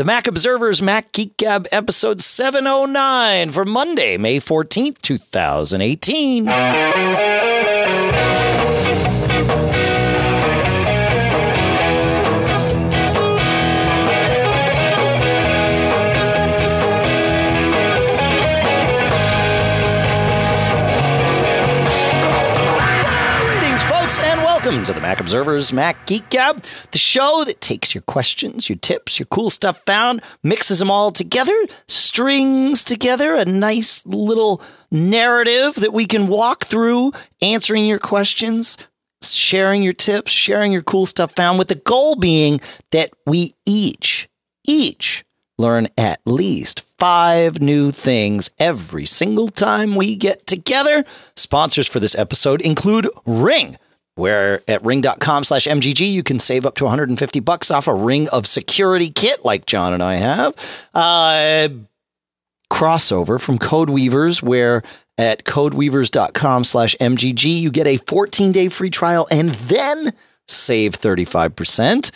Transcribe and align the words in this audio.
The 0.00 0.06
Mac 0.06 0.26
Observers 0.26 0.80
Mac 0.80 1.12
Geek 1.12 1.36
Gab 1.36 1.68
episode 1.70 2.22
709 2.22 3.52
for 3.52 3.66
Monday, 3.66 4.16
May 4.16 4.40
14th, 4.40 4.96
2018. 5.02 6.46
Welcome 24.70 24.86
to 24.86 24.92
the 24.92 25.00
Mac 25.00 25.18
Observers 25.18 25.72
Mac 25.72 26.06
Geek 26.06 26.30
Gab, 26.30 26.62
the 26.92 26.98
show 26.98 27.42
that 27.44 27.60
takes 27.60 27.92
your 27.92 28.02
questions, 28.02 28.68
your 28.68 28.78
tips, 28.78 29.18
your 29.18 29.26
cool 29.26 29.50
stuff 29.50 29.82
found, 29.84 30.22
mixes 30.44 30.78
them 30.78 30.92
all 30.92 31.10
together, 31.10 31.66
strings 31.88 32.84
together 32.84 33.34
a 33.34 33.44
nice 33.44 34.06
little 34.06 34.62
narrative 34.92 35.74
that 35.74 35.92
we 35.92 36.06
can 36.06 36.28
walk 36.28 36.66
through, 36.66 37.10
answering 37.42 37.84
your 37.84 37.98
questions, 37.98 38.76
sharing 39.24 39.82
your 39.82 39.92
tips, 39.92 40.30
sharing 40.30 40.70
your 40.70 40.82
cool 40.82 41.04
stuff 41.04 41.34
found, 41.34 41.58
with 41.58 41.66
the 41.66 41.74
goal 41.74 42.14
being 42.14 42.60
that 42.92 43.10
we 43.26 43.50
each, 43.66 44.28
each 44.68 45.24
learn 45.58 45.88
at 45.98 46.20
least 46.24 46.82
five 46.96 47.60
new 47.60 47.90
things 47.90 48.52
every 48.60 49.04
single 49.04 49.48
time 49.48 49.96
we 49.96 50.14
get 50.14 50.46
together. 50.46 51.04
Sponsors 51.34 51.88
for 51.88 51.98
this 51.98 52.14
episode 52.14 52.60
include 52.60 53.08
Ring, 53.26 53.76
where 54.20 54.62
at 54.68 54.84
ring.com 54.84 55.42
slash 55.42 55.66
MGG 55.66 56.12
you 56.12 56.22
can 56.22 56.38
save 56.38 56.66
up 56.66 56.76
to 56.76 56.84
150 56.84 57.40
bucks 57.40 57.70
off 57.70 57.88
a 57.88 57.94
ring 57.94 58.28
of 58.28 58.46
security 58.46 59.10
kit 59.10 59.44
like 59.44 59.66
John 59.66 59.92
and 59.92 60.02
I 60.02 60.14
have. 60.14 60.54
Uh, 60.94 61.68
crossover 62.70 63.40
from 63.40 63.58
Code 63.58 63.90
Weavers, 63.90 64.42
where 64.42 64.82
at 65.18 65.44
codeweavers.com 65.44 66.64
slash 66.64 66.94
MGG 67.00 67.60
you 67.60 67.70
get 67.70 67.86
a 67.86 67.96
14 67.96 68.52
day 68.52 68.68
free 68.68 68.90
trial 68.90 69.26
and 69.30 69.50
then 69.50 70.12
save 70.46 70.92
35%. 70.92 72.10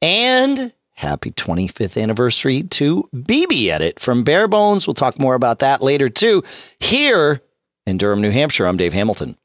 And 0.00 0.72
happy 0.94 1.30
25th 1.30 2.00
anniversary 2.00 2.62
to 2.62 3.08
BB 3.14 3.68
Edit 3.68 4.00
from 4.00 4.24
Bare 4.24 4.48
Bones. 4.48 4.86
We'll 4.86 4.94
talk 4.94 5.18
more 5.18 5.34
about 5.34 5.60
that 5.60 5.82
later 5.82 6.08
too. 6.08 6.42
Here 6.80 7.40
in 7.86 7.98
Durham, 7.98 8.20
New 8.20 8.30
Hampshire, 8.30 8.66
I'm 8.66 8.76
Dave 8.76 8.92
Hamilton. 8.92 9.36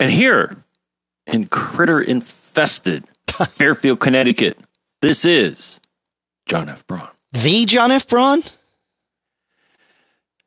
And 0.00 0.10
here 0.10 0.61
in 1.26 1.46
critter 1.46 2.00
infested 2.00 3.04
Fairfield, 3.50 4.00
Connecticut, 4.00 4.58
this 5.00 5.24
is 5.24 5.80
John 6.46 6.68
F. 6.68 6.86
Braun. 6.86 7.08
The 7.32 7.64
John 7.64 7.90
F. 7.90 8.06
Braun? 8.06 8.42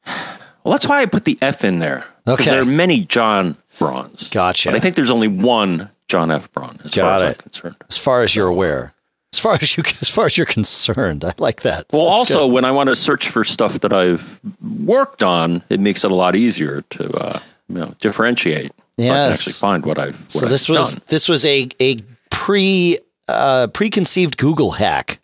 Well, 0.05 0.71
that's 0.71 0.87
why 0.87 1.01
I 1.01 1.05
put 1.05 1.25
the 1.25 1.37
F 1.41 1.63
in 1.63 1.79
there. 1.79 2.05
Okay. 2.27 2.45
There 2.45 2.61
are 2.61 2.65
many 2.65 3.01
John 3.05 3.55
Brauns. 3.79 4.29
Gotcha. 4.29 4.69
But 4.69 4.75
I 4.75 4.79
think 4.79 4.95
there's 4.95 5.09
only 5.09 5.27
one 5.27 5.89
John 6.07 6.31
F. 6.31 6.51
Braun, 6.51 6.79
as 6.83 6.91
Got 6.91 7.01
far 7.01 7.15
as 7.15 7.21
I'm 7.23 7.33
concerned. 7.35 7.75
As 7.89 7.97
far 7.97 8.21
as 8.21 8.35
you're 8.35 8.47
aware. 8.47 8.93
As 9.33 9.39
far 9.39 9.57
as 9.61 9.75
you 9.75 9.83
as 10.01 10.09
far 10.09 10.25
as 10.27 10.37
you're 10.37 10.45
concerned. 10.45 11.25
I 11.25 11.33
like 11.37 11.61
that. 11.63 11.87
Well, 11.91 12.05
That's 12.05 12.31
also, 12.31 12.47
good. 12.47 12.53
when 12.53 12.65
I 12.65 12.71
want 12.71 12.89
to 12.89 12.95
search 12.95 13.29
for 13.29 13.43
stuff 13.43 13.81
that 13.81 13.91
I've 13.93 14.39
worked 14.61 15.21
on, 15.23 15.61
it 15.69 15.79
makes 15.79 16.03
it 16.03 16.11
a 16.11 16.15
lot 16.15 16.35
easier 16.35 16.81
to 16.91 17.11
uh, 17.11 17.39
you 17.67 17.75
know 17.75 17.95
differentiate. 17.99 18.71
So 18.97 19.05
I 19.05 19.09
can 19.09 19.31
actually 19.31 19.53
find 19.53 19.85
what 19.85 19.99
I've 19.99 20.19
what 20.19 20.31
so 20.31 20.45
I've 20.45 20.49
this 20.49 20.69
was 20.69 20.93
done. 20.93 21.03
this 21.07 21.27
was 21.27 21.45
a 21.45 21.67
a 21.81 21.97
pre 22.31 22.99
uh, 23.27 23.67
preconceived 23.67 24.37
Google 24.37 24.71
hack, 24.71 25.19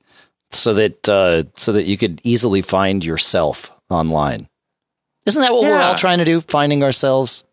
so 0.52 0.74
that 0.74 1.08
uh, 1.08 1.44
so 1.56 1.72
that 1.74 1.84
you 1.84 1.98
could 1.98 2.20
easily 2.24 2.62
find 2.62 3.04
yourself 3.04 3.72
online. 3.90 4.48
Isn't 5.26 5.42
that 5.42 5.54
what 5.54 5.64
we're 5.64 5.80
all 5.80 5.96
trying 5.96 6.18
to 6.18 6.26
do? 6.26 6.42
Finding 6.42 6.84
ourselves 6.84 7.44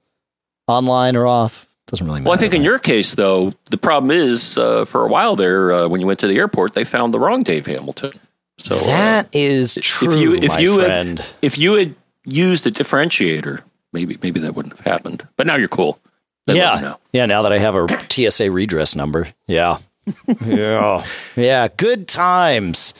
online 0.66 1.16
or 1.16 1.26
off 1.26 1.68
doesn't 1.86 2.06
really 2.06 2.20
matter. 2.20 2.30
Well, 2.30 2.38
I 2.38 2.40
think 2.40 2.54
in 2.54 2.64
your 2.64 2.78
case, 2.78 3.14
though, 3.14 3.52
the 3.70 3.78
problem 3.78 4.10
is 4.10 4.56
uh, 4.58 4.84
for 4.84 5.04
a 5.04 5.08
while 5.08 5.36
there, 5.36 5.72
uh, 5.72 5.88
when 5.88 6.00
you 6.00 6.06
went 6.06 6.18
to 6.20 6.26
the 6.26 6.36
airport, 6.36 6.74
they 6.74 6.84
found 6.84 7.12
the 7.12 7.20
wrong 7.20 7.42
Dave 7.42 7.66
Hamilton. 7.66 8.12
So 8.58 8.76
uh, 8.76 8.84
that 8.84 9.28
is 9.32 9.78
true, 9.82 10.12
if 10.12 10.18
you 10.18 10.34
if 10.34 10.60
you 10.60 10.76
friend. 10.76 11.18
had 11.18 11.28
if 11.42 11.58
you 11.58 11.74
had 11.74 11.94
used 12.24 12.66
a 12.66 12.70
differentiator, 12.70 13.60
maybe 13.92 14.18
maybe 14.22 14.40
that 14.40 14.54
wouldn't 14.54 14.76
have 14.76 14.86
happened. 14.86 15.26
But 15.36 15.46
now 15.46 15.56
you're 15.56 15.68
cool. 15.68 15.98
They 16.46 16.56
yeah, 16.56 16.80
know. 16.80 16.98
yeah. 17.12 17.26
Now 17.26 17.42
that 17.42 17.52
I 17.52 17.58
have 17.58 17.74
a 17.76 17.86
TSA 18.10 18.50
redress 18.50 18.96
number, 18.96 19.28
yeah, 19.46 19.78
yeah, 20.46 21.04
yeah. 21.36 21.68
Good 21.76 22.08
times. 22.08 22.94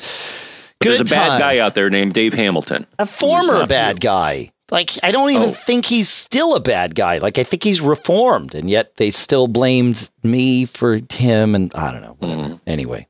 Good 0.81 1.00
There's 1.00 1.12
a 1.12 1.15
bad 1.15 1.38
guy 1.41 1.59
out 1.59 1.75
there 1.75 1.91
named 1.91 2.12
Dave 2.12 2.34
Hamilton. 2.34 2.87
a 2.98 3.06
former 3.06 3.66
bad 3.66 3.97
you. 3.97 4.00
guy. 4.00 4.53
Like 4.71 4.91
I 5.03 5.10
don't 5.12 5.31
even 5.31 5.50
Oh. 5.50 5.53
think 5.54 5.87
he's 5.87 6.09
still 6.10 6.54
a 6.54 6.60
bad 6.60 6.94
guy. 6.94 7.19
Like 7.19 7.38
I 7.38 7.43
think 7.43 7.65
he's 7.65 7.81
reformed, 7.81 8.54
and 8.54 8.69
yet 8.69 8.97
they 8.98 9.10
still 9.10 9.48
blamed 9.48 10.10
me 10.22 10.66
for 10.66 11.00
him. 11.10 11.54
And 11.54 11.75
I 11.75 11.91
don't 11.91 12.03
know. 12.03 12.16
Mm-hmm. 12.21 12.54
Anyway, 12.66 13.09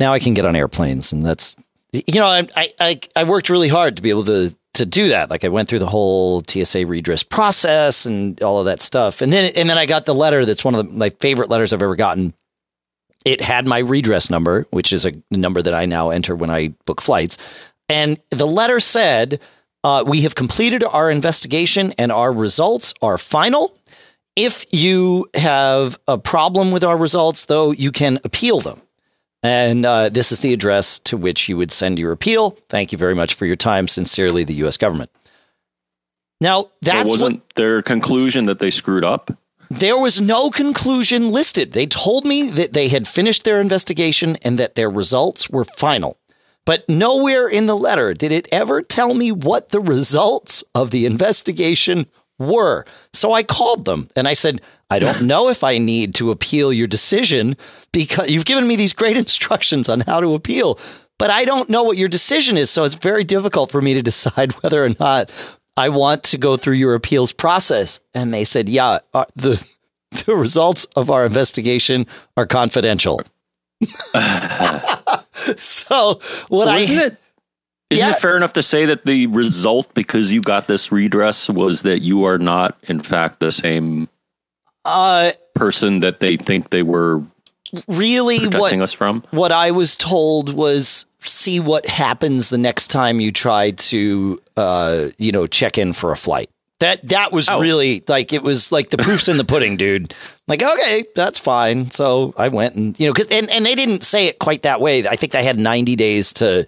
now 0.00 0.12
I 0.14 0.18
can 0.18 0.32
get 0.34 0.46
on 0.46 0.56
airplanes, 0.56 1.12
and 1.12 1.22
that's 1.24 1.56
you 1.92 2.14
know 2.20 2.26
I, 2.26 2.48
I 2.56 2.68
I 2.80 3.00
I 3.14 3.24
worked 3.24 3.50
really 3.50 3.68
hard 3.68 3.96
to 3.96 4.02
be 4.02 4.08
able 4.10 4.24
to 4.24 4.56
to 4.76 4.86
do 4.86 5.08
that. 5.08 5.30
Like 5.30 5.44
I 5.44 5.48
went 5.48 5.68
through 5.68 5.80
the 5.80 5.86
whole 5.86 6.42
TSA 6.42 6.86
redress 6.86 7.22
process 7.22 8.06
and 8.06 8.40
all 8.42 8.60
of 8.60 8.66
that 8.66 8.82
stuff, 8.82 9.20
and 9.20 9.32
then 9.32 9.52
and 9.56 9.68
then 9.68 9.78
I 9.78 9.86
got 9.86 10.04
the 10.04 10.14
letter. 10.14 10.44
That's 10.44 10.64
one 10.64 10.74
of 10.74 10.86
the, 10.86 10.92
my 10.92 11.10
favorite 11.10 11.50
letters 11.50 11.72
I've 11.72 11.82
ever 11.82 11.96
gotten. 11.96 12.34
It 13.24 13.40
had 13.40 13.66
my 13.66 13.78
redress 13.78 14.30
number, 14.30 14.66
which 14.70 14.92
is 14.92 15.04
a 15.04 15.12
number 15.32 15.60
that 15.60 15.74
I 15.74 15.84
now 15.84 16.10
enter 16.10 16.36
when 16.36 16.50
I 16.50 16.68
book 16.84 17.00
flights. 17.00 17.38
And 17.88 18.20
the 18.30 18.46
letter 18.46 18.80
said, 18.80 19.40
uh, 19.82 20.04
We 20.06 20.22
have 20.22 20.34
completed 20.34 20.84
our 20.84 21.10
investigation 21.10 21.92
and 21.98 22.12
our 22.12 22.32
results 22.32 22.94
are 23.02 23.18
final. 23.18 23.76
If 24.36 24.66
you 24.70 25.28
have 25.34 25.98
a 26.06 26.18
problem 26.18 26.70
with 26.70 26.84
our 26.84 26.96
results, 26.96 27.46
though, 27.46 27.72
you 27.72 27.90
can 27.90 28.20
appeal 28.22 28.60
them. 28.60 28.82
And 29.46 29.86
uh, 29.86 30.08
this 30.08 30.32
is 30.32 30.40
the 30.40 30.52
address 30.52 30.98
to 31.00 31.16
which 31.16 31.48
you 31.48 31.56
would 31.56 31.70
send 31.70 31.98
your 32.00 32.10
appeal. 32.10 32.58
Thank 32.68 32.90
you 32.90 32.98
very 32.98 33.14
much 33.14 33.34
for 33.34 33.46
your 33.46 33.56
time. 33.56 33.86
Sincerely, 33.86 34.42
the 34.42 34.54
U.S. 34.54 34.76
government. 34.76 35.10
Now, 36.40 36.70
that 36.82 37.06
wasn't 37.06 37.48
their 37.54 37.80
conclusion 37.80 38.44
that 38.44 38.58
they 38.58 38.70
screwed 38.70 39.04
up? 39.04 39.30
there 39.70 39.98
was 39.98 40.20
no 40.20 40.50
conclusion 40.50 41.30
listed. 41.30 41.72
They 41.72 41.86
told 41.86 42.24
me 42.24 42.48
that 42.50 42.72
they 42.72 42.88
had 42.88 43.08
finished 43.08 43.44
their 43.44 43.60
investigation 43.60 44.36
and 44.42 44.58
that 44.58 44.74
their 44.74 44.90
results 44.90 45.48
were 45.48 45.64
final. 45.64 46.18
But 46.64 46.88
nowhere 46.88 47.48
in 47.48 47.66
the 47.66 47.76
letter 47.76 48.12
did 48.12 48.32
it 48.32 48.48
ever 48.50 48.82
tell 48.82 49.14
me 49.14 49.30
what 49.30 49.68
the 49.68 49.80
results 49.80 50.64
of 50.74 50.90
the 50.90 51.06
investigation 51.06 52.06
were. 52.38 52.84
So 53.12 53.32
I 53.32 53.42
called 53.42 53.84
them 53.84 54.08
and 54.16 54.26
I 54.26 54.34
said, 54.34 54.60
I 54.90 54.98
don't 54.98 55.22
know 55.22 55.48
if 55.48 55.64
I 55.64 55.78
need 55.78 56.14
to 56.16 56.30
appeal 56.30 56.72
your 56.72 56.86
decision 56.86 57.56
because 57.92 58.30
you've 58.30 58.44
given 58.44 58.66
me 58.68 58.76
these 58.76 58.92
great 58.92 59.16
instructions 59.24 59.88
on 59.88 60.00
how 60.00 60.20
to 60.20 60.34
appeal, 60.34 60.78
but 61.18 61.30
I 61.30 61.44
don't 61.44 61.68
know 61.70 61.82
what 61.82 61.96
your 61.96 62.08
decision 62.08 62.56
is. 62.56 62.70
So 62.70 62.84
it's 62.84 62.94
very 62.94 63.24
difficult 63.24 63.70
for 63.70 63.82
me 63.82 63.94
to 63.94 64.02
decide 64.02 64.52
whether 64.62 64.84
or 64.84 64.90
not 65.00 65.32
I 65.76 65.88
want 65.88 66.22
to 66.24 66.38
go 66.38 66.56
through 66.56 66.74
your 66.74 66.94
appeals 66.94 67.32
process. 67.32 68.00
And 68.14 68.32
they 68.32 68.44
said, 68.44 68.68
yeah, 68.68 69.00
uh, 69.12 69.24
the, 69.34 69.64
the 70.26 70.36
results 70.36 70.84
of 70.96 71.10
our 71.10 71.26
investigation 71.26 72.06
are 72.36 72.46
confidential. 72.46 73.20
so 75.58 76.20
what 76.48 76.66
Well, 76.66 76.68
I 76.68 76.78
isn't 76.78 76.98
it? 76.98 77.16
Isn't 77.90 78.04
Yeah. 78.08 78.12
it 78.14 78.18
fair 78.20 78.36
enough 78.36 78.54
to 78.54 78.62
say 78.62 78.86
that 78.86 79.04
the 79.04 79.26
result, 79.28 79.92
because 79.94 80.32
you 80.32 80.40
got 80.40 80.66
this 80.66 80.90
redress, 80.90 81.48
was 81.48 81.82
that 81.82 82.00
you 82.00 82.24
are 82.24 82.38
not, 82.38 82.76
in 82.84 83.00
fact, 83.00 83.38
the 83.40 83.50
same 83.52 84.08
uh, 84.86 85.32
person 85.54 86.00
that 86.00 86.20
they 86.20 86.36
think 86.36 86.70
they 86.70 86.82
were 86.82 87.22
really 87.88 88.38
what 88.38 88.52
protecting 88.52 88.82
us 88.82 88.92
from? 88.92 89.22
what 89.30 89.52
I 89.52 89.70
was 89.72 89.96
told 89.96 90.54
was 90.54 91.06
see 91.20 91.58
what 91.60 91.86
happens 91.86 92.48
the 92.48 92.58
next 92.58 92.88
time 92.88 93.18
you 93.20 93.32
try 93.32 93.72
to 93.72 94.38
uh 94.56 95.08
you 95.18 95.32
know 95.32 95.46
check 95.46 95.76
in 95.78 95.92
for 95.92 96.12
a 96.12 96.16
flight. 96.16 96.48
That 96.78 97.08
that 97.08 97.32
was 97.32 97.48
Oh. 97.48 97.58
really 97.60 98.04
like 98.06 98.32
it 98.32 98.42
was 98.42 98.70
like 98.70 98.90
the 98.90 98.98
proof's 98.98 99.28
in 99.28 99.36
the 99.38 99.44
pudding, 99.44 99.76
dude. 99.84 100.14
Like 100.46 100.62
okay, 100.62 101.04
that's 101.14 101.38
fine. 101.38 101.90
So 101.90 102.34
I 102.36 102.48
went 102.48 102.74
and 102.76 102.98
you 103.00 103.06
know 103.08 103.12
'cause- 103.14 103.26
and 103.30 103.50
and 103.50 103.66
they 103.66 103.74
didn't 103.74 104.04
say 104.04 104.26
it 104.26 104.38
quite 104.38 104.62
that 104.62 104.80
way. 104.80 105.06
I 105.08 105.16
think 105.16 105.34
I 105.34 105.42
had 105.42 105.58
90 105.58 105.96
days 105.96 106.32
to 106.34 106.66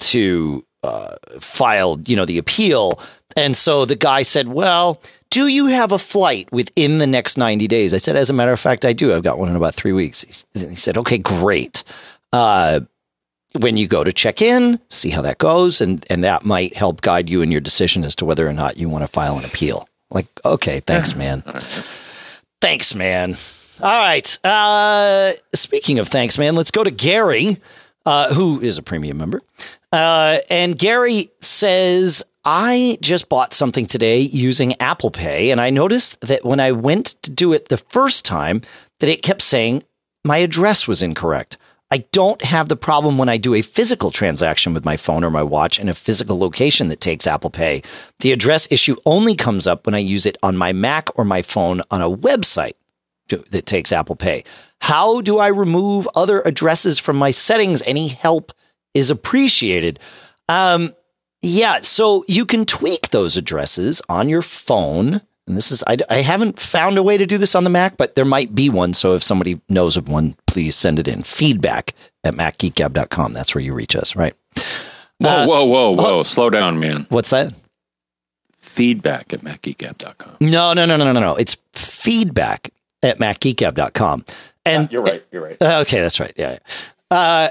to 0.00 0.64
uh 0.82 1.16
file, 1.40 1.98
you 2.06 2.16
know, 2.16 2.24
the 2.24 2.38
appeal. 2.38 3.00
And 3.36 3.56
so 3.56 3.84
the 3.84 3.96
guy 3.96 4.22
said, 4.22 4.48
"Well, 4.48 5.00
do 5.30 5.46
you 5.46 5.66
have 5.66 5.92
a 5.92 5.98
flight 5.98 6.48
within 6.52 6.98
the 6.98 7.06
next 7.06 7.36
90 7.36 7.66
days?" 7.68 7.92
I 7.94 7.98
said, 7.98 8.16
"As 8.16 8.30
a 8.30 8.32
matter 8.32 8.52
of 8.52 8.60
fact, 8.60 8.84
I 8.84 8.92
do. 8.92 9.14
I've 9.14 9.22
got 9.22 9.38
one 9.38 9.48
in 9.48 9.56
about 9.56 9.74
3 9.74 9.92
weeks." 9.92 10.44
He, 10.54 10.60
he 10.68 10.74
said, 10.76 10.96
"Okay, 10.98 11.18
great." 11.18 11.84
Uh 12.32 12.80
when 13.58 13.78
you 13.78 13.88
go 13.88 14.04
to 14.04 14.12
check 14.12 14.42
in, 14.42 14.78
see 14.90 15.08
how 15.08 15.22
that 15.22 15.38
goes, 15.38 15.80
and 15.80 16.04
and 16.10 16.22
that 16.22 16.44
might 16.44 16.76
help 16.76 17.00
guide 17.00 17.30
you 17.30 17.40
in 17.42 17.50
your 17.50 17.62
decision 17.62 18.04
as 18.04 18.14
to 18.16 18.24
whether 18.26 18.46
or 18.46 18.52
not 18.52 18.76
you 18.76 18.88
want 18.90 19.02
to 19.04 19.08
file 19.08 19.38
an 19.38 19.44
appeal. 19.44 19.88
Like, 20.10 20.26
okay, 20.44 20.80
thanks, 20.80 21.16
man. 21.16 21.42
Thanks, 22.60 22.94
man. 22.94 23.36
All 23.80 24.06
right. 24.06 24.38
Uh, 24.44 25.32
speaking 25.54 25.98
of 25.98 26.08
thanks, 26.08 26.36
man, 26.38 26.56
let's 26.56 26.70
go 26.70 26.84
to 26.84 26.90
Gary. 26.90 27.58
uh, 28.06 28.32
who 28.32 28.60
is 28.60 28.78
a 28.78 28.82
premium 28.82 29.18
member. 29.18 29.40
Uh, 29.92 30.38
and 30.50 30.78
Gary 30.78 31.30
says, 31.40 32.22
I 32.50 32.96
just 33.02 33.28
bought 33.28 33.52
something 33.52 33.84
today 33.84 34.20
using 34.20 34.80
Apple 34.80 35.10
Pay, 35.10 35.50
and 35.50 35.60
I 35.60 35.68
noticed 35.68 36.18
that 36.22 36.46
when 36.46 36.60
I 36.60 36.72
went 36.72 37.08
to 37.24 37.30
do 37.30 37.52
it 37.52 37.68
the 37.68 37.76
first 37.76 38.24
time, 38.24 38.62
that 39.00 39.10
it 39.10 39.22
kept 39.22 39.42
saying 39.42 39.82
my 40.24 40.38
address 40.38 40.88
was 40.88 41.02
incorrect. 41.02 41.58
I 41.90 41.98
don't 42.10 42.40
have 42.40 42.70
the 42.70 42.74
problem 42.74 43.18
when 43.18 43.28
I 43.28 43.36
do 43.36 43.52
a 43.52 43.60
physical 43.60 44.10
transaction 44.10 44.72
with 44.72 44.86
my 44.86 44.96
phone 44.96 45.24
or 45.24 45.30
my 45.30 45.42
watch 45.42 45.78
in 45.78 45.90
a 45.90 45.94
physical 45.94 46.38
location 46.38 46.88
that 46.88 47.02
takes 47.02 47.26
Apple 47.26 47.50
Pay. 47.50 47.82
The 48.20 48.32
address 48.32 48.66
issue 48.70 48.96
only 49.04 49.34
comes 49.34 49.66
up 49.66 49.84
when 49.84 49.94
I 49.94 49.98
use 49.98 50.24
it 50.24 50.38
on 50.42 50.56
my 50.56 50.72
Mac 50.72 51.10
or 51.18 51.26
my 51.26 51.42
phone 51.42 51.82
on 51.90 52.00
a 52.00 52.10
website 52.10 52.76
that 53.28 53.66
takes 53.66 53.92
Apple 53.92 54.16
Pay. 54.16 54.44
How 54.80 55.20
do 55.20 55.38
I 55.38 55.48
remove 55.48 56.08
other 56.14 56.40
addresses 56.46 56.98
from 56.98 57.18
my 57.18 57.30
settings? 57.30 57.82
Any 57.82 58.08
help 58.08 58.54
is 58.94 59.10
appreciated. 59.10 60.00
Um, 60.48 60.92
yeah, 61.42 61.80
so 61.80 62.24
you 62.28 62.44
can 62.44 62.64
tweak 62.64 63.10
those 63.10 63.36
addresses 63.36 64.02
on 64.08 64.28
your 64.28 64.42
phone. 64.42 65.20
And 65.46 65.56
this 65.56 65.70
is, 65.70 65.82
I, 65.86 65.96
I 66.10 66.16
haven't 66.20 66.60
found 66.60 66.98
a 66.98 67.02
way 67.02 67.16
to 67.16 67.24
do 67.24 67.38
this 67.38 67.54
on 67.54 67.64
the 67.64 67.70
Mac, 67.70 67.96
but 67.96 68.14
there 68.16 68.24
might 68.26 68.54
be 68.54 68.68
one. 68.68 68.92
So 68.92 69.14
if 69.14 69.22
somebody 69.22 69.60
knows 69.68 69.96
of 69.96 70.08
one, 70.08 70.36
please 70.46 70.76
send 70.76 70.98
it 70.98 71.08
in. 71.08 71.22
Feedback 71.22 71.94
at 72.22 72.34
macgeekgab.com. 72.34 73.32
That's 73.32 73.54
where 73.54 73.62
you 73.64 73.72
reach 73.72 73.96
us, 73.96 74.14
right? 74.14 74.34
Whoa, 75.18 75.30
uh, 75.30 75.46
whoa, 75.46 75.64
whoa, 75.64 75.90
whoa. 75.92 76.18
Oh, 76.18 76.22
Slow 76.22 76.50
down, 76.50 76.78
man. 76.78 77.06
What's 77.08 77.30
that? 77.30 77.54
Feedback 78.60 79.32
at 79.32 79.40
macgeekgab.com. 79.40 80.36
No, 80.40 80.72
no, 80.74 80.84
no, 80.84 80.96
no, 80.96 81.12
no, 81.12 81.20
no. 81.20 81.34
It's 81.36 81.56
feedback 81.72 82.70
at 83.02 83.18
macgeekgab.com. 83.18 84.24
And 84.64 84.82
yeah, 84.84 84.88
you're 84.90 85.02
right. 85.02 85.24
You're 85.32 85.42
right. 85.42 85.56
Okay, 85.60 86.00
that's 86.00 86.20
right. 86.20 86.32
Yeah. 86.36 86.58
Uh, 87.10 87.50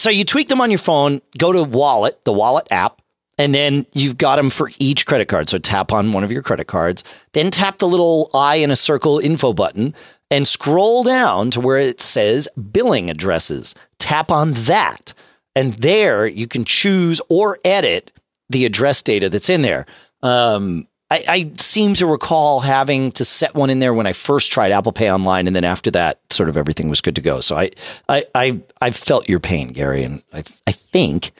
so 0.00 0.10
you 0.10 0.24
tweak 0.24 0.48
them 0.48 0.60
on 0.60 0.70
your 0.70 0.78
phone, 0.78 1.20
go 1.36 1.52
to 1.52 1.62
Wallet, 1.62 2.24
the 2.24 2.32
Wallet 2.32 2.66
app, 2.70 3.02
and 3.38 3.54
then 3.54 3.86
you've 3.92 4.18
got 4.18 4.36
them 4.36 4.50
for 4.50 4.70
each 4.78 5.06
credit 5.06 5.28
card. 5.28 5.48
So 5.48 5.58
tap 5.58 5.92
on 5.92 6.12
one 6.12 6.24
of 6.24 6.32
your 6.32 6.42
credit 6.42 6.66
cards, 6.66 7.04
then 7.32 7.50
tap 7.50 7.78
the 7.78 7.88
little 7.88 8.30
eye 8.34 8.56
in 8.56 8.70
a 8.70 8.76
circle 8.76 9.18
info 9.18 9.52
button 9.52 9.94
and 10.30 10.46
scroll 10.46 11.02
down 11.02 11.50
to 11.50 11.60
where 11.60 11.78
it 11.78 12.00
says 12.00 12.48
billing 12.72 13.10
addresses. 13.10 13.74
Tap 13.98 14.30
on 14.30 14.52
that. 14.52 15.12
And 15.54 15.74
there 15.74 16.26
you 16.26 16.46
can 16.46 16.64
choose 16.64 17.20
or 17.28 17.58
edit 17.64 18.12
the 18.48 18.64
address 18.64 19.02
data 19.02 19.28
that's 19.28 19.50
in 19.50 19.62
there. 19.62 19.86
Um, 20.22 20.86
I, 21.10 21.24
I, 21.26 21.52
seem 21.56 21.94
to 21.94 22.06
recall 22.06 22.60
having 22.60 23.10
to 23.12 23.24
set 23.24 23.54
one 23.54 23.68
in 23.68 23.80
there 23.80 23.92
when 23.92 24.06
I 24.06 24.12
first 24.12 24.52
tried 24.52 24.70
Apple 24.70 24.92
Pay 24.92 25.10
online, 25.10 25.46
and 25.46 25.56
then 25.56 25.64
after 25.64 25.90
that, 25.90 26.20
sort 26.30 26.48
of 26.48 26.56
everything 26.56 26.88
was 26.88 27.00
good 27.00 27.16
to 27.16 27.20
go. 27.20 27.40
So 27.40 27.56
I, 27.56 27.70
I, 28.08 28.24
I, 28.34 28.60
I 28.80 28.90
felt 28.92 29.28
your 29.28 29.40
pain, 29.40 29.68
Gary, 29.68 30.04
and 30.04 30.22
I, 30.32 30.44
I 30.66 30.72
think 30.72 31.32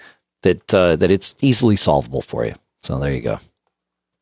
that 0.43 0.75
uh, 0.75 0.97
that 0.97 1.11
it's 1.11 1.37
easily 1.41 1.77
solvable 1.77 2.23
for 2.23 2.45
you. 2.45 2.55
So 2.83 2.99
there 2.99 3.13
you 3.13 3.21
go. 3.21 3.39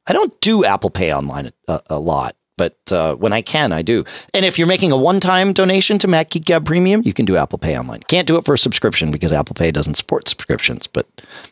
I 0.07 0.13
don't 0.13 0.39
do 0.41 0.65
Apple 0.65 0.91
Pay 0.91 1.15
online 1.15 1.53
a, 1.67 1.81
a 1.91 1.99
lot, 1.99 2.37
but 2.57 2.77
uh, 2.91 3.15
when 3.15 3.33
I 3.33 3.41
can, 3.41 3.73
I 3.73 3.83
do. 3.83 4.05
And 4.35 4.45
if 4.45 4.59
you're 4.59 4.69
making 4.69 4.91
a 4.91 4.97
one-time 4.97 5.53
donation 5.53 5.99
to 5.99 6.09
Mac 6.09 6.31
Geek 6.31 6.45
Gab 6.45 6.67
Premium, 6.67 7.03
you 7.05 7.13
can 7.13 7.25
do 7.25 7.37
Apple 7.37 7.59
Pay 7.59 7.79
online. 7.79 8.01
Can't 8.09 8.27
do 8.27 8.37
it 8.37 8.45
for 8.45 8.55
a 8.55 8.59
subscription 8.59 9.11
because 9.11 9.33
Apple 9.33 9.55
Pay 9.55 9.71
doesn't 9.71 9.95
support 9.95 10.29
subscriptions, 10.29 10.87
but 10.87 11.07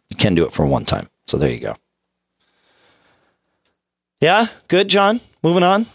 you 0.09 0.17
can 0.17 0.35
do 0.35 0.45
it 0.45 0.53
for 0.53 0.67
one 0.67 0.85
time. 0.85 1.09
So 1.27 1.39
there 1.39 1.51
you 1.51 1.61
go. 1.61 1.77
Yeah, 4.21 4.47
good, 4.69 4.89
John. 4.89 5.21
Moving 5.43 5.63
on. 5.63 5.87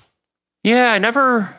Yeah, 0.63 0.91
I 0.91 0.99
never. 0.99 1.55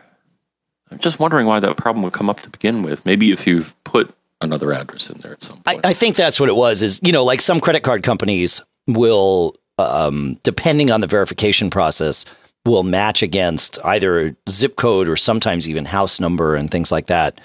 I'm 0.91 0.99
just 0.99 1.19
wondering 1.19 1.47
why 1.47 1.61
that 1.61 1.77
problem 1.77 2.03
would 2.05 2.13
come 2.13 2.31
up 2.31 2.41
to 2.41 2.51
begin 2.51 2.83
with. 2.83 3.05
Maybe 3.05 3.33
if 3.33 3.47
you've 3.47 3.75
put 3.85 4.15
another 4.41 4.73
address 4.73 5.09
in 5.09 5.19
there 5.19 5.33
at 5.33 5.43
some 5.43 5.61
point. 5.63 5.85
I, 5.85 5.91
I 5.91 5.93
think 5.93 6.17
that's 6.17 6.39
what 6.39 6.49
it 6.49 6.57
was. 6.57 6.83
Is 6.83 7.01
you 7.03 7.13
know, 7.13 7.25
like 7.25 7.41
some 7.41 7.61
credit 7.61 7.83
card 7.83 8.03
companies 8.03 8.63
will, 8.87 9.55
um, 9.79 10.39
depending 10.43 10.91
on 10.91 11.01
the 11.01 11.07
verification 11.07 11.71
process, 11.71 12.25
will 12.65 12.83
match 12.83 13.23
against 13.23 13.79
either 13.85 14.37
zip 14.49 14.77
code 14.77 15.09
or 15.09 15.17
sometimes 15.17 15.69
even 15.69 15.85
house 15.85 16.21
number 16.21 16.55
and 16.55 16.71
things 16.71 16.93
like 16.93 17.07
that. 17.07 17.41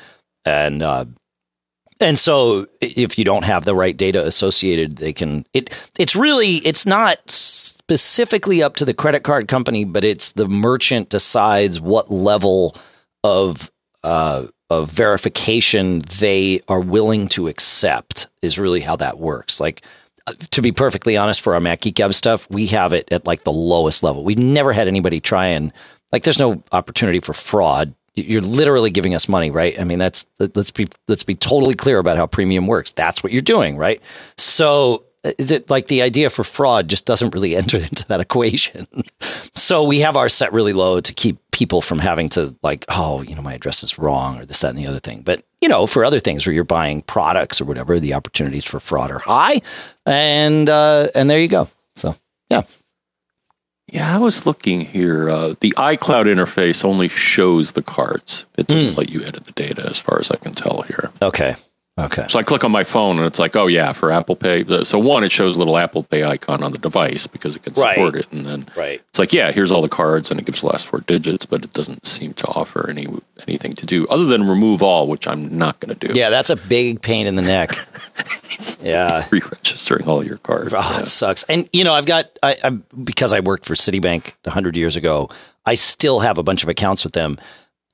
And 0.45 0.81
uh, 0.83 1.05
and 1.99 2.19
so 2.19 2.67
if 2.81 3.17
you 3.17 3.25
don't 3.25 3.43
have 3.43 3.65
the 3.65 3.75
right 3.75 3.95
data 3.95 4.25
associated, 4.25 4.97
they 4.97 5.13
can 5.13 5.45
it. 5.53 5.69
It's 5.97 6.15
really 6.15 6.55
it's 6.57 6.85
not 6.85 7.66
specifically 7.87 8.61
up 8.61 8.75
to 8.75 8.83
the 8.83 8.93
credit 8.93 9.23
card 9.23 9.47
company, 9.47 9.85
but 9.85 10.03
it's 10.03 10.33
the 10.33 10.47
merchant 10.47 11.07
decides 11.07 11.79
what 11.79 12.11
level 12.11 12.75
of 13.23 13.71
uh, 14.03 14.45
of 14.69 14.91
verification 14.91 16.01
they 16.19 16.59
are 16.67 16.81
willing 16.81 17.29
to 17.29 17.47
accept. 17.47 18.27
Is 18.41 18.59
really 18.59 18.81
how 18.81 18.97
that 18.97 19.19
works. 19.19 19.61
Like 19.61 19.83
uh, 20.27 20.33
to 20.51 20.61
be 20.61 20.73
perfectly 20.73 21.15
honest, 21.15 21.39
for 21.39 21.53
our 21.53 21.61
Mac 21.61 21.79
Geek 21.79 21.95
Gab 21.95 22.13
stuff, 22.13 22.45
we 22.49 22.67
have 22.67 22.91
it 22.91 23.07
at 23.09 23.25
like 23.25 23.45
the 23.45 23.53
lowest 23.53 24.03
level. 24.03 24.25
We've 24.25 24.37
never 24.37 24.73
had 24.73 24.89
anybody 24.89 25.21
try 25.21 25.47
and 25.47 25.71
like. 26.11 26.23
There's 26.23 26.39
no 26.39 26.61
opportunity 26.73 27.21
for 27.21 27.31
fraud. 27.31 27.93
You're 28.15 28.41
literally 28.41 28.89
giving 28.91 29.15
us 29.15 29.29
money, 29.29 29.49
right? 29.49 29.79
I 29.79 29.85
mean, 29.85 29.99
that's 29.99 30.25
let's 30.39 30.71
be 30.71 30.87
let's 31.07 31.23
be 31.23 31.35
totally 31.35 31.75
clear 31.75 31.99
about 31.99 32.17
how 32.17 32.27
premium 32.27 32.67
works. 32.67 32.91
That's 32.91 33.23
what 33.23 33.31
you're 33.31 33.41
doing, 33.41 33.77
right? 33.77 34.01
So 34.37 35.06
that 35.37 35.69
like 35.69 35.87
the 35.87 36.01
idea 36.01 36.29
for 36.29 36.43
fraud 36.43 36.87
just 36.87 37.05
doesn't 37.05 37.33
really 37.33 37.55
enter 37.57 37.77
into 37.77 38.07
that 38.07 38.19
equation. 38.19 38.87
so 39.55 39.83
we 39.83 39.99
have 39.99 40.15
our 40.15 40.29
set 40.29 40.53
really 40.53 40.73
low 40.73 40.99
to 40.99 41.13
keep 41.13 41.37
people 41.51 41.81
from 41.81 41.99
having 41.99 42.29
to 42.29 42.55
like, 42.63 42.85
oh, 42.89 43.21
you 43.21 43.35
know, 43.35 43.41
my 43.41 43.53
address 43.53 43.83
is 43.83 43.97
wrong 43.97 44.39
or 44.39 44.45
this, 44.45 44.61
that, 44.61 44.69
and 44.69 44.77
the 44.77 44.87
other 44.87 44.99
thing. 44.99 45.21
But 45.21 45.43
you 45.61 45.69
know, 45.69 45.87
for 45.87 46.05
other 46.05 46.19
things 46.19 46.45
where 46.45 46.53
you're 46.53 46.63
buying 46.63 47.01
products 47.01 47.59
or 47.59 47.65
whatever, 47.65 47.99
the 47.99 48.13
opportunities 48.13 48.65
for 48.65 48.79
fraud 48.79 49.11
are 49.11 49.19
high, 49.19 49.61
and 50.05 50.69
uh, 50.69 51.09
and 51.15 51.29
there 51.29 51.39
you 51.39 51.47
go. 51.47 51.69
So 51.95 52.15
yeah. 52.49 52.63
Yeah, 53.89 54.13
I 54.13 54.19
was 54.19 54.45
looking 54.45 54.81
here. 54.81 55.29
Uh, 55.29 55.55
the 55.61 55.73
iCloud 55.77 56.25
interface 56.25 56.83
only 56.83 57.07
shows 57.07 57.71
the 57.71 57.81
cards. 57.81 58.45
It 58.57 58.67
doesn't 58.67 58.95
mm. 58.95 58.97
let 58.97 59.09
you 59.09 59.23
edit 59.23 59.45
the 59.45 59.53
data, 59.53 59.87
as 59.89 59.97
far 59.97 60.19
as 60.19 60.29
I 60.29 60.35
can 60.35 60.51
tell 60.51 60.81
here. 60.81 61.09
Okay. 61.21 61.55
Okay. 61.99 62.27
So 62.29 62.37
I 62.37 62.43
click 62.43 62.63
on 62.63 62.71
my 62.71 62.83
phone 62.83 63.17
and 63.17 63.25
it's 63.25 63.39
like, 63.39 63.55
oh 63.55 63.65
yeah, 63.65 63.91
for 63.91 64.11
Apple 64.11 64.35
Pay. 64.35 64.63
Uh, 64.63 64.83
so 64.83 64.99
one, 64.99 65.23
it 65.23 65.31
shows 65.31 65.55
a 65.55 65.59
little 65.59 65.77
Apple 65.77 66.03
Pay 66.03 66.23
icon 66.23 66.61
on 66.61 66.71
the 66.71 66.77
device 66.77 67.25
because 67.25 67.55
it 67.55 67.63
can 67.63 67.73
support 67.73 68.13
right. 68.13 68.23
it, 68.23 68.31
and 68.31 68.45
then 68.45 68.67
right. 68.75 69.01
it's 69.09 69.17
like, 69.17 69.33
yeah, 69.33 69.51
here's 69.51 69.71
all 69.71 69.81
the 69.81 69.89
cards, 69.89 70.29
and 70.29 70.39
it 70.39 70.45
gives 70.45 70.61
the 70.61 70.67
last 70.67 70.85
four 70.85 70.99
digits, 71.01 71.47
but 71.47 71.63
it 71.63 71.73
doesn't 71.73 72.05
seem 72.05 72.33
to 72.35 72.47
offer 72.47 72.87
any 72.87 73.07
anything 73.47 73.73
to 73.73 73.85
do 73.87 74.05
other 74.07 74.25
than 74.25 74.47
remove 74.47 74.83
all, 74.83 75.07
which 75.07 75.27
I'm 75.27 75.57
not 75.57 75.79
going 75.79 75.97
to 75.97 76.07
do. 76.07 76.13
Yeah, 76.13 76.29
that's 76.29 76.51
a 76.51 76.55
big 76.55 77.01
pain 77.01 77.25
in 77.25 77.35
the 77.35 77.41
neck. 77.41 77.75
yeah, 78.81 79.27
re-registering 79.31 80.07
all 80.07 80.23
your 80.23 80.37
cards. 80.37 80.73
Oh, 80.73 80.77
yeah. 80.77 80.99
it 80.99 81.07
sucks. 81.07 81.43
And 81.43 81.67
you 81.73 81.83
know, 81.83 81.93
I've 81.93 82.05
got 82.05 82.29
I, 82.43 82.57
I 82.63 82.69
because 82.69 83.33
I 83.33 83.39
worked 83.39 83.65
for 83.65 83.73
Citibank 83.73 84.33
hundred 84.47 84.77
years 84.77 84.95
ago. 84.95 85.29
I 85.65 85.73
still 85.73 86.19
have 86.19 86.37
a 86.37 86.43
bunch 86.43 86.61
of 86.61 86.69
accounts 86.69 87.03
with 87.03 87.13
them 87.13 87.39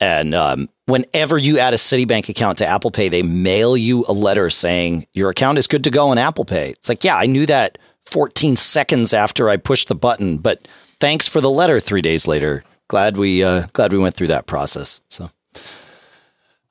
and 0.03 0.35
um, 0.35 0.69
whenever 0.85 1.37
you 1.37 1.59
add 1.59 1.73
a 1.73 1.77
Citibank 1.77 2.27
account 2.27 2.57
to 2.57 2.67
Apple 2.67 2.91
Pay, 2.91 3.07
they 3.07 3.23
mail 3.23 3.77
you 3.77 4.03
a 4.09 4.11
letter 4.11 4.49
saying 4.49 5.07
your 5.13 5.29
account 5.29 5.57
is 5.57 5.65
good 5.65 5.85
to 5.85 5.89
go 5.89 6.09
on 6.09 6.17
Apple 6.17 6.43
Pay. 6.43 6.71
It's 6.71 6.89
like, 6.89 7.05
yeah, 7.05 7.15
I 7.15 7.25
knew 7.25 7.45
that 7.45 7.77
14 8.07 8.57
seconds 8.57 9.13
after 9.13 9.47
I 9.47 9.55
pushed 9.55 9.87
the 9.87 9.95
button, 9.95 10.39
but 10.39 10.67
thanks 10.99 11.25
for 11.25 11.39
the 11.39 11.49
letter 11.49 11.79
three 11.79 12.01
days 12.01 12.27
later. 12.27 12.65
Glad 12.89 13.15
we 13.15 13.45
uh, 13.45 13.67
glad 13.71 13.93
we 13.93 13.97
went 13.97 14.13
through 14.13 14.27
that 14.27 14.45
process. 14.45 14.99
So, 15.07 15.29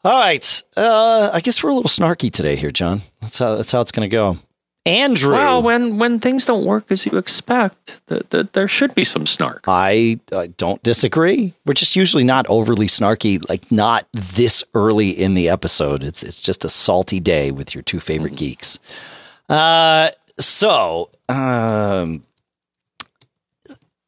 all 0.04 0.20
right, 0.20 0.62
uh, 0.76 1.30
I 1.32 1.40
guess 1.40 1.64
we're 1.64 1.70
a 1.70 1.74
little 1.74 1.88
snarky 1.88 2.30
today 2.30 2.56
here, 2.56 2.70
John. 2.70 3.00
That's 3.22 3.38
how 3.38 3.56
that's 3.56 3.72
how 3.72 3.80
it's 3.80 3.92
going 3.92 4.08
to 4.08 4.14
go. 4.14 4.36
Andrew. 4.84 5.34
Well, 5.34 5.62
when 5.62 5.98
when 5.98 6.18
things 6.18 6.44
don't 6.44 6.64
work 6.64 6.90
as 6.90 7.06
you 7.06 7.16
expect, 7.16 8.04
that 8.06 8.30
the, 8.30 8.48
there 8.52 8.66
should 8.66 8.94
be 8.96 9.04
some 9.04 9.26
snark. 9.26 9.64
I 9.68 10.18
uh, 10.32 10.48
don't 10.56 10.82
disagree. 10.82 11.54
We're 11.64 11.74
just 11.74 11.94
usually 11.94 12.24
not 12.24 12.46
overly 12.48 12.88
snarky, 12.88 13.48
like 13.48 13.70
not 13.70 14.06
this 14.12 14.64
early 14.74 15.10
in 15.10 15.34
the 15.34 15.48
episode. 15.48 16.02
It's 16.02 16.24
it's 16.24 16.40
just 16.40 16.64
a 16.64 16.68
salty 16.68 17.20
day 17.20 17.52
with 17.52 17.74
your 17.74 17.82
two 17.82 18.00
favorite 18.00 18.30
mm-hmm. 18.30 18.38
geeks. 18.38 18.80
Uh, 19.48 20.10
so, 20.40 21.10
um, 21.28 22.24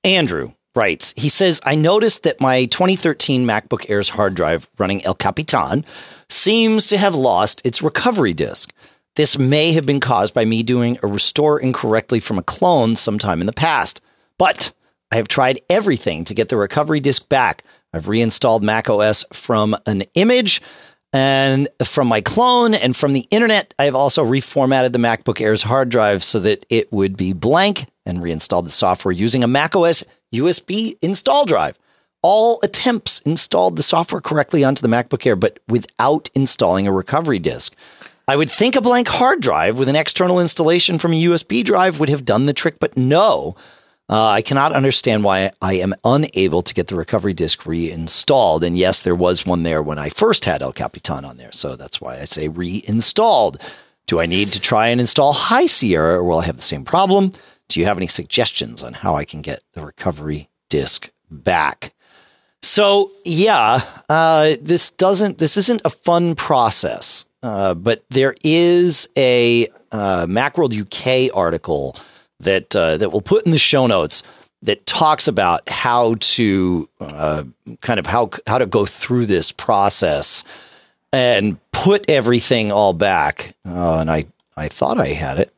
Andrew 0.03 0.55
writes. 0.75 1.15
He 1.17 1.29
says, 1.29 1.61
"I 1.65 1.77
noticed 1.77 2.25
that 2.25 2.41
my 2.41 2.65
2013 2.65 3.47
MacBook 3.47 3.89
Air's 3.89 4.09
hard 4.09 4.35
drive 4.35 4.69
running 4.79 5.05
El 5.05 5.15
Capitan 5.15 5.85
seems 6.29 6.89
to 6.89 6.99
have 6.99 7.15
lost 7.15 7.63
its 7.65 7.81
recovery 7.81 8.33
disk." 8.33 8.74
This 9.17 9.39
may 9.39 9.73
have 9.73 9.87
been 9.87 10.01
caused 10.01 10.35
by 10.35 10.45
me 10.45 10.65
doing 10.65 10.99
a 11.03 11.07
restore 11.07 11.61
incorrectly 11.61 12.19
from 12.19 12.39
a 12.39 12.43
clone 12.43 12.97
sometime 12.97 13.41
in 13.41 13.47
the 13.47 13.53
past, 13.53 14.01
but 14.39 14.73
I 15.13 15.17
have 15.17 15.29
tried 15.29 15.61
everything 15.71 16.25
to 16.25 16.35
get 16.35 16.49
the 16.49 16.57
recovery 16.57 16.99
disk 16.99 17.29
back. 17.29 17.63
I've 17.93 18.09
reinstalled 18.09 18.65
Mac 18.65 18.91
OS 18.91 19.25
from 19.33 19.77
an 19.87 20.03
image 20.15 20.61
and 21.13 21.69
from 21.85 22.09
my 22.09 22.21
clone 22.23 22.75
and 22.75 22.97
from 22.97 23.13
the 23.13 23.25
internet. 23.31 23.73
I 23.79 23.85
have 23.85 23.95
also 23.95 24.25
reformatted 24.25 24.91
the 24.91 24.99
MacBook 24.99 25.41
Air's 25.41 25.63
hard 25.63 25.91
drive 25.91 26.25
so 26.25 26.41
that 26.41 26.67
it 26.69 26.93
would 26.93 27.17
be 27.17 27.33
blank 27.33 27.87
and 28.05 28.21
reinstalled 28.21 28.67
the 28.67 28.73
software 28.73 29.13
using 29.13 29.45
a 29.45 29.49
Mac 29.49 29.77
OS 29.77 30.03
USB 30.35 30.99
install 31.01 31.45
drive. 31.47 31.79
All 32.21 32.59
attempts 32.65 33.21
installed 33.21 33.77
the 33.77 33.85
software 33.85 34.21
correctly 34.21 34.65
onto 34.65 34.83
the 34.83 34.89
MacBook 34.89 35.25
Air, 35.25 35.37
but 35.37 35.61
without 35.69 36.31
installing 36.35 36.89
a 36.89 36.93
recovery 36.93 37.39
disk. 37.39 37.77
I 38.27 38.37
would 38.37 38.51
think 38.51 38.75
a 38.75 38.81
blank 38.81 39.09
hard 39.09 39.41
drive 39.41 39.77
with 39.77 39.89
an 39.89 39.97
external 39.97 40.41
installation 40.41 40.99
from 40.99 41.13
a 41.13 41.23
USB 41.25 41.63
drive 41.65 42.01
would 42.01 42.09
have 42.09 42.25
done 42.25 42.47
the 42.47 42.55
trick, 42.55 42.79
but 42.79 42.97
no. 42.97 43.55
Uh, 44.09 44.29
I 44.29 44.43
cannot 44.43 44.73
understand 44.73 45.25
why 45.25 45.51
I 45.63 45.75
am 45.75 45.95
unable 46.05 46.63
to 46.63 46.75
get 46.75 46.89
the 46.89 46.95
recovery 46.95 47.33
disk 47.33 47.65
reinstalled. 47.65 48.63
And 48.63 48.77
yes, 48.77 49.01
there 49.01 49.15
was 49.15 49.47
one 49.47 49.63
there 49.63 49.83
when 49.83 49.99
I 49.99 50.11
first 50.11 50.45
had 50.45 50.63
El 50.63 50.73
Capitan 50.73 51.25
on 51.25 51.39
there. 51.39 51.53
So 51.53 51.75
that's 51.77 52.01
why 52.01 52.21
I 52.21 52.25
say 52.25 52.49
reinstalled. 52.49 53.61
Do 54.07 54.21
I 54.21 54.27
need 54.27 54.53
to 54.53 54.61
try 54.61 54.89
and 54.89 55.01
install 55.01 55.33
High 55.33 55.67
Sierra 55.67 56.19
or 56.19 56.25
will 56.25 56.41
I 56.41 56.45
have 56.45 56.57
the 56.57 56.63
same 56.63 56.85
problem? 56.85 57.33
Do 57.69 57.81
you 57.81 57.87
have 57.87 57.97
any 57.97 58.07
suggestions 58.07 58.83
on 58.83 58.93
how 58.93 59.15
I 59.15 59.25
can 59.25 59.41
get 59.41 59.63
the 59.73 59.85
recovery 59.85 60.51
disk 60.69 61.11
back? 61.31 61.95
So 62.61 63.11
yeah, 63.25 63.83
uh, 64.09 64.57
this 64.61 64.91
doesn't. 64.91 65.39
This 65.39 65.57
isn't 65.57 65.83
a 65.85 65.91
fun 65.91 66.35
process, 66.35 67.27
uh, 67.45 67.75
but 67.75 68.03
there 68.09 68.35
is 68.43 69.07
a 69.19 69.69
uh, 69.93 70.25
MacWorld 70.25 70.73
UK 70.81 71.37
article 71.37 71.95
that 72.41 72.75
uh, 72.75 72.97
that 72.97 73.11
we'll 73.11 73.21
put 73.21 73.45
in 73.45 73.53
the 73.53 73.59
show 73.59 73.87
notes 73.87 74.23
that 74.63 74.87
talks 74.87 75.29
about 75.29 75.69
how 75.69 76.17
to 76.21 76.89
uh, 77.01 77.45
kind 77.83 78.01
of 78.01 78.07
how 78.07 78.31
how 78.47 78.57
to 78.57 78.65
go 78.65 78.87
through 78.87 79.27
this 79.27 79.53
process 79.53 80.43
and 81.13 81.59
put 81.71 82.09
everything 82.09 82.73
all 82.73 82.95
back. 82.95 83.55
Uh, 83.69 83.99
and 83.99 84.11
I 84.11 84.25
I 84.57 84.69
thought 84.69 84.99
I 84.99 85.09
had 85.09 85.39
it, 85.39 85.53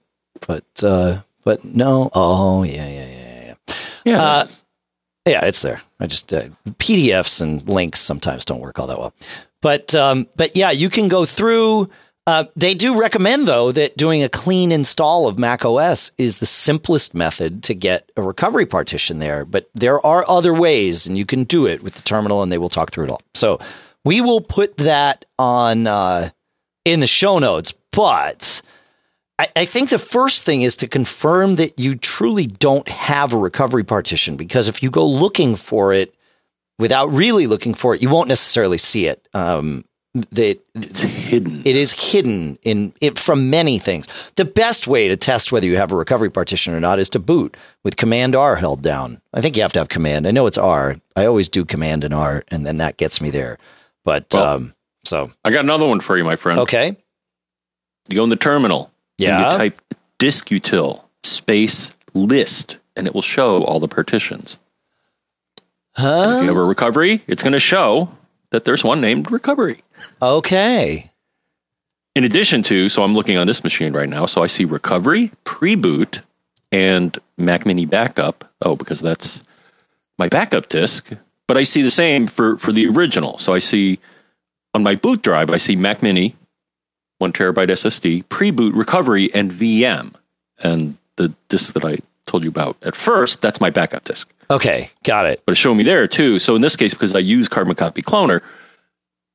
but 0.45 0.65
uh, 0.83 1.21
but 1.45 1.65
no. 1.65 2.11
Oh 2.15 2.65
yeah 2.65 2.89
yeah 2.89 3.07
yeah 3.07 3.45
yeah. 3.47 3.55
Yeah. 4.05 4.47
Yeah, 5.27 5.45
it's 5.45 5.63
there. 5.63 5.83
I 5.99 6.07
just 6.07 6.33
uh, 6.33 6.49
PDFs 6.79 7.41
and 7.41 7.69
links 7.69 8.01
sometimes 8.01 8.45
don't 8.45 8.61
work 8.61 8.79
all 8.79 8.87
that 8.87 8.99
well, 8.99 9.13
but 9.61 9.95
um, 9.95 10.29
but 10.37 10.55
yeah, 10.57 10.71
you 10.71 10.89
can 10.89 11.09
go 11.09 11.25
through. 11.25 11.91
Uh, 12.29 12.45
they 12.57 12.75
do 12.75 12.99
recommend 12.99 13.47
though 13.47 13.71
that 13.73 13.97
doing 13.97 14.23
a 14.23 14.29
clean 14.29 14.73
install 14.73 15.29
of 15.29 15.39
Mac 15.39 15.65
OS 15.65 16.11
is 16.19 16.39
the 16.39 16.47
simplest 16.47 17.15
method 17.15 17.63
to 17.65 17.75
get 17.75 18.11
a 18.17 18.23
recovery 18.23 18.67
partition 18.67 19.19
there. 19.19 19.45
But 19.45 19.69
there 19.75 20.05
are 20.07 20.25
other 20.29 20.55
ways, 20.55 21.07
and 21.07 21.19
you 21.19 21.27
can 21.27 21.45
do 21.45 21.67
it 21.67 21.83
with 21.83 21.95
the 21.95 22.03
terminal, 22.03 22.43
and 22.43 22.51
they 22.51 22.59
will 22.59 22.69
talk 22.69 22.93
through 22.93 23.05
it 23.05 23.11
all. 23.11 23.23
So 23.35 23.59
we 24.05 24.21
will 24.21 24.41
put 24.41 24.77
that 24.79 25.25
on 25.39 25.89
uh, 25.89 26.31
in 26.85 27.01
the 27.01 27.07
show 27.07 27.39
notes, 27.41 27.75
but. 27.91 28.63
I, 29.39 29.49
I 29.57 29.65
think 29.65 29.91
the 29.91 29.99
first 29.99 30.45
thing 30.45 30.63
is 30.63 30.77
to 30.77 30.89
confirm 30.89 31.57
that 31.57 31.79
you 31.79 31.95
truly 31.95 32.47
don't 32.47 32.89
have 32.89 33.33
a 33.33 33.39
recovery 33.39 33.85
partition 33.85 34.37
because 34.37 34.69
if 34.69 34.83
you 34.83 34.91
go 34.91 35.07
looking 35.07 35.57
for 35.57 35.93
it 35.93 36.15
without 36.79 37.13
really 37.13 37.47
looking 37.47 37.75
for 37.75 37.95
it, 37.95 38.03
you 38.03 38.09
won't 38.09 38.29
necessarily 38.29 38.79
see 38.79 39.07
it. 39.07 39.29
Um, 39.35 39.85
that 40.31 40.59
it's 40.75 41.01
hidden. 41.01 41.61
it 41.67 41.77
is 41.77 41.93
hidden 41.93 42.59
in 42.63 42.95
it 43.03 43.19
from 43.19 43.51
many 43.51 43.79
things. 43.79 44.31
The 44.37 44.47
best 44.47 44.87
way 44.87 45.09
to 45.09 45.17
test 45.17 45.53
whether 45.53 45.67
you 45.67 45.77
have 45.77 45.93
a 45.93 45.97
recovery 45.97 46.31
partition 46.31 46.73
or 46.73 46.81
not 46.81 46.99
is 46.99 47.11
to 47.11 47.19
boot 47.19 47.55
with 47.85 47.99
Command 47.99 48.35
R 48.35 48.57
held 48.57 48.81
down. 48.81 49.21
I 49.35 49.43
think 49.43 49.57
you 49.57 49.63
have 49.63 49.75
to 49.75 49.79
have 49.79 49.91
Command. 49.91 50.27
I 50.27 50.31
know 50.31 50.47
it's 50.47 50.57
R. 50.57 50.97
I 51.17 51.27
always 51.27 51.51
do 51.51 51.67
Command 51.67 52.03
and 52.03 52.15
R, 52.15 52.45
and 52.49 52.65
then 52.65 52.79
that 52.79 52.97
gets 52.97 53.21
me 53.21 53.29
there. 53.29 53.59
But 54.05 54.27
Well, 54.33 54.45
um, 54.47 54.75
so 55.05 55.31
I 55.45 55.51
got 55.51 55.65
another 55.67 55.87
one 55.87 56.01
for 56.01 56.17
you, 56.17 56.25
my 56.25 56.37
friend. 56.37 56.61
okay, 56.61 56.97
You 58.09 58.17
go 58.17 58.25
in 58.25 58.31
the 58.31 58.37
terminal. 58.37 58.91
Yeah. 59.19 59.37
And 59.43 59.53
you 59.53 59.59
type 59.59 59.81
diskutil 60.19 61.03
space 61.23 61.97
list, 62.15 62.79
and 62.95 63.07
it 63.07 63.15
will 63.15 63.23
show 63.23 63.65
all 63.65 63.81
the 63.81 63.89
partitions. 63.89 64.59
If 65.99 66.43
you 66.43 66.49
have 66.49 66.57
a 66.57 66.65
recovery, 66.65 67.23
it's 67.27 67.43
going 67.43 67.55
to 67.55 67.61
show 67.61 68.11
that 68.51 68.65
there's 68.65 68.85
one 68.85 69.01
named 69.01 69.31
recovery. 69.33 69.83
Okay, 70.21 71.11
In 72.15 72.25
addition 72.25 72.63
to, 72.65 72.89
so 72.89 73.03
I'm 73.03 73.15
looking 73.15 73.37
on 73.37 73.47
this 73.47 73.63
machine 73.65 73.93
right 73.93 74.09
now, 74.09 74.25
so 74.27 74.43
I 74.43 74.47
see 74.47 74.65
recovery, 74.65 75.33
pre-boot, 75.45 76.23
and 76.73 77.19
Mac 77.37 77.67
Mini 77.67 77.85
backup. 77.87 78.51
Oh, 78.63 78.77
because 78.77 79.01
that's 79.01 79.43
my 80.19 80.29
backup 80.29 80.69
disk. 80.69 81.11
But 81.47 81.57
I 81.57 81.63
see 81.63 81.83
the 81.83 81.91
same 81.91 82.27
for 82.27 82.57
for 82.57 82.73
the 82.73 82.89
original. 82.89 83.39
So 83.39 83.53
I 83.53 83.59
see 83.59 83.99
on 84.75 84.83
my 84.83 84.97
boot 84.97 85.23
drive, 85.23 85.51
I 85.51 85.59
see 85.59 85.77
Mac 85.77 86.03
Mini, 86.03 86.35
one 87.19 87.33
terabyte 87.33 87.69
SSD, 87.69 88.29
pre-boot, 88.29 88.75
recovery, 88.75 89.33
and 89.35 89.51
VM. 89.51 90.15
And 90.63 90.97
the 91.17 91.35
disk 91.49 91.75
that 91.75 91.85
I 91.85 91.99
told 92.27 92.43
you 92.43 92.49
about 92.49 92.77
at 92.83 92.97
first, 92.97 93.41
that's 93.43 93.61
my 93.61 93.71
backup 93.71 94.05
disk. 94.05 94.31
okay, 94.51 94.91
got 95.05 95.27
it. 95.27 95.43
But 95.47 95.53
it's 95.53 95.61
showing 95.61 95.79
me 95.79 95.85
there 95.85 96.07
too. 96.09 96.39
So 96.39 96.55
in 96.57 96.63
this 96.63 96.77
case, 96.77 96.95
because 96.95 97.15
I 97.15 97.21
use 97.21 97.49
Carbon 97.49 97.75
Copy 97.75 98.03
Cloner, 98.03 98.43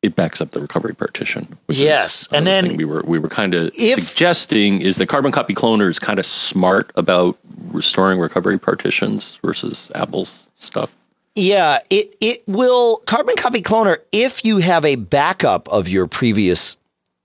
it 0.02 0.16
backs 0.16 0.42
up 0.42 0.52
the 0.52 0.60
recovery 0.60 0.96
partition. 0.96 1.48
which 1.68 1.78
is 1.78 1.84
Yes, 1.84 2.28
and 2.32 2.48
then 2.48 2.76
we 2.76 2.86
were 2.86 3.04
we 3.06 3.20
were 3.20 3.30
kind 3.30 3.54
of 3.54 3.74
suggesting 3.76 4.82
is 4.82 4.98
the 4.98 5.06
Carbon 5.06 5.32
Copy 5.32 5.54
Cloner 5.54 5.90
is 5.90 6.00
kind 6.00 6.18
of 6.18 6.26
smart 6.26 6.92
about 6.96 7.38
restoring 7.68 8.20
recovery 8.20 8.58
partitions 8.58 9.38
versus 9.44 9.92
Apple's 9.96 10.48
stuff. 10.60 10.96
Yeah, 11.36 11.80
it 11.90 12.16
it 12.20 12.44
will 12.48 12.98
carbon 13.06 13.36
copy 13.38 13.62
cloner 13.62 13.98
if 14.12 14.44
you 14.44 14.58
have 14.58 14.84
a 14.84 14.96
backup 14.96 15.70
of 15.70 15.88
your 15.88 16.06
previous 16.08 16.76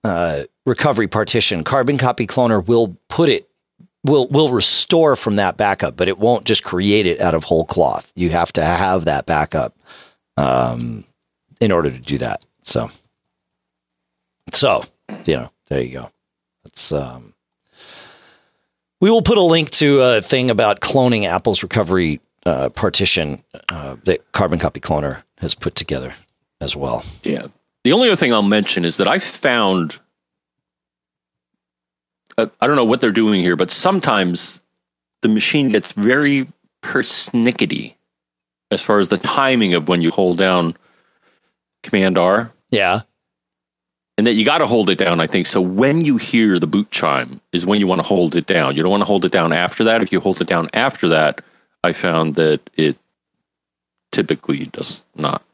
uh, 0.07 0.45
recovery 0.65 1.09
partition. 1.09 1.65
Carbon 1.65 1.99
copy 1.99 2.27
cloner 2.27 2.65
will 2.65 2.97
put 3.09 3.29
it 3.29 3.49
will 4.05 4.29
will 4.29 4.51
restore 4.51 5.17
from 5.17 5.37
that 5.37 5.57
backup, 5.57 5.97
but 5.97 6.09
it 6.09 6.19
won't 6.19 6.45
just 6.45 6.63
create 6.63 7.07
it 7.07 7.21
out 7.21 7.35
of 7.35 7.45
whole 7.45 7.65
cloth. 7.65 8.11
You 8.15 8.31
have 8.31 8.53
to 8.53 8.65
have 8.65 9.07
that 9.07 9.27
backup 9.27 9.75
um, 10.37 11.05
in 11.61 11.73
order 11.73 11.91
to 11.91 11.99
do 11.99 12.19
that. 12.19 12.45
So, 12.63 12.91
so 14.53 14.85
you 15.27 15.35
know, 15.35 15.51
there 15.67 15.83
you 15.83 15.93
go. 15.93 16.11
That's 16.65 16.93
um, 16.93 17.35
we 19.01 19.11
will 19.11 19.23
put 19.23 19.39
a 19.39 19.43
link 19.43 19.71
to 19.71 20.01
a 20.03 20.23
thing 20.23 20.51
about 20.51 20.81
cloning 20.81 21.25
Apple's 21.25 21.63
recovery 21.63 22.21
uh, 22.45 22.69
partition 22.69 23.43
uh, 23.69 23.97
that 24.05 24.31
Carbon 24.33 24.61
Copy 24.61 24.81
Cloner 24.81 25.23
has 25.39 25.57
put 25.57 25.75
together 25.75 26.15
as 26.61 26.77
well. 26.77 27.05
Yeah. 27.25 27.49
The 27.87 27.93
only 27.93 28.09
other 28.09 28.17
thing 28.17 28.33
I'll 28.33 28.43
mention 28.43 28.85
is 28.85 28.97
that 28.97 29.07
I 29.07 29.21
found 29.21 30.01
uh, 32.37 32.49
I 32.61 32.67
don't 32.67 32.75
know 32.75 32.85
what 32.85 33.01
they're 33.01 33.13
doing 33.13 33.41
here, 33.41 33.55
but 33.55 33.71
sometimes 33.71 34.61
the 35.23 35.29
machine 35.29 35.69
gets 35.69 35.93
very 35.93 36.49
persnickety 36.83 37.95
as 38.73 38.83
far 38.83 38.99
as 38.99 39.09
the 39.09 39.19
timing 39.19 39.75
of 39.75 39.87
when 39.87 40.03
you 40.03 40.11
hold 40.11 40.37
down 40.37 40.77
Command 41.85 42.19
R. 42.19 42.53
Yeah. 42.73 43.03
and 44.19 44.27
that 44.27 44.35
you 44.35 44.45
got 44.45 44.59
to 44.59 44.67
hold 44.67 44.91
it 44.91 44.99
down. 44.99 45.21
I 45.21 45.29
think 45.29 45.47
so. 45.47 45.61
When 45.61 46.05
you 46.05 46.17
hear 46.17 46.59
the 46.59 46.67
boot 46.67 46.91
chime, 46.91 47.41
is 47.53 47.65
when 47.65 47.79
you 47.79 47.87
want 47.87 48.01
to 48.01 48.07
hold 48.09 48.35
it 48.35 48.47
down. 48.47 48.75
You 48.75 48.83
don't 48.83 48.91
want 48.91 49.03
to 49.03 49.07
hold 49.07 49.25
it 49.25 49.31
down 49.31 49.53
after 49.53 49.85
that. 49.85 50.03
If 50.03 50.11
you 50.11 50.19
hold 50.19 50.41
it 50.41 50.49
down 50.49 50.69
after 50.75 51.07
that, 51.11 51.41
I 51.85 51.93
found 51.93 52.35
that 52.35 52.69
it 52.75 52.97
typically 54.11 54.65
does 54.65 55.05
not 55.15 55.45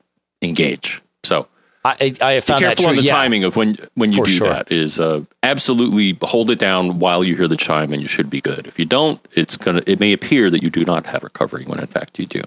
engage. 0.41 1.03
So 1.25 1.47
I, 1.85 2.15
I 2.21 2.37
be 2.37 2.41
found 2.41 2.65
that 2.65 2.77
careful 2.77 2.85
true. 2.85 2.91
on 2.91 2.97
the 2.97 3.03
yeah. 3.03 3.13
timing 3.13 3.45
of 3.45 3.57
when 3.57 3.77
when 3.95 4.13
you 4.13 4.19
For 4.19 4.27
do 4.27 4.33
sure. 4.33 4.49
that. 4.49 4.71
Is 4.71 5.01
uh, 5.01 5.25
absolutely 5.43 6.17
hold 6.23 6.51
it 6.51 6.59
down 6.59 6.99
while 7.01 7.25
you 7.25 7.35
hear 7.37 7.49
the 7.49 7.57
chime, 7.57 7.93
and 7.93 8.01
you 8.01 8.09
should 8.09 8.31
be 8.31 8.41
good. 8.41 8.67
If 8.67 8.79
you 8.79 8.85
don't, 8.85 9.21
it's 9.33 9.57
gonna. 9.57 9.83
It 9.87 9.99
may 9.99 10.13
appear 10.13 10.49
that 10.51 10.63
you 10.63 10.71
do 10.71 10.85
not 10.85 11.07
have 11.07 11.25
recovery 11.25 11.65
when 11.65 11.81
in 11.81 11.87
fact 11.87 12.19
you 12.19 12.27
do. 12.27 12.43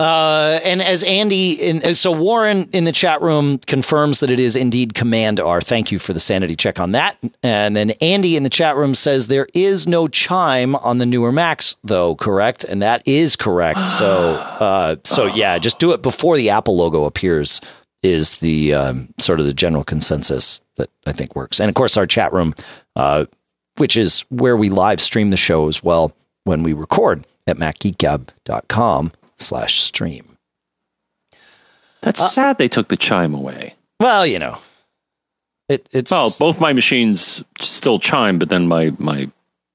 Uh, 0.00 0.60
and 0.62 0.80
as 0.80 1.02
Andy, 1.02 1.54
in, 1.54 1.96
so 1.96 2.12
Warren 2.12 2.68
in 2.72 2.84
the 2.84 2.92
chat 2.92 3.20
room 3.20 3.58
confirms 3.58 4.20
that 4.20 4.30
it 4.30 4.38
is 4.38 4.54
indeed 4.54 4.94
Command 4.94 5.40
R. 5.40 5.60
Thank 5.60 5.90
you 5.90 5.98
for 5.98 6.12
the 6.12 6.20
sanity 6.20 6.54
check 6.54 6.78
on 6.78 6.92
that. 6.92 7.18
And 7.42 7.74
then 7.74 7.90
Andy 8.00 8.36
in 8.36 8.44
the 8.44 8.50
chat 8.50 8.76
room 8.76 8.94
says 8.94 9.26
there 9.26 9.48
is 9.54 9.88
no 9.88 10.06
chime 10.06 10.76
on 10.76 10.98
the 10.98 11.06
newer 11.06 11.32
Macs, 11.32 11.76
though. 11.82 12.14
Correct, 12.14 12.62
and 12.62 12.80
that 12.80 13.02
is 13.08 13.34
correct. 13.34 13.88
So, 13.88 14.34
uh, 14.60 14.96
so 15.02 15.26
yeah, 15.26 15.58
just 15.58 15.80
do 15.80 15.90
it 15.92 16.00
before 16.00 16.36
the 16.36 16.50
Apple 16.50 16.76
logo 16.76 17.04
appears. 17.04 17.60
Is 18.04 18.38
the 18.38 18.74
um, 18.74 19.12
sort 19.18 19.40
of 19.40 19.46
the 19.46 19.52
general 19.52 19.82
consensus 19.82 20.60
that 20.76 20.88
I 21.04 21.10
think 21.10 21.34
works. 21.34 21.58
And 21.58 21.68
of 21.68 21.74
course, 21.74 21.96
our 21.96 22.06
chat 22.06 22.32
room, 22.32 22.54
uh, 22.94 23.24
which 23.78 23.96
is 23.96 24.20
where 24.28 24.56
we 24.56 24.70
live 24.70 25.00
stream 25.00 25.30
the 25.30 25.36
show 25.36 25.66
as 25.66 25.82
well 25.82 26.12
when 26.44 26.62
we 26.62 26.72
record 26.72 27.26
at 27.48 27.56
macgeekgab.com 27.56 29.10
slash 29.38 29.80
stream. 29.80 30.36
that's 32.00 32.20
Uh, 32.20 32.28
sad. 32.28 32.58
They 32.58 32.68
took 32.68 32.88
the 32.88 32.96
chime 32.96 33.34
away. 33.34 33.74
Well, 34.00 34.26
you 34.26 34.38
know, 34.38 34.58
it, 35.68 35.88
it's 35.92 36.10
Well, 36.10 36.30
both 36.38 36.60
my 36.60 36.72
machines 36.72 37.42
still 37.60 37.98
chime, 37.98 38.38
but 38.38 38.48
then 38.50 38.66
my 38.68 38.92
my 38.98 39.28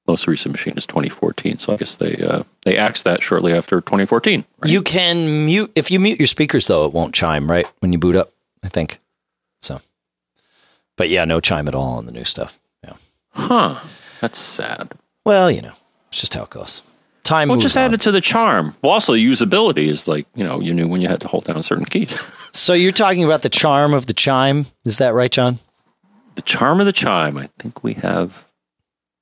most 0.08 0.28
recent 0.28 0.52
machine 0.54 0.74
is 0.76 0.86
2014. 0.88 1.58
So 1.60 1.74
I 1.74 1.78
guess 1.78 1.96
they 1.96 2.16
uh, 2.18 2.44
they 2.64 2.78
axed 2.78 3.04
that 3.06 3.22
shortly 3.24 3.54
after 3.54 3.80
2014. 3.82 4.44
Right? 4.60 4.72
you 4.72 4.82
can 4.82 5.46
mute 5.46 5.72
if 5.76 5.92
you 5.92 6.00
mute 6.00 6.20
your 6.20 6.28
speakers 6.28 6.68
though, 6.68 6.86
it 6.86 6.94
won't 6.94 7.14
chime 7.14 7.50
right 7.50 7.68
when 7.80 7.92
you 7.94 8.00
boot 8.00 8.16
up. 8.16 8.32
I 8.64 8.70
think 8.70 9.00
so. 9.62 9.82
But 10.96 11.10
yeah, 11.10 11.26
no 11.26 11.40
chime 11.40 11.68
at 11.68 11.76
all 11.76 11.98
on 11.98 12.06
the 12.06 12.12
new 12.12 12.24
stuff. 12.26 12.60
Yeah. 12.84 12.94
huh? 13.32 13.80
That's 14.22 14.38
sad. 14.40 14.92
Well, 15.26 15.52
you 15.52 15.62
know, 15.62 15.74
it's 16.10 16.20
just 16.22 16.34
how 16.34 16.44
it 16.44 16.50
goes. 16.50 16.82
Time 17.24 17.48
Well, 17.48 17.58
just 17.58 17.78
on. 17.78 17.84
add 17.86 17.94
it 17.94 18.02
to 18.02 18.12
the 18.12 18.20
charm. 18.22 18.76
Well, 18.82 18.92
also 18.92 19.14
usability 19.14 19.88
is 19.88 20.08
like 20.08 20.28
you 20.36 20.44
know 20.44 20.60
you 20.60 20.74
knew 20.74 20.88
when 20.88 21.00
you 21.02 21.08
had 21.08 21.22
to 21.22 21.28
hold 21.28 21.46
down 21.46 21.62
certain 21.64 21.86
keys. 21.86 22.18
So 22.56 22.74
you're 22.74 22.92
talking 22.92 23.24
about 23.24 23.42
the 23.42 23.50
charm 23.50 23.96
of 23.96 24.06
the 24.06 24.14
chime, 24.14 24.68
is 24.86 24.98
that 25.00 25.16
right, 25.16 25.32
John? 25.32 25.58
the 26.36 26.44
charm 26.44 26.80
of 26.80 26.86
the 26.86 26.94
chime. 26.94 27.36
I 27.36 27.50
think 27.58 27.84
we 27.84 27.94
have 27.96 28.48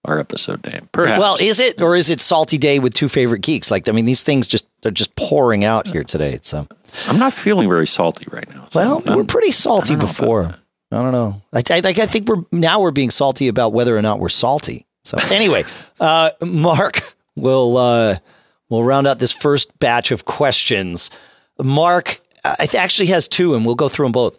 our 0.03 0.19
episode 0.19 0.65
name. 0.65 0.89
Perhaps. 0.91 1.17
Well, 1.19 1.37
is 1.39 1.61
it 1.61 1.81
or 1.81 1.95
is 1.95 2.09
it 2.09 2.19
Salty 2.19 2.57
Day 2.57 2.79
with 2.79 2.93
two 2.93 3.07
favorite 3.07 3.39
geeks? 3.41 3.71
Like, 3.71 3.87
I 3.87 3.93
mean, 3.93 4.03
these 4.05 4.21
things 4.21 4.49
just 4.49 4.67
they're 4.81 4.91
just 4.91 5.15
pouring 5.15 5.63
out 5.63 5.87
here 5.87 6.03
today. 6.03 6.39
So 6.41 6.67
I'm 7.07 7.19
not 7.19 7.31
feeling 7.33 7.69
very 7.69 7.87
salty 7.87 8.25
right 8.31 8.49
now. 8.53 8.67
So 8.69 8.79
well, 8.81 9.03
I'm- 9.07 9.15
we're 9.17 9.23
pretty 9.23 9.51
salty 9.51 9.93
I 9.93 9.97
don't 9.97 9.99
know 9.99 10.05
about 10.09 10.17
before. 10.17 10.55
I 10.91 11.01
don't 11.01 11.11
know. 11.13 11.41
I, 11.53 11.59
I, 11.69 11.81
I 11.85 12.05
think 12.05 12.27
we're 12.27 12.43
now 12.51 12.81
we're 12.81 12.91
being 12.91 13.11
salty 13.11 13.47
about 13.47 13.71
whether 13.71 13.95
or 13.95 14.01
not 14.01 14.19
we're 14.19 14.27
salty. 14.27 14.85
So 15.05 15.17
anyway, 15.29 15.63
uh, 16.01 16.31
Mark 16.41 17.01
will 17.35 17.77
uh, 17.77 18.17
will 18.69 18.83
round 18.83 19.07
out 19.07 19.19
this 19.19 19.31
first 19.31 19.77
batch 19.79 20.11
of 20.11 20.25
questions. 20.25 21.09
Mark, 21.59 22.21
uh, 22.43 22.55
I 22.59 22.67
actually 22.77 23.07
has 23.07 23.27
two, 23.27 23.55
and 23.55 23.65
we'll 23.65 23.75
go 23.75 23.89
through 23.89 24.05
them 24.05 24.11
both. 24.13 24.37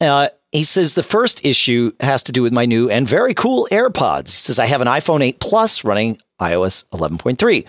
Uh, 0.00 0.28
he 0.52 0.64
says 0.64 0.94
the 0.94 1.02
first 1.02 1.44
issue 1.44 1.92
has 2.00 2.22
to 2.24 2.32
do 2.32 2.42
with 2.42 2.52
my 2.52 2.64
new 2.64 2.88
and 2.88 3.08
very 3.08 3.34
cool 3.34 3.68
AirPods. 3.70 4.26
He 4.26 4.36
says 4.36 4.58
I 4.58 4.66
have 4.66 4.80
an 4.80 4.88
iPhone 4.88 5.20
8 5.20 5.40
Plus 5.40 5.84
running 5.84 6.18
iOS 6.40 6.84
11.3. 6.88 7.66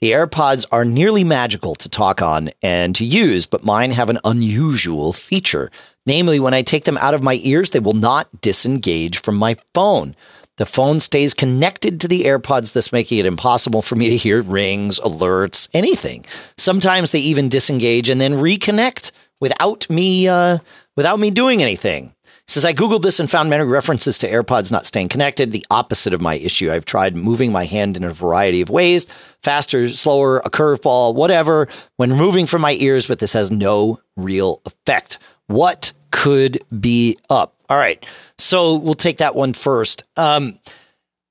The 0.00 0.12
AirPods 0.12 0.64
are 0.70 0.84
nearly 0.84 1.24
magical 1.24 1.74
to 1.74 1.88
talk 1.88 2.22
on 2.22 2.50
and 2.62 2.94
to 2.94 3.04
use, 3.04 3.46
but 3.46 3.64
mine 3.64 3.90
have 3.90 4.08
an 4.08 4.20
unusual 4.24 5.12
feature. 5.12 5.70
Namely, 6.06 6.38
when 6.38 6.54
I 6.54 6.62
take 6.62 6.84
them 6.84 6.96
out 6.98 7.14
of 7.14 7.22
my 7.22 7.40
ears, 7.42 7.70
they 7.70 7.80
will 7.80 7.92
not 7.92 8.40
disengage 8.40 9.18
from 9.18 9.36
my 9.36 9.56
phone. 9.74 10.14
The 10.58 10.66
phone 10.66 11.00
stays 11.00 11.34
connected 11.34 12.00
to 12.00 12.08
the 12.08 12.24
AirPods, 12.24 12.72
thus 12.72 12.92
making 12.92 13.18
it 13.18 13.26
impossible 13.26 13.80
for 13.80 13.96
me 13.96 14.10
to 14.10 14.16
hear 14.16 14.42
rings, 14.42 15.00
alerts, 15.00 15.68
anything. 15.72 16.26
Sometimes 16.56 17.12
they 17.12 17.20
even 17.20 17.48
disengage 17.48 18.08
and 18.10 18.20
then 18.20 18.34
reconnect 18.34 19.12
without 19.40 19.88
me 19.88 20.28
uh, 20.28 20.58
without 20.96 21.20
me 21.20 21.30
doing 21.30 21.62
anything. 21.62 22.12
He 22.24 22.52
says 22.52 22.64
I 22.64 22.72
googled 22.72 23.02
this 23.02 23.20
and 23.20 23.30
found 23.30 23.50
many 23.50 23.62
references 23.62 24.18
to 24.18 24.30
AirPods 24.30 24.72
not 24.72 24.84
staying 24.84 25.10
connected. 25.10 25.52
The 25.52 25.66
opposite 25.70 26.12
of 26.12 26.20
my 26.20 26.34
issue. 26.34 26.72
I've 26.72 26.84
tried 26.84 27.14
moving 27.14 27.52
my 27.52 27.64
hand 27.64 27.96
in 27.96 28.02
a 28.02 28.10
variety 28.10 28.60
of 28.60 28.70
ways, 28.70 29.06
faster, 29.42 29.88
slower, 29.90 30.38
a 30.38 30.50
curveball, 30.50 31.14
whatever, 31.14 31.68
when 31.98 32.10
removing 32.10 32.46
from 32.46 32.62
my 32.62 32.72
ears, 32.72 33.06
but 33.06 33.20
this 33.20 33.34
has 33.34 33.50
no 33.50 34.00
real 34.16 34.60
effect. 34.64 35.18
What 35.46 35.92
could 36.10 36.58
be 36.80 37.16
up? 37.30 37.57
All 37.68 37.76
right, 37.78 38.04
so 38.38 38.76
we'll 38.76 38.94
take 38.94 39.18
that 39.18 39.34
one 39.34 39.52
first. 39.52 40.04
Um, 40.16 40.58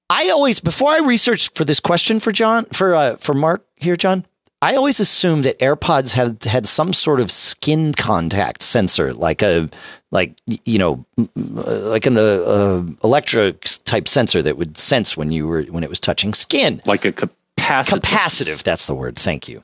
I 0.09 0.29
always 0.29 0.59
before 0.59 0.91
I 0.91 0.99
researched 0.99 1.55
for 1.55 1.65
this 1.65 1.79
question 1.79 2.19
for 2.19 2.31
John 2.31 2.65
for 2.65 2.95
uh, 2.95 3.15
for 3.17 3.33
Mark 3.33 3.65
here, 3.75 3.95
John. 3.95 4.25
I 4.61 4.75
always 4.75 4.99
assumed 4.99 5.45
that 5.45 5.59
AirPods 5.59 6.13
had 6.13 6.43
had 6.45 6.65
some 6.65 6.91
sort 6.91 7.19
of 7.19 7.31
skin 7.31 7.93
contact 7.93 8.63
sensor, 8.63 9.13
like 9.13 9.41
a 9.41 9.69
like 10.11 10.35
you 10.65 10.79
know, 10.79 11.05
like 11.45 12.05
an 12.05 12.17
uh, 12.17 12.21
uh, 12.21 12.83
electric 13.03 13.69
type 13.85 14.07
sensor 14.07 14.41
that 14.41 14.57
would 14.57 14.77
sense 14.77 15.15
when 15.15 15.31
you 15.31 15.47
were 15.47 15.63
when 15.63 15.83
it 15.83 15.89
was 15.89 15.99
touching 15.99 16.33
skin. 16.33 16.81
like 16.85 17.05
a 17.05 17.11
capacitive. 17.11 17.99
Capacitive, 17.99 18.63
that's 18.63 18.87
the 18.87 18.95
word. 18.95 19.17
Thank 19.17 19.47
you. 19.47 19.63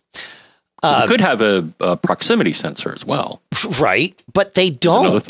you 0.84 1.08
could 1.08 1.22
have 1.22 1.42
a, 1.42 1.68
a 1.80 1.96
proximity 1.98 2.54
sensor 2.54 2.94
as 2.94 3.06
well. 3.06 3.42
Right, 3.80 4.20
but 4.34 4.54
they 4.54 4.70
don't. 4.70 5.28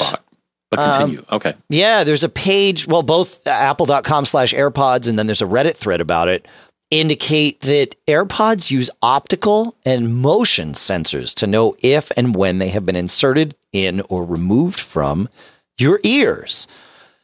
But 0.76 0.80
Um, 0.80 1.00
continue. 1.00 1.26
okay. 1.32 1.54
Yeah, 1.70 2.04
there's 2.04 2.24
a 2.24 2.30
page, 2.30 2.88
well, 2.88 3.04
both 3.04 3.46
apple.com 3.48 4.26
slash 4.26 4.54
AirPods 4.54 5.08
and 5.08 5.18
then 5.20 5.28
there's 5.28 5.42
a 5.42 5.46
Reddit 5.46 5.76
thread 5.76 6.02
about 6.02 6.28
it, 6.28 6.48
indicate 6.92 7.62
that 7.62 7.96
AirPods 8.08 8.70
use 8.72 8.90
optical 9.02 9.76
and 9.86 10.16
motion 10.22 10.74
sensors 10.74 11.34
to 11.36 11.48
know 11.48 11.76
if 11.82 12.12
and 12.18 12.36
when 12.36 12.60
they 12.60 12.70
have 12.70 12.86
been 12.86 12.96
inserted 12.96 13.56
in 13.72 14.02
or 14.10 14.24
removed 14.24 14.80
from 14.80 15.28
your 15.78 16.00
ears. 16.04 16.68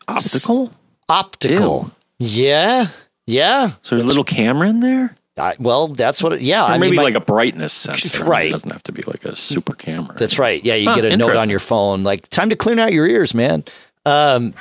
Optical? 0.07 0.71
Optical. 1.07 1.91
Yeah. 2.17 2.87
Yeah. 3.27 3.71
So 3.83 3.95
there's 3.95 4.05
a 4.05 4.07
little 4.07 4.23
camera 4.23 4.67
in 4.69 4.79
there? 4.79 5.15
I, 5.39 5.55
well, 5.59 5.87
that's 5.87 6.21
what, 6.21 6.33
it, 6.33 6.41
yeah. 6.41 6.63
Or 6.63 6.69
I 6.71 6.77
maybe 6.77 6.95
my- 6.97 7.03
like 7.03 7.15
a 7.15 7.19
brightness 7.21 7.73
sensor. 7.73 8.17
I 8.17 8.21
mean, 8.21 8.29
Right. 8.29 8.47
It 8.49 8.51
doesn't 8.51 8.71
have 8.71 8.83
to 8.83 8.91
be 8.91 9.01
like 9.03 9.25
a 9.25 9.35
super 9.35 9.73
camera. 9.73 10.15
That's 10.17 10.37
right. 10.37 10.63
Yeah, 10.63 10.75
you 10.75 10.89
Huh, 10.89 10.95
get 10.95 11.05
a 11.05 11.17
note 11.17 11.35
on 11.35 11.49
your 11.49 11.59
phone 11.59 12.03
like 12.03 12.27
time 12.29 12.49
to 12.49 12.55
clean 12.55 12.77
out 12.79 12.93
your 12.93 13.07
ears, 13.07 13.33
man. 13.33 13.63
Um, 14.05 14.53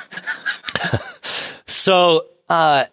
so 1.67 2.27
uh, 2.49 2.85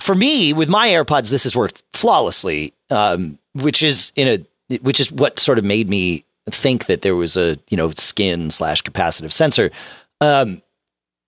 for 0.00 0.14
me, 0.14 0.52
with 0.52 0.68
my 0.68 0.88
AirPods, 0.88 1.30
this 1.30 1.44
has 1.44 1.56
worked 1.56 1.82
flawlessly, 1.92 2.74
um, 2.90 3.38
which 3.54 3.82
is 3.82 4.12
in 4.16 4.28
a 4.28 4.78
which 4.78 4.98
is 5.00 5.12
what 5.12 5.38
sort 5.38 5.58
of 5.58 5.64
made 5.64 5.88
me 5.88 6.24
think 6.50 6.86
that 6.86 7.02
there 7.02 7.14
was 7.16 7.36
a 7.36 7.58
you 7.68 7.76
know 7.76 7.90
skin 7.92 8.50
slash 8.50 8.82
capacitive 8.82 9.32
sensor. 9.32 9.70
Um, 10.20 10.60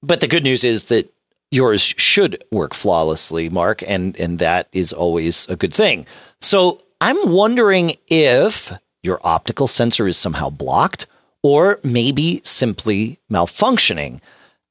but 0.02 0.20
the 0.20 0.28
good 0.28 0.44
news 0.44 0.62
is 0.64 0.84
that 0.86 1.12
yours 1.56 1.82
should 1.82 2.44
work 2.52 2.74
flawlessly, 2.74 3.48
Mark, 3.48 3.82
and 3.86 4.18
and 4.20 4.38
that 4.38 4.68
is 4.72 4.92
always 4.92 5.48
a 5.48 5.56
good 5.56 5.72
thing. 5.72 6.06
So 6.40 6.80
I'm 7.00 7.30
wondering 7.30 7.94
if 8.08 8.72
your 9.02 9.18
optical 9.24 9.66
sensor 9.66 10.06
is 10.06 10.16
somehow 10.16 10.50
blocked 10.50 11.06
or 11.42 11.80
maybe 11.82 12.40
simply 12.44 13.18
malfunctioning. 13.30 14.20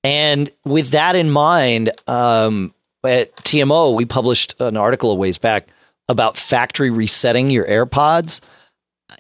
And 0.04 0.52
with 0.66 0.90
that 0.92 1.16
in 1.16 1.32
mind, 1.32 1.90
um, 2.08 2.74
at 3.04 3.36
TMO, 3.38 3.96
we 3.96 4.06
published 4.06 4.56
an 4.60 4.78
article 4.78 5.12
a 5.12 5.16
ways 5.16 5.38
back 5.38 5.68
about 6.08 6.38
factory 6.38 6.92
resetting 6.92 7.50
your 7.50 7.66
AirPods. 7.66 8.42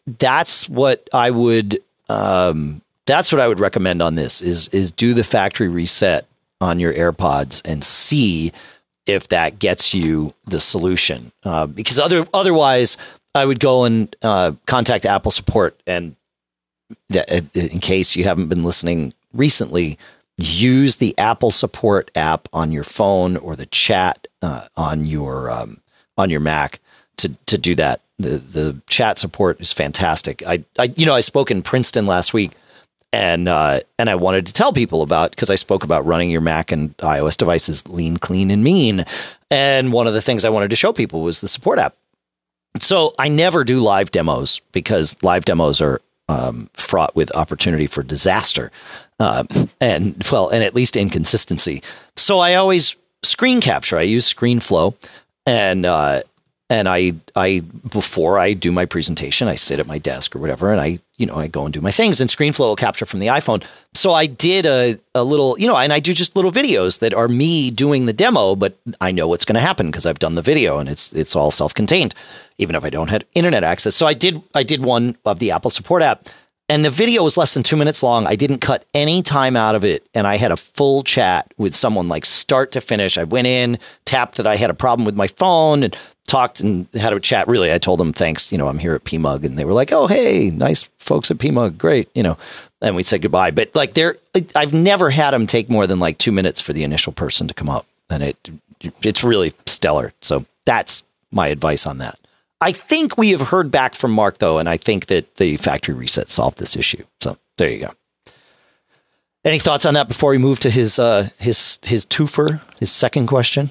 That's 0.06 0.70
what 0.70 1.08
I 1.14 1.32
would. 1.32 1.80
Um, 2.10 2.82
that's 3.08 3.32
what 3.32 3.42
I 3.42 3.48
would 3.48 3.60
recommend 3.60 4.02
on 4.02 4.16
this 4.16 4.42
is 4.42 4.68
is 4.70 4.92
do 4.92 5.14
the 5.14 5.24
factory 5.24 5.70
reset 5.70 6.28
on 6.62 6.80
your 6.80 6.94
AirPods 6.94 7.62
and 7.66 7.84
see 7.84 8.52
if 9.06 9.28
that 9.30 9.60
gets 9.60 9.94
you 9.94 10.34
the 10.46 10.60
solution. 10.60 11.32
Uh, 11.44 11.68
because 11.68 12.00
other 12.00 12.26
otherwise, 12.34 12.98
I 13.34 13.46
would 13.46 13.60
go 13.60 13.84
and 13.84 14.16
uh, 14.22 14.54
contact 14.66 15.06
Apple 15.06 15.32
support 15.32 15.80
and 15.86 16.16
uh, 17.14 17.42
in 17.54 17.80
case 17.80 18.16
you 18.16 18.24
haven't 18.24 18.48
been 18.48 18.64
listening 18.64 19.14
recently, 19.34 19.98
use 20.38 20.98
the 20.98 21.18
Apple 21.18 21.52
support 21.52 22.12
app 22.16 22.48
on 22.54 22.72
your 22.72 22.84
phone 22.84 23.38
or 23.38 23.56
the 23.56 23.66
chat 23.68 24.28
uh, 24.42 24.68
on 24.76 25.06
your 25.06 25.50
um, 25.50 25.82
on 26.18 26.30
your 26.30 26.40
Mac 26.40 26.80
to 27.18 27.30
to 27.48 27.58
do 27.58 27.76
that. 27.76 28.02
The 28.18 28.38
the 28.38 28.82
chat 28.90 29.20
support 29.20 29.60
is 29.60 29.74
fantastic. 29.74 30.46
I, 30.46 30.64
I 30.80 30.94
you 30.96 31.06
know 31.06 31.16
I 31.16 31.22
spoke 31.22 31.52
in 31.52 31.62
Princeton 31.62 32.06
last 32.06 32.34
week 32.34 32.52
and 33.16 33.48
uh, 33.48 33.80
and 33.98 34.10
I 34.10 34.16
wanted 34.16 34.46
to 34.48 34.54
tell 34.54 34.74
people 34.74 35.02
about 35.02 35.32
because 35.32 35.50
I 35.50 35.56
spoke 35.56 35.86
about 35.86 36.06
running 36.06 36.30
your 36.30 36.42
Mac 36.42 36.74
and 36.74 36.96
iOS 36.98 37.38
devices 37.38 37.88
lean, 37.88 38.18
clean, 38.18 38.52
and 38.52 38.62
mean. 38.62 39.06
And 39.50 39.94
one 39.94 40.06
of 40.06 40.14
the 40.14 40.22
things 40.22 40.44
I 40.44 40.50
wanted 40.50 40.70
to 40.72 40.76
show 40.76 40.92
people 40.92 41.22
was 41.22 41.40
the 41.40 41.48
support 41.48 41.80
app. 41.80 41.96
So 42.80 43.14
I 43.18 43.30
never 43.30 43.64
do 43.64 43.80
live 43.80 44.12
demos 44.12 44.60
because 44.74 45.16
live 45.24 45.46
demos 45.46 45.80
are 45.80 46.02
um, 46.28 46.70
fraught 46.74 47.16
with 47.16 47.34
opportunity 47.36 47.88
for 47.88 48.04
disaster, 48.04 48.70
um, 49.20 49.48
and 49.80 50.22
well, 50.30 50.50
and 50.50 50.62
at 50.62 50.76
least 50.76 50.98
inconsistency. 50.98 51.82
So 52.18 52.40
I 52.40 52.56
always 52.56 52.98
screen 53.24 53.62
capture. 53.62 53.98
I 53.98 54.02
use 54.02 54.32
ScreenFlow, 54.32 54.94
and 55.46 55.86
uh, 55.86 56.24
and 56.70 56.90
I 56.90 57.14
I 57.36 57.60
before 57.92 58.40
I 58.40 58.54
do 58.54 58.72
my 58.72 58.86
presentation, 58.86 59.48
I 59.48 59.56
sit 59.56 59.80
at 59.80 59.86
my 59.86 60.00
desk 60.00 60.36
or 60.36 60.40
whatever, 60.40 60.72
and 60.72 60.82
I 60.82 61.00
you 61.18 61.26
know 61.26 61.36
I 61.36 61.48
go 61.48 61.64
and 61.64 61.74
do 61.74 61.82
my 61.82 61.92
things, 61.92 62.20
and 62.20 62.30
ScreenFlow 62.30 62.60
will 62.60 62.76
capture 62.76 63.06
from 63.06 63.20
the 63.20 63.28
iPhone. 63.28 63.64
So 63.94 64.14
I 64.14 64.26
did 64.26 64.66
a 64.66 64.98
a 65.14 65.24
little 65.24 65.60
you 65.60 65.68
know, 65.68 65.78
and 65.78 65.94
I 65.94 66.00
do 66.00 66.12
just 66.12 66.36
little 66.36 66.52
videos 66.52 67.00
that 67.00 67.14
are 67.14 67.28
me 67.28 67.70
doing 67.70 68.08
the 68.08 68.14
demo, 68.14 68.56
but 68.56 68.78
I 69.00 69.12
know 69.12 69.28
what's 69.28 69.46
going 69.46 69.56
to 69.56 69.62
happen 69.62 69.88
because 69.88 70.06
I've 70.06 70.20
done 70.20 70.36
the 70.36 70.42
video, 70.42 70.80
and 70.80 70.90
it's 70.90 71.14
it's 71.14 71.36
all 71.36 71.52
self 71.52 71.74
contained, 71.74 72.16
even 72.58 72.76
if 72.76 72.84
I 72.84 72.90
don't 72.90 73.10
have 73.10 73.24
internet 73.36 73.64
access. 73.64 73.96
So 73.96 74.08
I 74.08 74.14
did 74.14 74.42
I 74.56 74.64
did 74.64 74.84
one 74.84 75.18
of 75.26 75.40
the 75.40 75.52
Apple 75.52 75.70
Support 75.70 76.02
app. 76.02 76.30
And 76.68 76.84
the 76.84 76.90
video 76.90 77.24
was 77.24 77.38
less 77.38 77.54
than 77.54 77.62
two 77.62 77.76
minutes 77.76 78.02
long. 78.02 78.26
I 78.26 78.36
didn't 78.36 78.58
cut 78.58 78.86
any 78.94 79.22
time 79.22 79.56
out 79.56 79.76
of 79.76 79.84
it. 79.84 80.08
And 80.16 80.26
I 80.26 80.38
had 80.38 80.52
a 80.52 80.58
full 80.58 81.04
chat 81.04 81.54
with 81.58 81.76
someone 81.76 82.08
like 82.08 82.26
start 82.26 82.72
to 82.72 82.82
finish. 82.82 83.18
I 83.18 83.24
went 83.24 83.46
in, 83.46 83.78
tapped 84.06 84.38
that 84.38 84.48
I 84.48 84.56
had 84.56 84.72
a 84.72 84.74
problem 84.74 85.06
with 85.06 85.16
my 85.16 85.28
phone 85.28 85.84
and 85.84 85.96
talked 86.28 86.62
and 86.62 86.88
had 86.96 87.14
a 87.14 87.20
chat. 87.20 87.48
Really, 87.48 87.72
I 87.72 87.78
told 87.78 88.00
them 88.00 88.14
thanks. 88.14 88.52
You 88.52 88.58
know, 88.58 88.68
I'm 88.68 88.80
here 88.80 88.96
at 88.96 89.04
PMUG. 89.04 89.46
And 89.46 89.60
they 89.60 89.66
were 89.66 89.74
like, 89.74 89.92
oh, 89.92 90.08
hey, 90.08 90.50
nice 90.50 90.90
folks 90.98 91.30
at 91.30 91.38
PMUG. 91.38 91.78
Great. 91.78 92.10
You 92.16 92.24
know, 92.24 92.38
and 92.82 92.96
we 92.96 93.04
said 93.04 93.22
goodbye. 93.22 93.52
But 93.52 93.76
like, 93.76 93.94
they're, 93.94 94.18
I've 94.56 94.74
never 94.74 95.12
had 95.12 95.32
them 95.32 95.46
take 95.46 95.70
more 95.70 95.86
than 95.86 96.00
like 96.00 96.18
two 96.18 96.32
minutes 96.32 96.62
for 96.62 96.74
the 96.74 96.84
initial 96.84 97.14
person 97.14 97.48
to 97.48 97.54
come 97.54 97.70
up. 97.70 97.86
And 98.10 98.24
it, 98.24 98.50
it's 99.04 99.24
really 99.24 99.54
stellar. 99.68 100.14
So 100.22 100.46
that's 100.66 101.04
my 101.30 101.50
advice 101.50 101.86
on 101.86 102.00
that. 102.00 102.18
I 102.62 102.72
think 102.72 103.18
we 103.18 103.32
have 103.32 103.42
heard 103.42 103.70
back 103.72 103.96
from 103.96 104.12
Mark 104.12 104.38
though, 104.40 104.58
and 104.58 104.68
I 104.70 104.78
think 104.78 105.08
that 105.08 105.36
the 105.36 105.58
factory 105.58 105.94
reset 105.94 106.32
solved 106.32 106.58
this 106.58 106.76
issue. 106.76 107.04
So 107.22 107.38
there 107.58 107.70
you 107.70 107.80
go. 107.80 107.92
Any 109.44 109.60
thoughts 109.60 109.86
on 109.86 109.94
that 109.94 110.08
before 110.08 110.32
we 110.32 110.38
move 110.40 110.60
to 110.62 110.70
his 110.70 110.98
uh, 110.98 111.30
his 111.38 111.80
his 111.84 112.06
twofer, 112.06 112.62
his 112.80 112.92
second 112.92 113.28
question? 113.28 113.70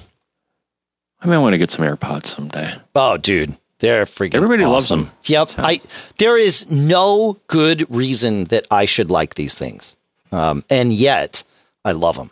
I 1.21 1.27
may 1.27 1.37
want 1.37 1.53
to 1.53 1.57
get 1.57 1.71
some 1.71 1.83
AirPods 1.83 2.27
someday. 2.27 2.73
Oh, 2.95 3.17
dude, 3.17 3.57
they're 3.79 4.05
freaking. 4.05 4.35
Everybody 4.35 4.63
loves 4.65 4.85
awesome. 4.85 5.05
them. 5.05 5.11
Yep. 5.25 5.47
Sounds- 5.49 5.67
I 5.67 5.81
there 6.17 6.37
is 6.37 6.69
no 6.71 7.37
good 7.47 7.85
reason 7.93 8.45
that 8.45 8.67
I 8.71 8.85
should 8.85 9.09
like 9.09 9.33
these 9.35 9.55
things, 9.55 9.97
um, 10.31 10.63
and 10.69 10.93
yet 10.93 11.43
I 11.83 11.91
love 11.91 12.15
them. 12.15 12.31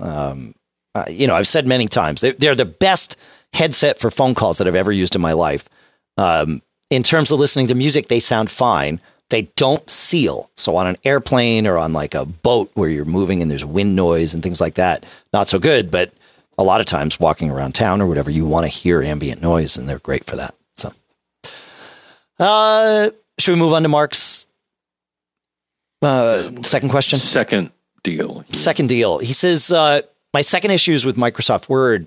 Um, 0.00 0.54
uh, 0.94 1.04
you 1.08 1.26
know, 1.26 1.34
I've 1.34 1.48
said 1.48 1.66
many 1.66 1.86
times 1.86 2.20
they're, 2.20 2.32
they're 2.32 2.54
the 2.54 2.66
best 2.66 3.16
headset 3.54 3.98
for 3.98 4.10
phone 4.10 4.34
calls 4.34 4.58
that 4.58 4.66
I've 4.68 4.74
ever 4.74 4.92
used 4.92 5.14
in 5.14 5.22
my 5.22 5.32
life. 5.32 5.66
Um, 6.16 6.62
in 6.90 7.02
terms 7.02 7.30
of 7.30 7.38
listening 7.38 7.68
to 7.68 7.74
music, 7.74 8.08
they 8.08 8.20
sound 8.20 8.50
fine. 8.50 9.00
They 9.30 9.42
don't 9.56 9.88
seal. 9.88 10.50
So 10.56 10.76
on 10.76 10.86
an 10.86 10.96
airplane 11.04 11.66
or 11.66 11.78
on 11.78 11.92
like 11.92 12.14
a 12.14 12.26
boat 12.26 12.70
where 12.74 12.90
you're 12.90 13.06
moving 13.06 13.40
and 13.40 13.50
there's 13.50 13.64
wind 13.64 13.96
noise 13.96 14.34
and 14.34 14.42
things 14.42 14.60
like 14.60 14.74
that, 14.74 15.06
not 15.32 15.48
so 15.48 15.58
good. 15.58 15.90
But 15.90 16.12
a 16.58 16.64
lot 16.64 16.80
of 16.80 16.86
times 16.86 17.18
walking 17.18 17.50
around 17.50 17.74
town 17.74 18.02
or 18.02 18.06
whatever, 18.06 18.30
you 18.30 18.44
want 18.44 18.64
to 18.64 18.68
hear 18.68 19.02
ambient 19.02 19.40
noise 19.40 19.76
and 19.76 19.88
they're 19.88 19.98
great 20.00 20.26
for 20.26 20.36
that. 20.36 20.54
So, 20.76 20.92
uh, 22.38 23.10
should 23.38 23.54
we 23.54 23.58
move 23.58 23.72
on 23.72 23.82
to 23.82 23.88
Mark's 23.88 24.46
uh, 26.02 26.50
second 26.62 26.90
question? 26.90 27.18
Second 27.18 27.70
deal. 28.02 28.44
Second 28.50 28.88
deal. 28.88 29.18
He 29.18 29.32
says, 29.32 29.72
uh, 29.72 30.02
my 30.34 30.42
second 30.42 30.72
issue 30.72 30.92
is 30.92 31.04
with 31.04 31.16
Microsoft 31.16 31.68
Word. 31.68 32.06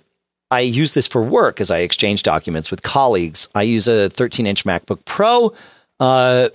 I 0.56 0.62
use 0.62 0.94
this 0.94 1.06
for 1.06 1.22
work 1.22 1.60
as 1.60 1.70
I 1.70 1.80
exchange 1.80 2.24
documents 2.24 2.72
with 2.72 2.82
colleagues. 2.82 3.50
I 3.54 3.64
use 3.64 3.90
a 3.90 4.10
13 4.10 4.48
inch 4.48 4.64
MacBook 4.64 5.04
Pro 5.04 5.54
uh, 6.00 6.48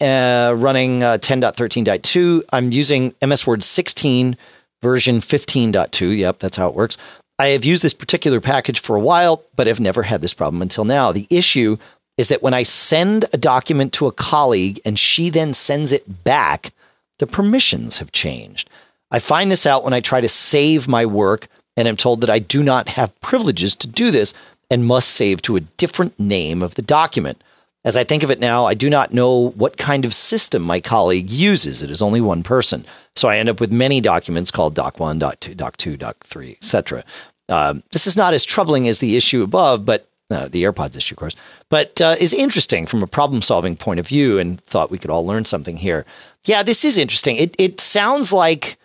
uh, 0.00 0.54
running 0.56 1.02
uh, 1.02 1.18
10.13.2. 1.18 2.42
I'm 2.54 2.72
using 2.72 3.14
MS 3.20 3.46
Word 3.46 3.62
16 3.62 4.34
version 4.80 5.16
15.2. 5.16 6.16
Yep, 6.16 6.38
that's 6.38 6.56
how 6.56 6.70
it 6.70 6.74
works. 6.74 6.96
I 7.38 7.48
have 7.48 7.66
used 7.66 7.82
this 7.82 7.92
particular 7.92 8.40
package 8.40 8.80
for 8.80 8.96
a 8.96 9.00
while, 9.00 9.44
but 9.56 9.66
have 9.66 9.78
never 9.78 10.04
had 10.04 10.22
this 10.22 10.32
problem 10.32 10.62
until 10.62 10.86
now. 10.86 11.12
The 11.12 11.26
issue 11.28 11.76
is 12.16 12.28
that 12.28 12.42
when 12.42 12.54
I 12.54 12.62
send 12.62 13.26
a 13.34 13.36
document 13.36 13.92
to 13.94 14.06
a 14.06 14.12
colleague 14.12 14.80
and 14.86 14.98
she 14.98 15.28
then 15.28 15.52
sends 15.52 15.92
it 15.92 16.24
back, 16.24 16.72
the 17.18 17.26
permissions 17.26 17.98
have 17.98 18.10
changed. 18.10 18.70
I 19.10 19.18
find 19.18 19.50
this 19.50 19.66
out 19.66 19.84
when 19.84 19.92
I 19.92 20.00
try 20.00 20.22
to 20.22 20.30
save 20.30 20.88
my 20.88 21.04
work 21.04 21.48
and 21.76 21.88
am 21.88 21.96
told 21.96 22.20
that 22.20 22.30
I 22.30 22.38
do 22.38 22.62
not 22.62 22.90
have 22.90 23.18
privileges 23.20 23.74
to 23.76 23.86
do 23.86 24.10
this 24.10 24.34
and 24.70 24.86
must 24.86 25.10
save 25.10 25.42
to 25.42 25.56
a 25.56 25.60
different 25.60 26.18
name 26.18 26.62
of 26.62 26.74
the 26.74 26.82
document. 26.82 27.42
As 27.84 27.96
I 27.96 28.04
think 28.04 28.22
of 28.22 28.30
it 28.30 28.38
now, 28.38 28.64
I 28.64 28.74
do 28.74 28.88
not 28.88 29.12
know 29.12 29.50
what 29.50 29.76
kind 29.76 30.04
of 30.04 30.14
system 30.14 30.62
my 30.62 30.80
colleague 30.80 31.28
uses. 31.28 31.82
It 31.82 31.90
is 31.90 32.00
only 32.00 32.20
one 32.20 32.42
person. 32.42 32.84
So 33.16 33.28
I 33.28 33.38
end 33.38 33.48
up 33.48 33.60
with 33.60 33.72
many 33.72 34.00
documents 34.00 34.50
called 34.50 34.76
Doc1, 34.76 35.18
Doc2, 35.18 35.56
Doc2, 35.56 35.98
Doc3, 35.98 36.56
etc. 36.56 37.04
Um, 37.48 37.82
this 37.90 38.06
is 38.06 38.16
not 38.16 38.34
as 38.34 38.44
troubling 38.44 38.86
as 38.86 39.00
the 39.00 39.16
issue 39.16 39.42
above, 39.42 39.84
but 39.84 40.08
uh, 40.30 40.48
the 40.48 40.62
AirPods 40.62 40.96
issue, 40.96 41.14
of 41.14 41.18
course, 41.18 41.36
but 41.68 42.00
uh, 42.00 42.14
is 42.18 42.32
interesting 42.32 42.86
from 42.86 43.02
a 43.02 43.06
problem 43.06 43.42
solving 43.42 43.76
point 43.76 44.00
of 44.00 44.06
view 44.06 44.38
and 44.38 44.60
thought 44.62 44.90
we 44.90 44.98
could 44.98 45.10
all 45.10 45.26
learn 45.26 45.44
something 45.44 45.76
here. 45.76 46.06
Yeah, 46.44 46.62
this 46.62 46.84
is 46.84 46.96
interesting. 46.96 47.36
It, 47.36 47.54
it 47.58 47.80
sounds 47.80 48.32
like, 48.32 48.78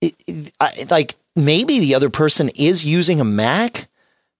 it, 0.00 0.14
it, 0.28 0.90
like 0.90 1.16
maybe 1.36 1.78
the 1.78 1.94
other 1.94 2.10
person 2.10 2.50
is 2.50 2.84
using 2.84 3.20
a 3.20 3.24
Mac 3.24 3.88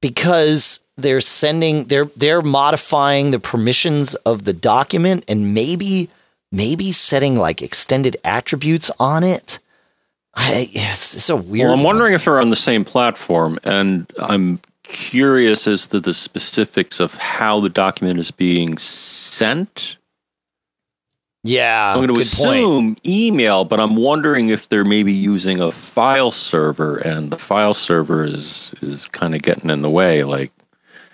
because 0.00 0.80
they're 0.96 1.20
sending 1.20 1.84
they're 1.84 2.10
they're 2.16 2.42
modifying 2.42 3.30
the 3.30 3.40
permissions 3.40 4.14
of 4.16 4.44
the 4.44 4.52
document 4.52 5.24
and 5.28 5.54
maybe 5.54 6.08
maybe 6.52 6.92
setting 6.92 7.36
like 7.36 7.62
extended 7.62 8.16
attributes 8.24 8.90
on 8.98 9.24
it. 9.24 9.58
I, 10.36 10.68
it's, 10.72 11.14
it's 11.14 11.30
a 11.30 11.36
weird. 11.36 11.68
Well, 11.68 11.78
I'm 11.78 11.84
wondering 11.84 12.12
one. 12.12 12.14
if 12.14 12.24
they're 12.24 12.40
on 12.40 12.50
the 12.50 12.56
same 12.56 12.84
platform, 12.84 13.58
and 13.64 14.10
I'm 14.18 14.60
curious 14.82 15.66
as 15.66 15.86
to 15.88 16.00
the 16.00 16.14
specifics 16.14 17.00
of 17.00 17.14
how 17.14 17.60
the 17.60 17.68
document 17.68 18.18
is 18.18 18.30
being 18.30 18.76
sent. 18.78 19.96
Yeah, 21.46 21.90
I'm 21.90 21.98
going 21.98 22.14
to 22.14 22.20
assume 22.20 22.94
point. 22.94 23.06
email, 23.06 23.66
but 23.66 23.78
I'm 23.78 23.96
wondering 23.96 24.48
if 24.48 24.70
they're 24.70 24.82
maybe 24.84 25.12
using 25.12 25.60
a 25.60 25.70
file 25.70 26.32
server, 26.32 26.96
and 26.96 27.30
the 27.30 27.38
file 27.38 27.74
server 27.74 28.24
is 28.24 28.74
is 28.80 29.06
kind 29.08 29.34
of 29.34 29.42
getting 29.42 29.68
in 29.68 29.82
the 29.82 29.90
way. 29.90 30.24
Like, 30.24 30.52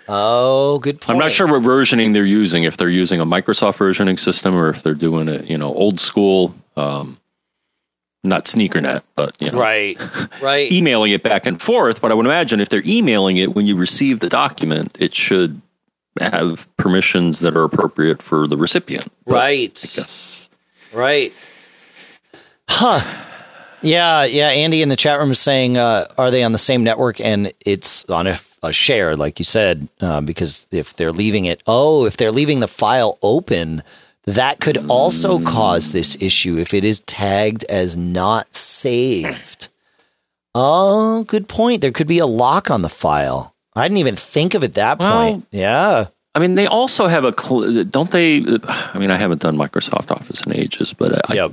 oh, 0.07 0.79
good 0.79 1.01
point. 1.01 1.15
I'm 1.15 1.19
not 1.19 1.33
sure 1.33 1.47
what 1.47 1.61
versioning 1.61 2.13
they're 2.13 2.23
using. 2.23 2.63
If 2.63 2.77
they're 2.77 2.87
using 2.87 3.19
a 3.19 3.25
Microsoft 3.25 3.77
versioning 3.77 4.17
system, 4.17 4.55
or 4.55 4.69
if 4.69 4.83
they're 4.83 4.93
doing 4.93 5.27
it, 5.27 5.49
you 5.49 5.57
know, 5.57 5.73
old 5.73 5.99
school. 5.99 6.55
Um, 6.77 7.17
not 8.23 8.45
sneakernet, 8.45 9.01
but 9.15 9.35
you 9.41 9.51
know, 9.51 9.59
right, 9.59 9.97
right, 10.41 10.71
emailing 10.71 11.11
it 11.11 11.23
back 11.23 11.45
and 11.45 11.61
forth. 11.61 11.99
But 11.99 12.11
I 12.11 12.13
would 12.13 12.25
imagine 12.25 12.61
if 12.61 12.69
they're 12.69 12.83
emailing 12.85 13.37
it 13.37 13.55
when 13.55 13.65
you 13.65 13.75
receive 13.75 14.19
the 14.21 14.29
document, 14.29 14.95
it 15.01 15.13
should 15.13 15.59
have 16.19 16.67
permissions 16.77 17.39
that 17.39 17.55
are 17.55 17.63
appropriate 17.63 18.21
for 18.21 18.47
the 18.47 18.57
recipient. 18.57 19.07
Right. 19.25 19.81
Yes. 19.97 20.49
Right. 20.93 21.33
Huh. 22.67 23.01
Yeah, 23.81 24.25
yeah. 24.25 24.49
Andy 24.49 24.81
in 24.81 24.89
the 24.89 24.95
chat 24.95 25.19
room 25.19 25.31
is 25.31 25.39
saying, 25.39 25.77
uh, 25.77 26.07
are 26.17 26.31
they 26.31 26.43
on 26.43 26.51
the 26.51 26.57
same 26.57 26.83
network? 26.83 27.19
And 27.19 27.53
it's 27.65 28.05
on 28.09 28.27
a, 28.27 28.39
a 28.61 28.71
share, 28.71 29.15
like 29.15 29.39
you 29.39 29.45
said, 29.45 29.87
uh, 30.01 30.21
because 30.21 30.67
if 30.71 30.95
they're 30.95 31.11
leaving 31.11 31.45
it, 31.45 31.63
oh, 31.65 32.05
if 32.05 32.17
they're 32.17 32.31
leaving 32.31 32.59
the 32.59 32.67
file 32.67 33.17
open, 33.21 33.81
that 34.25 34.59
could 34.59 34.77
also 34.89 35.39
mm. 35.39 35.45
cause 35.47 35.91
this 35.91 36.15
issue 36.19 36.57
if 36.57 36.73
it 36.73 36.85
is 36.85 36.99
tagged 37.01 37.63
as 37.65 37.97
not 37.97 38.55
saved. 38.55 39.69
Oh, 40.53 41.23
good 41.23 41.47
point. 41.47 41.81
There 41.81 41.91
could 41.91 42.07
be 42.07 42.19
a 42.19 42.27
lock 42.27 42.69
on 42.69 42.81
the 42.81 42.89
file. 42.89 43.55
I 43.73 43.87
didn't 43.87 43.99
even 43.99 44.15
think 44.15 44.53
of 44.53 44.63
it 44.63 44.73
that 44.75 44.99
well, 44.99 45.31
point. 45.31 45.47
Yeah. 45.51 46.07
I 46.33 46.39
mean, 46.39 46.55
they 46.55 46.67
also 46.67 47.07
have 47.07 47.25
a, 47.25 47.33
cl- 47.37 47.83
don't 47.85 48.09
they? 48.11 48.37
I 48.37 48.97
mean, 48.97 49.11
I 49.11 49.17
haven't 49.17 49.41
done 49.41 49.57
Microsoft 49.57 50.11
Office 50.11 50.45
in 50.45 50.55
ages, 50.55 50.93
but 50.93 51.29
I, 51.29 51.33
yep. 51.33 51.51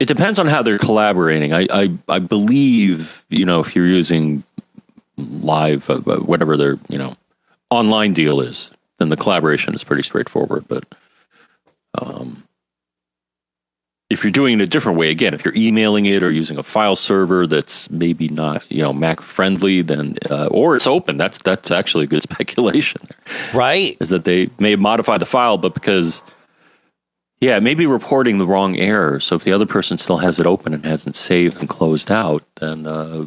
it 0.00 0.06
depends 0.06 0.38
on 0.38 0.46
how 0.46 0.62
they're 0.62 0.78
collaborating. 0.78 1.52
I, 1.52 1.66
I, 1.70 1.90
I 2.08 2.18
believe, 2.18 3.24
you 3.28 3.44
know, 3.44 3.60
if 3.60 3.76
you're 3.76 3.86
using 3.86 4.42
live, 5.16 5.88
uh, 5.88 6.00
whatever 6.00 6.56
their, 6.56 6.78
you 6.88 6.98
know, 6.98 7.16
online 7.70 8.12
deal 8.12 8.40
is, 8.40 8.70
then 8.98 9.08
the 9.08 9.16
collaboration 9.16 9.74
is 9.74 9.84
pretty 9.84 10.02
straightforward. 10.02 10.66
But, 10.66 10.84
um, 11.94 12.42
if 14.10 14.24
you're 14.24 14.30
doing 14.30 14.58
it 14.58 14.62
a 14.62 14.66
different 14.66 14.98
way, 14.98 15.10
again, 15.10 15.34
if 15.34 15.44
you're 15.44 15.56
emailing 15.56 16.06
it 16.06 16.22
or 16.22 16.30
using 16.30 16.56
a 16.58 16.62
file 16.62 16.96
server 16.96 17.46
that's 17.46 17.90
maybe 17.90 18.28
not 18.28 18.64
you 18.70 18.82
know 18.82 18.92
Mac 18.92 19.20
friendly, 19.20 19.82
then 19.82 20.16
uh, 20.30 20.46
or 20.50 20.76
it's 20.76 20.86
open. 20.86 21.16
That's 21.16 21.42
that's 21.42 21.70
actually 21.70 22.04
a 22.04 22.08
good 22.08 22.22
speculation. 22.30 23.02
Right, 23.54 23.96
is 24.00 24.08
that 24.08 24.24
they 24.24 24.50
may 24.58 24.76
modify 24.76 25.18
the 25.18 25.26
file, 25.26 25.58
but 25.58 25.74
because 25.74 26.22
yeah, 27.40 27.60
maybe 27.60 27.86
reporting 27.86 28.38
the 28.38 28.46
wrong 28.46 28.76
error. 28.78 29.20
So 29.20 29.36
if 29.36 29.44
the 29.44 29.52
other 29.52 29.66
person 29.66 29.98
still 29.98 30.18
has 30.18 30.40
it 30.40 30.46
open 30.46 30.74
and 30.74 30.84
hasn't 30.84 31.14
saved 31.14 31.60
and 31.60 31.68
closed 31.68 32.10
out, 32.10 32.42
then 32.56 32.86
uh, 32.86 33.26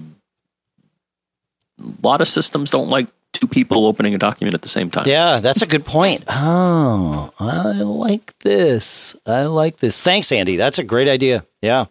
a 1.80 1.94
lot 2.04 2.22
of 2.22 2.28
systems 2.28 2.72
don't 2.72 2.90
like 2.90 3.08
two 3.34 3.48
people 3.48 3.86
opening 3.86 4.14
a 4.14 4.18
document 4.18 4.54
at 4.54 4.62
the 4.62 4.70
same 4.70 4.90
time. 4.90 5.08
Yeah, 5.08 5.40
that's 5.40 5.62
a 5.62 5.66
good 5.66 5.86
point. 5.86 6.24
Oh, 6.28 7.32
I 7.40 7.82
like 7.82 8.38
this. 8.40 9.16
I 9.26 9.44
like 9.46 9.78
this. 9.78 10.00
Thanks, 10.02 10.32
Andy. 10.32 10.56
That's 10.56 10.80
a 10.80 10.84
great 10.84 11.08
idea. 11.08 11.46
Yeah. 11.62 11.86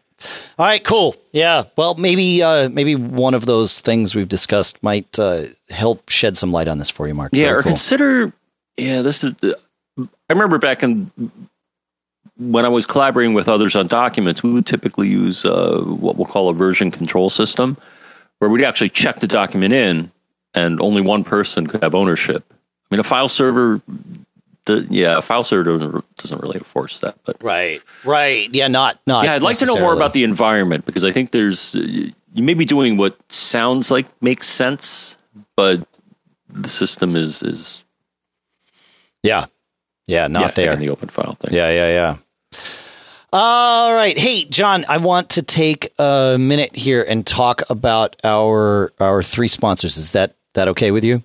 All 0.58 0.66
right, 0.66 0.84
cool. 0.84 1.16
Yeah. 1.32 1.64
Well, 1.76 1.94
maybe 1.94 2.42
uh, 2.42 2.68
maybe 2.68 2.94
one 2.94 3.32
of 3.34 3.46
those 3.46 3.80
things 3.80 4.14
we've 4.14 4.28
discussed 4.28 4.82
might 4.82 5.18
uh, 5.18 5.44
help 5.70 6.10
shed 6.10 6.36
some 6.36 6.52
light 6.52 6.68
on 6.68 6.78
this 6.78 6.90
for 6.90 7.08
you, 7.08 7.14
Mark. 7.14 7.30
Yeah, 7.32 7.46
Very 7.46 7.58
or 7.58 7.62
cool. 7.62 7.70
consider. 7.70 8.32
Yeah, 8.76 9.02
this 9.02 9.24
is. 9.24 9.34
The, 9.34 9.58
I 9.98 10.32
remember 10.32 10.58
back 10.58 10.82
in 10.82 11.10
when 12.36 12.64
I 12.64 12.68
was 12.68 12.86
collaborating 12.86 13.34
with 13.34 13.48
others 13.48 13.76
on 13.76 13.86
documents, 13.86 14.42
we 14.42 14.52
would 14.52 14.66
typically 14.66 15.08
use 15.08 15.44
uh, 15.44 15.80
what 15.82 16.16
we'll 16.16 16.26
call 16.26 16.48
a 16.50 16.54
version 16.54 16.90
control 16.90 17.30
system, 17.30 17.76
where 18.38 18.50
we'd 18.50 18.64
actually 18.64 18.90
check 18.90 19.20
the 19.20 19.26
document 19.26 19.72
in 19.72 20.10
and 20.54 20.80
only 20.80 21.02
one 21.02 21.24
person 21.24 21.66
could 21.66 21.82
have 21.82 21.94
ownership. 21.94 22.44
I 22.50 22.94
mean, 22.94 23.00
a 23.00 23.04
file 23.04 23.28
server, 23.28 23.80
the, 24.64 24.86
yeah, 24.90 25.18
a 25.18 25.22
file 25.22 25.44
server 25.44 25.64
doesn't, 25.64 26.16
doesn't 26.16 26.42
really 26.42 26.56
enforce 26.56 27.00
that. 27.00 27.16
But 27.24 27.36
right, 27.42 27.82
right, 28.04 28.52
yeah, 28.52 28.68
not 28.68 29.00
not. 29.06 29.24
Yeah, 29.24 29.34
I'd 29.34 29.42
like 29.42 29.58
to 29.58 29.66
know 29.66 29.78
more 29.78 29.94
about 29.94 30.12
the 30.12 30.24
environment 30.24 30.86
because 30.86 31.04
I 31.04 31.12
think 31.12 31.30
there's 31.30 31.74
you 31.74 32.12
may 32.34 32.54
be 32.54 32.64
doing 32.64 32.96
what 32.96 33.16
sounds 33.32 33.90
like 33.90 34.06
makes 34.22 34.48
sense, 34.48 35.16
but 35.56 35.86
the 36.48 36.68
system 36.68 37.16
is 37.16 37.42
is 37.42 37.84
yeah, 39.22 39.46
yeah, 40.06 40.26
not 40.26 40.42
yeah, 40.42 40.50
there 40.50 40.72
in 40.72 40.80
the 40.80 40.90
open 40.90 41.08
file 41.08 41.34
thing. 41.34 41.54
Yeah, 41.54 41.70
yeah, 41.70 41.88
yeah. 41.88 42.16
All 43.32 43.94
right. 43.94 44.18
Hey, 44.18 44.44
John, 44.44 44.84
I 44.88 44.98
want 44.98 45.30
to 45.30 45.42
take 45.42 45.92
a 46.00 46.36
minute 46.36 46.74
here 46.74 47.04
and 47.08 47.24
talk 47.24 47.62
about 47.70 48.16
our 48.24 48.92
our 48.98 49.22
three 49.22 49.46
sponsors. 49.46 49.96
Is 49.96 50.12
that 50.12 50.34
that 50.54 50.68
okay 50.68 50.90
with 50.90 51.04
you? 51.04 51.22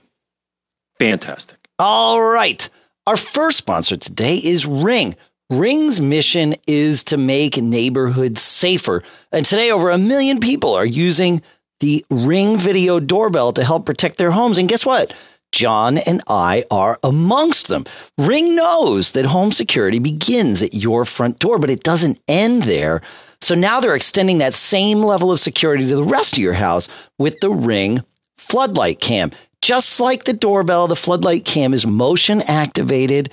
Fantastic. 0.99 1.57
All 1.77 2.21
right. 2.21 2.67
Our 3.07 3.17
first 3.17 3.57
sponsor 3.57 3.97
today 3.97 4.37
is 4.37 4.65
Ring. 4.65 5.15
Ring's 5.49 6.01
mission 6.01 6.55
is 6.67 7.03
to 7.05 7.17
make 7.17 7.57
neighborhoods 7.57 8.41
safer. 8.41 9.03
And 9.31 9.45
today, 9.45 9.69
over 9.71 9.91
a 9.91 9.97
million 9.97 10.39
people 10.39 10.73
are 10.73 10.85
using 10.85 11.43
the 11.81 12.03
Ring 12.09 12.57
video 12.57 12.99
doorbell 12.99 13.53
to 13.53 13.63
help 13.63 13.85
protect 13.85 14.17
their 14.17 14.31
homes. 14.31 14.57
And 14.57 14.67
guess 14.67 14.85
what? 14.85 15.13
John 15.51 15.99
and 15.99 16.21
I 16.27 16.65
are 16.71 16.99
amongst 17.03 17.67
them. 17.67 17.85
Ring 18.17 18.55
knows 18.55 19.11
that 19.11 19.27
home 19.27 19.51
security 19.51 19.99
begins 19.99 20.63
at 20.63 20.73
your 20.73 21.05
front 21.05 21.39
door, 21.39 21.59
but 21.59 21.69
it 21.69 21.83
doesn't 21.83 22.19
end 22.27 22.63
there. 22.63 23.01
So 23.39 23.53
now 23.53 23.79
they're 23.79 23.95
extending 23.95 24.39
that 24.39 24.53
same 24.53 25.03
level 25.03 25.31
of 25.31 25.39
security 25.39 25.87
to 25.87 25.95
the 25.95 26.03
rest 26.03 26.33
of 26.33 26.39
your 26.39 26.53
house 26.53 26.87
with 27.19 27.39
the 27.39 27.51
Ring 27.51 28.03
floodlight 28.49 28.99
cam. 28.99 29.31
Just 29.61 29.99
like 29.99 30.25
the 30.25 30.33
doorbell, 30.33 30.87
the 30.87 30.95
floodlight 30.95 31.45
cam 31.45 31.73
is 31.73 31.87
motion 31.87 32.41
activated 32.43 33.31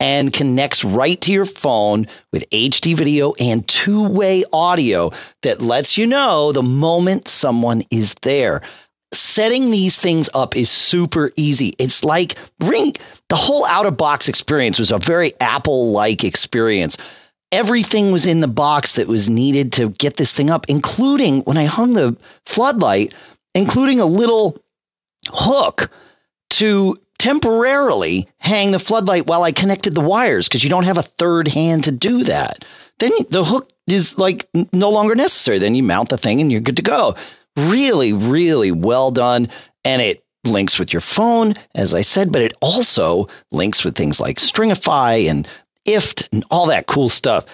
and 0.00 0.32
connects 0.32 0.84
right 0.84 1.20
to 1.20 1.32
your 1.32 1.44
phone 1.44 2.06
with 2.32 2.48
HD 2.50 2.96
video 2.96 3.34
and 3.38 3.66
two 3.68 4.08
way 4.08 4.44
audio 4.52 5.12
that 5.42 5.60
lets 5.60 5.96
you 5.96 6.06
know 6.06 6.52
the 6.52 6.62
moment 6.62 7.28
someone 7.28 7.82
is 7.90 8.14
there. 8.22 8.62
Setting 9.12 9.70
these 9.70 9.98
things 9.98 10.28
up 10.34 10.56
is 10.56 10.68
super 10.68 11.30
easy. 11.36 11.74
It's 11.78 12.02
like 12.02 12.36
Ring, 12.60 12.94
the 13.28 13.36
whole 13.36 13.64
out 13.66 13.86
of 13.86 13.96
box 13.96 14.28
experience 14.28 14.78
was 14.78 14.90
a 14.90 14.98
very 14.98 15.32
Apple 15.40 15.92
like 15.92 16.24
experience. 16.24 16.96
Everything 17.52 18.10
was 18.10 18.26
in 18.26 18.40
the 18.40 18.48
box 18.48 18.94
that 18.94 19.06
was 19.06 19.28
needed 19.28 19.70
to 19.74 19.90
get 19.90 20.16
this 20.16 20.32
thing 20.32 20.50
up, 20.50 20.66
including 20.68 21.42
when 21.42 21.56
I 21.56 21.66
hung 21.66 21.92
the 21.92 22.16
floodlight, 22.46 23.14
including 23.54 24.00
a 24.00 24.06
little 24.06 24.58
hook 25.28 25.90
to 26.50 26.98
temporarily 27.18 28.28
hang 28.38 28.72
the 28.72 28.78
floodlight 28.78 29.26
while 29.26 29.42
I 29.42 29.52
connected 29.52 29.94
the 29.94 30.00
wires 30.00 30.48
because 30.48 30.62
you 30.62 30.70
don't 30.70 30.84
have 30.84 30.98
a 30.98 31.02
third 31.02 31.48
hand 31.48 31.84
to 31.84 31.92
do 31.92 32.24
that. 32.24 32.64
Then 32.98 33.12
the 33.30 33.44
hook 33.44 33.70
is 33.86 34.18
like 34.18 34.48
no 34.72 34.90
longer 34.90 35.14
necessary. 35.14 35.58
Then 35.58 35.74
you 35.74 35.82
mount 35.82 36.10
the 36.10 36.18
thing 36.18 36.40
and 36.40 36.52
you're 36.52 36.60
good 36.60 36.76
to 36.76 36.82
go. 36.82 37.14
Really, 37.56 38.12
really 38.12 38.72
well 38.72 39.10
done. 39.10 39.48
And 39.84 40.02
it 40.02 40.24
links 40.44 40.78
with 40.78 40.92
your 40.92 41.00
phone, 41.00 41.54
as 41.74 41.94
I 41.94 42.02
said, 42.02 42.30
but 42.30 42.42
it 42.42 42.52
also 42.60 43.28
links 43.50 43.84
with 43.84 43.96
things 43.96 44.20
like 44.20 44.36
Stringify 44.38 45.28
and 45.28 45.48
IFTTT 45.86 46.28
and 46.32 46.44
all 46.50 46.66
that 46.66 46.86
cool 46.86 47.08
stuff. 47.08 47.46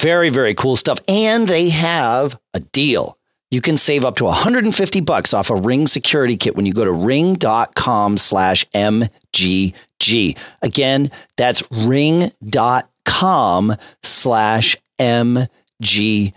Very, 0.00 0.30
very 0.30 0.54
cool 0.54 0.76
stuff. 0.76 0.98
And 1.08 1.48
they 1.48 1.68
have 1.70 2.38
a 2.54 2.60
deal 2.60 3.17
you 3.50 3.60
can 3.60 3.76
save 3.76 4.04
up 4.04 4.16
to 4.16 4.24
150 4.24 5.00
bucks 5.00 5.32
off 5.32 5.50
a 5.50 5.56
ring 5.56 5.86
security 5.86 6.36
kit 6.36 6.56
when 6.56 6.66
you 6.66 6.72
go 6.72 6.84
to 6.84 6.92
ring.com 6.92 8.18
slash 8.18 8.68
mgg 8.70 10.36
again 10.62 11.10
that's 11.36 11.62
ring.com 11.70 13.76
slash 14.02 14.76
mgg 14.98 16.32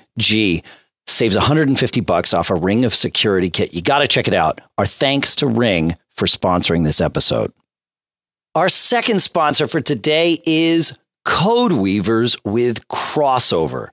saves 1.11 1.35
150 1.35 2.01
bucks 2.01 2.33
off 2.33 2.49
a 2.49 2.55
ring 2.55 2.85
of 2.85 2.95
security 2.95 3.49
kit. 3.49 3.73
You 3.73 3.81
got 3.81 3.99
to 3.99 4.07
check 4.07 4.27
it 4.27 4.33
out. 4.33 4.61
Our 4.77 4.85
thanks 4.85 5.35
to 5.37 5.47
ring 5.47 5.95
for 6.09 6.25
sponsoring 6.25 6.83
this 6.83 7.01
episode. 7.01 7.51
Our 8.55 8.69
second 8.69 9.21
sponsor 9.21 9.67
for 9.67 9.81
today 9.81 10.39
is 10.45 10.97
code 11.23 11.71
weavers 11.71 12.35
with 12.43 12.87
crossover. 12.87 13.89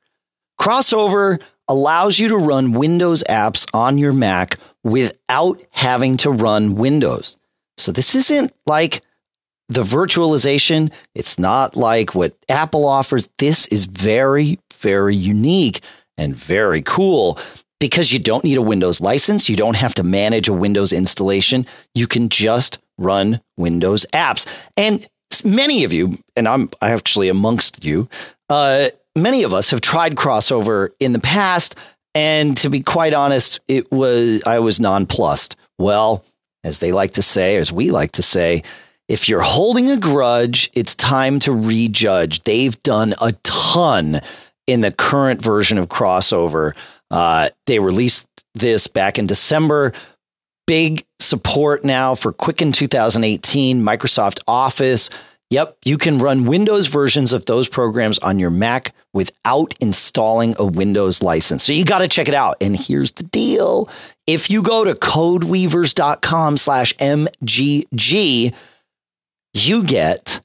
Crossover 0.61 1.40
allows 1.68 2.18
you 2.18 2.28
to 2.28 2.37
run 2.37 2.72
Windows 2.72 3.22
apps 3.28 3.66
on 3.74 3.98
your 3.98 4.12
Mac 4.12 4.59
without 4.83 5.62
having 5.70 6.16
to 6.18 6.31
run 6.31 6.74
Windows. 6.74 7.37
So 7.76 7.92
this 7.92 8.14
isn't 8.14 8.52
like 8.66 9.02
the 9.68 9.83
virtualization. 9.83 10.90
It's 11.14 11.38
not 11.38 11.76
like 11.76 12.14
what 12.14 12.37
Apple 12.48 12.87
offers. 12.87 13.28
This 13.38 13.66
is 13.68 13.85
very, 13.85 14.59
very 14.74 15.14
unique 15.14 15.83
and 16.16 16.35
very 16.35 16.83
cool 16.83 17.38
because 17.81 18.12
you 18.12 18.18
don't 18.18 18.44
need 18.44 18.57
a 18.57 18.62
Windows 18.62 19.00
license. 19.00 19.48
You 19.48 19.57
don't 19.57 19.76
have 19.76 19.94
to 19.94 20.02
manage 20.02 20.48
a 20.48 20.52
Windows 20.52 20.92
installation. 20.92 21.66
You 21.94 22.07
can 22.07 22.28
just 22.28 22.78
run 22.96 23.40
Windows 23.57 24.04
apps. 24.12 24.46
And 24.76 25.07
many 25.44 25.85
of 25.85 25.92
you, 25.92 26.18
and 26.35 26.48
I'm 26.48 26.70
actually 26.83 27.28
amongst 27.28 27.85
you, 27.85 28.09
uh, 28.48 28.88
many 29.22 29.42
of 29.42 29.52
us 29.52 29.70
have 29.70 29.81
tried 29.81 30.16
crossover 30.16 30.90
in 31.00 31.12
the 31.12 31.20
past. 31.20 31.74
And 32.14 32.57
to 32.59 32.70
be 32.70 32.83
quite 32.83 33.14
honest, 33.14 33.61
it 33.68 33.90
was 33.92 34.42
I 34.46 34.59
was 34.59 34.81
nonplussed. 34.81 35.57
Well, 35.78 36.24
as 36.64 36.78
they 36.78 36.92
like 36.92 37.12
to 37.12 37.22
say, 37.22 37.57
as 37.57 37.70
we 37.70 37.90
like 37.90 38.12
to 38.12 38.22
say, 38.22 38.62
if 39.09 39.28
you're 39.28 39.40
holding 39.40 39.90
a 39.90 39.96
grudge, 39.96 40.70
it's 40.74 40.94
time 40.94 41.38
to 41.40 41.52
rejudge. 41.52 42.44
They've 42.44 42.81
done 42.83 43.14
a 43.20 43.33
ton 43.42 44.20
in 44.66 44.83
the 44.83 44.92
current 44.92 45.42
version 45.42 45.78
of 45.78 45.88
crossover. 45.88 46.76
Uh, 47.11 47.50
they 47.66 47.78
released 47.78 48.26
this 48.54 48.87
back 48.87 49.18
in 49.18 49.26
December. 49.26 49.92
Big 50.66 51.07
support 51.18 51.85
now 51.85 52.14
for 52.14 52.33
Quicken 52.33 52.72
2018, 52.72 53.83
Microsoft 53.83 54.40
Office, 54.46 55.09
Yep, 55.50 55.78
you 55.87 55.96
can 55.96 56.18
run 56.18 56.44
Windows 56.44 56.88
versions 56.88 57.32
of 57.32 57.46
those 57.46 57.68
programs 57.68 58.18
on 58.18 58.38
your 58.38 58.50
Mac 58.50 58.94
without 59.14 59.74
installing 59.80 60.54
a 60.58 60.66
Windows 60.66 61.22
license. 61.22 61.64
So 61.64 61.72
you 61.72 61.87
got 61.87 61.98
to 61.98 62.08
check 62.08 62.28
it 62.28 62.34
out. 62.34 62.56
And 62.61 62.76
here's 62.76 63.12
the 63.12 63.24
deal. 63.24 63.88
If 64.26 64.50
you 64.50 64.62
go 64.62 64.84
to 64.84 64.94
codeweavers.com 64.94 66.58
slash 66.58 66.94
MGG, 66.96 68.54
you 69.54 69.82
get 69.84 70.40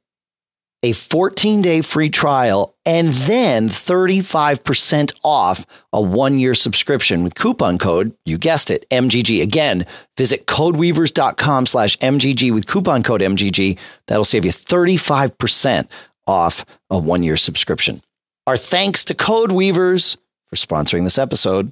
a 0.84 0.92
14 0.92 1.62
day 1.62 1.82
free 1.82 2.10
trial 2.10 2.76
and 2.86 3.14
then 3.14 3.70
35% 3.70 5.14
off 5.24 5.66
a 5.94 6.02
one 6.02 6.38
year 6.38 6.54
subscription 6.54 7.24
with 7.24 7.36
coupon 7.36 7.78
code, 7.78 8.16
you 8.26 8.38
guessed 8.38 8.70
it, 8.70 8.86
MGG. 8.92 9.42
Again, 9.42 9.86
visit 10.18 10.46
codeweavers.com 10.46 11.66
slash 11.66 11.98
MGG 11.98 12.54
with 12.54 12.68
coupon 12.68 13.02
code 13.02 13.22
MGG. 13.22 13.80
That'll 14.08 14.26
save 14.26 14.46
you 14.46 14.52
35% 14.52 15.88
off 16.28 16.66
a 16.90 17.00
one 17.00 17.24
year 17.24 17.38
subscription. 17.38 18.02
Our 18.46 18.58
thanks 18.58 19.06
to 19.06 19.16
Code 19.16 19.54
Weavers 19.54 20.18
for 20.48 20.58
sponsoring 20.58 21.06
this 21.06 21.18
episode. 21.18 21.72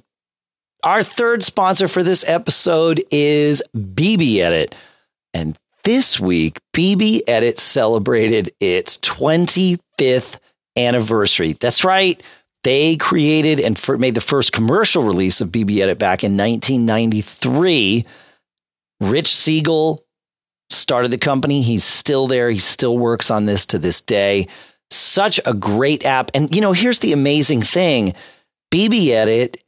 Our 0.82 1.02
third 1.02 1.44
sponsor 1.44 1.86
for 1.86 2.02
this 2.02 2.24
episode 2.26 3.04
is 3.10 3.62
BB 3.76 4.38
Edit. 4.38 4.74
And 5.34 5.56
this 5.84 6.20
week, 6.20 6.58
BB 6.74 7.22
Edit 7.26 7.58
celebrated 7.58 8.52
its 8.60 8.98
25th 8.98 10.38
anniversary. 10.76 11.54
That's 11.54 11.84
right. 11.84 12.22
They 12.64 12.96
created 12.96 13.58
and 13.58 13.80
made 13.98 14.14
the 14.14 14.20
first 14.20 14.52
commercial 14.52 15.02
release 15.02 15.40
of 15.40 15.48
BB 15.50 15.80
Edit 15.80 15.98
back 15.98 16.22
in 16.22 16.36
1993. 16.36 18.06
Rich 19.00 19.34
Siegel 19.34 20.04
started 20.70 21.10
the 21.10 21.18
company. 21.18 21.62
He's 21.62 21.84
still 21.84 22.28
there. 22.28 22.50
He 22.50 22.60
still 22.60 22.96
works 22.96 23.30
on 23.30 23.46
this 23.46 23.66
to 23.66 23.78
this 23.78 24.00
day. 24.00 24.46
Such 24.90 25.40
a 25.44 25.54
great 25.54 26.04
app. 26.06 26.30
And, 26.34 26.54
you 26.54 26.60
know, 26.60 26.72
here's 26.72 27.00
the 27.00 27.12
amazing 27.12 27.62
thing 27.62 28.14
BB 28.72 29.08
Edit 29.08 29.62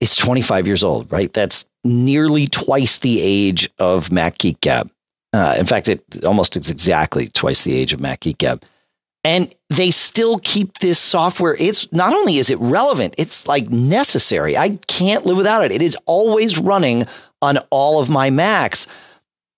is 0.00 0.16
25 0.16 0.66
years 0.66 0.82
old, 0.82 1.12
right? 1.12 1.32
That's 1.32 1.66
nearly 1.84 2.46
twice 2.46 2.98
the 2.98 3.20
age 3.20 3.70
of 3.78 4.10
Mac 4.10 4.38
Geek 4.38 4.60
Gab. 4.60 4.90
Uh, 5.32 5.56
in 5.58 5.66
fact, 5.66 5.88
it 5.88 6.24
almost 6.24 6.56
is 6.56 6.70
exactly 6.70 7.28
twice 7.28 7.62
the 7.62 7.74
age 7.74 7.92
of 7.92 8.00
Mac 8.00 8.20
Geek 8.20 8.38
Gab. 8.38 8.62
And 9.22 9.54
they 9.68 9.90
still 9.90 10.38
keep 10.38 10.78
this 10.78 10.98
software. 10.98 11.54
It's 11.58 11.92
not 11.92 12.14
only 12.14 12.38
is 12.38 12.50
it 12.50 12.58
relevant, 12.58 13.14
it's 13.18 13.46
like 13.46 13.68
necessary. 13.68 14.56
I 14.56 14.78
can't 14.88 15.26
live 15.26 15.36
without 15.36 15.64
it. 15.64 15.72
It 15.72 15.82
is 15.82 15.96
always 16.06 16.58
running 16.58 17.06
on 17.42 17.58
all 17.70 18.00
of 18.00 18.08
my 18.08 18.30
Macs. 18.30 18.86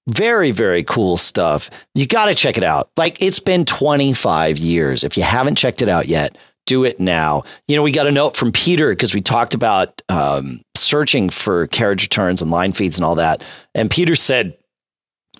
Very, 0.08 0.50
very 0.50 0.82
cool 0.82 1.16
stuff. 1.16 1.70
You 1.94 2.06
got 2.06 2.26
to 2.26 2.34
check 2.34 2.58
it 2.58 2.64
out. 2.64 2.90
Like 2.96 3.22
it's 3.22 3.38
been 3.38 3.64
25 3.64 4.58
years. 4.58 5.04
If 5.04 5.16
you 5.16 5.22
haven't 5.22 5.56
checked 5.56 5.80
it 5.80 5.88
out 5.88 6.08
yet, 6.08 6.36
do 6.66 6.84
it 6.84 6.98
now. 6.98 7.44
You 7.68 7.76
know, 7.76 7.82
we 7.84 7.92
got 7.92 8.08
a 8.08 8.12
note 8.12 8.36
from 8.36 8.50
Peter 8.50 8.88
because 8.88 9.14
we 9.14 9.20
talked 9.20 9.54
about 9.54 10.02
um, 10.08 10.60
searching 10.76 11.30
for 11.30 11.68
carriage 11.68 12.02
returns 12.02 12.42
and 12.42 12.50
line 12.50 12.72
feeds 12.72 12.98
and 12.98 13.04
all 13.04 13.14
that. 13.14 13.44
And 13.74 13.90
Peter 13.90 14.16
said, 14.16 14.56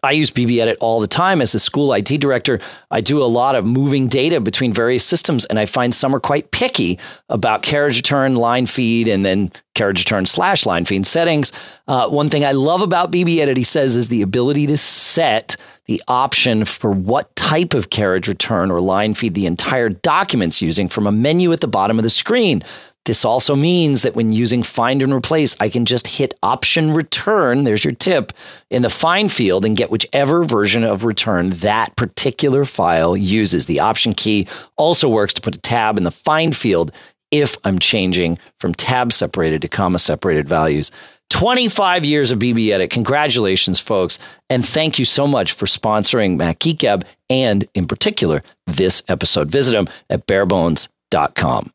I 0.05 0.11
use 0.13 0.33
BB 0.33 0.61
Edit 0.61 0.79
all 0.81 0.99
the 0.99 1.07
time 1.07 1.41
as 1.41 1.55
a 1.55 1.61
school 1.61 1.93
IT 1.93 2.09
director. 2.21 2.59
I 2.91 3.01
do 3.01 3.23
a 3.23 3.25
lot 3.25 3.55
of 3.55 3.65
moving 3.65 4.09
data 4.09 4.41
between 4.41 4.73
various 4.73 5.05
systems, 5.05 5.45
and 5.45 5.61
I 5.61 5.67
find 5.67 5.95
some 5.95 6.13
are 6.13 6.19
quite 6.19 6.51
picky 6.51 6.99
about 7.29 7.63
carriage 7.63 7.99
return, 7.99 8.35
line 8.35 8.67
feed, 8.67 9.07
and 9.07 9.25
then 9.25 9.53
carriage 9.75 10.01
return 10.01 10.27
slash 10.27 10.67
line 10.67 10.87
feed 10.87 11.07
settings. 11.07 11.53
Uh, 11.87 12.09
one 12.09 12.31
thing 12.31 12.45
I 12.45 12.51
love 12.51 12.81
about 12.81 13.13
BB 13.13 13.39
Edit, 13.39 13.57
he 13.57 13.63
says, 13.63 13.95
is 13.95 14.09
the 14.09 14.23
ability 14.23 14.67
to 14.67 14.77
set 14.77 15.55
the 15.87 16.03
option 16.09 16.65
for 16.65 16.91
what 16.91 17.35
type 17.37 17.73
of 17.73 17.91
carriage 17.91 18.27
return 18.27 18.73
or 18.73 18.81
line 18.81 19.15
feed 19.15 19.35
the 19.35 19.47
entire 19.47 19.89
document's 19.89 20.61
using 20.61 20.89
from 20.89 21.07
a 21.07 21.13
menu 21.13 21.53
at 21.53 21.61
the 21.61 21.69
bottom 21.69 21.99
of 21.99 22.03
the 22.03 22.11
screen. 22.11 22.63
This 23.05 23.25
also 23.25 23.57
means 23.57 24.03
that 24.03 24.15
when 24.15 24.33
using 24.33 24.63
find 24.63 25.03
and 25.03 25.13
replace, 25.13 25.57
I 25.59 25.69
can 25.69 25.85
just 25.85 26.07
hit 26.07 26.35
option 26.43 26.93
return, 26.93 27.65
there's 27.65 27.85
your 27.85 27.95
tip, 27.95 28.33
in 28.71 28.83
the 28.83 28.91
find 28.91 29.31
field 29.31 29.65
and 29.65 29.77
get 29.77 29.91
whichever 29.91 30.45
version 30.45 30.85
of 30.85 31.05
return 31.05 31.51
that 31.51 31.97
particular 31.97 32.65
file 32.65 33.17
uses. 33.17 33.67
The 33.67 33.81
option 33.81 34.13
key 34.13 34.47
also 34.77 35.09
works 35.09 35.35
to 35.35 35.41
put 35.41 35.57
a 35.57 35.61
tab 35.61 35.99
in 35.99 36.05
the 36.05 36.13
find 36.13 36.57
field 36.57 36.93
if 37.33 37.57
I'm 37.65 37.81
changing 37.81 38.39
from 38.61 38.75
tab 38.75 39.13
separated 39.13 39.63
to 39.63 39.69
comma 39.69 39.99
separated 39.99 40.49
values. 40.49 40.93
25 41.31 42.05
years 42.05 42.31
of 42.31 42.39
BB 42.39 42.71
Edit. 42.71 42.91
Congratulations, 42.91 43.81
folks. 43.81 44.19
And 44.51 44.65
thank 44.65 44.99
you 44.99 45.07
so 45.07 45.27
much 45.27 45.53
for 45.53 45.65
sponsoring 45.65 46.37
Mac 46.37 46.59
Geek 46.59 46.81
Gab 46.81 47.07
and, 47.31 47.67
in 47.75 47.87
particular, 47.87 48.43
this 48.67 49.03
episode. 49.09 49.51
Visit 49.51 49.73
them 49.73 49.89
at 50.11 50.27
barebones.com. 50.27 51.73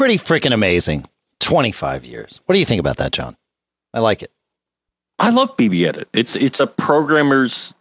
Pretty 0.00 0.16
freaking 0.16 0.54
amazing. 0.54 1.06
25 1.40 2.06
years. 2.06 2.40
What 2.46 2.54
do 2.54 2.58
you 2.58 2.64
think 2.64 2.80
about 2.80 2.96
that, 2.96 3.12
John? 3.12 3.36
I 3.92 4.00
like 4.00 4.22
it. 4.22 4.30
I 5.18 5.28
love 5.28 5.54
BB 5.58 5.86
Edit. 5.86 6.08
It's 6.14 6.36
it's 6.36 6.58
a 6.58 6.66
programmer's, 6.66 7.74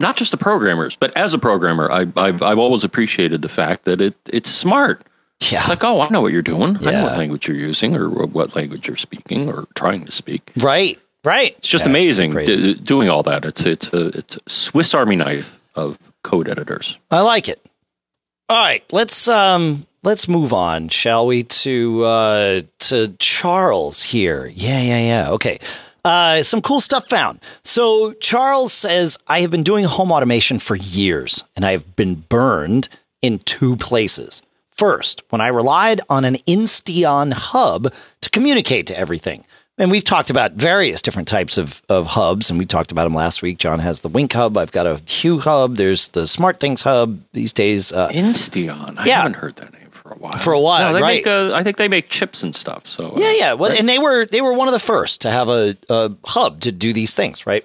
not 0.00 0.18
just 0.18 0.34
a 0.34 0.36
programmer's, 0.36 0.96
but 0.96 1.16
as 1.16 1.32
a 1.32 1.38
programmer, 1.38 1.90
I, 1.90 2.00
I've 2.14 2.42
I've 2.42 2.58
always 2.58 2.84
appreciated 2.84 3.40
the 3.40 3.48
fact 3.48 3.84
that 3.86 4.02
it 4.02 4.14
it's 4.30 4.50
smart. 4.50 5.02
Yeah. 5.50 5.60
It's 5.60 5.70
like, 5.70 5.82
oh, 5.82 6.02
I 6.02 6.10
know 6.10 6.20
what 6.20 6.32
you're 6.32 6.42
doing. 6.42 6.76
Yeah. 6.78 6.88
I 6.88 6.92
know 6.92 7.02
what 7.04 7.16
language 7.16 7.48
you're 7.48 7.56
using, 7.56 7.96
or 7.96 8.10
what 8.10 8.54
language 8.54 8.86
you're 8.86 8.98
speaking, 8.98 9.48
or 9.48 9.66
trying 9.74 10.04
to 10.04 10.12
speak. 10.12 10.52
Right. 10.58 10.98
Right. 11.24 11.54
It's 11.56 11.68
just 11.68 11.86
Yeah, 11.86 11.92
amazing 11.92 12.34
d- 12.34 12.74
doing 12.74 13.08
all 13.08 13.22
that. 13.22 13.46
It's 13.46 13.64
it's 13.64 13.90
a 13.94 14.08
it's 14.08 14.36
a 14.36 14.40
Swiss 14.46 14.92
Army 14.92 15.16
knife 15.16 15.58
of 15.74 15.96
code 16.22 16.50
editors. 16.50 16.98
I 17.10 17.22
like 17.22 17.48
it. 17.48 17.64
All 18.50 18.62
right, 18.62 18.84
let's 18.92 19.26
um 19.26 19.86
let's 20.02 20.28
move 20.28 20.52
on, 20.52 20.88
shall 20.88 21.26
we, 21.26 21.44
to 21.44 22.04
uh 22.04 22.62
to 22.80 23.08
Charles 23.18 24.02
here. 24.02 24.50
Yeah, 24.54 24.80
yeah, 24.80 24.98
yeah. 25.00 25.30
Okay. 25.32 25.58
Uh 26.04 26.42
some 26.42 26.62
cool 26.62 26.80
stuff 26.80 27.08
found. 27.08 27.40
So 27.64 28.12
Charles 28.14 28.72
says 28.72 29.18
I 29.26 29.40
have 29.42 29.50
been 29.50 29.62
doing 29.62 29.84
home 29.84 30.10
automation 30.12 30.58
for 30.58 30.76
years 30.76 31.44
and 31.56 31.64
I've 31.64 31.96
been 31.96 32.14
burned 32.16 32.88
in 33.22 33.38
two 33.40 33.76
places. 33.76 34.42
First, 34.70 35.22
when 35.28 35.42
I 35.42 35.48
relied 35.48 36.00
on 36.08 36.24
an 36.24 36.36
Insteon 36.46 37.32
hub 37.34 37.92
to 38.22 38.30
communicate 38.30 38.86
to 38.86 38.98
everything. 38.98 39.44
And 39.76 39.90
we've 39.90 40.04
talked 40.04 40.28
about 40.30 40.52
various 40.52 41.00
different 41.00 41.26
types 41.28 41.56
of, 41.56 41.82
of 41.88 42.06
hubs, 42.08 42.50
and 42.50 42.58
we 42.58 42.66
talked 42.66 42.92
about 42.92 43.04
them 43.04 43.14
last 43.14 43.40
week. 43.40 43.56
John 43.56 43.78
has 43.78 44.00
the 44.00 44.08
Wink 44.10 44.30
hub. 44.34 44.58
I've 44.58 44.72
got 44.72 44.86
a 44.86 45.00
Hue 45.06 45.38
hub. 45.38 45.76
There's 45.76 46.08
the 46.08 46.22
SmartThings 46.22 46.82
hub 46.82 47.18
these 47.32 47.54
days. 47.54 47.90
Uh, 47.90 48.08
Insteon. 48.10 48.98
I 48.98 49.06
Yeah. 49.06 49.16
haven't 49.18 49.36
heard 49.36 49.56
that 49.56 49.72
name 49.72 49.79
for 50.10 50.16
a 50.16 50.18
while. 50.18 50.38
For 50.38 50.52
a 50.52 50.60
while, 50.60 50.88
No, 50.88 50.94
they 50.94 51.02
right. 51.02 51.24
Make, 51.24 51.26
uh, 51.26 51.52
I 51.54 51.62
think 51.62 51.76
they 51.76 51.88
make 51.88 52.08
chips 52.08 52.42
and 52.42 52.54
stuff. 52.54 52.86
So 52.86 53.12
uh, 53.12 53.18
yeah, 53.18 53.32
yeah. 53.32 53.52
Well, 53.54 53.72
and 53.72 53.88
they 53.88 53.98
were 53.98 54.26
they 54.26 54.40
were 54.40 54.52
one 54.52 54.68
of 54.68 54.72
the 54.72 54.78
first 54.80 55.20
to 55.22 55.30
have 55.30 55.48
a, 55.48 55.76
a 55.88 56.12
hub 56.24 56.60
to 56.62 56.72
do 56.72 56.92
these 56.92 57.14
things, 57.14 57.46
right? 57.46 57.64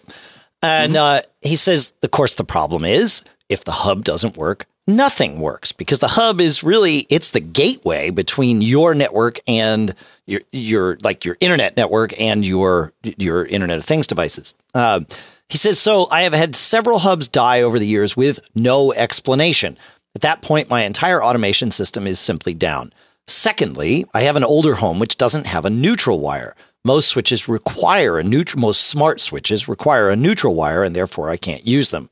And 0.62 0.96
uh, 0.96 1.22
he 1.42 1.56
says, 1.56 1.94
of 2.02 2.12
course, 2.12 2.36
the 2.36 2.44
problem 2.44 2.86
is 2.86 3.24
if 3.50 3.64
the 3.64 3.72
hub 3.72 4.04
doesn't 4.04 4.36
work, 4.36 4.66
nothing 4.88 5.40
works 5.40 5.72
because 5.72 6.00
the 6.00 6.08
hub 6.08 6.42
is 6.42 6.64
really 6.64 7.06
it's 7.10 7.32
the 7.32 7.40
gateway 7.40 8.10
between 8.10 8.62
your 8.62 8.96
network 8.96 9.40
and 9.48 9.94
your 10.26 10.42
your 10.52 10.98
like 11.04 11.26
your 11.26 11.38
internet 11.40 11.78
network 11.78 12.20
and 12.20 12.46
your 12.46 12.94
your 13.04 13.46
Internet 13.46 13.78
of 13.78 13.86
Things 13.86 14.08
devices. 14.08 14.56
Um, 14.74 15.08
he 15.48 15.60
says, 15.60 15.78
so 15.78 16.08
I 16.10 16.24
have 16.24 16.34
had 16.34 16.56
several 16.56 17.00
hubs 17.00 17.28
die 17.28 17.62
over 17.62 17.78
the 17.78 17.86
years 17.86 18.18
with 18.18 18.40
no 18.56 18.92
explanation. 18.94 19.78
At 20.16 20.22
that 20.22 20.42
point, 20.42 20.70
my 20.70 20.84
entire 20.84 21.22
automation 21.22 21.72
system 21.72 22.08
is 22.08 22.20
simply 22.20 22.54
down. 22.54 22.94
Secondly, 23.28 24.06
I 24.14 24.22
have 24.22 24.36
an 24.36 24.44
older 24.44 24.76
home 24.76 24.98
which 24.98 25.18
doesn't 25.18 25.46
have 25.48 25.66
a 25.66 25.70
neutral 25.70 26.20
wire. 26.20 26.56
Most 26.86 27.10
switches 27.10 27.50
require 27.50 28.18
a 28.18 28.24
neutral, 28.24 28.62
most 28.62 28.84
smart 28.88 29.20
switches 29.20 29.68
require 29.68 30.10
a 30.10 30.16
neutral 30.16 30.54
wire, 30.54 30.84
and 30.84 30.96
therefore 30.96 31.30
I 31.30 31.38
can't 31.38 31.66
use 31.66 31.90
them. 31.90 32.10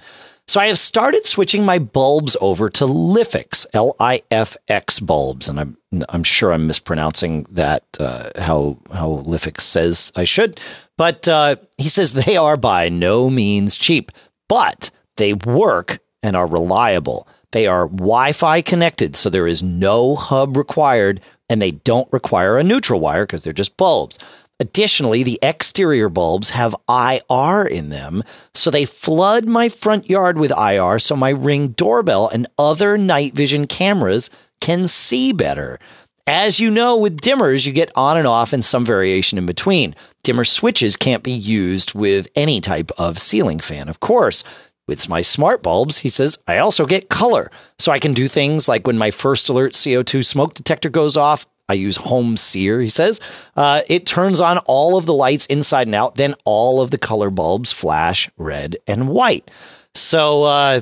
So 0.48 0.60
I 0.60 0.68
have 0.68 0.80
started 0.80 1.26
switching 1.26 1.64
my 1.64 1.80
bulbs 1.80 2.36
over 2.42 2.70
to 2.72 2.86
Lifix, 2.86 3.66
L-I-F-X 3.74 5.00
bulbs, 5.00 5.48
and 5.48 5.60
I'm 5.60 5.78
I'm 6.10 6.24
sure 6.24 6.52
I'm 6.52 6.68
mispronouncing 6.68 7.46
that 7.52 7.84
uh, 8.00 8.32
how 8.38 8.80
how 8.92 9.24
Lifix 9.26 9.62
says 9.62 10.12
I 10.16 10.26
should, 10.26 10.60
but 10.98 11.28
uh, 11.28 11.56
he 11.78 11.88
says 11.88 12.12
they 12.12 12.36
are 12.36 12.58
by 12.58 12.90
no 12.90 13.30
means 13.30 13.76
cheap, 13.76 14.12
but 14.50 14.90
they 15.18 15.34
work 15.34 16.00
and 16.22 16.36
are 16.36 16.48
reliable. 16.48 17.28
They 17.54 17.68
are 17.68 17.88
Wi-Fi 17.88 18.64
connected, 18.64 19.16
so 19.16 19.30
there 19.30 19.48
is 19.48 19.62
no 19.62 20.16
hub 20.16 20.58
required, 20.58 21.22
and 21.50 21.62
they 21.62 21.72
don't 21.72 22.12
require 22.12 22.58
a 22.58 22.64
neutral 22.64 23.00
wire 23.00 23.28
because 23.28 23.44
they're 23.44 23.54
just 23.54 23.78
bulbs. 23.78 24.18
Additionally, 24.60 25.22
the 25.22 25.38
exterior 25.44 26.10
bulbs 26.10 26.50
have 26.50 26.76
IR 26.90 27.66
in 27.66 27.90
them, 27.90 28.24
so 28.56 28.72
they 28.72 28.86
flood 28.86 29.46
my 29.46 29.70
front 29.70 30.10
yard 30.10 30.38
with 30.38 30.52
IR 30.52 30.98
so 30.98 31.16
my 31.16 31.30
ring 31.30 31.70
doorbell 31.70 32.28
and 32.28 32.48
other 32.58 32.98
night 32.98 33.34
vision 33.34 33.68
cameras 33.68 34.32
can 34.60 34.88
see 34.88 35.32
better. 35.32 35.80
As 36.26 36.60
you 36.60 36.72
know, 36.72 36.96
with 36.96 37.22
dimmers, 37.22 37.68
you 37.68 37.72
get 37.72 37.92
on 37.96 38.18
and 38.18 38.26
off 38.26 38.54
and 38.54 38.66
some 38.66 38.86
variation 38.86 39.38
in 39.38 39.46
between. 39.46 39.94
Dimmer 40.24 40.46
switches 40.46 40.96
can't 40.96 41.22
be 41.22 41.34
used 41.34 41.94
with 41.94 42.30
any 42.36 42.62
type 42.62 42.92
of 42.98 43.20
ceiling 43.20 43.60
fan, 43.60 43.90
of 43.90 44.00
course. 44.00 44.44
With 44.86 45.08
my 45.08 45.22
smart 45.22 45.64
bulbs, 45.64 46.00
he 46.00 46.10
says, 46.10 46.40
I 46.46 46.58
also 46.58 46.86
get 46.86 47.10
color. 47.10 47.50
So 47.80 47.92
I 47.92 48.00
can 48.00 48.14
do 48.14 48.28
things 48.28 48.68
like 48.68 48.86
when 48.86 48.98
my 48.98 49.12
first 49.12 49.48
alert 49.48 49.74
CO2 49.74 50.26
smoke 50.26 50.54
detector 50.56 50.90
goes 50.90 51.16
off, 51.16 51.46
I 51.70 51.74
use 51.74 51.98
HomeSeer, 51.98 52.82
he 52.82 52.90
says. 52.90 53.22
Uh, 53.56 53.82
it 53.88 54.06
turns 54.06 54.42
on 54.42 54.58
all 54.66 54.98
of 54.98 55.06
the 55.06 55.14
lights 55.14 55.46
inside 55.46 55.88
and 55.88 55.96
out, 55.96 56.16
then 56.16 56.36
all 56.44 56.82
of 56.82 56.92
the 56.92 56.98
color 56.98 57.30
bulbs 57.30 57.72
flash 57.72 58.30
red 58.38 58.76
and 58.86 59.08
white. 59.08 59.50
So, 59.96 60.44
uh, 60.44 60.82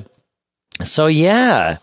so 0.82 1.06
yeah. 1.06 1.78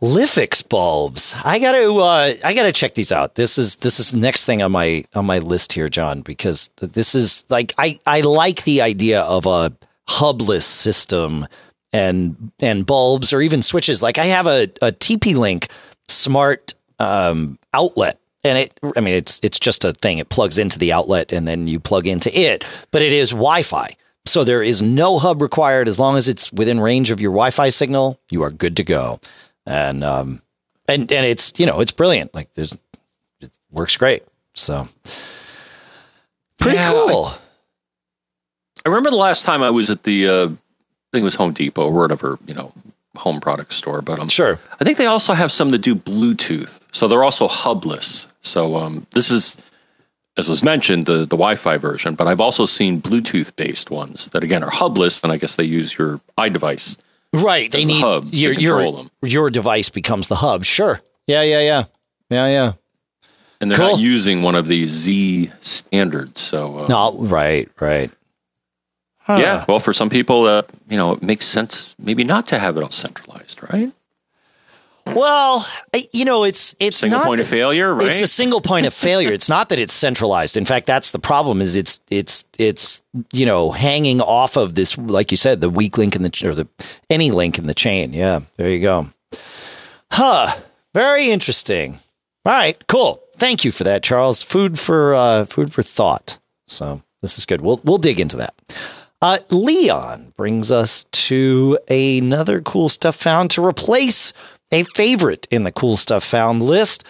Lifix 0.00 0.66
bulbs. 0.66 1.34
I 1.44 1.58
gotta 1.58 1.92
uh, 1.92 2.32
I 2.42 2.54
gotta 2.54 2.72
check 2.72 2.94
these 2.94 3.12
out. 3.12 3.34
This 3.34 3.58
is 3.58 3.76
this 3.76 4.00
is 4.00 4.12
the 4.12 4.16
next 4.16 4.46
thing 4.46 4.62
on 4.62 4.72
my 4.72 5.04
on 5.14 5.26
my 5.26 5.40
list 5.40 5.74
here, 5.74 5.90
John, 5.90 6.22
because 6.22 6.70
this 6.76 7.14
is 7.14 7.44
like 7.50 7.74
I, 7.76 7.98
I 8.06 8.22
like 8.22 8.64
the 8.64 8.80
idea 8.80 9.20
of 9.20 9.44
a 9.44 9.74
hubless 10.10 10.62
system 10.64 11.46
and 11.92 12.52
and 12.60 12.84
bulbs 12.86 13.32
or 13.32 13.40
even 13.40 13.62
switches. 13.62 14.02
Like 14.02 14.18
I 14.18 14.26
have 14.26 14.46
a, 14.46 14.64
a 14.82 14.92
TP 14.92 15.34
Link 15.34 15.68
smart 16.08 16.74
um, 16.98 17.58
outlet. 17.72 18.18
And 18.42 18.56
it, 18.56 18.80
I 18.96 19.00
mean, 19.00 19.14
it's 19.14 19.38
it's 19.42 19.58
just 19.58 19.84
a 19.84 19.92
thing. 19.92 20.18
It 20.18 20.30
plugs 20.30 20.56
into 20.56 20.78
the 20.78 20.92
outlet, 20.92 21.30
and 21.30 21.46
then 21.46 21.68
you 21.68 21.78
plug 21.78 22.06
into 22.06 22.30
it. 22.38 22.64
But 22.90 23.02
it 23.02 23.12
is 23.12 23.30
Wi-Fi, 23.32 23.94
so 24.24 24.44
there 24.44 24.62
is 24.62 24.80
no 24.80 25.18
hub 25.18 25.42
required. 25.42 25.88
As 25.88 25.98
long 25.98 26.16
as 26.16 26.26
it's 26.26 26.50
within 26.50 26.80
range 26.80 27.10
of 27.10 27.20
your 27.20 27.32
Wi-Fi 27.32 27.68
signal, 27.68 28.18
you 28.30 28.42
are 28.42 28.50
good 28.50 28.76
to 28.78 28.82
go 28.82 29.20
and 29.66 30.02
um 30.02 30.40
and 30.88 31.12
and 31.12 31.26
it's 31.26 31.52
you 31.60 31.66
know 31.66 31.80
it's 31.80 31.92
brilliant 31.92 32.34
like 32.34 32.52
there's 32.54 32.72
it 33.40 33.50
works 33.70 33.96
great 33.98 34.22
so 34.54 34.88
pretty 36.58 36.78
Yeah, 36.78 36.90
cool 36.92 37.26
I 37.26 37.36
remember 38.90 39.10
the 39.10 39.16
last 39.16 39.44
time 39.44 39.62
I 39.62 39.70
was 39.70 39.90
at 39.90 40.02
the, 40.02 40.28
uh, 40.28 40.44
I 40.44 40.46
think 41.12 41.22
it 41.22 41.24
was 41.24 41.34
Home 41.36 41.52
Depot 41.52 41.86
or 41.86 41.92
whatever, 41.92 42.38
you 42.46 42.54
know, 42.54 42.72
home 43.16 43.40
product 43.40 43.72
store. 43.74 44.02
But 44.02 44.18
um, 44.20 44.28
sure 44.28 44.58
I 44.80 44.84
think 44.84 44.98
they 44.98 45.06
also 45.06 45.32
have 45.34 45.50
some 45.52 45.70
that 45.70 45.78
do 45.82 45.94
Bluetooth, 45.94 46.80
so 46.92 47.08
they're 47.08 47.24
also 47.24 47.48
hubless. 47.48 48.26
So 48.42 48.76
um, 48.76 49.06
this 49.12 49.30
is, 49.30 49.56
as 50.36 50.48
was 50.48 50.62
mentioned, 50.62 51.04
the 51.04 51.18
the 51.18 51.36
Wi-Fi 51.36 51.76
version. 51.78 52.14
But 52.14 52.26
I've 52.28 52.40
also 52.40 52.66
seen 52.66 53.00
Bluetooth-based 53.02 53.90
ones 53.90 54.28
that 54.28 54.44
again 54.44 54.62
are 54.62 54.70
hubless, 54.70 55.22
and 55.22 55.32
I 55.32 55.36
guess 55.36 55.56
they 55.56 55.64
use 55.64 55.96
your 55.98 56.20
iDevice. 56.38 56.96
right 57.34 57.70
they 57.70 57.84
need 57.84 58.00
hub 58.00 58.32
your 58.32 58.52
your 58.52 58.92
them. 58.92 59.10
your 59.22 59.50
device 59.50 59.88
becomes 59.88 60.26
the 60.28 60.34
hub 60.36 60.64
sure 60.64 61.00
yeah 61.28 61.42
yeah 61.42 61.60
yeah 61.60 61.84
yeah 62.30 62.46
yeah 62.48 62.72
And 63.60 63.70
they're 63.70 63.78
Cool. 63.78 63.90
not 63.92 64.00
using 64.00 64.42
one 64.42 64.56
of 64.56 64.66
these 64.66 64.88
Z 64.90 65.52
standards. 65.60 66.40
So 66.40 66.78
uh, 66.78 66.86
no 66.88 67.16
right 67.18 67.68
right 67.78 68.10
Huh. 69.22 69.38
yeah, 69.40 69.64
well, 69.68 69.78
for 69.80 69.92
some 69.92 70.10
people, 70.10 70.46
uh, 70.46 70.62
you 70.88 70.96
know, 70.96 71.12
it 71.12 71.22
makes 71.22 71.46
sense 71.46 71.94
maybe 71.98 72.24
not 72.24 72.46
to 72.46 72.58
have 72.58 72.76
it 72.76 72.82
all 72.82 72.90
centralized, 72.90 73.62
right? 73.72 73.92
well 75.06 75.66
you 76.12 76.24
know 76.24 76.44
it's 76.44 76.76
it's 76.78 76.98
Single 76.98 77.18
not 77.18 77.26
point 77.26 77.38
that- 77.38 77.44
of 77.44 77.50
failure, 77.50 77.92
right? 77.94 78.08
It's 78.10 78.22
a 78.22 78.26
single 78.28 78.60
point 78.60 78.86
of 78.86 78.94
failure. 78.94 79.32
It's 79.32 79.48
not 79.48 79.68
that 79.70 79.78
it's 79.78 79.94
centralized. 79.94 80.56
In 80.56 80.64
fact, 80.64 80.86
that's 80.86 81.10
the 81.10 81.18
problem. 81.18 81.60
Is 81.62 81.74
it's 81.74 82.00
it's 82.10 82.44
it's 82.58 83.02
you 83.32 83.44
know 83.46 83.72
hanging 83.72 84.20
off 84.20 84.56
of 84.56 84.74
this, 84.74 84.96
like 84.98 85.30
you 85.30 85.36
said, 85.36 85.60
the 85.60 85.70
weak 85.70 85.98
link 85.98 86.14
in 86.14 86.22
the 86.22 86.30
or 86.44 86.54
the 86.54 86.68
any 87.08 87.30
link 87.30 87.58
in 87.58 87.66
the 87.66 87.74
chain. 87.74 88.12
Yeah, 88.12 88.40
there 88.56 88.70
you 88.70 88.80
go. 88.80 89.08
Huh. 90.12 90.54
Very 90.94 91.30
interesting. 91.30 91.98
All 92.44 92.52
right. 92.52 92.76
Cool. 92.86 93.22
Thank 93.36 93.64
you 93.64 93.72
for 93.72 93.84
that, 93.84 94.02
Charles. 94.02 94.42
Food 94.42 94.78
for 94.78 95.14
uh, 95.14 95.44
food 95.46 95.72
for 95.72 95.82
thought. 95.82 96.38
So 96.66 97.02
this 97.22 97.38
is 97.38 97.46
good. 97.46 97.62
We'll 97.62 97.80
we'll 97.84 97.98
dig 97.98 98.20
into 98.20 98.36
that. 98.36 98.54
Uh, 99.22 99.38
Leon 99.50 100.32
brings 100.36 100.72
us 100.72 101.04
to 101.12 101.78
another 101.88 102.60
cool 102.60 102.88
stuff 102.88 103.16
found 103.16 103.50
to 103.50 103.64
replace 103.64 104.32
a 104.72 104.84
favorite 104.84 105.46
in 105.50 105.64
the 105.64 105.72
cool 105.72 105.96
stuff 105.96 106.24
found 106.24 106.62
list. 106.62 107.04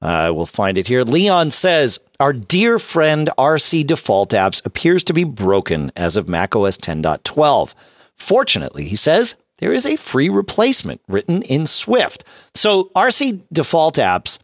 Uh, 0.00 0.30
we'll 0.34 0.46
find 0.46 0.78
it 0.78 0.86
here. 0.86 1.02
Leon 1.02 1.50
says, 1.50 1.98
Our 2.20 2.32
dear 2.32 2.78
friend 2.78 3.30
RC 3.36 3.86
Default 3.86 4.30
Apps 4.30 4.64
appears 4.64 5.02
to 5.04 5.12
be 5.12 5.24
broken 5.24 5.90
as 5.96 6.16
of 6.16 6.28
macOS 6.28 6.76
10.12. 6.78 7.74
Fortunately, 8.14 8.84
he 8.84 8.96
says, 8.96 9.34
there 9.58 9.72
is 9.72 9.86
a 9.86 9.96
free 9.96 10.28
replacement 10.28 11.00
written 11.08 11.42
in 11.42 11.66
Swift. 11.66 12.24
So 12.54 12.90
RC 12.94 13.42
Default 13.52 13.96
Apps 13.96 14.38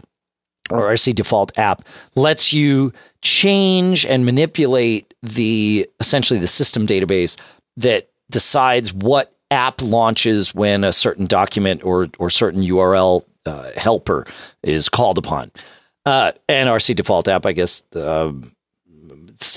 or 0.73 0.91
RC 0.91 1.15
default 1.15 1.57
app 1.59 1.83
lets 2.15 2.53
you 2.53 2.93
change 3.21 4.05
and 4.07 4.25
manipulate 4.25 5.15
the 5.23 5.89
essentially 6.01 6.41
the 6.41 6.47
system 6.47 6.87
database 6.87 7.37
that 7.77 8.09
decides 8.31 8.93
what 8.93 9.35
app 9.51 9.83
launches 9.83 10.55
when 10.55 10.83
a 10.83 10.93
certain 10.93 11.27
document 11.27 11.85
or 11.85 12.09
or 12.19 12.31
certain 12.31 12.63
URL 12.63 13.25
uh, 13.47 13.71
helper 13.77 14.27
is 14.63 14.89
called 14.89 15.19
upon. 15.19 15.51
Uh, 16.05 16.33
and 16.49 16.69
RC 16.69 16.97
default 16.97 17.29
app, 17.29 17.47
I 17.47 17.53
guess, 17.53 17.85
uh, 17.95 18.33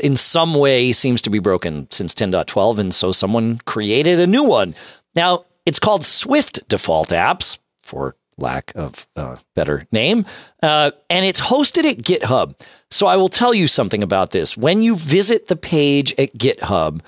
in 0.03 0.16
some 0.16 0.53
way 0.53 0.91
seems 0.91 1.22
to 1.24 1.30
be 1.32 1.39
broken 1.39 1.88
since 1.91 2.13
10.12, 2.13 2.78
and 2.78 2.93
so 2.93 3.11
someone 3.11 3.59
created 3.66 4.20
a 4.20 4.28
new 4.28 4.43
one. 4.43 4.76
Now 5.16 5.45
it's 5.66 5.80
called 5.80 6.05
Swift 6.05 6.68
default 6.68 7.09
apps 7.09 7.57
for 7.82 8.16
lack 8.38 8.71
of 8.75 9.07
uh, 9.15 9.38
better 9.55 9.86
name, 9.91 10.25
uh, 10.61 10.91
and 11.09 11.25
it's 11.25 11.39
hosted 11.39 11.86
at 11.89 11.97
GitHub. 11.97 12.59
So 12.91 13.07
I 13.07 13.15
will 13.15 13.29
tell 13.29 13.53
you 13.53 13.67
something 13.67 14.03
about 14.03 14.31
this. 14.31 14.57
When 14.57 14.81
you 14.81 14.95
visit 14.95 15.47
the 15.47 15.55
page 15.55 16.13
at 16.17 16.38
GitHub 16.38 17.01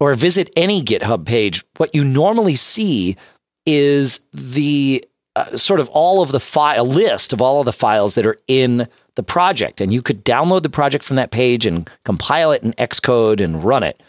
or 0.00 0.14
visit 0.14 0.50
any 0.56 0.82
GitHub 0.82 1.24
page, 1.26 1.64
what 1.76 1.94
you 1.94 2.04
normally 2.04 2.56
see 2.56 3.16
is 3.64 4.20
the 4.32 5.04
uh, 5.36 5.56
sort 5.56 5.80
of 5.80 5.88
all 5.90 6.22
of 6.22 6.32
the 6.32 6.40
file 6.40 6.84
list 6.84 7.32
of 7.32 7.40
all 7.40 7.60
of 7.60 7.64
the 7.64 7.72
files 7.72 8.14
that 8.16 8.26
are 8.26 8.38
in 8.48 8.88
the 9.14 9.22
project, 9.22 9.80
and 9.80 9.92
you 9.92 10.02
could 10.02 10.24
download 10.24 10.62
the 10.62 10.70
project 10.70 11.04
from 11.04 11.16
that 11.16 11.30
page 11.30 11.66
and 11.66 11.88
compile 12.04 12.50
it 12.50 12.62
in 12.62 12.72
Xcode 12.72 13.40
and 13.40 13.62
run 13.62 13.82
it 13.82 14.02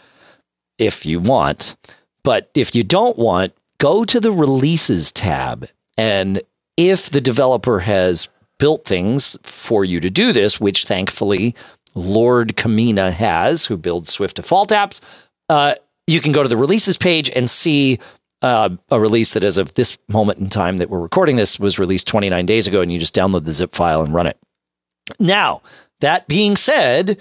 if 0.78 1.06
you 1.06 1.20
want. 1.20 1.76
But 2.22 2.50
if 2.54 2.74
you 2.74 2.82
don't 2.82 3.18
want, 3.18 3.52
go 3.78 4.04
to 4.04 4.18
the 4.18 4.32
releases 4.32 5.12
tab 5.12 5.68
and 5.96 6.42
if 6.76 7.10
the 7.10 7.20
developer 7.20 7.80
has 7.80 8.28
built 8.58 8.84
things 8.84 9.36
for 9.42 9.84
you 9.84 10.00
to 10.00 10.10
do 10.10 10.32
this, 10.32 10.60
which 10.60 10.84
thankfully 10.84 11.54
Lord 11.94 12.56
Kamina 12.56 13.12
has, 13.12 13.66
who 13.66 13.76
builds 13.76 14.12
Swift 14.12 14.36
default 14.36 14.70
apps, 14.70 15.00
uh, 15.48 15.74
you 16.06 16.20
can 16.20 16.32
go 16.32 16.42
to 16.42 16.48
the 16.48 16.56
releases 16.56 16.96
page 16.96 17.30
and 17.30 17.48
see 17.48 17.98
uh, 18.42 18.70
a 18.90 19.00
release 19.00 19.32
that, 19.32 19.44
as 19.44 19.58
of 19.58 19.74
this 19.74 19.96
moment 20.08 20.38
in 20.38 20.50
time 20.50 20.78
that 20.78 20.90
we're 20.90 21.00
recording 21.00 21.36
this, 21.36 21.58
was 21.58 21.78
released 21.78 22.06
29 22.06 22.44
days 22.46 22.66
ago, 22.66 22.82
and 22.82 22.92
you 22.92 22.98
just 22.98 23.14
download 23.14 23.44
the 23.44 23.54
zip 23.54 23.74
file 23.74 24.02
and 24.02 24.12
run 24.12 24.26
it. 24.26 24.38
Now, 25.18 25.62
that 26.00 26.28
being 26.28 26.56
said, 26.56 27.18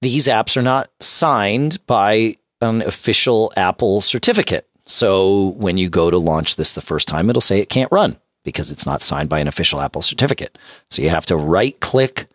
these 0.00 0.26
apps 0.26 0.56
are 0.56 0.62
not 0.62 0.88
signed 1.00 1.84
by 1.86 2.36
an 2.60 2.82
official 2.82 3.52
Apple 3.56 4.00
certificate. 4.00 4.68
So 4.86 5.54
when 5.56 5.78
you 5.78 5.88
go 5.88 6.10
to 6.10 6.18
launch 6.18 6.56
this 6.56 6.74
the 6.74 6.80
first 6.80 7.08
time, 7.08 7.30
it'll 7.30 7.40
say 7.40 7.58
it 7.58 7.68
can't 7.68 7.90
run 7.90 8.18
because 8.44 8.70
it's 8.70 8.86
not 8.86 9.02
signed 9.02 9.28
by 9.28 9.40
an 9.40 9.48
official 9.48 9.80
Apple 9.80 10.02
certificate. 10.02 10.56
So 10.90 11.02
you 11.02 11.10
have 11.10 11.26
to 11.26 11.36
right 11.36 11.78
click 11.80 12.26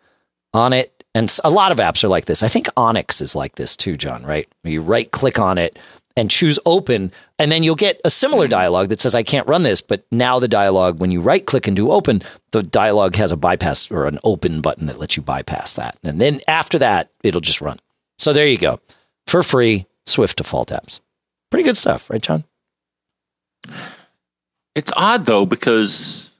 on 0.52 0.72
it. 0.72 1.04
And 1.14 1.34
a 1.42 1.50
lot 1.50 1.72
of 1.72 1.78
apps 1.78 2.04
are 2.04 2.08
like 2.08 2.26
this. 2.26 2.42
I 2.42 2.48
think 2.48 2.68
Onyx 2.76 3.20
is 3.20 3.34
like 3.34 3.56
this 3.56 3.76
too, 3.76 3.96
John, 3.96 4.24
right? 4.24 4.48
You 4.62 4.80
right 4.80 5.10
click 5.10 5.38
on 5.38 5.58
it 5.58 5.78
and 6.16 6.30
choose 6.30 6.58
open, 6.66 7.12
and 7.38 7.50
then 7.50 7.62
you'll 7.62 7.76
get 7.76 8.00
a 8.04 8.10
similar 8.10 8.44
mm-hmm. 8.44 8.50
dialog 8.50 8.88
that 8.88 9.00
says, 9.00 9.14
I 9.14 9.22
can't 9.22 9.46
run 9.46 9.62
this. 9.62 9.80
But 9.80 10.04
now 10.10 10.38
the 10.38 10.48
dialog, 10.48 11.00
when 11.00 11.10
you 11.10 11.20
right 11.20 11.44
click 11.44 11.66
and 11.66 11.76
do 11.76 11.90
open, 11.90 12.22
the 12.50 12.62
dialog 12.62 13.14
has 13.14 13.32
a 13.32 13.36
bypass 13.36 13.90
or 13.90 14.06
an 14.06 14.18
open 14.24 14.60
button 14.60 14.86
that 14.86 14.98
lets 14.98 15.16
you 15.16 15.22
bypass 15.22 15.74
that. 15.74 15.96
And 16.02 16.20
then 16.20 16.40
after 16.46 16.78
that, 16.78 17.10
it'll 17.22 17.40
just 17.40 17.60
run. 17.60 17.78
So 18.18 18.32
there 18.32 18.48
you 18.48 18.58
go. 18.58 18.80
For 19.26 19.42
free, 19.42 19.86
Swift 20.06 20.36
default 20.36 20.70
apps. 20.70 21.00
Pretty 21.50 21.64
good 21.64 21.76
stuff, 21.76 22.10
right, 22.10 22.22
John? 22.22 22.44
It's 24.74 24.92
odd 24.96 25.26
though 25.26 25.46
because 25.46 26.30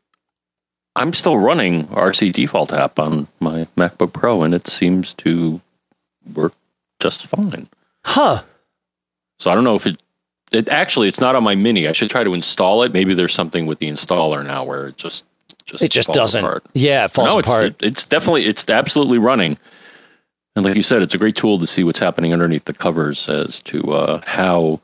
I'm 0.96 1.12
still 1.12 1.36
running 1.38 1.86
RC 1.88 2.32
default 2.32 2.72
app 2.72 2.98
on 2.98 3.26
my 3.40 3.66
MacBook 3.76 4.12
Pro, 4.12 4.42
and 4.42 4.54
it 4.54 4.66
seems 4.68 5.14
to 5.14 5.60
work 6.34 6.52
just 7.00 7.26
fine. 7.26 7.68
Huh. 8.04 8.42
So 9.38 9.50
I 9.50 9.54
don't 9.54 9.64
know 9.64 9.76
if 9.76 9.86
it. 9.86 10.02
It 10.52 10.68
actually, 10.68 11.06
it's 11.06 11.20
not 11.20 11.36
on 11.36 11.44
my 11.44 11.54
Mini. 11.54 11.86
I 11.86 11.92
should 11.92 12.10
try 12.10 12.24
to 12.24 12.34
install 12.34 12.82
it. 12.82 12.92
Maybe 12.92 13.14
there's 13.14 13.32
something 13.32 13.66
with 13.66 13.78
the 13.78 13.88
installer 13.88 14.44
now 14.44 14.64
where 14.64 14.88
it 14.88 14.96
just 14.96 15.22
just 15.64 15.82
it 15.84 15.92
just 15.92 16.08
doesn't. 16.08 16.44
Apart. 16.44 16.64
Yeah, 16.72 17.04
it 17.04 17.12
falls 17.12 17.34
no, 17.34 17.38
apart. 17.38 17.66
It's, 17.66 17.82
it's 17.82 18.06
definitely 18.06 18.46
it's 18.46 18.68
absolutely 18.68 19.18
running. 19.18 19.58
And 20.56 20.64
like 20.64 20.74
you 20.74 20.82
said, 20.82 21.02
it's 21.02 21.14
a 21.14 21.18
great 21.18 21.36
tool 21.36 21.58
to 21.60 21.66
see 21.66 21.84
what's 21.84 22.00
happening 22.00 22.32
underneath 22.32 22.64
the 22.64 22.72
covers 22.72 23.28
as 23.28 23.62
to 23.62 23.92
uh, 23.92 24.20
how 24.26 24.80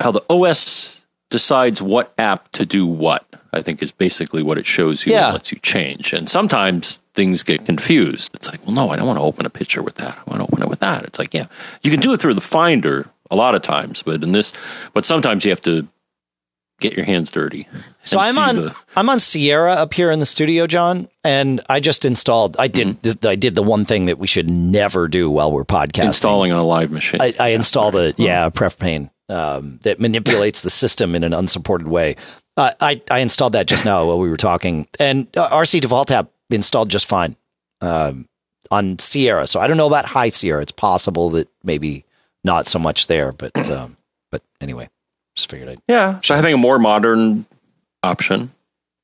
how 0.00 0.12
the 0.12 0.24
OS 0.30 1.04
decides 1.30 1.82
what 1.82 2.12
app 2.18 2.48
to 2.52 2.66
do 2.66 2.86
what. 2.86 3.24
I 3.52 3.62
think 3.62 3.82
is 3.82 3.92
basically 3.92 4.42
what 4.42 4.58
it 4.58 4.66
shows 4.66 5.06
you 5.06 5.12
yeah. 5.12 5.26
and 5.26 5.32
lets 5.32 5.50
you 5.50 5.58
change. 5.60 6.12
And 6.12 6.28
sometimes 6.28 6.98
things 7.14 7.42
get 7.42 7.64
confused. 7.64 8.30
It's 8.34 8.48
like, 8.48 8.64
well, 8.66 8.74
no, 8.74 8.90
I 8.90 8.96
don't 8.96 9.06
want 9.06 9.18
to 9.18 9.24
open 9.24 9.46
a 9.46 9.50
picture 9.50 9.82
with 9.82 9.94
that. 9.96 10.18
I 10.18 10.30
want 10.30 10.42
to 10.42 10.48
open 10.52 10.62
it 10.62 10.68
with 10.68 10.80
that. 10.80 11.04
It's 11.04 11.18
like, 11.18 11.32
yeah, 11.32 11.46
you 11.82 11.90
can 11.90 12.00
do 12.00 12.12
it 12.12 12.20
through 12.20 12.34
the 12.34 12.42
Finder 12.42 13.08
a 13.30 13.36
lot 13.36 13.54
of 13.54 13.62
times, 13.62 14.02
but 14.02 14.22
in 14.22 14.32
this, 14.32 14.52
but 14.92 15.06
sometimes 15.06 15.46
you 15.46 15.50
have 15.50 15.62
to 15.62 15.88
get 16.80 16.92
your 16.92 17.06
hands 17.06 17.30
dirty. 17.30 17.66
So 18.04 18.18
I'm 18.18 18.38
on 18.38 18.56
the, 18.56 18.76
I'm 18.96 19.08
on 19.08 19.20
Sierra 19.20 19.72
up 19.72 19.94
here 19.94 20.10
in 20.10 20.18
the 20.18 20.26
studio, 20.26 20.66
John, 20.66 21.08
and 21.24 21.60
I 21.68 21.80
just 21.80 22.04
installed. 22.04 22.56
I 22.58 22.68
did 22.68 23.02
mm-hmm. 23.02 23.26
I 23.26 23.34
did 23.34 23.54
the 23.54 23.62
one 23.62 23.84
thing 23.84 24.06
that 24.06 24.18
we 24.18 24.26
should 24.26 24.48
never 24.48 25.08
do 25.08 25.30
while 25.30 25.52
we're 25.52 25.64
podcasting. 25.64 26.06
Installing 26.06 26.52
on 26.52 26.58
a 26.58 26.64
live 26.64 26.90
machine. 26.90 27.20
I, 27.20 27.34
I 27.38 27.48
installed 27.48 27.96
a 27.96 28.14
yeah 28.16 28.48
pref 28.48 28.78
Prefpane 28.78 29.10
um, 29.28 29.78
that 29.82 30.00
manipulates 30.00 30.62
the 30.62 30.70
system 30.70 31.14
in 31.14 31.24
an 31.24 31.32
unsupported 31.32 31.88
way. 31.88 32.16
Uh, 32.56 32.72
I, 32.80 33.00
I 33.10 33.20
installed 33.20 33.52
that 33.52 33.66
just 33.66 33.84
now 33.84 34.06
while 34.06 34.18
we 34.18 34.28
were 34.28 34.36
talking, 34.36 34.88
and 34.98 35.28
uh, 35.36 35.48
RC 35.50 35.80
Default 35.80 36.10
app 36.10 36.30
installed 36.50 36.88
just 36.88 37.06
fine 37.06 37.36
um, 37.80 38.28
on 38.70 38.98
Sierra. 38.98 39.46
So 39.46 39.60
I 39.60 39.66
don't 39.66 39.76
know 39.76 39.86
about 39.86 40.06
High 40.06 40.30
Sierra. 40.30 40.62
It's 40.62 40.72
possible 40.72 41.30
that 41.30 41.48
maybe 41.62 42.04
not 42.44 42.66
so 42.66 42.78
much 42.78 43.06
there, 43.06 43.32
but 43.32 43.56
um, 43.70 43.96
but 44.30 44.42
anyway, 44.60 44.88
just 45.36 45.50
figured 45.50 45.68
I'd 45.68 45.80
yeah. 45.88 46.20
So 46.22 46.34
having 46.34 46.54
a 46.54 46.58
more 46.58 46.78
modern 46.78 47.46
option 48.02 48.50